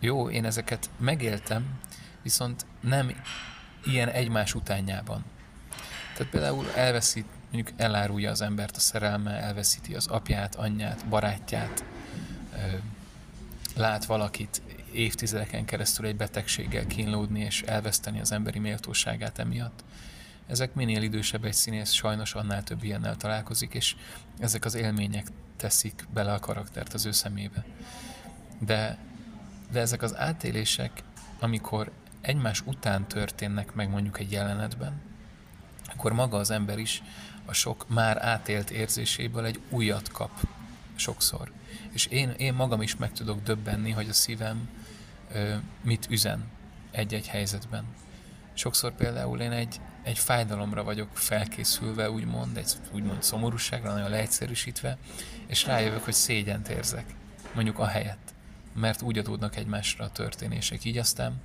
jó, 0.00 0.30
én 0.30 0.44
ezeket 0.44 0.90
megéltem, 0.96 1.80
viszont 2.22 2.66
nem 2.80 3.22
ilyen 3.84 4.08
egymás 4.08 4.54
utánjában. 4.54 5.24
Tehát 6.16 6.32
például 6.32 6.70
elveszít, 6.74 7.26
mondjuk 7.52 7.80
elárulja 7.80 8.30
az 8.30 8.40
embert 8.40 8.76
a 8.76 8.80
szerelme, 8.80 9.30
elveszíti 9.30 9.94
az 9.94 10.06
apját, 10.06 10.54
anyját, 10.54 11.06
barátját, 11.06 11.84
lát 13.76 14.04
valakit 14.04 14.62
évtizedeken 14.92 15.64
keresztül 15.64 16.06
egy 16.06 16.16
betegséggel 16.16 16.86
kínlódni 16.86 17.40
és 17.40 17.62
elveszteni 17.62 18.20
az 18.20 18.32
emberi 18.32 18.58
méltóságát 18.58 19.38
emiatt. 19.38 19.84
Ezek 20.46 20.74
minél 20.74 21.02
idősebb 21.02 21.44
egy 21.44 21.54
színész, 21.54 21.90
sajnos 21.90 22.34
annál 22.34 22.62
több 22.62 22.82
ilyennel 22.82 23.16
találkozik, 23.16 23.74
és 23.74 23.96
ezek 24.38 24.64
az 24.64 24.74
élmények 24.74 25.26
teszik 25.56 26.06
bele 26.12 26.32
a 26.32 26.38
karaktert 26.38 26.94
az 26.94 27.06
ő 27.06 27.10
szemébe. 27.10 27.64
De 28.58 28.98
de 29.70 29.80
ezek 29.80 30.02
az 30.02 30.16
átélések, 30.16 31.02
amikor 31.40 31.90
egymás 32.20 32.62
után 32.64 33.08
történnek 33.08 33.74
meg 33.74 33.90
mondjuk 33.90 34.18
egy 34.18 34.32
jelenetben, 34.32 35.00
akkor 35.94 36.12
maga 36.12 36.36
az 36.36 36.50
ember 36.50 36.78
is 36.78 37.02
a 37.44 37.52
sok 37.52 37.88
már 37.88 38.24
átélt 38.24 38.70
érzéséből 38.70 39.44
egy 39.44 39.60
újat 39.68 40.08
kap 40.12 40.30
sokszor. 40.94 41.52
És 41.92 42.06
én, 42.06 42.30
én 42.30 42.54
magam 42.54 42.82
is 42.82 42.96
meg 42.96 43.12
tudok 43.12 43.42
döbbenni, 43.42 43.90
hogy 43.90 44.08
a 44.08 44.12
szívem 44.12 44.68
ö, 45.32 45.54
mit 45.82 46.06
üzen 46.10 46.44
egy-egy 46.90 47.26
helyzetben. 47.26 47.84
Sokszor 48.52 48.92
például 48.92 49.40
én 49.40 49.50
egy, 49.50 49.80
egy 50.02 50.18
fájdalomra 50.18 50.84
vagyok 50.84 51.08
felkészülve, 51.12 52.10
úgymond, 52.10 52.56
egy 52.56 52.72
úgymond 52.92 53.22
szomorúságra, 53.22 53.92
nagyon 53.92 54.10
leegyszerűsítve, 54.10 54.96
és 55.46 55.66
rájövök, 55.66 56.04
hogy 56.04 56.14
szégyent 56.14 56.68
érzek, 56.68 57.14
mondjuk 57.54 57.78
a 57.78 57.86
helyett 57.86 58.27
mert 58.74 59.02
úgy 59.02 59.18
adódnak 59.18 59.56
egymásra 59.56 60.04
a 60.04 60.10
történések. 60.10 60.84
Így 60.84 60.98
aztán 60.98 61.40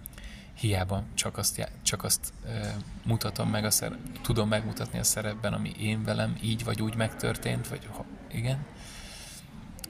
hiába 0.54 1.04
csak 1.14 1.38
azt, 1.38 1.70
csak 1.82 2.04
azt 2.04 2.34
e, 2.48 2.76
mutatom 3.06 3.50
meg, 3.50 3.66
a 3.66 3.72
szerep, 3.72 3.98
tudom 4.22 4.48
megmutatni 4.48 5.00
a 5.00 5.04
szerepben, 5.04 5.54
ami 5.54 5.72
én 5.80 6.04
velem 6.04 6.38
így 6.42 6.64
vagy 6.64 6.82
úgy 6.82 6.96
megtörtént, 6.96 7.68
vagy 7.68 7.88
ha, 7.92 8.06
igen, 8.32 8.66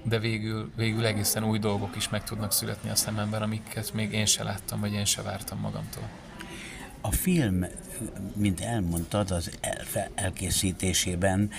de 0.04 0.20
végül, 0.20 0.72
végül 0.76 1.06
egészen 1.06 1.44
új 1.44 1.60
dolgok 1.60 1.96
is 1.96 2.10
meg 2.10 2.24
tudnak 2.24 2.52
születni 2.52 2.90
a 2.90 2.96
szememben, 2.96 3.42
amiket 3.42 3.94
még 3.94 4.14
én 4.14 4.26
se 4.26 4.44
láttam, 4.44 4.80
vagy 4.80 4.94
én 4.94 5.06
se 5.06 5.22
vártam 5.22 5.60
magamtól. 5.60 6.10
A 7.06 7.12
film, 7.12 7.66
mint 8.36 8.62
elmondtad, 8.62 9.32
az 9.32 9.52
elkészítésében 10.16 11.50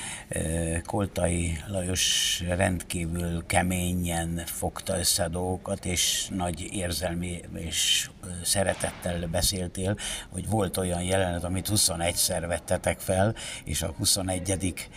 Koltai 0.85 1.59
Lajos 1.67 2.43
rendkívül 2.49 3.47
keményen 3.47 4.43
fogta 4.45 4.99
össze 4.99 5.25
a 5.25 5.29
dolgokat, 5.29 5.85
és 5.85 6.29
nagy 6.31 6.69
érzelmi 6.73 7.41
és 7.55 8.11
szeretettel 8.43 9.27
beszéltél, 9.27 9.97
hogy 10.31 10.49
volt 10.49 10.77
olyan 10.77 11.03
jelenet, 11.03 11.45
amit 11.45 11.69
21-szer 11.71 12.45
vettetek 12.47 13.01
fel, 13.01 13.35
és 13.65 13.83
a 13.83 13.95
21 13.99 14.89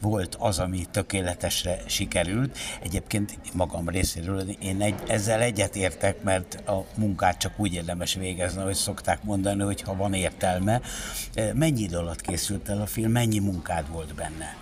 volt 0.00 0.34
az, 0.34 0.58
ami 0.58 0.86
tökéletesre 0.90 1.78
sikerült. 1.86 2.58
Egyébként 2.82 3.38
magam 3.54 3.88
részéről 3.88 4.48
én 4.48 4.82
egy, 4.82 5.02
ezzel 5.06 5.40
egyetértek, 5.40 6.22
mert 6.22 6.68
a 6.68 6.84
munkát 6.94 7.38
csak 7.38 7.52
úgy 7.56 7.74
érdemes 7.74 8.14
végezni, 8.14 8.62
hogy 8.62 8.74
szokták 8.74 9.22
mondani, 9.22 9.62
hogy 9.62 9.80
ha 9.80 9.96
van 9.96 10.14
értelme. 10.14 10.80
E, 11.34 11.54
mennyi 11.54 11.80
idő 11.80 11.96
alatt 11.96 12.20
készült 12.20 12.68
el 12.68 12.80
a 12.80 12.86
film, 12.86 13.10
mennyi 13.10 13.38
munkád 13.38 13.88
volt 13.88 14.14
benne? 14.14 14.56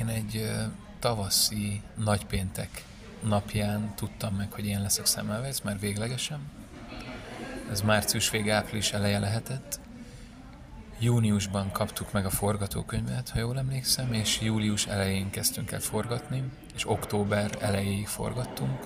Én 0.00 0.08
egy 0.08 0.50
tavaszi 0.98 1.80
nagypéntek 2.04 2.84
napján 3.22 3.94
tudtam 3.94 4.34
meg, 4.34 4.52
hogy 4.52 4.66
én 4.66 4.82
leszek 4.82 5.06
szemmelvesz, 5.06 5.60
már 5.60 5.78
véglegesen. 5.78 6.40
Ez 7.70 7.80
március 7.80 8.30
vége, 8.30 8.54
április 8.54 8.92
eleje 8.92 9.18
lehetett 9.18 9.80
Júniusban 10.98 11.72
kaptuk 11.72 12.12
meg 12.12 12.24
a 12.24 12.30
forgatókönyvet, 12.30 13.28
ha 13.28 13.38
jól 13.38 13.58
emlékszem, 13.58 14.12
és 14.12 14.40
július 14.40 14.86
elején 14.86 15.30
kezdtünk 15.30 15.70
el 15.70 15.80
forgatni, 15.80 16.42
és 16.74 16.88
október 16.88 17.50
elejéig 17.60 18.06
forgattunk, 18.06 18.80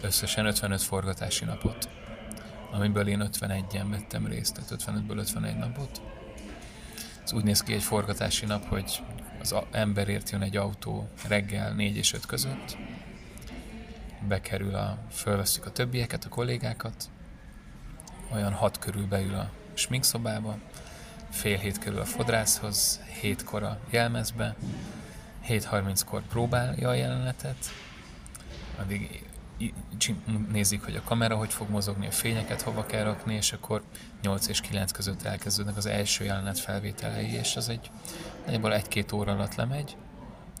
összesen 0.00 0.46
55 0.46 0.82
forgatási 0.82 1.44
napot, 1.44 1.88
amiből 2.70 3.08
én 3.08 3.28
51-en 3.32 3.86
vettem 3.90 4.26
részt, 4.26 4.54
tehát 4.54 5.04
55-ből 5.06 5.16
51 5.16 5.56
napot. 5.56 6.00
Ez 7.24 7.32
úgy 7.32 7.44
néz 7.44 7.62
ki 7.62 7.72
egy 7.72 7.82
forgatási 7.82 8.46
nap, 8.46 8.64
hogy 8.64 9.02
az 9.40 9.54
emberért 9.70 10.30
jön 10.30 10.42
egy 10.42 10.56
autó 10.56 11.08
reggel 11.28 11.72
4 11.72 11.96
és 11.96 12.12
5 12.12 12.26
között, 12.26 12.76
bekerül 14.28 14.74
a, 14.74 14.98
fölveszük 15.10 15.66
a 15.66 15.72
többieket, 15.72 16.24
a 16.24 16.28
kollégákat, 16.28 17.10
olyan 18.32 18.52
hat 18.52 18.78
körül 18.78 19.06
beül 19.06 19.34
a 19.34 19.50
sminkszobába, 19.74 20.58
fél 21.30 21.58
hét 21.58 21.78
kerül 21.78 22.00
a 22.00 22.04
fodrászhoz, 22.04 23.00
hétkor 23.20 23.62
a 23.62 23.78
jelmezbe, 23.90 24.54
7.30-kor 25.48 26.22
próbálja 26.22 26.88
a 26.88 26.94
jelenetet, 26.94 27.70
addig 28.78 29.24
nézik, 30.52 30.84
hogy 30.84 30.96
a 30.96 31.02
kamera 31.02 31.36
hogy 31.36 31.52
fog 31.52 31.70
mozogni, 31.70 32.06
a 32.06 32.10
fényeket 32.10 32.62
hova 32.62 32.86
kell 32.86 33.04
rakni, 33.04 33.34
és 33.34 33.52
akkor 33.52 33.82
8 34.22 34.46
és 34.46 34.60
9 34.60 34.92
között 34.92 35.22
elkezdődnek 35.22 35.76
az 35.76 35.86
első 35.86 36.24
jelenet 36.24 36.58
felvételei, 36.58 37.32
és 37.32 37.56
az 37.56 37.68
egy 37.68 37.90
nagyjából 38.44 38.74
egy-két 38.74 39.12
óra 39.12 39.32
alatt 39.32 39.54
lemegy, 39.54 39.96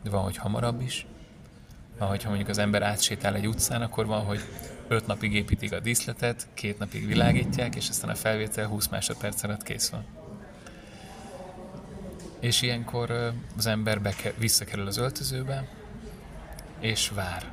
de 0.02 0.10
van, 0.10 0.22
hogy 0.22 0.36
hamarabb 0.36 0.80
is. 0.80 1.06
Van, 2.02 2.10
hogyha 2.10 2.28
mondjuk 2.28 2.50
az 2.50 2.58
ember 2.58 2.82
átsétál 2.82 3.34
egy 3.34 3.46
utcán, 3.46 3.82
akkor 3.82 4.06
van, 4.06 4.24
hogy 4.24 4.40
öt 4.88 5.06
napig 5.06 5.34
építik 5.34 5.72
a 5.72 5.80
díszletet, 5.80 6.46
két 6.54 6.78
napig 6.78 7.06
világítják, 7.06 7.74
és 7.74 7.88
aztán 7.88 8.10
a 8.10 8.14
felvétel 8.14 8.66
20 8.66 8.88
másodperc 8.88 9.42
alatt 9.42 9.62
kész 9.62 9.88
van. 9.88 10.04
És 12.40 12.62
ilyenkor 12.62 13.32
az 13.56 13.66
ember 13.66 14.00
beke, 14.00 14.32
visszakerül 14.38 14.86
az 14.86 14.96
öltözőbe, 14.96 15.68
és 16.80 17.08
vár. 17.08 17.52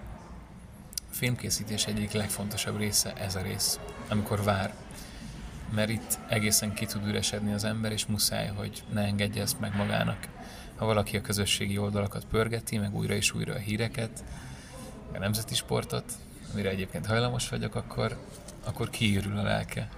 A 0.95 1.13
filmkészítés 1.13 1.85
egyik 1.85 2.11
legfontosabb 2.11 2.77
része 2.77 3.13
ez 3.13 3.35
a 3.35 3.41
rész, 3.41 3.79
amikor 4.07 4.43
vár. 4.43 4.73
Mert 5.75 5.89
itt 5.89 6.19
egészen 6.29 6.73
ki 6.73 6.85
tud 6.85 7.07
üresedni 7.07 7.53
az 7.53 7.63
ember, 7.63 7.91
és 7.91 8.05
muszáj, 8.05 8.47
hogy 8.47 8.83
ne 8.93 9.01
engedje 9.01 9.41
ezt 9.41 9.59
meg 9.59 9.75
magának. 9.75 10.27
Ha 10.79 10.85
valaki 10.85 11.17
a 11.17 11.21
közösségi 11.21 11.77
oldalakat 11.77 12.25
pörgeti, 12.25 12.77
meg 12.77 12.95
újra 12.95 13.13
és 13.13 13.33
újra 13.33 13.53
a 13.53 13.57
híreket, 13.57 14.23
a 15.13 15.17
nemzeti 15.17 15.55
sportot, 15.55 16.11
amire 16.51 16.69
egyébként 16.69 17.05
hajlamos 17.05 17.49
vagyok, 17.49 17.75
akkor, 17.75 18.17
akkor 18.63 18.89
kiürül 18.89 19.37
a 19.37 19.43
lelke. 19.43 19.89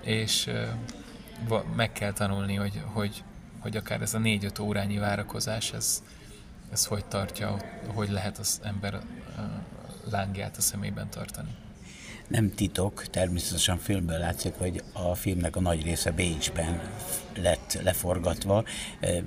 És 0.00 0.50
meg 1.74 1.92
kell 1.92 2.12
tanulni, 2.12 2.54
hogy, 2.54 2.82
hogy, 2.84 3.24
hogy 3.58 3.76
akár 3.76 4.02
ez 4.02 4.14
a 4.14 4.18
négy-öt 4.18 4.58
órányi 4.58 4.98
várakozás, 4.98 5.72
ez, 5.72 6.02
ez 6.72 6.84
hogy 6.84 7.04
tartja, 7.04 7.56
hogy 7.86 8.10
lehet 8.10 8.38
az 8.38 8.60
ember 8.62 9.00
lángját 10.10 10.56
a 10.56 10.60
szemében 10.60 11.10
tartani. 11.10 11.56
Nem 12.32 12.54
titok, 12.54 13.06
természetesen 13.06 13.78
filmből 13.78 14.18
látszik, 14.18 14.54
hogy 14.54 14.82
a 14.92 15.14
filmnek 15.14 15.56
a 15.56 15.60
nagy 15.60 15.82
része 15.82 16.10
Bécsben 16.10 16.80
lett 17.36 17.78
leforgatva. 17.82 18.64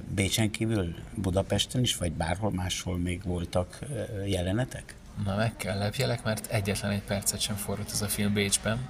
Bécsen 0.08 0.52
kívül 0.52 0.96
Budapesten 1.16 1.82
is, 1.82 1.98
vagy 1.98 2.12
bárhol 2.12 2.52
máshol 2.52 2.98
még 2.98 3.24
voltak 3.24 3.80
jelenetek? 4.26 4.96
Na 5.26 5.36
meg 5.36 5.56
kell 5.56 5.78
lepjelek, 5.78 6.24
mert 6.24 6.52
egyetlen 6.52 6.92
egy 6.92 7.02
percet 7.02 7.40
sem 7.40 7.56
forrott 7.56 7.92
ez 7.92 8.02
a 8.02 8.08
film 8.08 8.34
Bécsben. 8.34 8.90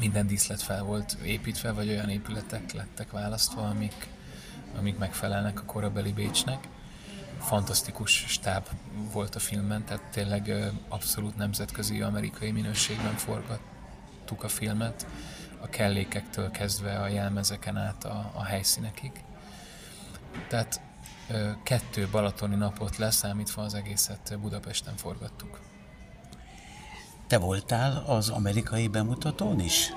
Minden 0.00 0.26
díszlet 0.26 0.62
fel 0.62 0.82
volt 0.82 1.16
építve, 1.24 1.72
vagy 1.72 1.88
olyan 1.88 2.08
épületek 2.08 2.72
lettek 2.72 3.10
választva, 3.10 3.62
amik, 3.62 4.06
amik 4.78 4.98
megfelelnek 4.98 5.60
a 5.60 5.64
korabeli 5.64 6.12
Bécsnek. 6.12 6.68
Fantasztikus 7.40 8.24
stáb 8.28 8.68
volt 9.12 9.34
a 9.34 9.38
filmben, 9.38 9.84
tehát 9.84 10.02
tényleg 10.10 10.72
abszolút 10.88 11.36
nemzetközi 11.36 12.02
amerikai 12.02 12.50
minőségben 12.50 13.14
forgattuk 13.14 14.42
a 14.42 14.48
filmet, 14.48 15.06
a 15.60 15.68
kellékektől 15.68 16.50
kezdve 16.50 17.00
a 17.00 17.08
jelmezeken 17.08 17.76
át 17.76 18.04
a, 18.04 18.30
a 18.34 18.44
helyszínekig. 18.44 19.12
Tehát 20.48 20.80
kettő 21.62 22.08
balatoni 22.10 22.54
napot 22.54 22.96
leszámítva 22.96 23.62
az 23.62 23.74
egészet 23.74 24.38
Budapesten 24.40 24.96
forgattuk. 24.96 25.60
Te 27.26 27.38
voltál 27.38 28.02
az 28.06 28.28
amerikai 28.28 28.88
bemutatón 28.88 29.60
is? 29.60 29.92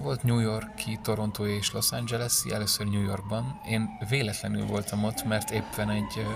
Volt 0.00 0.22
New 0.22 0.38
Yorki, 0.38 0.98
Toronto 1.02 1.46
és 1.46 1.72
Los 1.72 1.92
Angeles, 1.92 2.32
először 2.50 2.86
New 2.86 3.02
Yorkban. 3.02 3.60
Én 3.68 3.88
véletlenül 4.08 4.66
voltam 4.66 5.04
ott, 5.04 5.24
mert 5.24 5.50
éppen 5.50 5.90
egy 5.90 6.12
ö, 6.16 6.34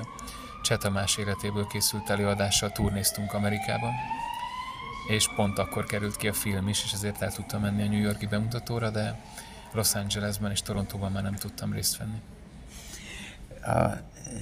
Cseh 0.62 0.78
Tamás 0.78 1.16
életéből 1.16 1.66
készült 1.66 2.10
előadással 2.10 2.73
turnéztunk 2.73 3.32
Amerikában, 3.32 3.93
és 5.09 5.28
pont 5.36 5.59
akkor 5.59 5.86
került 5.86 6.16
ki 6.16 6.28
a 6.28 6.32
film 6.32 6.68
is, 6.68 6.85
és 6.85 6.93
ezért 6.93 7.23
el 7.23 7.32
tudtam 7.32 7.60
menni 7.60 7.82
a 7.82 7.89
New 7.89 8.01
Yorki 8.01 8.27
bemutatóra, 8.27 8.90
de 8.90 9.20
Los 9.73 9.94
Angelesben 9.94 10.51
és 10.51 10.62
Torontóban 10.62 11.12
már 11.12 11.23
nem 11.23 11.35
tudtam 11.35 11.73
részt 11.73 11.97
venni. 11.97 12.20
A 13.62 13.98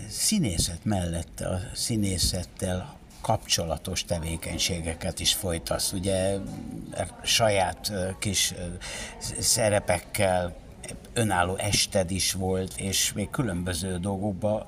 színészet 0.08 0.84
mellett 0.84 1.40
a 1.40 1.60
színészettel 1.74 2.96
kapcsolatos 3.24 4.04
tevékenységeket 4.04 5.20
is 5.20 5.34
folytasz. 5.34 5.92
Ugye 5.92 6.36
saját 7.22 7.88
ö, 7.90 8.10
kis 8.18 8.52
ö, 8.52 8.64
szerepekkel 9.38 10.56
önálló 11.12 11.56
ested 11.56 12.10
is 12.10 12.32
volt, 12.32 12.76
és 12.76 13.12
még 13.12 13.30
különböző 13.30 13.98
dolgokban. 13.98 14.66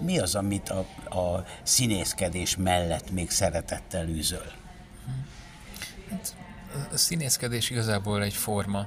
Mi 0.00 0.18
az, 0.18 0.34
amit 0.34 0.68
a, 0.68 0.78
a 1.18 1.44
színészkedés 1.62 2.56
mellett 2.56 3.10
még 3.10 3.30
szeretettel 3.30 4.08
űzöl? 4.08 4.52
A 6.92 6.96
színészkedés 6.96 7.70
igazából 7.70 8.22
egy 8.22 8.34
forma. 8.34 8.86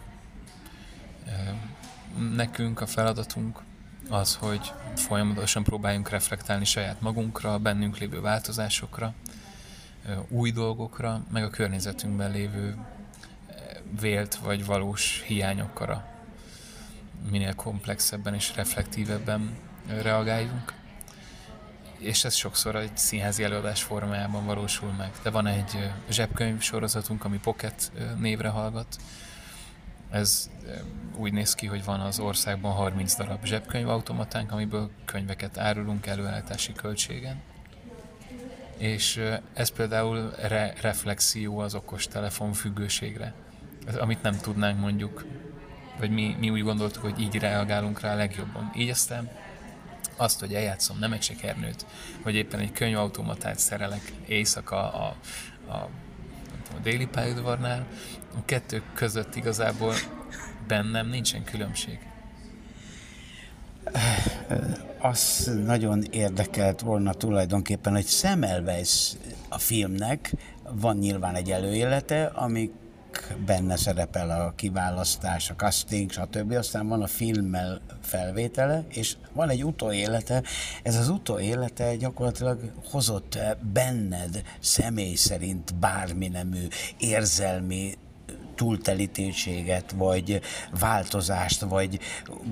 Nekünk 2.35 2.81
a 2.81 2.85
feladatunk 2.85 3.61
az, 4.11 4.35
hogy 4.35 4.71
folyamatosan 4.95 5.63
próbáljunk 5.63 6.09
reflektálni 6.09 6.65
saját 6.65 7.01
magunkra, 7.01 7.57
bennünk 7.57 7.97
lévő 7.97 8.21
változásokra, 8.21 9.13
új 10.27 10.51
dolgokra, 10.51 11.23
meg 11.31 11.43
a 11.43 11.49
környezetünkben 11.49 12.31
lévő 12.31 12.77
vélt 13.99 14.35
vagy 14.35 14.65
valós 14.65 15.23
hiányokra. 15.27 16.05
Minél 17.29 17.55
komplexebben 17.55 18.33
és 18.33 18.55
reflektívebben 18.55 19.57
reagáljunk. 19.87 20.73
És 21.97 22.23
ez 22.23 22.33
sokszor 22.33 22.75
egy 22.75 22.97
színházi 22.97 23.43
előadás 23.43 23.83
formájában 23.83 24.45
valósul 24.45 24.91
meg. 24.91 25.11
De 25.23 25.29
van 25.29 25.47
egy 25.47 25.91
zsebkönyv 26.09 26.61
sorozatunk, 26.61 27.25
ami 27.25 27.39
Pocket 27.39 27.91
névre 28.17 28.49
hallgat. 28.49 28.97
Ez 30.11 30.49
úgy 31.15 31.33
néz 31.33 31.55
ki, 31.55 31.65
hogy 31.65 31.83
van 31.83 31.99
az 31.99 32.19
országban 32.19 32.71
30 32.71 33.15
darab 33.15 33.45
zsebkönyvautomatánk, 33.45 34.51
amiből 34.51 34.89
könyveket 35.05 35.57
árulunk 35.57 36.05
előállítási 36.05 36.73
költségen. 36.73 37.41
És 38.77 39.21
ez 39.53 39.69
például 39.69 40.33
re- 40.41 40.73
reflexió 40.81 41.59
az 41.59 41.75
okostelefon 41.75 42.53
függőségre, 42.53 43.33
amit 43.99 44.21
nem 44.21 44.37
tudnánk 44.37 44.79
mondjuk, 44.79 45.25
vagy 45.99 46.11
mi, 46.11 46.35
mi 46.39 46.49
úgy 46.49 46.63
gondoltuk, 46.63 47.01
hogy 47.01 47.19
így 47.19 47.35
reagálunk 47.35 47.99
rá 47.99 48.15
legjobban. 48.15 48.71
Így 48.75 48.89
aztán 48.89 49.29
azt, 50.15 50.39
hogy 50.39 50.53
eljátszom 50.53 50.99
nem 50.99 51.13
egy 51.13 51.21
sekernőt, 51.21 51.85
vagy 52.23 52.35
éppen 52.35 52.59
egy 52.59 52.71
könyvautomatát 52.71 53.59
szerelek 53.59 54.13
éjszaka 54.27 54.93
a, 54.93 55.15
a, 55.67 55.71
a, 55.71 55.89
a 56.75 56.79
déli 56.83 57.05
pályaudvarnál, 57.05 57.87
a 58.37 58.45
kettő 58.45 58.81
között 58.93 59.35
igazából 59.35 59.93
bennem 60.67 61.07
nincsen 61.07 61.43
különbség. 61.43 61.99
Az 64.99 65.51
nagyon 65.65 66.03
érdekelt 66.09 66.81
volna 66.81 67.13
tulajdonképpen, 67.13 67.93
hogy 67.93 68.07
Semmelweis 68.07 69.13
a 69.49 69.57
filmnek 69.57 70.33
van 70.71 70.97
nyilván 70.97 71.35
egy 71.35 71.51
előélete, 71.51 72.25
amik 72.25 72.71
benne 73.45 73.75
szerepel 73.75 74.29
a 74.29 74.53
kiválasztás, 74.55 75.49
a 75.49 75.55
casting, 75.55 76.11
stb. 76.11 76.51
Aztán 76.51 76.87
van 76.87 77.01
a 77.01 77.07
filmmel 77.07 77.81
felvétele, 78.01 78.85
és 78.89 79.15
van 79.33 79.49
egy 79.49 79.63
utóélete. 79.63 80.43
Ez 80.83 80.95
az 80.95 81.09
utóélete 81.09 81.95
gyakorlatilag 81.95 82.71
hozott 82.91 83.37
benned 83.73 84.41
személy 84.59 85.15
szerint 85.15 85.75
bármi 85.75 86.27
nemű 86.27 86.67
érzelmi 86.97 87.97
túltelítésséget, 88.61 89.91
vagy 89.91 90.41
változást, 90.79 91.61
vagy 91.61 91.99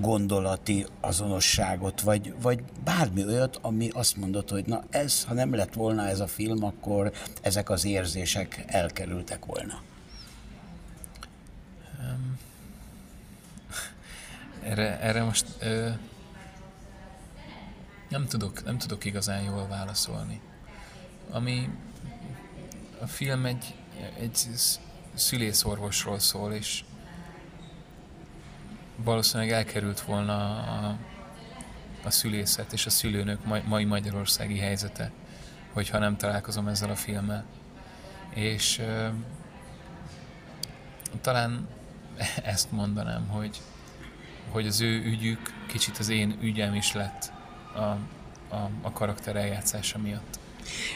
gondolati 0.00 0.86
azonosságot, 1.00 2.00
vagy, 2.00 2.34
vagy 2.42 2.62
bármi 2.84 3.24
olyat, 3.24 3.58
ami 3.62 3.88
azt 3.92 4.16
mondod, 4.16 4.50
hogy 4.50 4.66
na 4.66 4.84
ez, 4.90 5.24
ha 5.24 5.34
nem 5.34 5.54
lett 5.54 5.74
volna 5.74 6.08
ez 6.08 6.20
a 6.20 6.26
film, 6.26 6.64
akkor 6.64 7.12
ezek 7.42 7.70
az 7.70 7.84
érzések 7.84 8.64
elkerültek 8.66 9.44
volna. 9.44 9.82
Erre, 14.62 15.00
erre 15.00 15.22
most 15.22 15.46
ö, 15.60 15.88
nem 18.08 18.26
tudok, 18.26 18.64
nem 18.64 18.78
tudok 18.78 19.04
igazán 19.04 19.42
jól 19.42 19.66
válaszolni. 19.66 20.40
Ami 21.30 21.68
a 23.00 23.06
film 23.06 23.44
egy, 23.44 23.74
egy 24.18 24.34
szülészorvosról 25.20 26.18
szól, 26.18 26.52
és 26.52 26.84
valószínűleg 28.96 29.52
elkerült 29.52 30.00
volna 30.00 30.58
a, 30.58 30.96
a 32.04 32.10
szülészet 32.10 32.72
és 32.72 32.86
a 32.86 32.90
szülőnök 32.90 33.64
mai, 33.66 33.84
magyarországi 33.84 34.58
helyzete, 34.58 35.10
hogyha 35.72 35.98
nem 35.98 36.16
találkozom 36.16 36.66
ezzel 36.68 36.90
a 36.90 36.94
filmmel. 36.94 37.44
És 38.34 38.82
talán 41.20 41.68
ezt 42.44 42.72
mondanám, 42.72 43.28
hogy, 43.28 43.60
hogy 44.50 44.66
az 44.66 44.80
ő 44.80 45.04
ügyük 45.04 45.40
kicsit 45.66 45.98
az 45.98 46.08
én 46.08 46.38
ügyem 46.40 46.74
is 46.74 46.92
lett 46.92 47.32
a, 47.74 47.80
a, 48.54 48.70
a 48.82 48.92
karakter 48.92 49.36
eljátszása 49.36 49.98
miatt. 49.98 50.38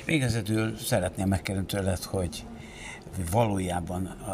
Végezetül 0.04 0.76
szeretném 0.76 1.28
megkérdezni 1.28 1.68
tőled, 1.68 2.02
hogy 2.02 2.44
valójában 3.30 4.06
a, 4.06 4.30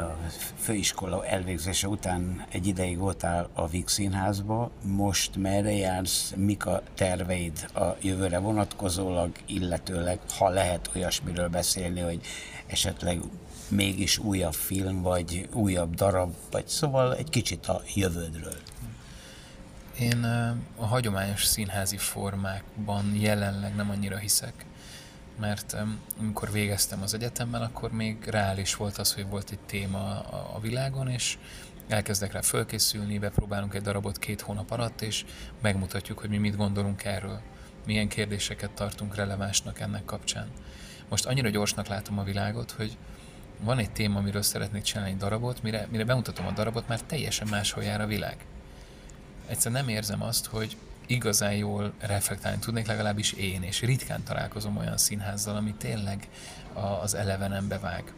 a 0.00 0.16
főiskola 0.56 1.26
elvégzése 1.26 1.88
után 1.88 2.46
egy 2.50 2.66
ideig 2.66 2.98
voltál 2.98 3.48
a 3.52 3.68
Víg 3.68 3.88
Színházba, 3.88 4.70
most 4.82 5.36
merre 5.36 5.72
jársz, 5.72 6.32
mik 6.36 6.66
a 6.66 6.82
terveid 6.94 7.68
a 7.74 7.96
jövőre 8.00 8.38
vonatkozólag, 8.38 9.30
illetőleg, 9.46 10.18
ha 10.38 10.48
lehet 10.48 10.90
olyasmiről 10.94 11.48
beszélni, 11.48 12.00
hogy 12.00 12.20
esetleg 12.66 13.20
mégis 13.68 14.18
újabb 14.18 14.54
film, 14.54 15.02
vagy 15.02 15.48
újabb 15.52 15.94
darab, 15.94 16.34
vagy 16.50 16.68
szóval 16.68 17.16
egy 17.16 17.30
kicsit 17.30 17.66
a 17.66 17.82
jövődről. 17.94 18.56
Én 19.98 20.24
a 20.76 20.86
hagyományos 20.86 21.44
színházi 21.44 21.96
formákban 21.96 23.14
jelenleg 23.14 23.74
nem 23.74 23.90
annyira 23.90 24.16
hiszek, 24.16 24.66
mert 25.38 25.76
amikor 26.20 26.52
végeztem 26.52 27.02
az 27.02 27.14
egyetemben, 27.14 27.62
akkor 27.62 27.92
még 27.92 28.24
reális 28.24 28.74
volt 28.74 28.98
az, 28.98 29.14
hogy 29.14 29.26
volt 29.26 29.50
egy 29.50 29.58
téma 29.66 30.20
a 30.54 30.60
világon, 30.60 31.08
és 31.08 31.38
elkezdek 31.88 32.32
rá 32.32 32.40
fölkészülni, 32.40 33.18
bepróbálunk 33.18 33.74
egy 33.74 33.82
darabot 33.82 34.18
két 34.18 34.40
hónap 34.40 34.70
alatt, 34.70 35.00
és 35.02 35.24
megmutatjuk, 35.60 36.18
hogy 36.18 36.30
mi 36.30 36.38
mit 36.38 36.56
gondolunk 36.56 37.04
erről, 37.04 37.40
milyen 37.86 38.08
kérdéseket 38.08 38.70
tartunk 38.70 39.14
relevánsnak 39.14 39.80
ennek 39.80 40.04
kapcsán. 40.04 40.46
Most 41.08 41.26
annyira 41.26 41.48
gyorsnak 41.48 41.86
látom 41.86 42.18
a 42.18 42.24
világot, 42.24 42.70
hogy 42.70 42.96
van 43.60 43.78
egy 43.78 43.90
téma, 43.90 44.18
amiről 44.18 44.42
szeretnék 44.42 44.82
csinálni 44.82 45.10
egy 45.10 45.16
darabot, 45.16 45.62
mire, 45.62 45.86
mire 45.90 46.04
bemutatom 46.04 46.46
a 46.46 46.50
darabot, 46.52 46.88
már 46.88 47.00
teljesen 47.00 47.48
máshol 47.50 47.84
jár 47.84 48.00
a 48.00 48.06
világ. 48.06 48.36
Egyszerűen 49.46 49.84
nem 49.84 49.94
érzem 49.94 50.22
azt, 50.22 50.46
hogy 50.46 50.76
igazán 51.08 51.52
jól 51.52 51.92
reflektálni 51.98 52.58
tudnék, 52.58 52.86
legalábbis 52.86 53.32
én, 53.32 53.62
és 53.62 53.80
ritkán 53.80 54.22
találkozom 54.22 54.76
olyan 54.76 54.96
színházzal, 54.96 55.56
ami 55.56 55.74
tényleg 55.78 56.28
az 57.02 57.14
elevenembe 57.14 57.78
vág. 57.78 58.12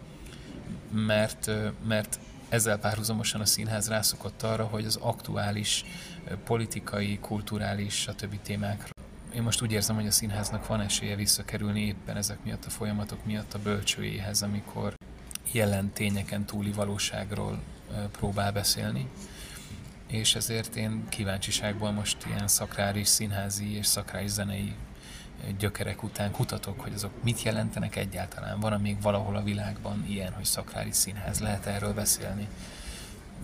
Mert, 0.91 1.51
mert 1.87 2.19
ezzel 2.49 2.79
párhuzamosan 2.79 3.41
a 3.41 3.45
színház 3.45 3.89
rászokott 3.89 4.43
arra, 4.43 4.65
hogy 4.65 4.85
az 4.85 4.97
aktuális 4.97 5.85
politikai, 6.45 7.19
kulturális, 7.19 7.95
stb. 7.95 8.43
témákra 8.43 8.93
én 9.35 9.43
most 9.43 9.62
úgy 9.62 9.73
érzem, 9.73 9.97
hogy 9.97 10.07
a 10.07 10.11
színháznak 10.11 10.67
van 10.67 10.81
esélye 10.81 11.17
visszakerülni 11.17 11.81
éppen 11.81 12.17
ezek 12.17 12.45
miatt 12.45 12.65
a 12.65 12.71
folyamatok 12.71 13.25
miatt 13.25 13.55
a 13.55 13.59
bölcsőjéhez, 13.59 14.43
amikor 14.43 14.95
jelen 15.53 15.93
tényeken 15.93 16.45
túli 16.45 16.73
valóságról 16.73 17.59
próbál 18.11 18.53
beszélni 18.53 19.09
és 20.11 20.35
ezért 20.35 20.77
én 20.77 21.09
kíváncsiságból 21.09 21.91
most 21.91 22.16
ilyen 22.27 22.49
szakráris 22.49 23.09
színházi 23.09 23.77
és 23.77 23.87
szakráris 23.87 24.31
zenei 24.31 24.74
gyökerek 25.59 26.03
után 26.03 26.31
kutatok, 26.31 26.81
hogy 26.81 26.93
azok 26.95 27.23
mit 27.23 27.43
jelentenek 27.43 27.97
egyáltalán. 27.97 28.61
Van 28.61 28.81
még 28.81 29.01
valahol 29.01 29.37
a 29.37 29.43
világban 29.43 30.05
ilyen, 30.09 30.32
hogy 30.32 30.45
szakrális 30.45 30.95
színház, 30.95 31.41
lehet 31.41 31.66
erről 31.66 31.95
beszélni? 31.95 32.49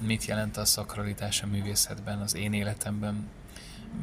Mit 0.00 0.24
jelent 0.24 0.56
a 0.56 0.64
szakralitás 0.64 1.42
a 1.42 1.46
művészetben, 1.46 2.18
az 2.18 2.34
én 2.34 2.52
életemben? 2.52 3.28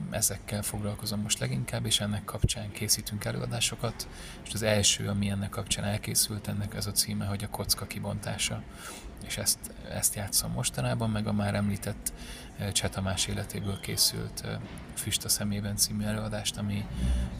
Ezekkel 0.09 0.61
foglalkozom 0.61 1.19
most 1.19 1.39
leginkább, 1.39 1.85
és 1.85 1.99
ennek 1.99 2.23
kapcsán 2.23 2.71
készítünk 2.71 3.25
előadásokat, 3.25 4.07
és 4.45 4.53
az 4.53 4.61
első, 4.61 5.07
ami 5.07 5.29
ennek 5.29 5.49
kapcsán 5.49 5.85
elkészült, 5.85 6.47
ennek 6.47 6.75
ez 6.75 6.85
a 6.85 6.91
címe, 6.91 7.25
hogy 7.25 7.43
a 7.43 7.49
kocka 7.49 7.87
kibontása 7.87 8.61
és 9.25 9.37
ezt, 9.37 9.59
ezt 9.91 10.15
játszom 10.15 10.51
mostanában, 10.51 11.09
meg 11.09 11.27
a 11.27 11.33
már 11.33 11.55
említett 11.55 12.13
eh, 12.57 12.71
Cseh 12.71 12.89
Tamás 12.89 13.27
életéből 13.27 13.79
készült 13.79 14.41
eh, 14.45 14.59
Füst 14.95 15.25
a 15.25 15.29
szemében 15.29 15.75
című 15.75 16.03
előadást, 16.03 16.57
ami 16.57 16.85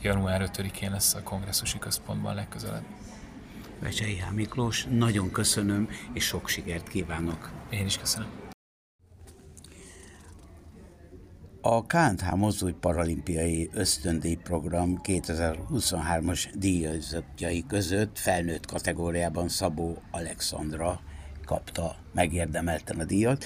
január 0.01 0.49
5-én 0.53 0.91
lesz 0.91 1.14
a 1.14 1.23
kongresszusi 1.23 1.80
központban 1.80 2.35
legközelebb. 2.35 2.85
Vecsei 3.80 4.18
H. 4.18 4.34
Miklós, 4.34 4.88
nagyon 4.89 5.31
köszönöm, 5.31 5.89
és 6.14 6.26
sok 6.26 6.47
sikert 6.47 6.88
kívánok. 6.88 7.51
Én 7.69 7.85
is 7.85 7.97
köszönöm. 7.97 8.43
A 11.61 11.85
KNH 11.85 12.35
Mozdulj 12.35 12.73
Paralimpiai 12.80 13.69
Ösztöndíj 13.73 14.35
Program 14.35 14.99
2023-as 15.03 16.53
díjazottjai 16.55 17.64
között 17.68 18.19
felnőtt 18.19 18.65
kategóriában 18.65 19.49
Szabó 19.49 20.01
Alexandra 20.11 20.99
kapta 21.54 21.96
megérdemelten 22.14 23.00
a 23.00 23.04
díjat. 23.04 23.46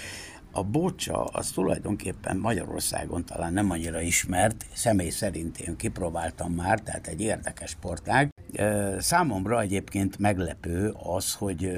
A 0.52 0.64
bocsa 0.64 1.24
az 1.24 1.50
tulajdonképpen 1.50 2.38
Magyarországon 2.38 3.26
talán 3.26 3.54
nem 3.54 3.72
annyira 3.72 4.02
ismert, 4.02 4.66
személy 4.74 5.10
szerint 5.10 5.60
én 5.60 5.76
kipróbáltam 5.76 6.52
már, 6.52 6.80
tehát 6.80 7.08
egy 7.08 7.22
érdekes 7.22 7.70
sportág. 7.70 8.30
Számomra 8.98 9.62
egyébként 9.62 10.20
meglepő 10.20 10.94
az, 11.04 11.34
hogy 11.34 11.72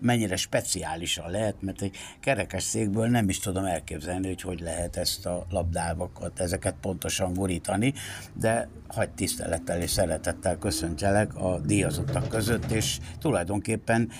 mennyire 0.00 0.36
speciálisan 0.36 1.30
lehet, 1.30 1.62
mert 1.62 1.82
egy 1.82 1.96
kerekes 2.20 2.62
székből 2.62 3.06
nem 3.06 3.28
is 3.28 3.38
tudom 3.38 3.64
elképzelni, 3.64 4.26
hogy 4.26 4.40
hogy 4.40 4.60
lehet 4.60 4.96
ezt 4.96 5.26
a 5.26 5.46
labdákat, 5.50 6.40
ezeket 6.40 6.74
pontosan 6.80 7.32
gurítani, 7.32 7.94
de 8.34 8.68
hagy 8.88 9.10
tisztelettel 9.10 9.80
és 9.80 9.90
szeretettel 9.90 10.56
köszöntjelek 10.58 11.34
a 11.34 11.58
díjazottak 11.58 12.28
között, 12.28 12.70
és 12.70 12.98
tulajdonképpen 13.18 14.10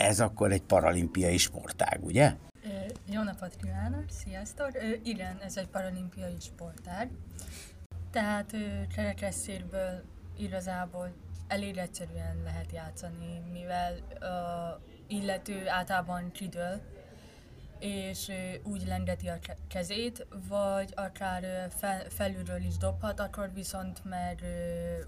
ez 0.00 0.20
akkor 0.20 0.52
egy 0.52 0.62
paralimpiai 0.62 1.36
sportág, 1.36 2.04
ugye? 2.04 2.34
Jó 3.06 3.22
napot 3.22 3.56
kívánok, 3.56 4.04
sziasztok! 4.08 4.70
Igen, 5.02 5.38
ez 5.40 5.56
egy 5.56 5.68
paralimpiai 5.68 6.36
sportág. 6.40 7.10
Tehát 8.10 8.56
kerekesszérből 8.94 10.02
igazából 10.36 11.12
elég 11.48 11.76
egyszerűen 11.76 12.42
lehet 12.44 12.72
játszani, 12.72 13.42
mivel 13.52 13.94
a 14.20 14.80
illető 15.06 15.68
általában 15.68 16.30
kidől, 16.32 16.80
és 17.78 18.30
úgy 18.62 18.86
lengeti 18.86 19.28
a 19.28 19.38
kezét, 19.68 20.26
vagy 20.48 20.92
akár 20.96 21.70
fel, 21.70 22.04
felülről 22.08 22.62
is 22.62 22.76
dobhat, 22.76 23.20
akkor 23.20 23.52
viszont 23.54 24.04
meg 24.04 24.42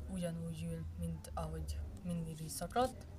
ugyanúgy 0.09 0.66
ül, 0.70 0.86
mint 0.98 1.31
ahogy 1.35 1.78
mindig 2.05 2.40
is 2.40 2.51
szokott. 2.51 3.10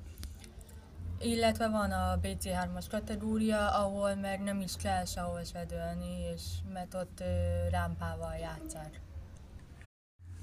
Illetve 1.23 1.67
van 1.67 1.91
a 1.91 2.19
BC3-as 2.21 2.85
kategória, 2.89 3.69
ahol 3.69 4.15
meg 4.15 4.41
nem 4.41 4.61
is 4.61 4.71
kell 4.81 5.05
sehol 5.05 5.43
sedölni, 5.43 6.31
és 6.33 6.41
mert 6.73 6.93
ott 6.93 7.23
rámpával 7.71 8.35
játszák. 8.35 9.01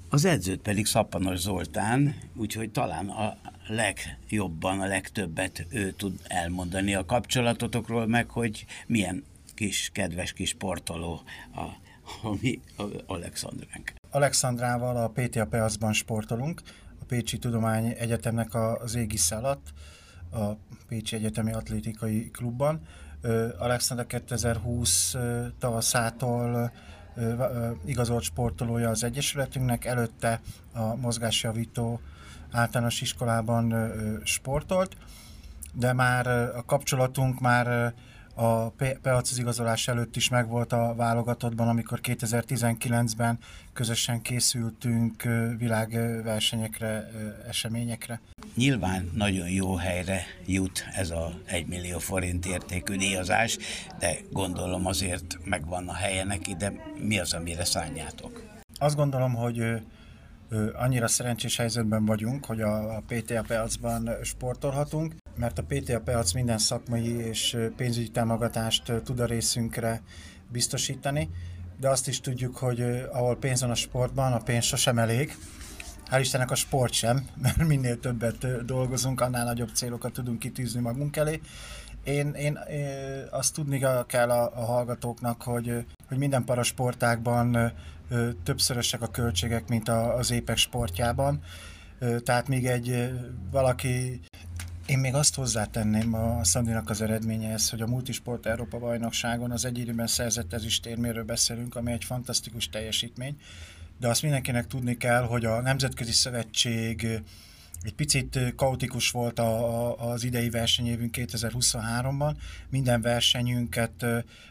Az 0.09 0.25
edzőt 0.25 0.61
pedig 0.61 0.85
Szappanos 0.85 1.39
Zoltán, 1.39 2.15
úgyhogy 2.35 2.71
talán 2.71 3.09
a 3.09 3.37
legjobban, 3.67 4.79
a 4.79 4.85
legtöbbet 4.85 5.65
ő 5.69 5.91
tud 5.91 6.19
elmondani 6.27 6.95
a 6.95 7.05
kapcsolatotokról, 7.05 8.07
meg 8.07 8.29
hogy 8.29 8.65
milyen 8.87 9.23
kis, 9.55 9.89
kedves 9.93 10.33
kis 10.33 10.49
sportoló 10.49 11.21
a, 11.55 11.61
a 12.27 12.37
mi 12.41 12.59
a 12.77 12.83
Alexandránk. 13.05 13.93
Alexandrával 14.11 14.97
a 14.97 15.07
PTA 15.07 15.45
Peacban 15.45 15.93
sportolunk, 15.93 16.61
a 16.99 17.05
Pécsi 17.05 17.37
Tudomány 17.37 17.95
Egyetemnek 17.99 18.55
az 18.55 18.95
égisze 18.95 19.35
alatt 19.35 19.73
a 20.31 20.57
Pécsi 20.87 21.15
Egyetemi 21.15 21.53
Atlétikai 21.53 22.29
Klubban. 22.31 22.81
Alexander 23.57 24.05
2020 24.05 25.15
tavaszától 25.59 26.71
igazolt 27.85 28.23
sportolója 28.23 28.89
az 28.89 29.03
Egyesületünknek, 29.03 29.85
előtte 29.85 30.41
a 30.73 30.95
mozgásjavító 30.95 31.99
általános 32.51 33.01
iskolában 33.01 33.91
sportolt, 34.23 34.95
de 35.73 35.93
már 35.93 36.27
a 36.27 36.63
kapcsolatunk 36.65 37.39
már 37.39 37.93
a 38.33 38.69
Peac 39.01 39.37
igazolás 39.37 39.87
előtt 39.87 40.15
is 40.15 40.29
megvolt 40.29 40.73
a 40.73 40.93
válogatottban, 40.95 41.67
amikor 41.67 41.99
2019-ben 42.03 43.39
közösen 43.73 44.21
készültünk 44.21 45.23
világversenyekre, 45.57 47.09
eseményekre. 47.47 48.21
Nyilván 48.55 49.09
nagyon 49.13 49.49
jó 49.49 49.75
helyre 49.75 50.23
jut 50.45 50.85
ez 50.95 51.09
a 51.09 51.33
1 51.45 51.67
millió 51.67 51.99
forint 51.99 52.45
értékű 52.45 52.95
díjazás, 52.95 53.57
de 53.99 54.17
gondolom 54.31 54.85
azért 54.85 55.37
megvan 55.43 55.87
a 55.87 55.93
helye 55.93 56.23
neki, 56.23 56.55
de 56.55 56.73
mi 57.07 57.19
az, 57.19 57.33
amire 57.33 57.65
szálljátok? 57.65 58.43
Azt 58.79 58.95
gondolom, 58.95 59.33
hogy 59.33 59.81
annyira 60.73 61.07
szerencsés 61.07 61.57
helyzetben 61.57 62.05
vagyunk, 62.05 62.45
hogy 62.45 62.61
a 62.61 63.01
PTA 63.07 63.41
Peacban 63.47 64.09
sportolhatunk, 64.23 65.15
mert 65.35 65.59
a 65.59 65.63
PTA 65.67 65.99
Peac 65.99 66.33
minden 66.33 66.57
szakmai 66.57 67.17
és 67.17 67.57
pénzügyi 67.75 68.09
támogatást 68.09 68.91
tud 69.03 69.19
a 69.19 69.25
részünkre 69.25 70.01
biztosítani, 70.51 71.29
de 71.79 71.89
azt 71.89 72.07
is 72.07 72.21
tudjuk, 72.21 72.57
hogy 72.57 72.81
ahol 73.11 73.37
pénz 73.37 73.61
van 73.61 73.69
a 73.69 73.75
sportban, 73.75 74.33
a 74.33 74.37
pénz 74.37 74.63
sosem 74.63 74.97
elég. 74.97 75.37
Hál' 76.11 76.19
Istennek 76.19 76.51
a 76.51 76.55
sport 76.55 76.93
sem, 76.93 77.27
mert 77.41 77.67
minél 77.67 77.99
többet 77.99 78.65
dolgozunk, 78.65 79.21
annál 79.21 79.45
nagyobb 79.45 79.69
célokat 79.73 80.13
tudunk 80.13 80.39
kitűzni 80.39 80.79
magunk 80.79 81.15
elé. 81.15 81.41
Én, 82.03 82.31
én, 82.33 82.59
azt 83.29 83.53
tudni 83.53 83.85
kell 84.07 84.29
a, 84.29 84.51
a 84.55 84.65
hallgatóknak, 84.65 85.41
hogy, 85.41 85.85
hogy 86.07 86.17
minden 86.17 86.43
parasportákban 86.43 87.73
többszörösek 88.43 89.01
a 89.01 89.07
költségek, 89.07 89.67
mint 89.67 89.89
az 89.89 90.31
épek 90.31 90.57
sportjában. 90.57 91.41
Tehát 92.23 92.47
még 92.47 92.65
egy 92.65 93.11
valaki 93.51 94.19
Én 94.85 94.99
még 94.99 95.13
azt 95.13 95.35
hozzátenném 95.35 96.13
a 96.13 96.43
Szandinak 96.43 96.89
az 96.89 97.01
eredményehez, 97.01 97.69
hogy 97.69 97.81
a 97.81 97.87
Multisport 97.87 98.45
Európa 98.45 98.79
bajnokságon 98.79 99.51
az 99.51 99.65
egyidőben 99.65 100.07
szerzett 100.07 100.53
ezüstérméről 100.53 101.23
beszélünk, 101.23 101.75
ami 101.75 101.91
egy 101.91 102.03
fantasztikus 102.03 102.69
teljesítmény, 102.69 103.37
de 103.99 104.07
azt 104.07 104.21
mindenkinek 104.21 104.67
tudni 104.67 104.97
kell, 104.97 105.23
hogy 105.23 105.45
a 105.45 105.61
Nemzetközi 105.61 106.11
Szövetség 106.11 107.21
egy 107.83 107.93
picit 107.93 108.53
kaotikus 108.55 109.11
volt 109.11 109.39
a, 109.39 109.89
a, 109.89 110.11
az 110.11 110.23
idei 110.23 110.49
versenyévünk 110.49 111.15
2023-ban. 111.17 112.35
Minden 112.69 113.01
versenyünket 113.01 114.05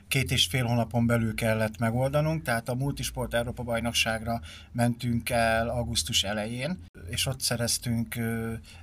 két 0.09 0.31
és 0.31 0.47
fél 0.47 0.65
hónapon 0.65 1.07
belül 1.07 1.35
kellett 1.35 1.79
megoldanunk, 1.79 2.43
tehát 2.43 2.69
a 2.69 2.75
Multisport 2.75 3.35
Európa 3.35 3.63
bajnokságra 3.63 4.41
mentünk 4.73 5.31
el 5.31 5.69
augusztus 5.69 6.25
elején, 6.25 6.79
és 7.11 7.27
ott 7.27 7.41
szereztünk 7.41 8.19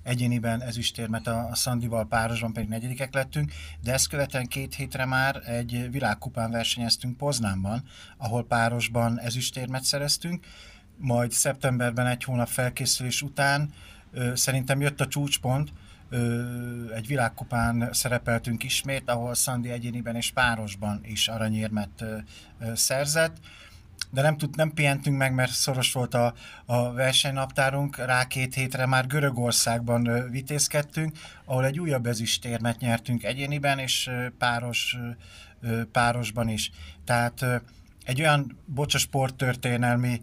egyéniben 0.04 0.62
ezüstérmet 0.62 1.28
a, 1.28 1.48
a 1.52 1.56
Szandival 1.56 2.08
párosban, 2.08 2.54
pedig 2.54 2.70
negyedikek 2.70 3.14
lettünk, 3.14 3.52
de 3.84 3.94
ezt 3.94 4.08
követően 4.08 4.48
két 4.48 4.76
hétre 4.76 5.06
már 5.06 5.42
egy 5.46 5.92
világkupán 5.92 6.52
versenyeztünk 6.52 7.18
Poznánban, 7.18 7.84
ahol 8.18 8.46
párosban 8.46 9.20
ezüstérmet 9.20 9.84
szereztünk, 9.84 10.46
majd 10.98 11.32
szeptemberben 11.32 12.08
egy 12.08 12.24
hónap 12.24 12.48
felkészülés 12.48 13.22
után 13.22 13.74
Szerintem 14.34 14.82
jött 14.82 15.02
a 15.02 15.08
csúcspont, 15.08 15.72
egy 16.96 17.08
világkupán 17.08 17.90
szerepeltünk 17.92 18.64
ismét, 18.64 19.10
ahol 19.10 19.34
Szandi 19.34 19.70
egyéniben 19.70 20.16
és 20.16 20.32
párosban 20.32 21.02
is 21.04 21.28
aranyérmet 21.28 22.04
szerzett. 22.74 23.38
De 24.12 24.22
nem, 24.22 24.38
tud, 24.38 24.56
nem 24.56 24.74
pihentünk 24.74 25.18
meg, 25.18 25.34
mert 25.34 25.52
szoros 25.52 25.94
volt 25.94 26.14
a, 26.14 26.34
a 26.66 26.92
versenynaptárunk, 26.94 27.98
rá 27.98 28.28
két 28.28 28.54
hétre 28.54 28.86
már 28.86 29.08
Görögországban 29.08 30.30
vitézkedtünk, 30.30 31.18
ahol 31.46 31.66
egy 31.66 31.80
újabb 31.80 32.06
ezüstérmet 32.06 32.80
nyertünk 32.80 33.24
egyéniben, 33.24 33.80
és 33.80 34.10
páros, 34.38 34.98
párosban 35.92 36.50
is. 36.50 36.72
Tehát 37.06 37.46
egy 38.06 38.22
olyan 38.22 38.58
bocsa 38.66 38.98
sporttörténelmi 38.98 40.22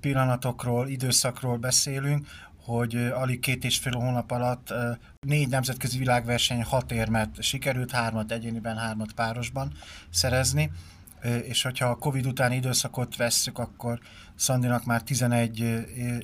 pillanatokról, 0.00 0.88
időszakról 0.88 1.56
beszélünk, 1.56 2.26
hogy 2.66 2.96
alig 2.96 3.40
két 3.40 3.64
és 3.64 3.78
fél 3.78 3.92
hónap 3.92 4.30
alatt 4.30 4.74
négy 5.20 5.48
nemzetközi 5.48 5.98
világverseny 5.98 6.62
hat 6.62 6.92
érmet 6.92 7.42
sikerült, 7.42 7.90
hármat 7.90 8.32
egyéniben, 8.32 8.76
hármat 8.76 9.12
párosban 9.12 9.72
szerezni, 10.10 10.70
és 11.42 11.62
hogyha 11.62 11.86
a 11.86 11.94
Covid 11.94 12.26
utáni 12.26 12.56
időszakot 12.56 13.16
vesszük, 13.16 13.58
akkor 13.58 13.98
Szandinak 14.34 14.84
már 14.84 15.02
11 15.02 15.60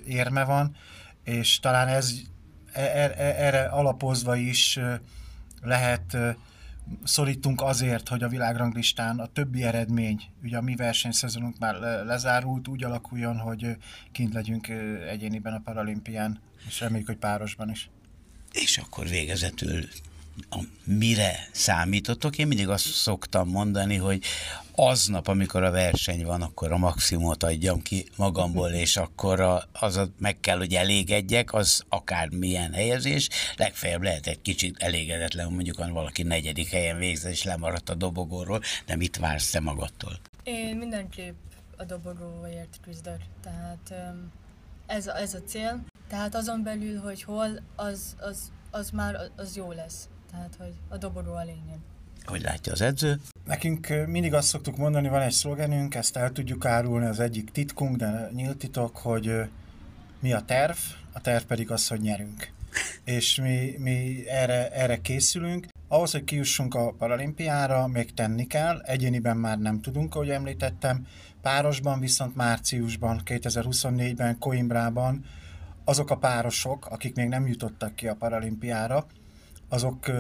érme 0.06 0.44
van, 0.44 0.76
és 1.24 1.60
talán 1.60 1.88
ez 1.88 2.12
e, 2.72 2.80
e, 2.80 3.14
erre 3.16 3.64
alapozva 3.64 4.36
is 4.36 4.78
lehet 5.60 6.16
szorítunk 7.04 7.60
azért, 7.60 8.08
hogy 8.08 8.22
a 8.22 8.28
világranglistán 8.28 9.18
a 9.18 9.26
többi 9.26 9.62
eredmény, 9.62 10.22
ugye 10.42 10.56
a 10.56 10.60
mi 10.60 10.74
versenyszezonunk 10.74 11.58
már 11.58 11.74
lezárult, 12.04 12.68
úgy 12.68 12.84
alakuljon, 12.84 13.36
hogy 13.36 13.76
kint 14.12 14.32
legyünk 14.32 14.68
egyéniben 15.08 15.52
a 15.52 15.60
paralimpián, 15.64 16.40
és 16.66 16.80
reméljük, 16.80 17.06
hogy 17.06 17.16
párosban 17.16 17.70
is. 17.70 17.90
És 18.52 18.78
akkor 18.78 19.08
végezetül 19.08 19.84
a 20.50 20.58
mire 20.84 21.48
számítotok? 21.52 22.38
Én 22.38 22.46
mindig 22.46 22.68
azt 22.68 22.86
szoktam 22.86 23.48
mondani, 23.48 23.96
hogy 23.96 24.22
aznap, 24.74 25.28
amikor 25.28 25.62
a 25.62 25.70
verseny 25.70 26.24
van, 26.24 26.42
akkor 26.42 26.72
a 26.72 26.78
maximumot 26.78 27.42
adjam 27.42 27.82
ki 27.82 28.06
magamból, 28.16 28.70
és 28.84 28.96
akkor 28.96 29.40
a, 29.40 29.62
az 29.72 29.96
a, 29.96 30.08
meg 30.18 30.40
kell, 30.40 30.58
hogy 30.58 30.74
elégedjek, 30.74 31.52
az 31.52 31.84
akár 31.88 32.28
milyen 32.28 32.72
helyezés, 32.72 33.28
legfeljebb 33.56 34.02
lehet 34.02 34.26
egy 34.26 34.42
kicsit 34.42 34.82
elégedetlen, 34.82 35.52
mondjuk 35.52 35.76
ha 35.76 35.92
valaki 35.92 36.22
negyedik 36.22 36.68
helyen 36.68 36.98
végzett, 36.98 37.32
és 37.32 37.42
lemaradt 37.42 37.88
a 37.88 37.94
dobogóról, 37.94 38.62
de 38.86 38.96
mit 38.96 39.16
vársz 39.16 39.50
te 39.50 39.60
magadtól? 39.60 40.18
Én 40.42 40.76
mindenképp 40.76 41.36
a 41.76 41.84
dobogóért 41.84 42.80
küzdök, 42.82 43.20
tehát 43.42 43.94
ez, 44.86 45.06
ez 45.06 45.34
a 45.34 45.42
cél. 45.42 45.84
Tehát 46.08 46.34
azon 46.34 46.62
belül, 46.62 47.00
hogy 47.00 47.22
hol, 47.22 47.60
az, 47.76 48.16
az, 48.20 48.52
az 48.70 48.90
már 48.90 49.30
az 49.36 49.56
jó 49.56 49.72
lesz. 49.72 50.08
Tehát, 50.32 50.54
hogy 50.58 50.72
a 50.88 50.96
dobogó 50.96 51.34
a 51.34 51.44
lényeg. 51.44 51.78
Hogy 52.24 52.42
látja 52.42 52.72
az 52.72 52.80
edző? 52.80 53.20
Nekünk 53.44 53.88
mindig 54.06 54.34
azt 54.34 54.48
szoktuk 54.48 54.76
mondani, 54.76 55.08
van 55.08 55.20
egy 55.20 55.32
szlogenünk, 55.32 55.94
ezt 55.94 56.16
el 56.16 56.32
tudjuk 56.32 56.64
árulni, 56.64 57.06
az 57.06 57.20
egyik 57.20 57.50
titkunk, 57.50 57.96
de 57.96 58.30
nyílt 58.32 58.56
titok, 58.56 58.96
hogy 58.96 59.32
mi 60.20 60.32
a 60.32 60.40
terv, 60.40 60.76
a 61.12 61.20
terv 61.20 61.44
pedig 61.44 61.70
az, 61.70 61.88
hogy 61.88 62.00
nyerünk. 62.00 62.50
És 63.04 63.40
mi, 63.40 63.74
mi 63.78 64.28
erre, 64.28 64.70
erre 64.70 65.00
készülünk. 65.00 65.66
Ahhoz, 65.88 66.12
hogy 66.12 66.24
kijussunk 66.24 66.74
a 66.74 66.92
paralimpiára, 66.98 67.86
még 67.86 68.14
tenni 68.14 68.46
kell, 68.46 68.80
egyéniben 68.80 69.36
már 69.36 69.58
nem 69.58 69.80
tudunk, 69.80 70.14
ahogy 70.14 70.30
említettem, 70.30 71.06
párosban 71.42 72.00
viszont 72.00 72.36
márciusban, 72.36 73.20
2024-ben, 73.24 74.38
Coimbrában 74.38 75.24
azok 75.84 76.10
a 76.10 76.16
párosok, 76.16 76.86
akik 76.86 77.16
még 77.16 77.28
nem 77.28 77.46
jutottak 77.46 77.94
ki 77.94 78.08
a 78.08 78.14
paralimpiára, 78.14 79.06
azok 79.72 80.10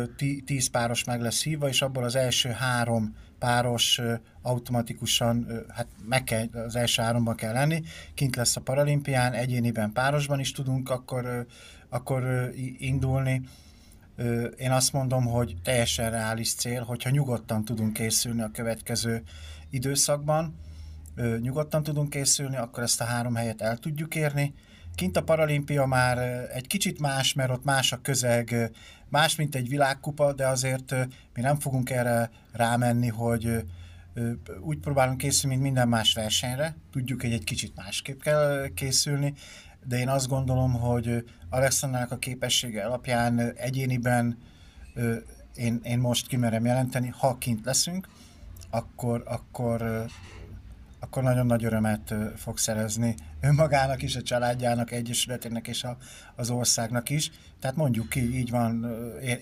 tíz 0.44 0.70
páros 0.70 1.04
meg 1.04 1.20
lesz 1.20 1.42
hívva, 1.42 1.68
és 1.68 1.82
abból 1.82 2.04
az 2.04 2.16
első 2.16 2.48
három 2.48 3.16
páros 3.38 4.00
automatikusan, 4.42 5.64
hát 5.68 5.86
meg 6.08 6.24
kell, 6.24 6.46
az 6.52 6.76
első 6.76 7.02
háromban 7.02 7.34
kell 7.34 7.52
lenni, 7.52 7.82
kint 8.14 8.36
lesz 8.36 8.56
a 8.56 8.60
paralimpián, 8.60 9.32
egyéniben 9.32 9.92
párosban 9.92 10.40
is 10.40 10.52
tudunk 10.52 10.90
akkor, 10.90 11.46
akkor 11.88 12.50
indulni. 12.78 13.42
Én 14.56 14.70
azt 14.70 14.92
mondom, 14.92 15.24
hogy 15.24 15.56
teljesen 15.62 16.10
reális 16.10 16.54
cél, 16.54 16.82
hogyha 16.82 17.10
nyugodtan 17.10 17.64
tudunk 17.64 17.92
készülni 17.92 18.42
a 18.42 18.50
következő 18.50 19.22
időszakban, 19.70 20.58
nyugodtan 21.40 21.82
tudunk 21.82 22.10
készülni, 22.10 22.56
akkor 22.56 22.82
ezt 22.82 23.00
a 23.00 23.04
három 23.04 23.34
helyet 23.34 23.62
el 23.62 23.76
tudjuk 23.76 24.14
érni, 24.14 24.54
Kint 24.94 25.16
a 25.16 25.22
paralimpia 25.22 25.86
már 25.86 26.18
egy 26.54 26.66
kicsit 26.66 27.00
más, 27.00 27.32
mert 27.32 27.50
ott 27.50 27.64
más 27.64 27.92
a 27.92 28.00
közeg, 28.02 28.70
más, 29.08 29.36
mint 29.36 29.54
egy 29.54 29.68
világkupa, 29.68 30.32
de 30.32 30.46
azért 30.46 30.94
mi 31.34 31.40
nem 31.40 31.58
fogunk 31.58 31.90
erre 31.90 32.30
rámenni, 32.52 33.08
hogy 33.08 33.64
úgy 34.60 34.78
próbálunk 34.78 35.18
készülni, 35.18 35.54
mint 35.54 35.66
minden 35.66 35.88
más 35.88 36.14
versenyre. 36.14 36.76
Tudjuk, 36.92 37.20
hogy 37.20 37.32
egy 37.32 37.44
kicsit 37.44 37.76
másképp 37.76 38.20
kell 38.20 38.68
készülni, 38.74 39.34
de 39.86 39.98
én 39.98 40.08
azt 40.08 40.28
gondolom, 40.28 40.72
hogy 40.72 41.24
Alexandernek 41.50 42.10
a 42.10 42.18
képessége 42.18 42.84
alapján 42.84 43.52
egyéniben 43.56 44.38
én, 45.54 45.80
én 45.82 45.98
most 45.98 46.26
kimerem 46.26 46.64
jelenteni, 46.64 47.08
ha 47.08 47.38
kint 47.38 47.64
leszünk, 47.64 48.08
akkor, 48.70 49.22
akkor 49.26 50.06
akkor 51.02 51.22
nagyon 51.22 51.46
nagy 51.46 51.64
örömet 51.64 52.14
fog 52.36 52.58
szerezni 52.58 53.14
önmagának 53.40 54.02
is, 54.02 54.16
a 54.16 54.22
családjának, 54.22 54.90
egyesületének 54.90 55.68
és 55.68 55.84
a, 55.84 55.96
az 56.36 56.50
országnak 56.50 57.10
is. 57.10 57.30
Tehát 57.60 57.76
mondjuk 57.76 58.08
ki, 58.08 58.38
így 58.38 58.50
van, 58.50 58.86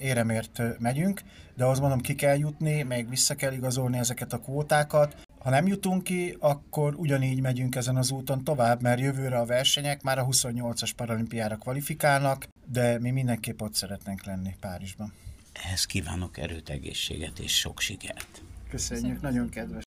éremért 0.00 0.62
megyünk, 0.78 1.22
de 1.56 1.64
azt 1.64 1.80
mondom, 1.80 2.00
ki 2.00 2.14
kell 2.14 2.36
jutni, 2.38 2.82
még 2.82 3.08
vissza 3.08 3.34
kell 3.34 3.52
igazolni 3.52 3.98
ezeket 3.98 4.32
a 4.32 4.38
kvótákat. 4.38 5.16
Ha 5.38 5.50
nem 5.50 5.66
jutunk 5.66 6.02
ki, 6.02 6.36
akkor 6.38 6.94
ugyanígy 6.94 7.40
megyünk 7.40 7.76
ezen 7.76 7.96
az 7.96 8.10
úton 8.10 8.44
tovább, 8.44 8.82
mert 8.82 9.00
jövőre 9.00 9.38
a 9.38 9.44
versenyek 9.44 10.02
már 10.02 10.18
a 10.18 10.26
28-as 10.26 10.90
paralimpiára 10.96 11.56
kvalifikálnak, 11.56 12.48
de 12.66 12.98
mi 12.98 13.10
mindenképp 13.10 13.60
ott 13.60 13.74
szeretnénk 13.74 14.24
lenni 14.24 14.56
Párizsban. 14.60 15.12
Ehhez 15.52 15.84
kívánok 15.84 16.38
erőt, 16.38 16.68
egészséget 16.68 17.38
és 17.38 17.58
sok 17.58 17.80
sikert. 17.80 18.42
Köszönjük, 18.70 19.20
Köszönjük. 19.20 19.20
nagyon 19.20 19.48
kedves. 19.48 19.84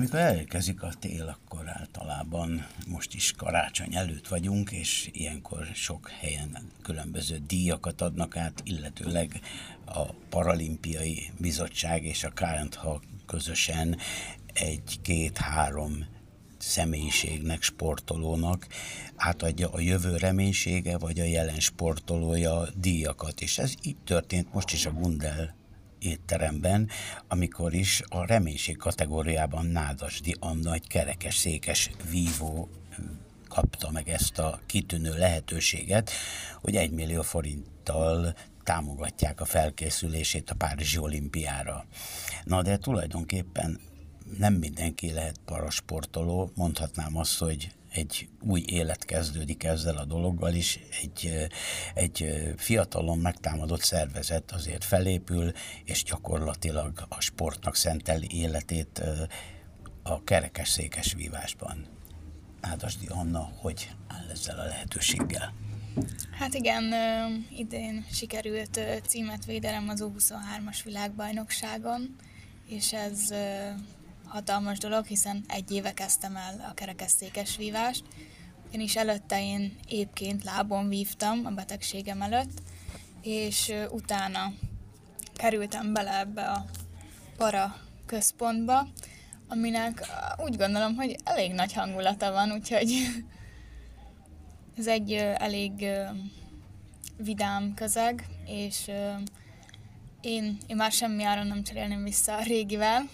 Amikor 0.00 0.18
elérkezik 0.18 0.82
a 0.82 0.92
tél, 0.98 1.28
akkor 1.28 1.68
általában 1.68 2.66
most 2.86 3.14
is 3.14 3.32
karácsony 3.32 3.94
előtt 3.94 4.28
vagyunk, 4.28 4.70
és 4.70 5.08
ilyenkor 5.12 5.66
sok 5.74 6.10
helyen 6.10 6.58
különböző 6.82 7.38
díjakat 7.46 8.00
adnak 8.00 8.36
át, 8.36 8.60
illetőleg 8.64 9.40
a 9.86 10.12
Paralimpiai 10.12 11.30
Bizottság 11.38 12.04
és 12.04 12.24
a 12.24 12.30
KNH 12.30 12.86
közösen 13.26 13.98
egy-két-három 14.52 16.06
személyiségnek, 16.58 17.62
sportolónak 17.62 18.66
átadja 19.16 19.70
a 19.72 19.80
jövő 19.80 20.16
reménysége, 20.16 20.98
vagy 20.98 21.20
a 21.20 21.24
jelen 21.24 21.60
sportolója 21.60 22.68
díjakat. 22.74 23.40
És 23.40 23.58
ez 23.58 23.74
így 23.82 23.96
történt 24.04 24.52
most 24.52 24.72
is 24.72 24.86
a 24.86 24.92
Gundel 24.92 25.58
étteremben, 26.00 26.88
amikor 27.28 27.74
is 27.74 28.02
a 28.08 28.26
reménység 28.26 28.76
kategóriában 28.76 29.66
Nádasdi 29.66 30.36
Anna 30.38 30.72
egy 30.72 30.86
kerekes 30.86 31.36
székes 31.36 31.90
vívó 32.10 32.68
kapta 33.48 33.90
meg 33.90 34.08
ezt 34.08 34.38
a 34.38 34.60
kitűnő 34.66 35.18
lehetőséget, 35.18 36.10
hogy 36.60 36.76
egy 36.76 36.90
millió 36.90 37.22
forinttal 37.22 38.34
támogatják 38.62 39.40
a 39.40 39.44
felkészülését 39.44 40.50
a 40.50 40.54
Párizsi 40.54 40.98
olimpiára. 40.98 41.84
Na 42.44 42.62
de 42.62 42.76
tulajdonképpen 42.76 43.80
nem 44.38 44.54
mindenki 44.54 45.12
lehet 45.12 45.40
parasportoló, 45.44 46.50
mondhatnám 46.54 47.16
azt, 47.16 47.38
hogy 47.38 47.70
egy 47.92 48.28
új 48.40 48.62
élet 48.66 49.04
kezdődik 49.04 49.64
ezzel 49.64 49.96
a 49.96 50.04
dologgal 50.04 50.54
is, 50.54 50.78
egy, 51.02 51.48
egy 51.94 52.52
fiatalon 52.56 53.18
megtámadott 53.18 53.82
szervezet 53.82 54.52
azért 54.52 54.84
felépül, 54.84 55.52
és 55.84 56.02
gyakorlatilag 56.02 57.06
a 57.08 57.20
sportnak 57.20 57.76
szentel 57.76 58.22
életét 58.22 59.02
a 60.02 60.24
kerekes 60.24 60.68
székes 60.68 61.12
vívásban. 61.12 61.86
Nádasdi 62.60 63.06
Anna, 63.06 63.50
hogy 63.56 63.90
áll 64.08 64.30
ezzel 64.30 64.58
a 64.58 64.64
lehetőséggel? 64.64 65.54
Hát 66.30 66.54
igen, 66.54 66.92
idén 67.56 68.06
sikerült 68.12 68.80
címet 69.06 69.44
védelem 69.44 69.88
az 69.88 70.04
U23-as 70.04 70.78
világbajnokságon, 70.84 72.16
és 72.66 72.92
ez 72.92 73.34
hatalmas 74.30 74.78
dolog, 74.78 75.06
hiszen 75.06 75.44
egy 75.48 75.70
éve 75.70 75.92
kezdtem 75.92 76.36
el 76.36 76.66
a 76.70 76.74
kerekesszékes 76.74 77.56
vívást. 77.56 78.04
Én 78.70 78.80
is 78.80 78.96
előtte 78.96 79.42
én 79.42 79.76
épként 79.88 80.44
lábon 80.44 80.88
vívtam 80.88 81.46
a 81.46 81.50
betegségem 81.50 82.22
előtt, 82.22 82.62
és 83.22 83.72
utána 83.90 84.52
kerültem 85.34 85.92
bele 85.92 86.18
ebbe 86.18 86.42
a 86.42 86.64
para 87.36 87.76
központba, 88.06 88.88
aminek 89.48 90.06
úgy 90.36 90.56
gondolom, 90.56 90.94
hogy 90.94 91.16
elég 91.24 91.52
nagy 91.52 91.72
hangulata 91.72 92.32
van, 92.32 92.52
úgyhogy 92.52 93.06
ez 94.78 94.86
egy 94.86 95.12
elég 95.14 95.86
vidám 97.16 97.74
közeg, 97.74 98.26
és 98.46 98.90
én, 100.20 100.58
én 100.66 100.76
már 100.76 100.92
semmi 100.92 101.22
áron 101.22 101.46
nem 101.46 101.62
cserélném 101.62 102.02
vissza 102.02 102.36
a 102.36 102.42
régivel, 102.42 103.08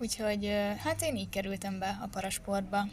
Úgyhogy 0.00 0.52
hát 0.78 1.02
én 1.02 1.16
így 1.16 1.28
kerültem 1.28 1.78
be 1.78 1.98
a 2.02 2.06
parasportba. 2.06 2.88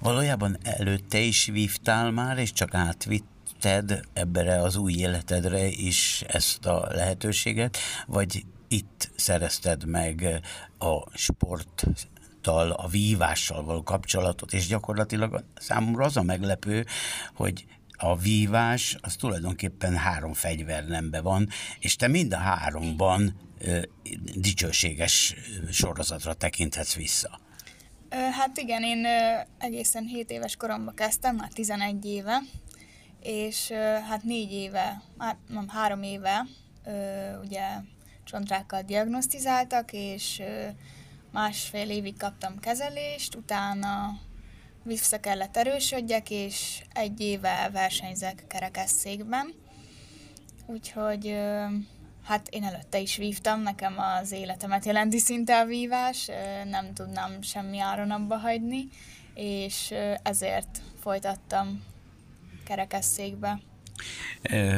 Valójában 0.00 0.56
előtte 0.62 1.18
is 1.18 1.46
vívtál 1.46 2.10
már, 2.10 2.38
és 2.38 2.52
csak 2.52 2.74
átvitted 2.74 4.00
ebbe 4.12 4.62
az 4.62 4.76
új 4.76 4.92
életedre 4.92 5.66
is 5.66 6.24
ezt 6.26 6.66
a 6.66 6.88
lehetőséget, 6.90 7.76
vagy 8.06 8.44
itt 8.68 9.10
szerezted 9.16 9.84
meg 9.84 10.40
a 10.78 11.16
sporttal, 11.16 12.70
a 12.70 12.88
vívással 12.88 13.64
való 13.64 13.82
kapcsolatot, 13.82 14.52
és 14.52 14.66
gyakorlatilag 14.66 15.44
számomra 15.54 16.04
az 16.04 16.16
a 16.16 16.22
meglepő, 16.22 16.86
hogy 17.34 17.64
a 17.98 18.16
vívás 18.16 18.96
az 19.00 19.14
tulajdonképpen 19.14 19.96
három 19.96 20.32
fegyvernembe 20.32 21.20
van, 21.20 21.48
és 21.78 21.96
te 21.96 22.08
mind 22.08 22.32
a 22.32 22.36
háromban 22.36 23.34
dicsőséges 24.34 25.34
sorozatra 25.70 26.34
tekinthetsz 26.34 26.94
vissza. 26.94 27.40
Hát 28.10 28.58
igen, 28.58 28.82
én 28.82 29.06
egészen 29.58 30.04
7 30.04 30.30
éves 30.30 30.56
koromban 30.56 30.94
kezdtem, 30.94 31.36
már 31.36 31.52
11 31.52 32.04
éve, 32.04 32.38
és 33.22 33.70
hát 34.08 34.22
négy 34.22 34.52
éve, 34.52 35.02
hát 35.18 35.36
nem, 35.48 35.68
három 35.68 36.02
éve 36.02 36.46
ö, 36.84 37.38
ugye 37.44 37.66
csontrákkal 38.24 38.82
diagnosztizáltak, 38.82 39.92
és 39.92 40.42
másfél 41.32 41.90
évig 41.90 42.16
kaptam 42.16 42.58
kezelést, 42.58 43.34
utána 43.34 44.20
vissza 44.82 45.20
kellett 45.20 45.56
erősödjek, 45.56 46.30
és 46.30 46.82
egy 46.92 47.20
éve 47.20 47.70
versenyzek 47.72 48.44
kerekesszékben. 48.48 49.54
Úgyhogy 50.66 51.36
hát 52.26 52.48
én 52.48 52.64
előtte 52.64 52.98
is 52.98 53.16
vívtam, 53.16 53.60
nekem 53.60 53.94
az 53.98 54.32
életemet 54.32 54.84
jelenti 54.84 55.18
szinte 55.18 55.58
a 55.58 55.64
vívás, 55.64 56.30
nem 56.64 56.94
tudnám 56.94 57.42
semmi 57.42 57.78
áron 57.78 58.10
abba 58.10 58.36
hagyni, 58.36 58.88
és 59.34 59.94
ezért 60.22 60.82
folytattam 61.00 61.84
kerekesszékbe. 62.64 63.60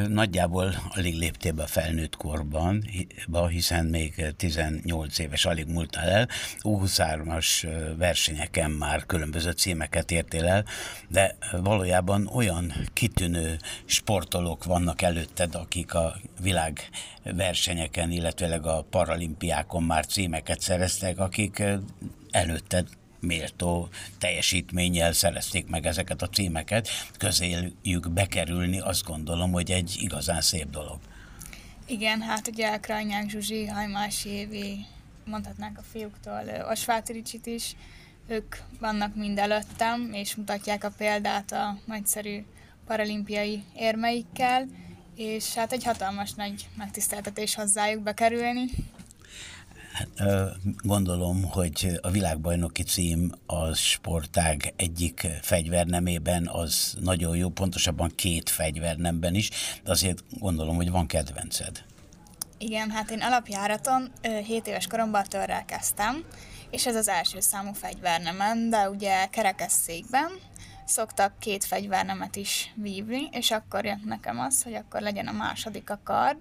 Nagyjából 0.07 0.75
alig 0.89 1.15
léptél 1.15 1.51
be 1.51 1.63
a 1.63 1.67
felnőtt 1.67 2.15
korban, 2.15 2.83
hi- 2.91 3.25
ba, 3.27 3.47
hiszen 3.47 3.85
még 3.85 4.25
18 4.37 5.19
éves 5.19 5.45
alig 5.45 5.67
múltál 5.67 6.09
el. 6.09 6.27
U23-as 6.61 7.63
ö, 7.63 7.95
versenyeken 7.95 8.71
már 8.71 9.05
különböző 9.05 9.51
címeket 9.51 10.11
értél 10.11 10.45
el, 10.45 10.65
de 11.07 11.37
valójában 11.51 12.27
olyan 12.27 12.73
kitűnő 12.93 13.57
sportolók 13.85 14.63
vannak 14.63 15.01
előtted, 15.01 15.55
akik 15.55 15.93
a 15.93 16.15
világ 16.41 16.89
versenyeken, 17.23 18.11
illetőleg 18.11 18.65
a 18.65 18.85
paralimpiákon 18.89 19.83
már 19.83 20.05
címeket 20.05 20.59
szereztek, 20.59 21.19
akik 21.19 21.63
előtted 22.31 22.87
méltó 23.19 23.89
teljesítménnyel 24.17 25.13
szerezték 25.13 25.67
meg 25.67 25.85
ezeket 25.85 26.21
a 26.21 26.29
címeket, 26.29 26.89
közéjük 27.17 28.09
bekerülni 28.09 28.79
azt 28.79 29.03
gondolom, 29.03 29.51
hogy 29.51 29.71
egy 29.71 29.95
igazán 29.99 30.41
szép 30.41 30.69
dolog. 30.69 30.99
Igen, 31.85 32.21
hát 32.21 32.47
ugye 32.47 32.77
Krajnyák 32.77 33.29
Zsuzsi, 33.29 33.65
Hajmási 33.65 34.29
Évi, 34.29 34.85
mondhatnánk 35.25 35.77
a 35.77 35.83
fiúktól 35.91 36.43
ö, 36.45 36.69
Osváth 36.69 37.11
Ricsit 37.11 37.45
is, 37.45 37.75
ők 38.27 38.55
vannak 38.79 39.15
mind 39.15 39.37
előttem, 39.37 40.09
és 40.13 40.35
mutatják 40.35 40.83
a 40.83 40.91
példát 40.97 41.51
a 41.51 41.77
nagyszerű 41.85 42.43
paralimpiai 42.87 43.63
érmeikkel, 43.75 44.67
és 45.15 45.53
hát 45.53 45.71
egy 45.71 45.83
hatalmas 45.83 46.33
nagy 46.33 46.67
megtiszteltetés 46.77 47.55
hozzájuk 47.55 48.03
bekerülni. 48.03 48.65
Gondolom, 50.81 51.43
hogy 51.43 51.99
a 52.01 52.09
világbajnoki 52.09 52.83
cím 52.83 53.31
a 53.45 53.73
sportág 53.73 54.73
egyik 54.75 55.27
fegyvernemében 55.41 56.47
az 56.47 56.97
nagyon 56.99 57.35
jó, 57.35 57.49
pontosabban 57.49 58.11
két 58.15 58.49
fegyvernemben 58.49 59.35
is, 59.35 59.49
de 59.83 59.91
azért 59.91 60.23
gondolom, 60.39 60.75
hogy 60.75 60.91
van 60.91 61.07
kedvenced. 61.07 61.83
Igen, 62.57 62.89
hát 62.89 63.11
én 63.11 63.21
alapjáraton 63.21 64.11
ö, 64.21 64.39
7 64.39 64.67
éves 64.67 64.87
koromban 64.87 65.23
törrel 65.23 65.65
kezdtem, 65.65 66.23
és 66.69 66.85
ez 66.85 66.95
az 66.95 67.07
első 67.07 67.39
számú 67.39 67.73
fegyvernemen, 67.73 68.69
de 68.69 68.89
ugye 68.89 69.25
kerekesszékben 69.25 70.31
szoktak 70.85 71.39
két 71.39 71.63
fegyvernemet 71.63 72.35
is 72.35 72.73
vívni, 72.75 73.29
és 73.31 73.51
akkor 73.51 73.85
jött 73.85 74.05
nekem 74.05 74.39
az, 74.39 74.63
hogy 74.63 74.73
akkor 74.73 75.01
legyen 75.01 75.27
a 75.27 75.31
második 75.31 75.89
a 75.89 75.99
kard. 76.03 76.37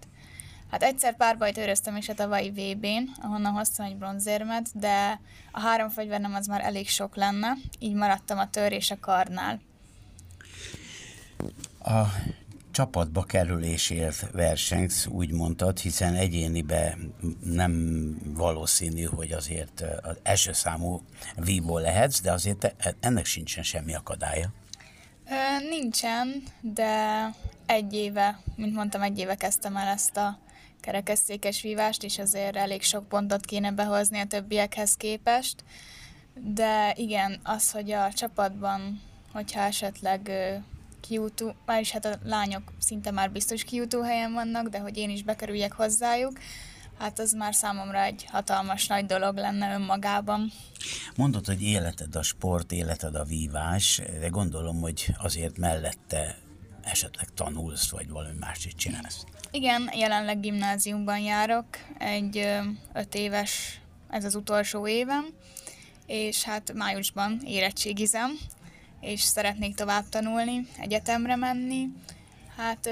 Hát 0.70 0.82
egyszer 0.82 1.16
párbajt 1.16 1.58
őröztem 1.58 1.96
is 1.96 2.08
a 2.08 2.14
tavalyi 2.14 2.50
VB-n, 2.50 3.10
ahonnan 3.22 3.52
hoztam 3.52 3.86
egy 3.86 3.96
bronzérmet, 3.96 4.78
de 4.78 5.20
a 5.52 5.60
három 5.60 5.88
fegyvernem 5.88 6.34
az 6.34 6.46
már 6.46 6.60
elég 6.60 6.88
sok 6.88 7.16
lenne, 7.16 7.52
így 7.78 7.94
maradtam 7.94 8.38
a 8.38 8.50
tör 8.50 8.72
és 8.72 8.90
a 8.90 8.98
kardnál. 9.00 9.60
A 11.80 12.02
csapatba 12.70 13.22
kerülésért 13.22 14.30
versenysz, 14.30 15.06
úgy 15.06 15.32
mondtad, 15.32 15.78
hiszen 15.78 16.14
egyénibe 16.14 16.96
nem 17.42 18.14
valószínű, 18.24 19.02
hogy 19.02 19.32
azért 19.32 19.84
az 20.02 20.16
első 20.22 20.52
számú 20.52 21.02
vívó 21.36 21.78
lehetsz, 21.78 22.20
de 22.20 22.32
azért 22.32 22.74
ennek 23.00 23.24
sincsen 23.24 23.62
semmi 23.62 23.94
akadálya. 23.94 24.52
Ö, 25.30 25.68
nincsen, 25.68 26.42
de 26.60 27.24
egy 27.66 27.92
éve, 27.92 28.40
mint 28.56 28.74
mondtam, 28.74 29.02
egy 29.02 29.18
éve 29.18 29.34
kezdtem 29.34 29.76
el 29.76 29.88
ezt 29.88 30.16
a 30.16 30.38
kerekesszékes 30.80 31.62
vívást, 31.62 32.02
és 32.02 32.18
azért 32.18 32.56
elég 32.56 32.82
sok 32.82 33.09
pontot 33.09 33.44
kéne 33.44 33.72
behozni 33.72 34.18
a 34.18 34.26
többiekhez 34.26 34.94
képest. 34.94 35.64
De 36.34 36.92
igen, 36.96 37.40
az, 37.42 37.70
hogy 37.70 37.90
a 37.90 38.12
csapatban, 38.12 39.00
hogyha 39.32 39.60
esetleg 39.60 40.30
kijutó, 41.00 41.55
már 41.66 41.80
is 41.80 41.90
hát 41.90 42.05
a 42.05 42.18
lányok 42.24 42.72
szinte 42.78 43.10
már 43.10 43.30
biztos 43.30 43.64
kijutó 43.64 44.02
helyen 44.02 44.32
vannak, 44.32 44.68
de 44.68 44.78
hogy 44.78 44.96
én 44.96 45.10
is 45.10 45.22
bekerüljek 45.22 45.72
hozzájuk, 45.72 46.38
hát 46.98 47.18
az 47.18 47.32
már 47.32 47.55
számomra 47.55 48.02
egy 48.02 48.24
hatalmas 48.30 48.86
nagy 48.86 49.06
dolog 49.06 49.36
lenne 49.36 49.74
önmagában. 49.74 50.52
Mondod, 51.16 51.46
hogy 51.46 51.62
életed 51.62 52.16
a 52.16 52.22
sport, 52.22 52.72
életed 52.72 53.14
a 53.14 53.24
vívás, 53.24 54.00
de 54.20 54.28
gondolom, 54.28 54.80
hogy 54.80 55.14
azért 55.18 55.59
mellette 55.59 56.38
esetleg 56.82 57.28
tanulsz, 57.34 57.90
vagy 57.90 58.09
valami 58.09 58.38
másit 58.38 58.76
csinálsz. 58.76 59.24
Igen, 59.50 59.90
jelenleg 59.94 60.40
gimnáziumban 60.40 61.18
járok, 61.18 61.66
egy 61.98 62.38
ö, 62.38 62.58
öt 62.92 63.14
éves, 63.14 63.80
ez 64.10 64.24
az 64.24 64.34
utolsó 64.34 64.86
évem, 64.86 65.26
és 66.06 66.42
hát 66.42 66.72
májusban 66.72 67.40
érettségizem, 67.44 68.38
és 69.00 69.20
szeretnék 69.20 69.74
tovább 69.74 70.08
tanulni, 70.08 70.66
egyetemre 70.80 71.36
menni. 71.36 71.88
Hát 72.56 72.88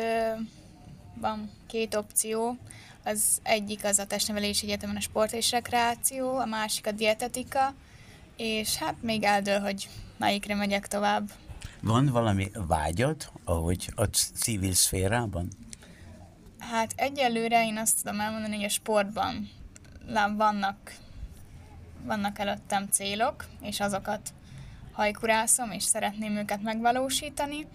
van 1.15 1.51
két 1.67 1.95
opció, 1.95 2.57
az 3.05 3.39
egyik 3.43 3.85
az 3.85 3.99
a 3.99 4.07
testnevelési 4.07 4.67
egyetemen 4.67 4.97
a 4.97 5.01
sport 5.01 5.33
és 5.33 5.51
rekreáció, 5.51 6.39
a 6.39 6.45
másik 6.45 6.87
a 6.87 6.93
dietetika, 6.93 7.75
és 8.37 8.77
hát 8.77 8.95
még 9.01 9.23
eldől, 9.23 9.61
hogy 9.61 9.89
melyikre 10.17 10.55
megyek 10.55 10.89
tovább. 10.89 11.31
Van 11.81 12.07
valami 12.07 12.51
vágyad, 12.67 13.31
ahogy 13.45 13.93
a 13.95 14.05
civil 14.35 14.75
szférában? 14.75 15.49
Hát 16.71 16.93
egyelőre 16.97 17.65
én 17.65 17.77
azt 17.77 18.03
tudom 18.03 18.21
elmondani, 18.21 18.55
hogy 18.55 18.65
a 18.65 18.69
sportban 18.69 19.51
vannak, 20.37 20.95
vannak 22.05 22.39
előttem 22.39 22.87
célok, 22.91 23.45
és 23.61 23.81
azokat 23.81 24.35
hajkurászom, 24.93 25.71
és 25.71 25.83
szeretném 25.83 26.37
őket 26.37 26.63
megvalósítani, 26.63 27.67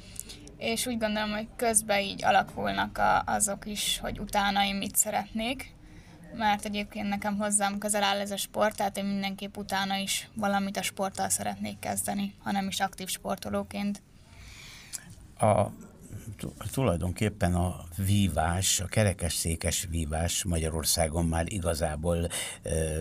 és 0.58 0.86
úgy 0.86 0.98
gondolom, 0.98 1.32
hogy 1.32 1.48
közben 1.56 2.00
így 2.00 2.24
alakulnak 2.24 2.98
a, 2.98 3.24
azok 3.26 3.66
is, 3.66 4.00
hogy 4.00 4.20
utána 4.20 4.66
én 4.66 4.76
mit 4.76 4.96
szeretnék, 4.96 5.74
mert 6.36 6.66
egyébként 6.66 7.10
nekem 7.10 7.38
hozzám 7.38 7.78
közel 7.78 8.04
áll 8.04 8.20
ez 8.20 8.32
a 8.32 8.38
sport, 8.38 8.76
tehát 8.76 8.98
én 8.98 9.06
mindenképp 9.06 9.58
utána 9.58 9.96
is 9.96 10.30
valamit 10.36 10.78
a 10.78 10.82
sporttal 10.82 11.30
szeretnék 11.30 11.80
kezdeni, 11.80 12.36
hanem 12.44 12.68
is 12.68 12.80
aktív 12.80 13.08
sportolóként. 13.08 14.02
A, 15.38 15.66
tulajdonképpen 16.72 17.56
a 17.56 17.84
vívás, 17.98 18.80
a 18.80 18.86
kerekesszékes 18.86 19.88
vívás 19.90 20.44
Magyarországon 20.44 21.26
már 21.26 21.46
igazából 21.52 22.28
ö, 22.62 23.00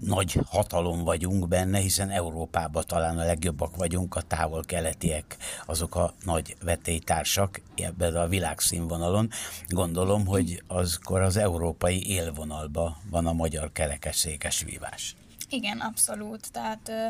nagy 0.00 0.38
hatalom 0.46 1.04
vagyunk 1.04 1.48
benne, 1.48 1.78
hiszen 1.78 2.10
Európában 2.10 2.84
talán 2.86 3.18
a 3.18 3.24
legjobbak 3.24 3.76
vagyunk, 3.76 4.14
a 4.14 4.22
távol-keletiek 4.22 5.36
azok 5.66 5.94
a 5.94 6.14
nagy 6.24 6.56
vetélytársak 6.64 7.60
ebben 7.76 8.16
a 8.16 8.28
világszínvonalon. 8.28 9.30
Gondolom, 9.68 10.26
hogy 10.26 10.62
azkor 10.66 11.20
az 11.20 11.36
európai 11.36 12.10
élvonalban 12.10 12.96
van 13.10 13.26
a 13.26 13.32
magyar 13.32 13.72
kerekesszékes 13.72 14.62
vívás. 14.62 15.16
Igen, 15.48 15.78
abszolút. 15.78 16.52
Tehát 16.52 16.88
ö, 16.88 17.08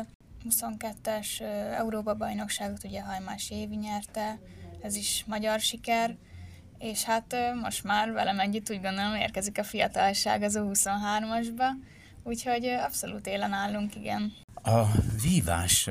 22-es 0.49 1.41
ö, 1.41 1.45
Európa-bajnokságot 1.73 2.83
ugye 2.83 3.01
Hajmás 3.01 3.49
Évi 3.49 3.75
nyerte, 3.75 4.39
ez 4.81 4.95
is 4.95 5.23
magyar 5.27 5.59
siker, 5.59 6.15
és 6.77 7.03
hát 7.03 7.35
most 7.61 7.83
már 7.83 8.11
velem 8.11 8.39
együtt 8.39 8.71
úgy 8.71 8.81
gondolom 8.81 9.15
érkezik 9.15 9.57
a 9.57 9.63
fiatalság 9.63 10.41
az 10.41 10.59
U23-asba, 10.59 11.65
Úgyhogy 12.23 12.65
abszolút 12.65 13.27
élen 13.27 13.51
állunk, 13.51 13.95
igen. 13.95 14.33
A 14.63 14.85
vívás, 15.21 15.89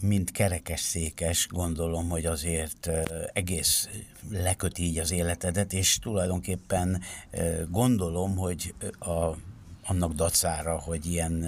mint 0.00 0.30
kerekesszékes, 0.30 1.46
gondolom, 1.48 2.08
hogy 2.08 2.26
azért 2.26 2.90
egész 3.32 3.88
leköti 4.30 4.82
így 4.82 4.98
az 4.98 5.10
életedet, 5.10 5.72
és 5.72 5.98
tulajdonképpen 5.98 7.02
gondolom, 7.70 8.36
hogy 8.36 8.74
a, 8.98 9.36
annak 9.86 10.12
dacára, 10.12 10.78
hogy 10.78 11.06
ilyen 11.06 11.46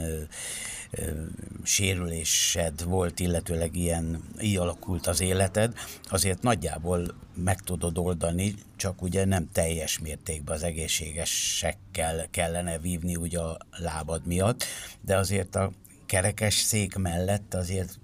sérülésed 1.62 2.84
volt, 2.84 3.20
illetőleg 3.20 3.76
ilyen, 3.76 4.22
így 4.40 4.56
alakult 4.56 5.06
az 5.06 5.20
életed, 5.20 5.74
azért 6.04 6.42
nagyjából 6.42 7.14
meg 7.34 7.60
tudod 7.60 7.98
oldani, 7.98 8.54
csak 8.76 9.02
ugye 9.02 9.24
nem 9.24 9.48
teljes 9.52 9.98
mértékben 9.98 10.56
az 10.56 10.62
egészségesekkel 10.62 12.26
kellene 12.30 12.78
vívni 12.78 13.16
ugye 13.16 13.38
a 13.38 13.58
lábad 13.76 14.26
miatt, 14.26 14.64
de 15.00 15.16
azért 15.16 15.54
a 15.54 15.72
kerekes 16.06 16.54
szék 16.54 16.96
mellett 16.96 17.54
azért 17.54 17.98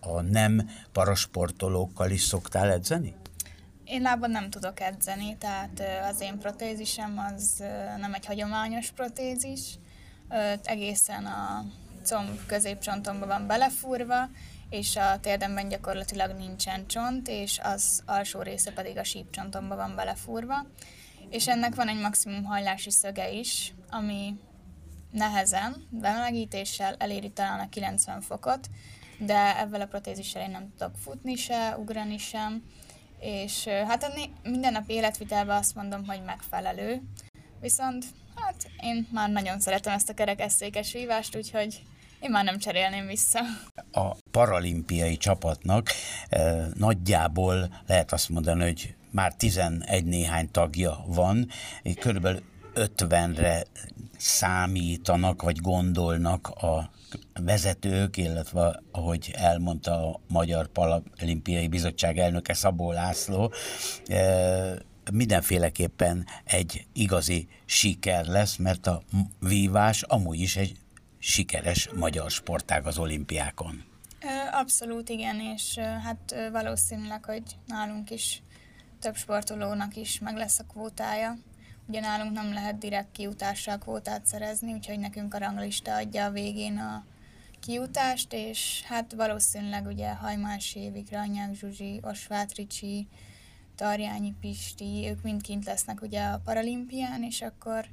a, 0.00 0.20
nem 0.20 0.70
parasportolókkal 0.92 2.10
is 2.10 2.22
szoktál 2.22 2.70
edzeni? 2.70 3.14
Én 3.84 4.02
lábon 4.02 4.30
nem 4.30 4.50
tudok 4.50 4.80
edzeni, 4.80 5.36
tehát 5.36 5.82
az 6.10 6.20
én 6.20 6.38
protézisem 6.38 7.18
az 7.34 7.62
nem 7.98 8.14
egy 8.14 8.26
hagyományos 8.26 8.90
protézis, 8.90 9.78
egészen 10.62 11.24
a 11.24 11.64
comb 12.04 12.46
középcsontomba 12.46 13.26
van 13.26 13.46
belefúrva, 13.46 14.28
és 14.70 14.96
a 14.96 15.20
térdemben 15.20 15.68
gyakorlatilag 15.68 16.36
nincsen 16.36 16.86
csont, 16.86 17.28
és 17.28 17.60
az 17.62 18.02
alsó 18.06 18.42
része 18.42 18.72
pedig 18.72 18.98
a 18.98 19.04
sípcsontomba 19.04 19.76
van 19.76 19.94
belefúrva. 19.94 20.66
És 21.30 21.48
ennek 21.48 21.74
van 21.74 21.88
egy 21.88 22.00
maximum 22.00 22.44
hajlási 22.44 22.90
szöge 22.90 23.30
is, 23.30 23.74
ami 23.90 24.38
nehezen, 25.10 25.86
bemelegítéssel 25.90 26.94
eléri 26.98 27.30
talán 27.30 27.60
a 27.60 27.68
90 27.68 28.20
fokot, 28.20 28.68
de 29.18 29.58
ebben 29.58 29.80
a 29.80 29.86
protézissel 29.86 30.42
én 30.42 30.50
nem 30.50 30.72
tudok 30.78 30.96
futni 30.96 31.36
se, 31.36 31.76
ugrani 31.78 32.18
sem, 32.18 32.62
és 33.20 33.64
hát 33.66 34.02
a 34.02 34.08
né- 34.14 34.42
mindennapi 34.42 34.92
életvitelben 34.92 35.56
azt 35.56 35.74
mondom, 35.74 36.06
hogy 36.06 36.22
megfelelő, 36.24 37.02
viszont 37.60 38.04
hát 38.34 38.70
én 38.82 39.08
már 39.10 39.30
nagyon 39.30 39.60
szeretem 39.60 39.92
ezt 39.92 40.08
a 40.08 40.14
kerekesszékes 40.14 40.92
vívást, 40.92 41.36
úgyhogy 41.36 41.82
én 42.24 42.30
már 42.30 42.44
nem 42.44 42.58
cserélném 42.58 43.06
vissza. 43.06 43.38
a 43.92 44.16
paralimpiai 44.30 45.16
csapatnak 45.16 45.90
eh, 46.28 46.66
nagyjából 46.74 47.82
lehet 47.86 48.12
azt 48.12 48.28
mondani, 48.28 48.62
hogy 48.62 48.94
már 49.10 49.34
11 49.34 50.04
néhány 50.04 50.50
tagja 50.50 51.04
van, 51.06 51.48
körülbelül 52.00 52.42
50-re 52.74 53.62
számítanak, 54.16 55.42
vagy 55.42 55.60
gondolnak 55.60 56.48
a 56.48 56.90
vezetők, 57.40 58.16
illetve 58.16 58.82
ahogy 58.92 59.30
elmondta 59.36 60.08
a 60.08 60.20
Magyar 60.28 60.66
Paralimpiai 60.66 61.68
Bizottság 61.68 62.18
elnöke 62.18 62.54
Szabó 62.54 62.92
László, 62.92 63.52
eh, 64.06 64.74
mindenféleképpen 65.12 66.26
egy 66.44 66.86
igazi 66.92 67.48
siker 67.64 68.26
lesz, 68.26 68.56
mert 68.56 68.86
a 68.86 69.02
vívás 69.40 70.02
amúgy 70.02 70.40
is 70.40 70.56
egy 70.56 70.76
sikeres 71.26 71.88
magyar 71.88 72.30
sportág 72.30 72.86
az 72.86 72.98
olimpiákon. 72.98 73.84
Abszolút 74.52 75.08
igen, 75.08 75.40
és 75.40 75.78
hát 75.78 76.34
valószínűleg, 76.52 77.24
hogy 77.24 77.42
nálunk 77.66 78.10
is 78.10 78.42
több 79.00 79.16
sportolónak 79.16 79.96
is 79.96 80.18
meg 80.18 80.36
lesz 80.36 80.58
a 80.58 80.64
kvótája. 80.64 81.36
Ugye 81.86 82.00
nálunk 82.00 82.32
nem 82.32 82.52
lehet 82.52 82.78
direkt 82.78 83.12
kiutással 83.12 83.78
kvótát 83.78 84.26
szerezni, 84.26 84.72
úgyhogy 84.72 84.98
nekünk 84.98 85.34
a 85.34 85.38
ranglista 85.38 85.94
adja 85.94 86.24
a 86.24 86.30
végén 86.30 86.78
a 86.78 87.04
kiutást, 87.60 88.32
és 88.32 88.82
hát 88.86 89.12
valószínűleg 89.12 89.86
ugye 89.86 90.14
Hajmási, 90.14 90.90
Vikranyák, 90.90 91.54
Zsuzsi, 91.54 92.00
Osvát 92.02 92.54
Ricsi, 92.54 93.06
Tarjányi 93.76 94.34
Pisti, 94.40 95.06
ők 95.08 95.22
mind 95.22 95.42
kint 95.42 95.64
lesznek 95.64 96.02
ugye 96.02 96.22
a 96.22 96.40
paralimpián, 96.44 97.22
és 97.22 97.42
akkor 97.42 97.86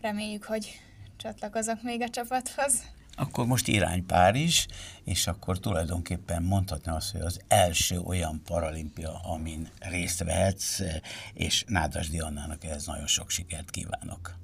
reméljük, 0.00 0.44
hogy 0.44 0.80
csatlakozok 1.24 1.82
még 1.82 2.02
a 2.02 2.08
csapathoz. 2.08 2.82
Akkor 3.16 3.46
most 3.46 3.68
irány 3.68 4.06
Párizs, 4.06 4.66
és 5.04 5.26
akkor 5.26 5.58
tulajdonképpen 5.58 6.42
mondhatni 6.42 6.90
azt, 6.92 7.10
hogy 7.12 7.20
az 7.20 7.40
első 7.48 7.98
olyan 7.98 8.42
paralimpia, 8.44 9.20
amin 9.22 9.68
részt 9.78 10.24
vehetsz, 10.24 10.80
és 11.34 11.64
Nádasdi 11.66 12.20
Annának 12.20 12.64
ehhez 12.64 12.86
nagyon 12.86 13.06
sok 13.06 13.30
sikert 13.30 13.70
kívánok. 13.70 14.34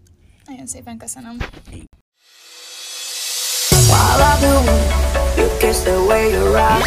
Nagyon 0.47 0.67
szépen 0.67 0.97
köszönöm. 0.99 1.37
I 3.93 4.17
love 4.23 4.39
the 4.41 4.59
way 4.67 4.83
you 5.37 5.57
kiss 5.59 5.79
the 5.83 5.99
way 6.09 6.31
you 6.33 6.45
rock. 6.53 6.85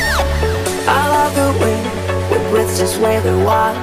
I 0.87 1.07
love 1.15 1.33
the 1.33 1.49
way 1.59 1.77
we 2.31 2.49
breathe 2.49 2.77
just 2.79 2.99
way 3.01 3.19
the 3.19 3.35
wild. 3.35 3.77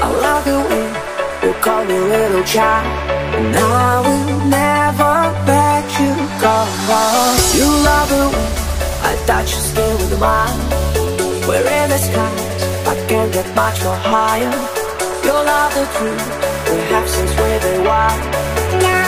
I 0.00 0.08
love 0.26 0.44
the 0.44 0.58
way 0.68 0.86
you 1.42 1.52
call 1.60 1.84
me 1.84 1.98
little 1.98 2.44
child. 2.44 2.86
And 3.34 3.56
I 3.56 4.00
will 4.00 4.48
never 4.48 4.71
go. 6.42 6.66
You 7.54 7.68
love 7.86 8.08
the 8.10 8.24
way 8.34 8.50
I 9.08 9.12
touch 9.26 9.52
your 9.54 9.64
skin 9.70 9.94
with 9.98 10.18
mine. 10.18 10.58
We're 11.46 11.66
in 11.78 11.88
the 11.90 11.98
skies, 11.98 12.62
I 12.92 12.94
can't 13.08 13.32
get 13.32 13.46
much 13.54 13.82
more 13.84 14.00
higher. 14.14 14.54
You 15.24 15.32
love 15.32 15.72
the 15.78 15.86
truth 15.96 16.26
we 16.70 16.78
have 16.92 17.08
since 17.08 17.30
we've 17.30 17.62
been 17.62 17.84
wild. 17.84 19.01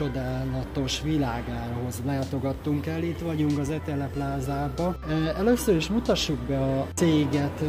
Csodálatos 0.00 1.02
világához 1.02 2.02
látogattunk 2.06 2.86
el. 2.86 3.02
Itt 3.02 3.18
vagyunk 3.18 3.58
az 3.58 3.70
Etele 3.70 4.08
plázába. 4.12 4.96
Először 5.36 5.76
is 5.76 5.88
mutassuk 5.88 6.38
be 6.38 6.58
a 6.58 6.86
céget. 6.94 7.62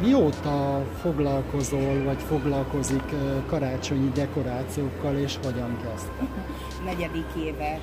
Mióta 0.00 0.84
foglalkozol, 1.00 2.04
vagy 2.04 2.22
foglalkozik 2.22 3.04
karácsonyi 3.46 4.10
dekorációkkal, 4.14 5.16
és 5.16 5.38
hogyan 5.42 5.78
kezdte? 5.82 6.26
negyedik 6.90 7.26
éve 7.44 7.80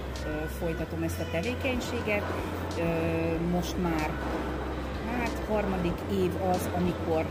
folytatom 0.59 1.03
ezt 1.03 1.19
a 1.19 1.25
tevékenységet. 1.31 2.23
Most 3.51 3.75
már 3.81 4.11
hát 5.17 5.41
harmadik 5.49 5.97
év 6.11 6.31
az, 6.51 6.69
amikor 6.77 7.25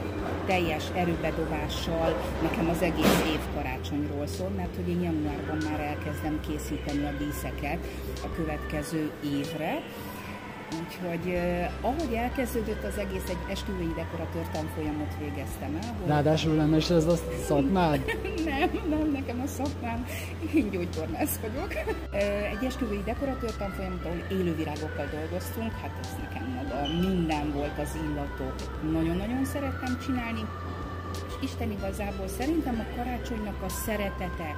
teljes 0.48 0.84
erőbedobással 0.94 2.16
nekem 2.42 2.68
az 2.68 2.82
egész 2.82 3.20
év 3.34 3.40
karácsonyról 3.54 4.26
szól, 4.26 4.48
mert 4.48 4.76
hogy 4.76 4.88
én 4.88 5.02
januárban 5.02 5.58
már 5.70 5.80
elkezdem 5.80 6.40
készíteni 6.48 7.04
a 7.04 7.12
díszeket 7.18 7.78
a 8.24 8.32
következő 8.36 9.10
évre. 9.24 9.82
Úgyhogy 10.72 11.38
ahogy 11.80 12.12
elkezdődött 12.14 12.84
az 12.84 12.98
egész, 12.98 13.28
egy 13.28 13.50
esküvői 13.50 13.92
dekoratőr 13.96 14.48
tanfolyamot 14.52 15.14
végeztem 15.18 15.78
el. 15.82 15.88
Ahol... 15.94 16.06
Ráadásul 16.06 16.54
nem 16.54 16.74
is 16.74 16.90
ez 16.90 17.06
a 17.06 17.16
szakmád? 17.46 18.00
nem, 18.44 18.70
nem, 18.88 19.10
nekem 19.12 19.40
a 19.40 19.46
szakmám. 19.46 20.06
Én 20.54 20.70
gyógytornász 20.70 21.38
vagyok. 21.40 21.74
Egy 22.52 22.64
esküvői 22.64 23.02
dekoratőr 23.04 23.56
tanfolyamot, 23.56 24.04
ahol 24.04 24.22
élővirágokkal 24.30 25.08
dolgoztunk, 25.12 25.72
hát 25.72 25.98
ez 26.00 26.16
nekem 26.22 26.46
maga 26.54 27.08
minden 27.08 27.52
volt 27.52 27.78
az 27.78 27.98
illatok. 28.04 28.82
Nagyon-nagyon 28.92 29.44
szerettem 29.44 29.98
csinálni. 30.06 30.44
És 31.28 31.34
Isten 31.48 31.70
igazából 31.70 32.28
szerintem 32.28 32.86
a 32.86 32.96
karácsonynak 32.96 33.62
a 33.62 33.68
szeretete, 33.68 34.56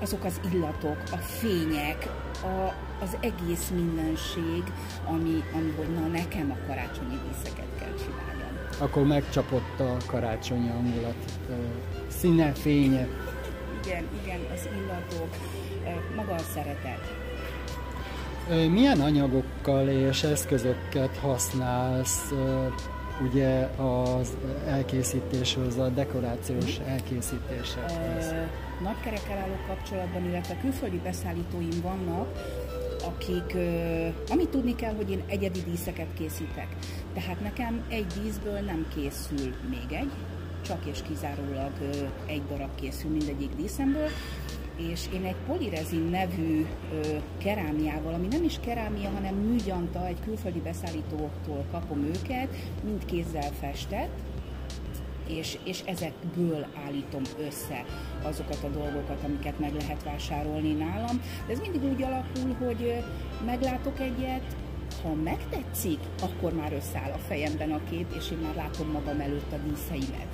azok 0.00 0.24
az 0.24 0.40
illatok, 0.52 0.96
a 1.12 1.16
fények, 1.16 2.08
a, 2.42 2.72
az 3.02 3.16
egész 3.20 3.70
mindenség, 3.74 4.62
ami, 5.04 5.44
ami 5.54 5.74
hogy 5.76 5.94
na 5.94 6.06
nekem 6.06 6.50
a 6.50 6.66
karácsonyi 6.66 7.18
díszeket 7.28 7.68
kell 7.78 7.94
csináljam. 7.98 8.58
Akkor 8.78 9.06
megcsapott 9.06 9.80
a 9.80 9.96
karácsonyi 10.06 10.68
hangulat, 10.68 11.38
színe, 12.08 12.52
fénye. 12.52 13.08
Igen, 13.84 14.04
igen, 14.22 14.40
az 14.54 14.68
illatok, 14.78 15.36
maga 16.16 16.34
a 16.34 16.42
szeretet. 16.54 17.28
Milyen 18.70 19.00
anyagokkal 19.00 19.88
és 19.88 20.22
eszközöket 20.22 21.16
használsz 21.16 22.32
ugye 23.22 23.68
az 23.76 24.36
elkészítéshez, 24.66 25.78
a 25.78 25.88
dekorációs 25.88 26.78
elkészítéshez? 26.78 28.32
Ö, 28.32 28.42
Nagykerekkel 28.82 29.38
álló 29.38 29.54
kapcsolatban, 29.66 30.24
illetve 30.24 30.56
külföldi 30.60 31.00
beszállítóim 31.02 31.80
vannak, 31.82 32.28
akik, 33.04 33.56
amit 34.28 34.48
tudni 34.48 34.74
kell, 34.74 34.94
hogy 34.94 35.10
én 35.10 35.22
egyedi 35.26 35.62
díszeket 35.70 36.06
készítek. 36.18 36.68
Tehát 37.14 37.40
nekem 37.40 37.84
egy 37.88 38.06
díszből 38.22 38.60
nem 38.60 38.86
készül 38.94 39.54
még 39.70 39.98
egy, 39.98 40.10
csak 40.66 40.86
és 40.86 40.98
kizárólag 41.08 41.72
egy 42.26 42.42
darab 42.48 42.74
készül 42.74 43.10
mindegyik 43.10 43.50
díszemből, 43.56 44.08
és 44.88 45.00
én 45.14 45.24
egy 45.24 45.36
polirezin 45.46 46.02
nevű 46.02 46.66
ö, 46.92 47.16
kerámiával, 47.38 48.14
ami 48.14 48.26
nem 48.26 48.44
is 48.44 48.58
kerámia, 48.60 49.10
hanem 49.10 49.34
műgyanta, 49.34 50.06
egy 50.06 50.20
külföldi 50.24 50.60
beszállítótól 50.60 51.64
kapom 51.70 52.04
őket, 52.04 52.48
mind 52.84 53.04
kézzel 53.04 53.50
festett, 53.60 54.18
és, 55.28 55.58
és 55.64 55.82
ezekből 55.84 56.66
állítom 56.86 57.22
össze 57.46 57.84
azokat 58.22 58.64
a 58.64 58.68
dolgokat, 58.68 59.24
amiket 59.24 59.58
meg 59.58 59.74
lehet 59.74 60.02
vásárolni 60.02 60.72
nálam. 60.72 61.22
De 61.46 61.52
ez 61.52 61.60
mindig 61.60 61.84
úgy 61.84 62.02
alakul, 62.02 62.66
hogy 62.66 63.04
meglátok 63.46 64.00
egyet, 64.00 64.56
ha 65.02 65.14
megtetszik, 65.14 65.98
akkor 66.22 66.52
már 66.52 66.72
összeáll 66.72 67.12
a 67.12 67.18
fejemben 67.18 67.72
a 67.72 67.80
kép, 67.90 68.06
és 68.16 68.30
én 68.30 68.38
már 68.38 68.54
látom 68.54 68.90
magam 68.90 69.20
előtt 69.20 69.52
a 69.52 69.56
díszeimet. 69.68 70.28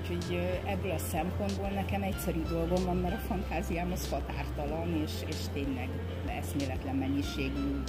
Úgyhogy 0.00 0.38
ebből 0.64 0.90
a 0.90 0.98
szempontból 0.98 1.68
nekem 1.68 2.02
egyszerű 2.02 2.42
dolgom 2.48 2.84
van, 2.84 2.96
mert 2.96 3.14
a 3.14 3.26
fantáziám 3.28 3.92
az 3.92 4.08
határtalan, 4.10 5.02
és, 5.04 5.12
és 5.28 5.36
tényleg 5.52 5.88
eszméletlen 6.26 6.94
mennyiségű 6.94 7.82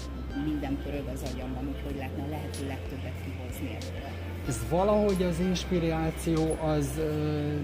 minden 0.46 0.78
pörög 0.84 1.08
az 1.14 1.32
agyamban, 1.34 1.68
úgyhogy 1.76 1.96
lehetne 1.96 2.24
a 2.24 2.30
lehető 2.30 2.68
legtöbbet 2.68 3.14
kihozni 3.24 3.68
ebből. 3.76 4.10
Ez 4.48 4.60
valahogy 4.70 5.24
az 5.24 5.40
inspiráció 5.40 6.58
az 6.62 7.00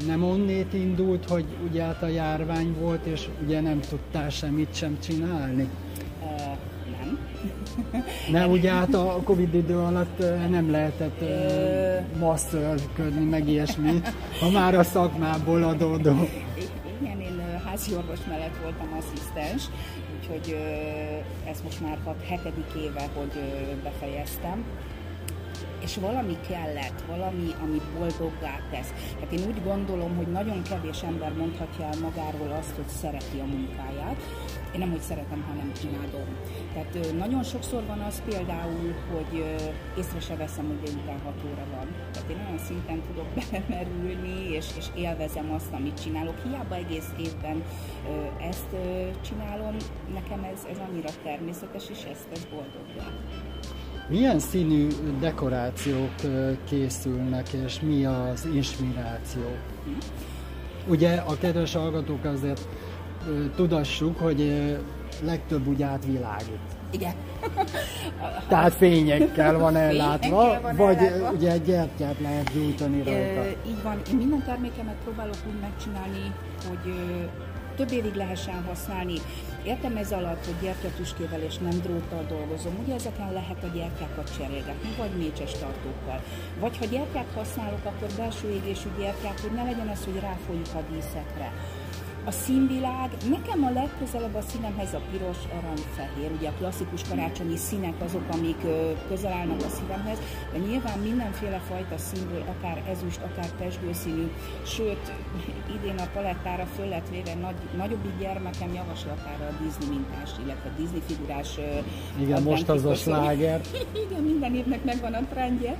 nem 0.06 0.24
onnét 0.24 0.74
indult, 0.74 1.30
hogy 1.30 1.46
ugye 1.70 1.84
hát 1.84 2.04
a 2.04 2.08
járvány 2.08 2.76
volt, 2.80 3.06
és 3.06 3.28
ugye 3.44 3.62
nem 3.62 3.80
tudtál 3.80 4.30
semmit 4.30 4.76
sem 4.76 5.00
csinálni? 5.00 5.70
Nem. 8.32 8.52
Ugye 8.52 8.72
hát 8.72 8.94
a 8.94 9.22
Covid 9.24 9.54
idő 9.54 9.78
alatt 9.78 10.20
nem 10.50 10.72
lehetett 10.72 11.24
masszörködni, 12.20 13.26
meg 13.26 13.48
ilyesmi, 13.48 14.02
ha 14.40 14.50
már 14.50 14.76
a 14.76 14.84
szakmából 14.84 15.64
adódó. 15.64 16.28
Igen, 17.02 17.20
én 17.22 17.62
házi 17.66 17.94
orvos 17.96 18.20
mellett 18.28 18.58
voltam 18.62 18.98
asszisztens, 18.98 19.64
úgyhogy 20.20 20.58
ez 21.50 21.62
most 21.64 21.82
már 21.82 21.98
6 22.04 22.16
hetedik 22.28 22.72
éve, 22.78 23.08
hogy 23.16 23.32
befejeztem 23.84 24.64
és 25.84 25.96
valami 25.96 26.38
kellett, 26.48 27.04
valami, 27.08 27.54
ami 27.62 27.82
boldoggá 27.98 28.60
tesz. 28.72 28.94
Tehát 29.14 29.32
én 29.32 29.48
úgy 29.48 29.64
gondolom, 29.64 30.16
hogy 30.16 30.28
nagyon 30.28 30.62
kevés 30.62 31.02
ember 31.02 31.34
mondhatja 31.34 31.86
el 31.86 32.00
magáról 32.02 32.52
azt, 32.60 32.76
hogy 32.76 32.88
szereti 32.88 33.40
a 33.40 33.46
munkáját. 33.46 34.20
Én 34.74 34.80
nem, 34.80 34.90
hogy 34.90 35.02
szeretem, 35.02 35.44
hanem 35.48 35.72
imádom. 35.84 36.28
Tehát 36.74 37.18
nagyon 37.18 37.44
sokszor 37.44 37.86
van 37.86 38.00
az 38.00 38.22
például, 38.30 38.94
hogy 39.14 39.58
észre 39.98 40.20
se 40.20 40.36
veszem, 40.36 40.66
hogy 40.68 40.80
délután 40.84 41.20
6 41.24 41.34
óra 41.52 41.66
van. 41.76 41.88
Tehát 42.14 42.30
én 42.30 42.38
olyan 42.46 42.58
szinten 42.58 43.02
tudok 43.08 43.28
belemerülni, 43.38 44.50
és, 44.52 44.66
és 44.78 44.86
élvezem 44.96 45.52
azt, 45.52 45.74
amit 45.74 46.02
csinálok. 46.02 46.36
Hiába 46.44 46.76
egész 46.76 47.10
évben 47.20 47.64
ezt 48.50 48.76
csinálom, 49.22 49.76
nekem 50.14 50.44
ez, 50.54 50.66
ez 50.72 50.78
annyira 50.90 51.10
természetes, 51.24 51.90
és 51.90 52.04
ezt 52.12 52.28
tesz 52.30 52.48
boldoggá. 52.52 53.08
Milyen 54.10 54.40
színű 54.40 54.88
dekorációk 55.20 56.16
készülnek, 56.64 57.54
és 57.54 57.80
mi 57.80 58.06
az 58.06 58.48
inspiráció? 58.54 59.44
Ugye 60.88 61.16
a 61.16 61.38
kedves 61.38 61.74
hallgatók 61.74 62.24
azért 62.24 62.68
tudassuk, 63.56 64.20
hogy 64.20 64.68
legtöbb 65.24 65.68
úgy 65.68 65.82
átvilágít. 65.82 66.60
Igen. 66.92 67.14
Tehát 68.48 68.74
fényekkel 68.74 69.58
van 69.58 69.76
ellátva, 69.76 70.42
Fényekkel 70.42 70.62
van 70.62 70.76
vagy 70.76 70.98
ellátva. 70.98 71.30
ugye 71.32 71.52
egy 71.52 71.64
gyertyát 71.64 72.20
lehet 72.20 72.54
gyújtani 72.54 73.04
rajta. 73.04 73.42
Ö, 73.42 73.70
így 73.70 73.84
van, 73.84 74.02
én 74.12 74.16
minden 74.16 74.44
termékemet 74.46 74.96
próbálok 75.04 75.36
úgy 75.48 75.60
megcsinálni, 75.62 76.34
hogy 76.68 76.92
ö, 76.92 77.24
több 77.76 77.92
évig 77.92 78.14
lehessen 78.16 78.64
használni. 78.68 79.14
Értem 79.64 79.96
ez 79.98 80.12
alatt, 80.12 80.46
hogy 80.46 80.56
gyertyatüskével 80.62 81.42
és 81.42 81.58
nem 81.58 81.80
dróttal 81.84 82.24
dolgozom. 82.30 82.74
Ugye 82.84 82.94
ezeken 82.94 83.34
lehet 83.34 83.64
a 83.64 83.68
gyertyákat 83.78 84.36
cserélgetni, 84.38 84.90
vagy 84.98 85.12
mécses 85.18 85.52
tartókkal. 85.52 86.20
Vagy 86.60 86.78
ha 86.78 86.86
gyertyát 86.86 87.32
használok, 87.36 87.86
akkor 87.86 88.08
belső 88.18 88.48
égésű 88.50 88.90
gyertyát, 89.00 89.40
hogy 89.40 89.52
ne 89.52 89.64
legyen 89.64 89.88
az, 89.88 90.04
hogy 90.06 90.20
ráfolyik 90.20 90.70
a 90.76 90.82
díszekre. 90.92 91.50
A 92.30 92.32
színvilág, 92.32 93.10
nekem 93.30 93.64
a 93.64 93.72
legközelebb 93.72 94.36
a 94.36 94.42
színemhez 94.42 94.94
a 94.94 95.02
piros, 95.12 95.38
arany, 95.58 95.84
fehér, 95.96 96.32
ugye 96.32 96.50
a 96.50 96.54
klasszikus 96.58 97.02
karácsonyi 97.10 97.58
színek 97.58 97.94
azok, 98.04 98.24
amik 98.32 98.62
közel 99.08 99.32
állnak 99.32 99.62
a 99.64 99.70
szívemhez, 99.70 100.18
de 100.52 100.58
nyilván 100.58 101.00
mindenféle 101.00 101.62
fajta 101.70 101.98
színből, 101.98 102.44
akár 102.48 102.84
ezüst, 102.90 103.20
akár 103.22 103.50
pesgőszínű, 103.58 104.32
sőt, 104.66 105.14
idén 105.76 105.98
a 105.98 106.08
palettára 106.14 106.66
föl 106.66 106.88
lett 106.88 107.10
véve 107.10 107.36
nagy, 107.36 107.56
nagyobbik 107.78 108.18
gyermekem 108.20 108.74
javaslatára 108.74 109.46
a 109.46 109.64
Disney 109.64 109.98
mintás, 109.98 110.30
illetve 110.44 110.70
Disney 110.78 111.02
figurás 111.06 111.58
Igen, 112.20 112.44
most 112.44 112.70
az 112.70 112.86
a 112.86 112.96
sláger. 112.96 113.62
Igen, 114.08 114.22
minden 114.24 114.56
évnek 114.56 114.84
megvan 114.84 115.14
a 115.14 115.26
trendje. 115.30 115.78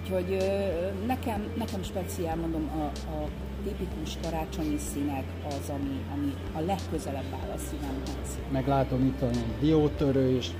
Úgyhogy 0.00 0.36
nekem, 1.06 1.52
nekem 1.56 1.82
speciál, 1.82 2.36
mondom, 2.36 2.70
a, 2.78 2.84
a 3.10 3.28
tipikus 3.64 4.16
karácsonyi 4.22 4.78
színek 4.78 5.24
az, 5.48 5.68
ami, 5.68 6.00
ami 6.14 6.34
a 6.52 6.60
legközelebb 6.60 7.32
áll 7.42 7.50
a 7.50 7.58
szívemhez. 7.58 8.38
Meglátom 8.50 9.06
itt 9.06 9.18
van 9.18 9.30
egy 9.30 9.58
diótörő 9.60 10.36
is. 10.36 10.50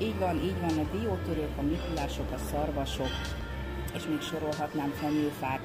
Így 0.00 0.18
van, 0.18 0.36
így 0.36 0.60
van, 0.60 0.78
a 0.78 0.96
diótörők, 0.96 1.58
a 1.58 1.62
mikulások, 1.62 2.30
a 2.32 2.38
szarvasok, 2.50 3.10
és 3.94 4.06
még 4.08 4.20
sorolhatnám 4.20 4.90
fenyőfák, 4.90 5.60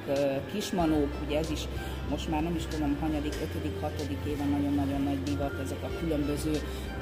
kismanók, 0.52 1.08
ugye 1.26 1.38
ez 1.38 1.50
is 1.50 1.68
most 2.10 2.30
már 2.30 2.42
nem 2.42 2.54
is 2.56 2.62
tudom, 2.68 2.96
hanyadik, 3.00 3.34
ötödik, 3.42 3.80
hatodik 3.80 4.18
éve 4.26 4.44
nagyon-nagyon 4.44 5.02
nagy 5.02 5.22
divat, 5.22 5.52
ezek 5.64 5.82
a 5.82 5.98
különböző 6.00 6.52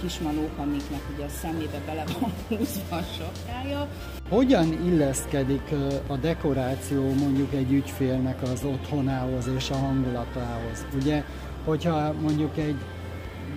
kismanók, 0.00 0.58
amiknek 0.58 1.00
ugye 1.14 1.24
a 1.24 1.28
szemébe 1.28 1.80
bele 1.86 2.04
van 2.20 2.32
húzva 2.48 2.96
a 2.96 3.02
sapkája. 3.18 3.88
Hogyan 4.28 4.72
illeszkedik 4.86 5.74
a 6.06 6.16
dekoráció 6.16 7.12
mondjuk 7.12 7.52
egy 7.54 7.72
ügyfélnek 7.72 8.42
az 8.42 8.64
otthonához 8.64 9.48
és 9.56 9.70
a 9.70 9.76
hangulatához? 9.76 10.86
Ugye 10.94 11.22
hogyha 11.64 12.12
mondjuk 12.12 12.56
egy 12.56 12.76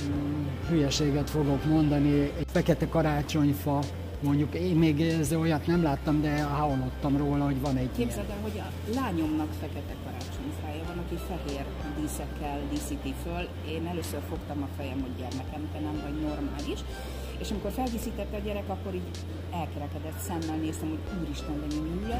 mm, 0.03 0.45
hülyeséget 0.69 1.29
fogok 1.29 1.65
mondani, 1.65 2.21
egy 2.21 2.47
fekete 2.51 2.87
karácsonyfa, 2.89 3.79
mondjuk 4.21 4.55
én 4.55 4.75
még 4.75 5.01
ez 5.01 5.33
olyat 5.33 5.67
nem 5.67 5.83
láttam, 5.83 6.21
de 6.21 6.41
hallottam 6.43 7.17
róla, 7.17 7.45
hogy 7.45 7.61
van 7.61 7.77
egy. 7.77 7.89
Képzeld 7.97 8.29
el, 8.29 8.37
hogy 8.41 8.57
a 8.67 8.93
lányomnak 8.99 9.47
fekete 9.59 9.95
karácsonyfája 10.05 10.83
van, 10.87 10.97
aki 11.05 11.15
fehér 11.27 11.65
díszekkel 12.01 12.59
díszíti 12.71 13.13
föl. 13.23 13.47
Én 13.73 13.87
először 13.87 14.19
fogtam 14.29 14.63
a 14.63 14.67
fejem, 14.77 15.01
hogy 15.01 15.15
gyermekem, 15.17 15.61
te 15.73 15.79
nem 15.79 16.01
vagy 16.03 16.21
normális. 16.27 16.79
És 17.41 17.51
amikor 17.51 17.71
feldíszítette 17.71 18.37
a 18.37 18.39
gyerek, 18.39 18.69
akkor 18.69 18.93
így 18.93 19.09
elkerekedett 19.53 20.19
szemmel 20.27 20.57
néztem, 20.57 20.89
hogy 20.89 20.99
úristen, 21.23 21.55
de 21.59 21.75
mi. 21.75 22.13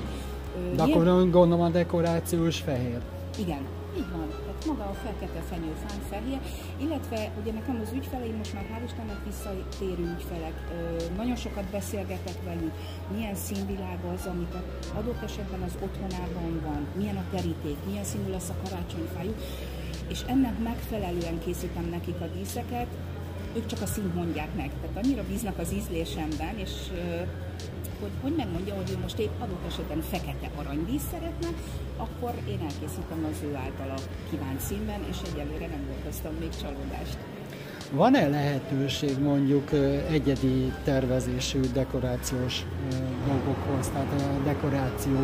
Ö, 0.72 0.76
De 0.76 0.84
akkor 0.84 1.04
gondolom 1.30 1.62
a 1.62 1.70
dekorációs 1.70 2.58
fehér. 2.60 3.00
igen, 3.40 3.62
így 3.98 4.11
van. 4.11 4.28
Tehát 4.30 4.66
maga 4.66 4.84
a 4.84 4.94
fekete 4.94 5.41
fenyőfán 5.49 5.99
fehér, 6.10 6.40
illetve 6.78 7.32
ugye 7.41 7.52
nekem 7.52 7.80
az 7.84 7.91
ügyfeleim 7.94 8.36
most 8.36 8.53
már 8.53 8.66
hál' 8.72 8.86
Istennek 8.86 9.26
visszatérő 9.26 10.16
ügyfelek, 10.16 10.56
nagyon 11.16 11.36
sokat 11.36 11.64
beszélgetek 11.64 12.38
velük, 12.45 12.74
milyen 13.16 13.36
színvilág 13.36 13.99
az, 14.14 14.26
amit 14.26 14.56
adott 14.95 15.22
esetben 15.24 15.61
az 15.61 15.78
otthonában 15.82 16.61
van, 16.66 16.88
milyen 16.98 17.18
a 17.18 17.30
teríték, 17.32 17.78
milyen 17.86 18.03
színű 18.03 18.30
lesz 18.30 18.49
a 18.49 18.56
karácsonyfájuk, 18.64 19.38
és 20.07 20.22
ennek 20.28 20.60
megfelelően 20.60 21.40
készítem 21.40 21.86
nekik 21.90 22.22
a 22.22 22.28
díszeket, 22.28 22.88
ők 23.56 23.66
csak 23.66 23.82
a 23.82 23.86
színt 23.86 24.16
mondják 24.16 24.56
meg. 24.56 24.72
Tehát 24.82 25.06
annyira 25.06 25.24
bíznak 25.28 25.57
az 25.57 25.74
ízlésemben, 25.74 26.57
és 26.57 26.72
hogy, 28.02 28.12
hogy 28.22 28.36
megmondja, 28.36 28.76
hogy 28.76 28.90
ő 28.92 28.98
most 29.02 29.20
épp 29.20 29.42
adott 29.42 29.66
esetben 29.68 30.02
fekete 30.02 30.50
aranydísz 30.56 31.08
szeretne, 31.12 31.48
akkor 31.98 32.34
én 32.48 32.60
elkészítem 32.70 33.28
az 33.32 33.38
ő 33.44 33.56
általa 33.56 33.98
kívánt 34.30 34.60
színben, 34.60 35.00
és 35.10 35.18
egyelőre 35.32 35.68
nem 35.68 35.84
okoztam 36.00 36.34
még 36.40 36.50
csalódást. 36.62 37.18
Van-e 37.92 38.28
lehetőség 38.28 39.20
mondjuk 39.20 39.72
egyedi 40.12 40.74
tervezésű 40.84 41.60
dekorációs 41.74 42.66
dolgokhoz, 43.28 43.88
tehát 43.88 44.22
a 44.22 44.44
dekoráció 44.44 45.18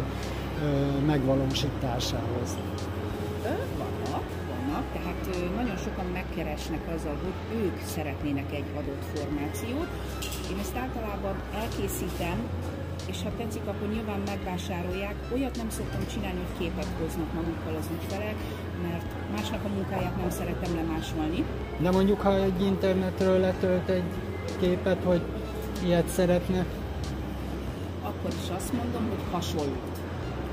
megvalósításához? 1.06 2.58
Vannak, 3.78 4.24
vannak, 4.50 4.84
tehát 4.94 5.54
nagyon 5.56 5.78
sokan 5.78 6.06
megkeresnek 6.14 6.82
azzal, 6.96 7.18
hogy 7.24 7.58
ők 7.58 7.80
szeretnének 7.86 8.54
egy 8.54 8.66
adott 8.74 9.04
formációt. 9.14 9.88
Én 10.52 10.60
ezt 10.60 10.76
általában 10.76 11.36
elkészítem, 11.62 12.38
és 13.06 13.18
ha 13.24 13.30
tetszik, 13.38 13.66
akkor 13.68 13.88
nyilván 13.88 14.22
megvásárolják. 14.26 15.16
Olyat 15.34 15.56
nem 15.58 15.70
szoktam 15.70 16.08
csinálni, 16.14 16.40
hogy 16.40 16.58
képet 16.60 16.88
hoznak 17.02 17.34
magukkal 17.34 17.76
az 17.80 17.90
ügyfelek, 17.96 18.36
mert 18.88 19.06
másnak 19.36 19.64
a 19.66 19.68
munkáját 19.68 20.18
nem 20.18 20.30
szeretem 20.30 20.76
lemásolni. 20.76 21.46
De 21.78 21.92
mondjuk, 21.92 22.22
ha 22.22 22.36
egy 22.36 22.62
internetről 22.62 23.40
letölt 23.40 23.90
egy 23.90 24.04
képet, 24.60 25.04
hogy 25.04 25.22
ilyet 25.84 26.08
szeretne, 26.08 26.66
Akkor 28.04 28.32
is 28.44 28.50
azt 28.56 28.74
mondom, 28.74 29.10
hogy 29.10 29.24
hasonlót. 29.32 29.95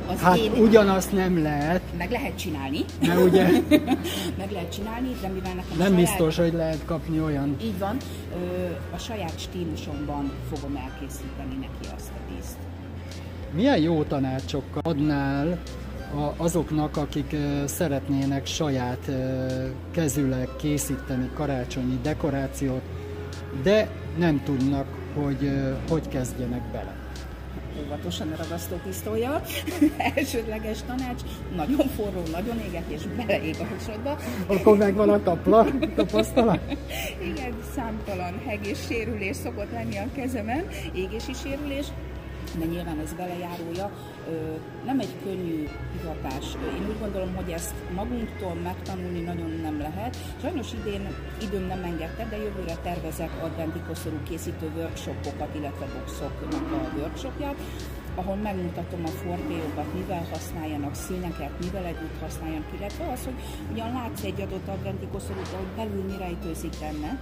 Az 0.07 0.21
hát 0.21 0.37
én... 0.37 0.53
ugyanazt 0.53 1.13
nem 1.13 1.43
lehet, 1.43 1.83
Meg 1.99 2.11
lehet 2.11 2.39
csinálni. 2.39 2.79
Mert 3.07 3.21
ugye- 3.21 3.51
meg 4.41 4.51
lehet 4.51 4.73
csinálni, 4.73 5.09
de 5.21 5.29
mivel 5.29 5.55
nekem 5.55 5.77
nem 5.79 5.93
saját... 5.93 6.01
biztos, 6.01 6.37
hogy 6.37 6.53
lehet 6.53 6.85
kapni 6.85 7.21
olyan. 7.21 7.57
Így 7.63 7.79
van, 7.79 7.97
a 8.95 8.99
saját 8.99 9.39
stílusomban 9.39 10.33
fogom 10.53 10.77
elkészíteni 10.77 11.55
neki 11.61 11.95
azt 11.97 12.11
a 12.11 12.33
díszt. 12.35 12.57
Milyen 13.55 13.79
jó 13.79 14.03
tanácsokkal 14.03 14.83
adnál 14.85 15.59
azoknak, 16.37 16.97
akik 16.97 17.37
szeretnének 17.65 18.47
saját 18.47 19.11
kezüleg 19.91 20.49
készíteni 20.57 21.31
karácsonyi 21.35 21.99
dekorációt, 22.03 22.83
de 23.63 23.89
nem 24.19 24.43
tudnak, 24.45 24.87
hogy 25.15 25.51
hogy 25.89 26.09
kezdjenek 26.09 26.63
bele? 26.73 27.02
Óvatosan 27.87 28.33
a 28.33 28.37
ragasztópisztolyjal. 28.37 29.43
Elsődleges 30.17 30.79
tanács, 30.87 31.21
nagyon 31.57 31.87
forró, 31.97 32.23
nagyon 32.33 32.59
éget 32.59 32.89
és 32.89 33.03
beleég 33.17 33.57
a 33.61 33.67
hosodba. 33.75 34.19
Akkor 34.47 34.77
megvan 34.77 35.09
a 35.09 35.23
tapla, 35.23 35.67
tapasztalat? 35.95 36.77
Igen, 37.23 37.55
számtalan 37.75 38.43
heg 38.47 38.67
és 38.67 38.79
sérülés 38.87 39.37
szokott 39.37 39.73
lenni 39.73 39.97
a 39.97 40.07
kezemen, 40.15 40.69
égési 40.95 41.33
sérülés, 41.33 41.87
de 42.59 42.65
nyilván 42.65 42.99
ez 42.99 43.13
belejárója. 43.13 43.91
Ö, 44.29 44.33
Nem 44.87 45.01
egy 45.01 45.15
könnyű 45.25 45.69
hivatás. 45.97 46.47
Én 46.79 46.89
úgy 46.89 47.01
gondolom, 47.01 47.35
hogy 47.35 47.51
ezt 47.51 47.75
magunktól 47.95 48.55
megtanulni 48.55 49.21
nagyon 49.21 49.51
nem 49.63 49.79
lehet. 49.79 50.17
Sajnos 50.41 50.73
idén 50.73 51.09
időm 51.43 51.67
nem 51.67 51.83
engedte, 51.85 52.27
de 52.31 52.37
jövőre 52.37 52.77
tervezek 52.83 53.31
adventi 53.43 53.81
koszorú 53.89 54.17
készítő 54.29 54.71
workshopokat, 54.77 55.55
illetve 55.55 55.87
boxoknak 55.95 56.73
a 56.73 56.99
workshopját, 56.99 57.57
ahol 58.15 58.37
megmutatom 58.37 59.05
a 59.05 59.09
fortéokat, 59.09 59.95
mivel 59.95 60.27
használjanak 60.31 60.95
színeket, 60.95 61.51
mivel 61.65 61.85
együtt 61.85 62.21
használjanak, 62.21 62.69
illetve 62.79 63.05
az, 63.13 63.25
hogy 63.25 63.35
ugyan 63.73 63.93
látsz 63.93 64.23
egy 64.23 64.41
adott 64.41 64.69
adventi 64.69 65.07
koszorút, 65.13 65.49
hogy 65.49 65.67
belül 65.77 66.03
mi 66.03 66.17
rejtőzik 66.19 66.73
benne, 66.81 67.19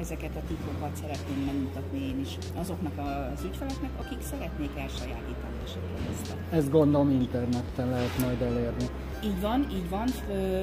ezeket 0.00 0.36
a 0.36 0.42
titkokat 0.48 0.96
szeretném 1.02 1.40
megmutatni 1.44 1.98
én 2.10 2.18
is 2.20 2.32
azoknak 2.62 2.96
az 2.98 3.44
ügyfeleknek, 3.44 3.90
akik 4.02 4.20
szeretnék 4.20 4.70
elsajátítani 4.84 5.56
esetleg 5.64 6.00
ezt 6.12 6.36
Ezt 6.50 6.70
gondolom 6.70 7.10
interneten 7.10 7.88
lehet 7.88 8.18
majd 8.24 8.40
elérni. 8.40 8.86
így 9.24 9.40
van, 9.40 9.66
így 9.70 9.88
van. 9.88 10.06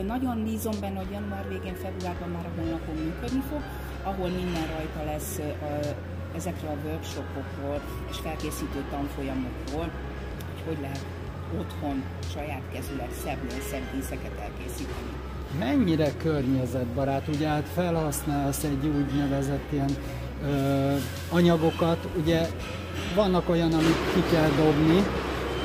Nagyon 0.06 0.44
bízom 0.44 0.76
benne, 0.80 0.98
hogy 0.98 1.12
január 1.12 1.48
végén, 1.50 1.76
februárban 1.76 2.30
már 2.30 2.46
a 2.46 2.60
honlapon 2.60 2.96
működni 2.96 3.44
fog, 3.50 3.62
ahol 4.04 4.30
minden 4.30 4.68
rajta 4.76 5.04
lesz 5.12 5.40
a, 5.40 5.72
ezekről 6.36 6.70
a 6.70 6.88
workshopokról 6.88 7.82
és 8.10 8.18
felkészítő 8.18 8.80
tanfolyamokról, 8.90 9.88
hogy 10.54 10.62
hogy 10.66 10.80
lehet 10.82 11.06
otthon 11.60 12.04
saját 12.34 12.64
kezüleg 12.74 13.10
szebbnél 13.24 13.62
szebb 13.72 13.92
díszeket 13.94 14.40
elkészíteni. 14.40 15.25
Mennyire 15.60 16.12
környezetbarát, 16.18 17.28
ugye 17.28 17.48
hát 17.48 17.68
felhasználsz 17.74 18.64
egy 18.64 18.86
úgynevezett 18.86 19.72
ilyen 19.72 19.90
ö, 20.46 20.96
anyagokat, 21.30 22.08
ugye 22.22 22.48
vannak 23.16 23.50
olyan, 23.50 23.74
amit 23.74 24.14
ki 24.14 24.24
kell 24.32 24.50
dobni, 24.50 25.04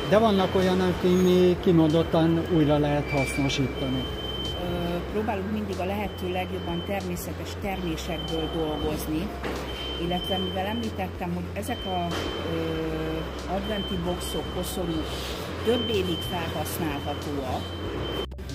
de 0.08 0.18
vannak 0.18 0.54
olyan, 0.54 0.80
ami 0.80 1.56
kimondottan 1.60 2.42
újra 2.56 2.78
lehet 2.78 3.10
hasznosítani. 3.10 4.04
Próbálunk 5.12 5.52
mindig 5.52 5.78
a 5.78 5.84
lehető 5.84 6.32
legjobban 6.32 6.82
természetes 6.86 7.48
termésekből 7.62 8.50
dolgozni, 8.54 9.28
illetve 10.02 10.36
mivel 10.36 10.66
említettem, 10.66 11.34
hogy 11.34 11.44
ezek 11.52 11.86
a 11.86 12.06
ö, 12.54 13.54
adventi 13.54 13.94
boxok, 14.04 14.54
koszorúk 14.54 15.06
több 15.64 15.88
évig 15.88 16.18
felhasználhatóak, 16.30 17.79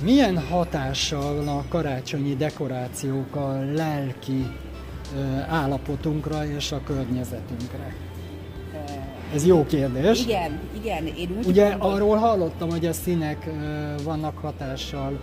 Milyen 0.06 0.38
hatással 0.38 1.48
a 1.48 1.64
karácsonyi 1.70 2.36
dekorációk 2.36 3.36
a 3.36 3.60
lelki 3.74 4.46
állapotunkra 5.48 6.46
és 6.46 6.72
a 6.72 6.82
környezetünkre? 6.84 7.96
Ez 9.34 9.46
jó 9.46 9.66
kérdés. 9.66 10.24
Igen, 10.24 10.60
igen, 10.76 11.06
én 11.06 11.30
úgy 11.38 11.46
Ugye 11.46 11.70
gondolom, 11.70 11.94
arról 11.94 12.18
hallottam, 12.18 12.70
hogy 12.70 12.86
a 12.86 12.94
színek 12.94 13.50
vannak 14.04 14.38
hatással 14.38 15.20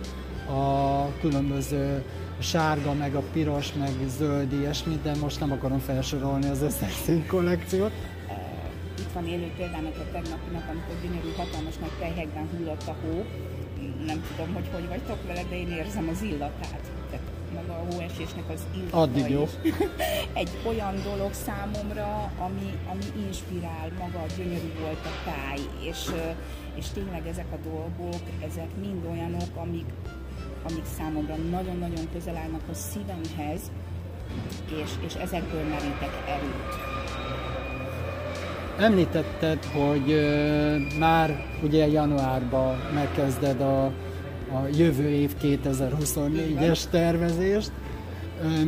a 0.49 1.07
különböző 1.21 2.03
sárga, 2.39 2.93
meg 2.93 3.15
a 3.15 3.23
piros, 3.33 3.73
meg 3.73 3.91
zöld 4.17 4.53
ilyesmit, 4.53 5.01
de 5.01 5.11
most 5.21 5.39
nem 5.39 5.51
akarom 5.51 5.79
felsorolni 5.79 6.49
az 6.49 6.61
összes 6.61 6.93
színkollekciót. 7.05 7.91
itt 8.99 9.11
van 9.13 9.27
élő 9.27 9.51
példának 9.57 9.95
a 9.95 10.11
tegnapinak, 10.11 10.63
amikor 10.69 10.95
gyönyörű 11.03 11.31
hatalmas 11.37 11.77
nagy 11.79 11.91
tejhekben 11.99 12.49
hullott 12.57 12.87
a 12.87 12.95
hó. 13.01 13.25
Nem 14.05 14.23
tudom, 14.35 14.53
hogy 14.53 14.69
hogy 14.73 14.87
vagytok 14.87 15.27
vele, 15.27 15.43
de 15.49 15.57
én 15.57 15.71
érzem 15.71 16.07
az 16.09 16.21
illatát. 16.21 16.91
Tehát 17.09 17.25
maga 17.53 17.73
a 17.73 17.85
hóesésnek 17.91 18.49
az 18.49 18.61
illata 18.75 19.01
Addig 19.01 19.29
jó. 19.29 19.47
Egy 20.41 20.49
olyan 20.65 20.95
dolog 21.03 21.33
számomra, 21.33 22.31
ami, 22.39 22.77
ami 22.91 23.25
inspirál, 23.25 23.91
maga 23.99 24.25
gyönyörű 24.37 24.71
volt 24.81 25.05
a 25.05 25.13
táj, 25.25 25.59
és, 25.89 26.09
és 26.75 26.87
tényleg 26.87 27.27
ezek 27.27 27.47
a 27.51 27.67
dolgok, 27.69 28.21
ezek 28.49 28.69
mind 28.81 29.05
olyanok, 29.11 29.55
amik, 29.55 29.93
amik 30.69 30.85
számomra 30.97 31.35
nagyon-nagyon 31.35 32.07
közel 32.11 32.35
állnak 32.35 32.63
a 32.71 32.73
szívemhez, 32.73 33.61
és, 34.83 34.91
és 35.05 35.13
ezekből 35.13 35.63
merítek 35.63 36.23
erőt. 36.27 36.93
Említetted, 38.77 39.65
hogy 39.65 40.29
már 40.99 41.45
ugye 41.63 41.87
januárban 41.87 42.77
megkezded 42.93 43.61
a, 43.61 43.85
a 43.85 44.67
jövő 44.77 45.09
év 45.09 45.35
2024-es 45.41 46.83
tervezést. 46.89 47.71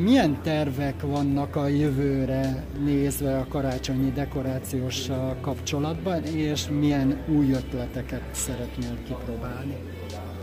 Milyen 0.04 0.38
tervek 0.44 1.02
vannak 1.02 1.56
a 1.56 1.68
jövőre 1.68 2.64
nézve 2.84 3.38
a 3.38 3.48
karácsonyi 3.50 4.12
dekorációssal 4.12 5.36
kapcsolatban, 5.42 6.24
és 6.24 6.68
milyen 6.80 7.18
új 7.28 7.52
ötleteket 7.52 8.24
szeretnél 8.32 8.98
kipróbálni? 9.08 9.78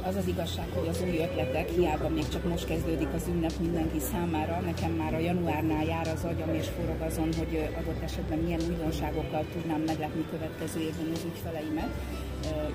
Az 0.08 0.16
az 0.16 0.26
igazság, 0.26 0.66
hogy 0.74 0.88
az 0.88 1.02
új 1.02 1.18
ötletek, 1.18 1.68
hiába 1.68 2.08
még 2.08 2.28
csak 2.28 2.44
most 2.48 2.66
kezdődik 2.66 3.08
az 3.14 3.24
ünnep 3.28 3.52
mindenki 3.60 3.98
számára, 4.12 4.60
nekem 4.60 4.90
már 4.90 5.14
a 5.14 5.18
januárnál 5.18 5.84
jár 5.84 6.08
az 6.08 6.24
agyam 6.24 6.54
és 6.54 6.66
forog 6.76 7.00
azon, 7.00 7.28
hogy 7.38 7.68
adott 7.78 8.02
esetben 8.02 8.38
milyen 8.38 8.60
újdonságokkal 8.70 9.44
tudnám 9.52 9.80
meglepni 9.80 10.24
következő 10.30 10.80
évben 10.80 11.10
az 11.14 11.26
ügyfeleimet. 11.30 11.90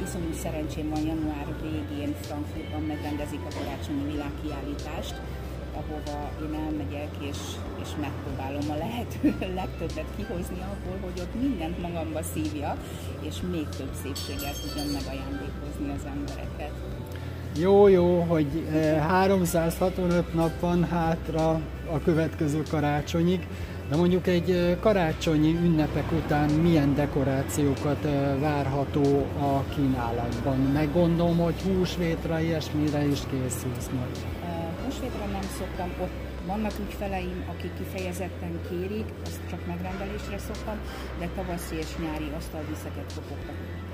Iszonyú 0.04 0.34
szerencsém 0.44 0.90
van 0.90 1.06
január 1.06 1.48
végén 1.62 2.16
Frankfurtban 2.22 2.82
megrendezik 2.82 3.42
a 3.50 3.56
karácsonyi 3.58 4.06
világkiállítást, 4.12 5.16
ahova 5.80 6.32
én 6.46 6.54
elmegyek, 6.66 7.12
és, 7.30 7.40
és 7.84 7.90
megpróbálom 8.00 8.70
a 8.70 8.78
lehető 8.86 9.36
legtöbbet 9.62 10.10
kihozni 10.16 10.62
abból, 10.72 10.98
hogy 11.06 11.20
ott 11.20 11.42
mindent 11.42 11.82
magamba 11.82 12.22
szívja, 12.34 12.78
és 13.22 13.36
még 13.52 13.68
több 13.78 13.94
szépséggel 14.04 14.54
tudjam 14.62 14.88
megajándékozni 14.98 15.90
az 15.98 16.06
embereket. 16.16 16.87
Jó, 17.60 17.88
jó, 17.88 18.22
hogy 18.22 18.68
365 19.08 20.34
nap 20.34 20.60
van 20.60 20.84
hátra 20.86 21.50
a 21.92 22.00
következő 22.04 22.64
karácsonyig, 22.70 23.48
de 23.90 23.96
mondjuk 23.96 24.28
egy 24.28 24.78
karácsonyi 24.80 25.56
ünnepek 25.64 26.12
után 26.12 26.50
milyen 26.50 26.96
dekorációkat 26.96 28.08
várható 28.40 29.26
a 29.40 29.64
kínálatban? 29.76 30.58
Meg 30.58 30.94
gondolom, 30.94 31.38
hogy 31.38 31.62
húsvétra, 31.62 32.40
ilyesmire 32.40 33.06
is 33.06 33.20
készülsz 33.30 33.90
majd. 33.94 34.18
Húsvétra 34.86 35.26
nem 35.32 35.48
szoktam, 35.58 35.90
ott 36.02 36.18
vannak 36.48 36.74
ügyfeleim, 36.88 37.44
akik 37.50 37.72
kifejezetten 37.78 38.60
kérik, 38.70 39.06
azt 39.26 39.42
csak 39.50 39.68
megrendelésre 39.68 40.38
szoktam, 40.38 40.78
de 41.20 41.30
tavaszi 41.36 41.76
és 41.76 41.98
nyári 42.04 42.32
asztaldíszeket 42.38 43.14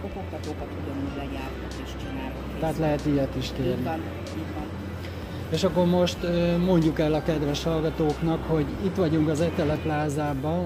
kopogtatókat 0.03 0.67
ugyanúgy 0.81 1.15
legyártok 1.17 1.71
és 1.83 1.91
csinálok. 2.01 2.59
Tehát 2.59 2.77
lehet 2.77 3.05
ilyet 3.05 3.35
is 3.37 3.49
kérni. 3.55 3.71
Így 3.71 3.83
van, 3.83 4.01
így 4.37 4.53
van. 4.55 4.65
És 5.49 5.63
akkor 5.63 5.85
most 5.85 6.17
mondjuk 6.65 6.99
el 6.99 7.13
a 7.13 7.23
kedves 7.23 7.63
hallgatóknak, 7.63 8.43
hogy 8.47 8.65
itt 8.83 8.95
vagyunk 8.95 9.29
az 9.29 9.41
Etele 9.41 9.75
plázában 9.75 10.61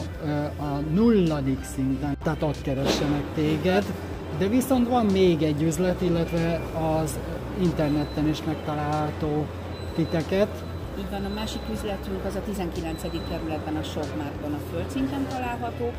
a 0.59 0.79
nulladik 0.93 1.63
szinten, 1.75 2.17
tehát 2.23 2.43
ott 2.43 2.61
keressenek 2.61 3.23
téged, 3.35 3.83
de 4.37 4.47
viszont 4.47 4.87
van 4.87 5.05
még 5.05 5.41
egy 5.41 5.61
üzlet, 5.61 6.01
illetve 6.01 6.61
az 7.01 7.19
interneten 7.61 8.27
is 8.27 8.43
megtalálható 8.43 9.45
titeket. 9.95 10.63
Így 10.99 11.09
van, 11.11 11.25
a 11.25 11.33
másik 11.35 11.61
üzletünk 11.73 12.25
az 12.25 12.35
a 12.35 12.41
19. 12.45 13.01
kerületben 13.29 13.75
a 13.75 13.83
Sogmárton 13.83 14.53
a 14.53 14.59
földszinten 14.71 15.27
található, 15.29 15.91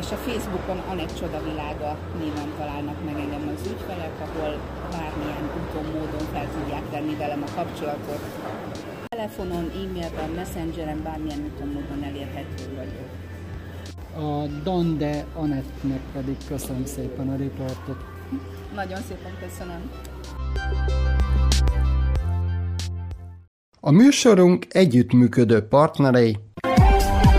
és 0.00 0.10
a 0.10 0.16
Facebookon 0.16 0.78
Anett 0.88 1.18
Csodavilága 1.18 1.96
néven 2.18 2.50
találnak 2.58 3.04
meg 3.04 3.14
engem 3.14 3.54
az 3.54 3.66
ügyfelek, 3.72 4.12
ahol 4.20 4.52
bármilyen 4.90 5.44
úton, 5.60 5.84
módon 5.84 6.26
fel 6.32 6.48
tudják 6.56 6.90
venni 6.90 7.16
velem 7.16 7.42
a 7.42 7.54
kapcsolatot. 7.54 8.20
Telefonon, 9.08 9.70
e-mailben, 9.70 10.30
messengeren, 10.30 11.02
bármilyen 11.02 11.40
úton, 11.44 11.68
módon 11.68 12.02
elérhető 12.02 12.64
vagyok. 12.76 13.08
A 14.14 14.46
Donde 14.62 15.24
Anettnek 15.34 16.00
pedig 16.12 16.36
köszönöm 16.48 16.84
szépen 16.84 17.28
a 17.28 17.36
riportot. 17.36 18.04
Nagyon 18.74 19.00
szépen 19.08 19.32
köszönöm. 19.40 19.90
A 23.80 23.90
műsorunk 23.90 24.66
együttműködő 24.68 25.60
partnerei 25.60 26.38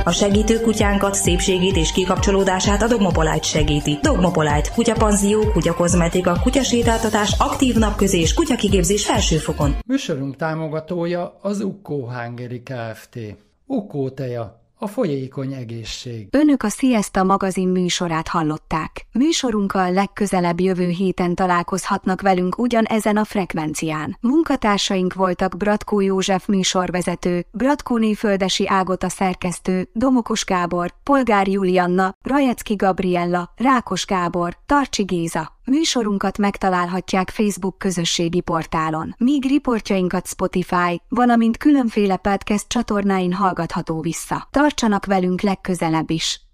a 0.03 0.11
segítő 0.11 0.59
kutyánkat, 0.59 1.13
szépségét 1.13 1.75
és 1.75 1.91
kikapcsolódását 1.91 2.81
a 2.81 2.87
Dogmopolite 2.87 3.41
segíti. 3.41 3.97
Dogmopolite, 4.01 4.69
kutyapanzió, 4.75 5.51
kutyakozmetika, 5.51 6.39
kutyasétáltatás, 6.41 7.35
aktív 7.39 7.75
napközés, 7.75 8.33
kutyakigépzés 8.33 9.05
felsőfokon. 9.05 9.75
Műsorunk 9.87 10.35
támogatója 10.35 11.37
az 11.41 11.61
Ukko 11.61 11.95
Hungary 11.95 12.63
Kft. 12.63 13.19
Ukko 13.65 14.09
teja, 14.09 14.60
a 14.81 14.87
folyékony 14.87 15.53
egészség. 15.53 16.27
Önök 16.31 16.63
a 16.63 16.69
Siesta 16.69 17.23
magazin 17.23 17.67
műsorát 17.67 18.27
hallották. 18.27 19.05
Műsorunkkal 19.11 19.91
legközelebb 19.91 20.59
jövő 20.59 20.87
héten 20.87 21.35
találkozhatnak 21.35 22.21
velünk 22.21 22.57
ugyanezen 22.57 23.17
a 23.17 23.23
frekvencián. 23.23 24.17
Munkatársaink 24.21 25.13
voltak 25.13 25.57
Bratkó 25.57 25.99
József 25.99 26.47
műsorvezető, 26.47 27.45
Bratkóné 27.51 28.13
Földesi 28.13 28.67
Ágota 28.67 29.09
szerkesztő, 29.09 29.89
Domokos 29.93 30.45
Gábor, 30.45 30.93
Polgár 31.03 31.47
Julianna, 31.47 32.15
Rajecki 32.21 32.75
Gabriella, 32.75 33.53
Rákos 33.55 34.05
Gábor, 34.05 34.57
Tarcsi 34.65 35.03
Géza. 35.03 35.59
Műsorunkat 35.65 36.37
megtalálhatják 36.37 37.29
Facebook 37.29 37.77
közösségi 37.77 38.41
portálon, 38.41 39.15
míg 39.17 39.45
riportjainkat 39.45 40.27
Spotify, 40.27 41.01
valamint 41.09 41.57
különféle 41.57 42.15
podcast 42.15 42.67
csatornáin 42.67 43.33
hallgatható 43.33 44.01
vissza. 44.01 44.47
Tartsanak 44.71 45.05
velünk 45.05 45.41
legközelebb 45.41 46.09
is! 46.09 46.50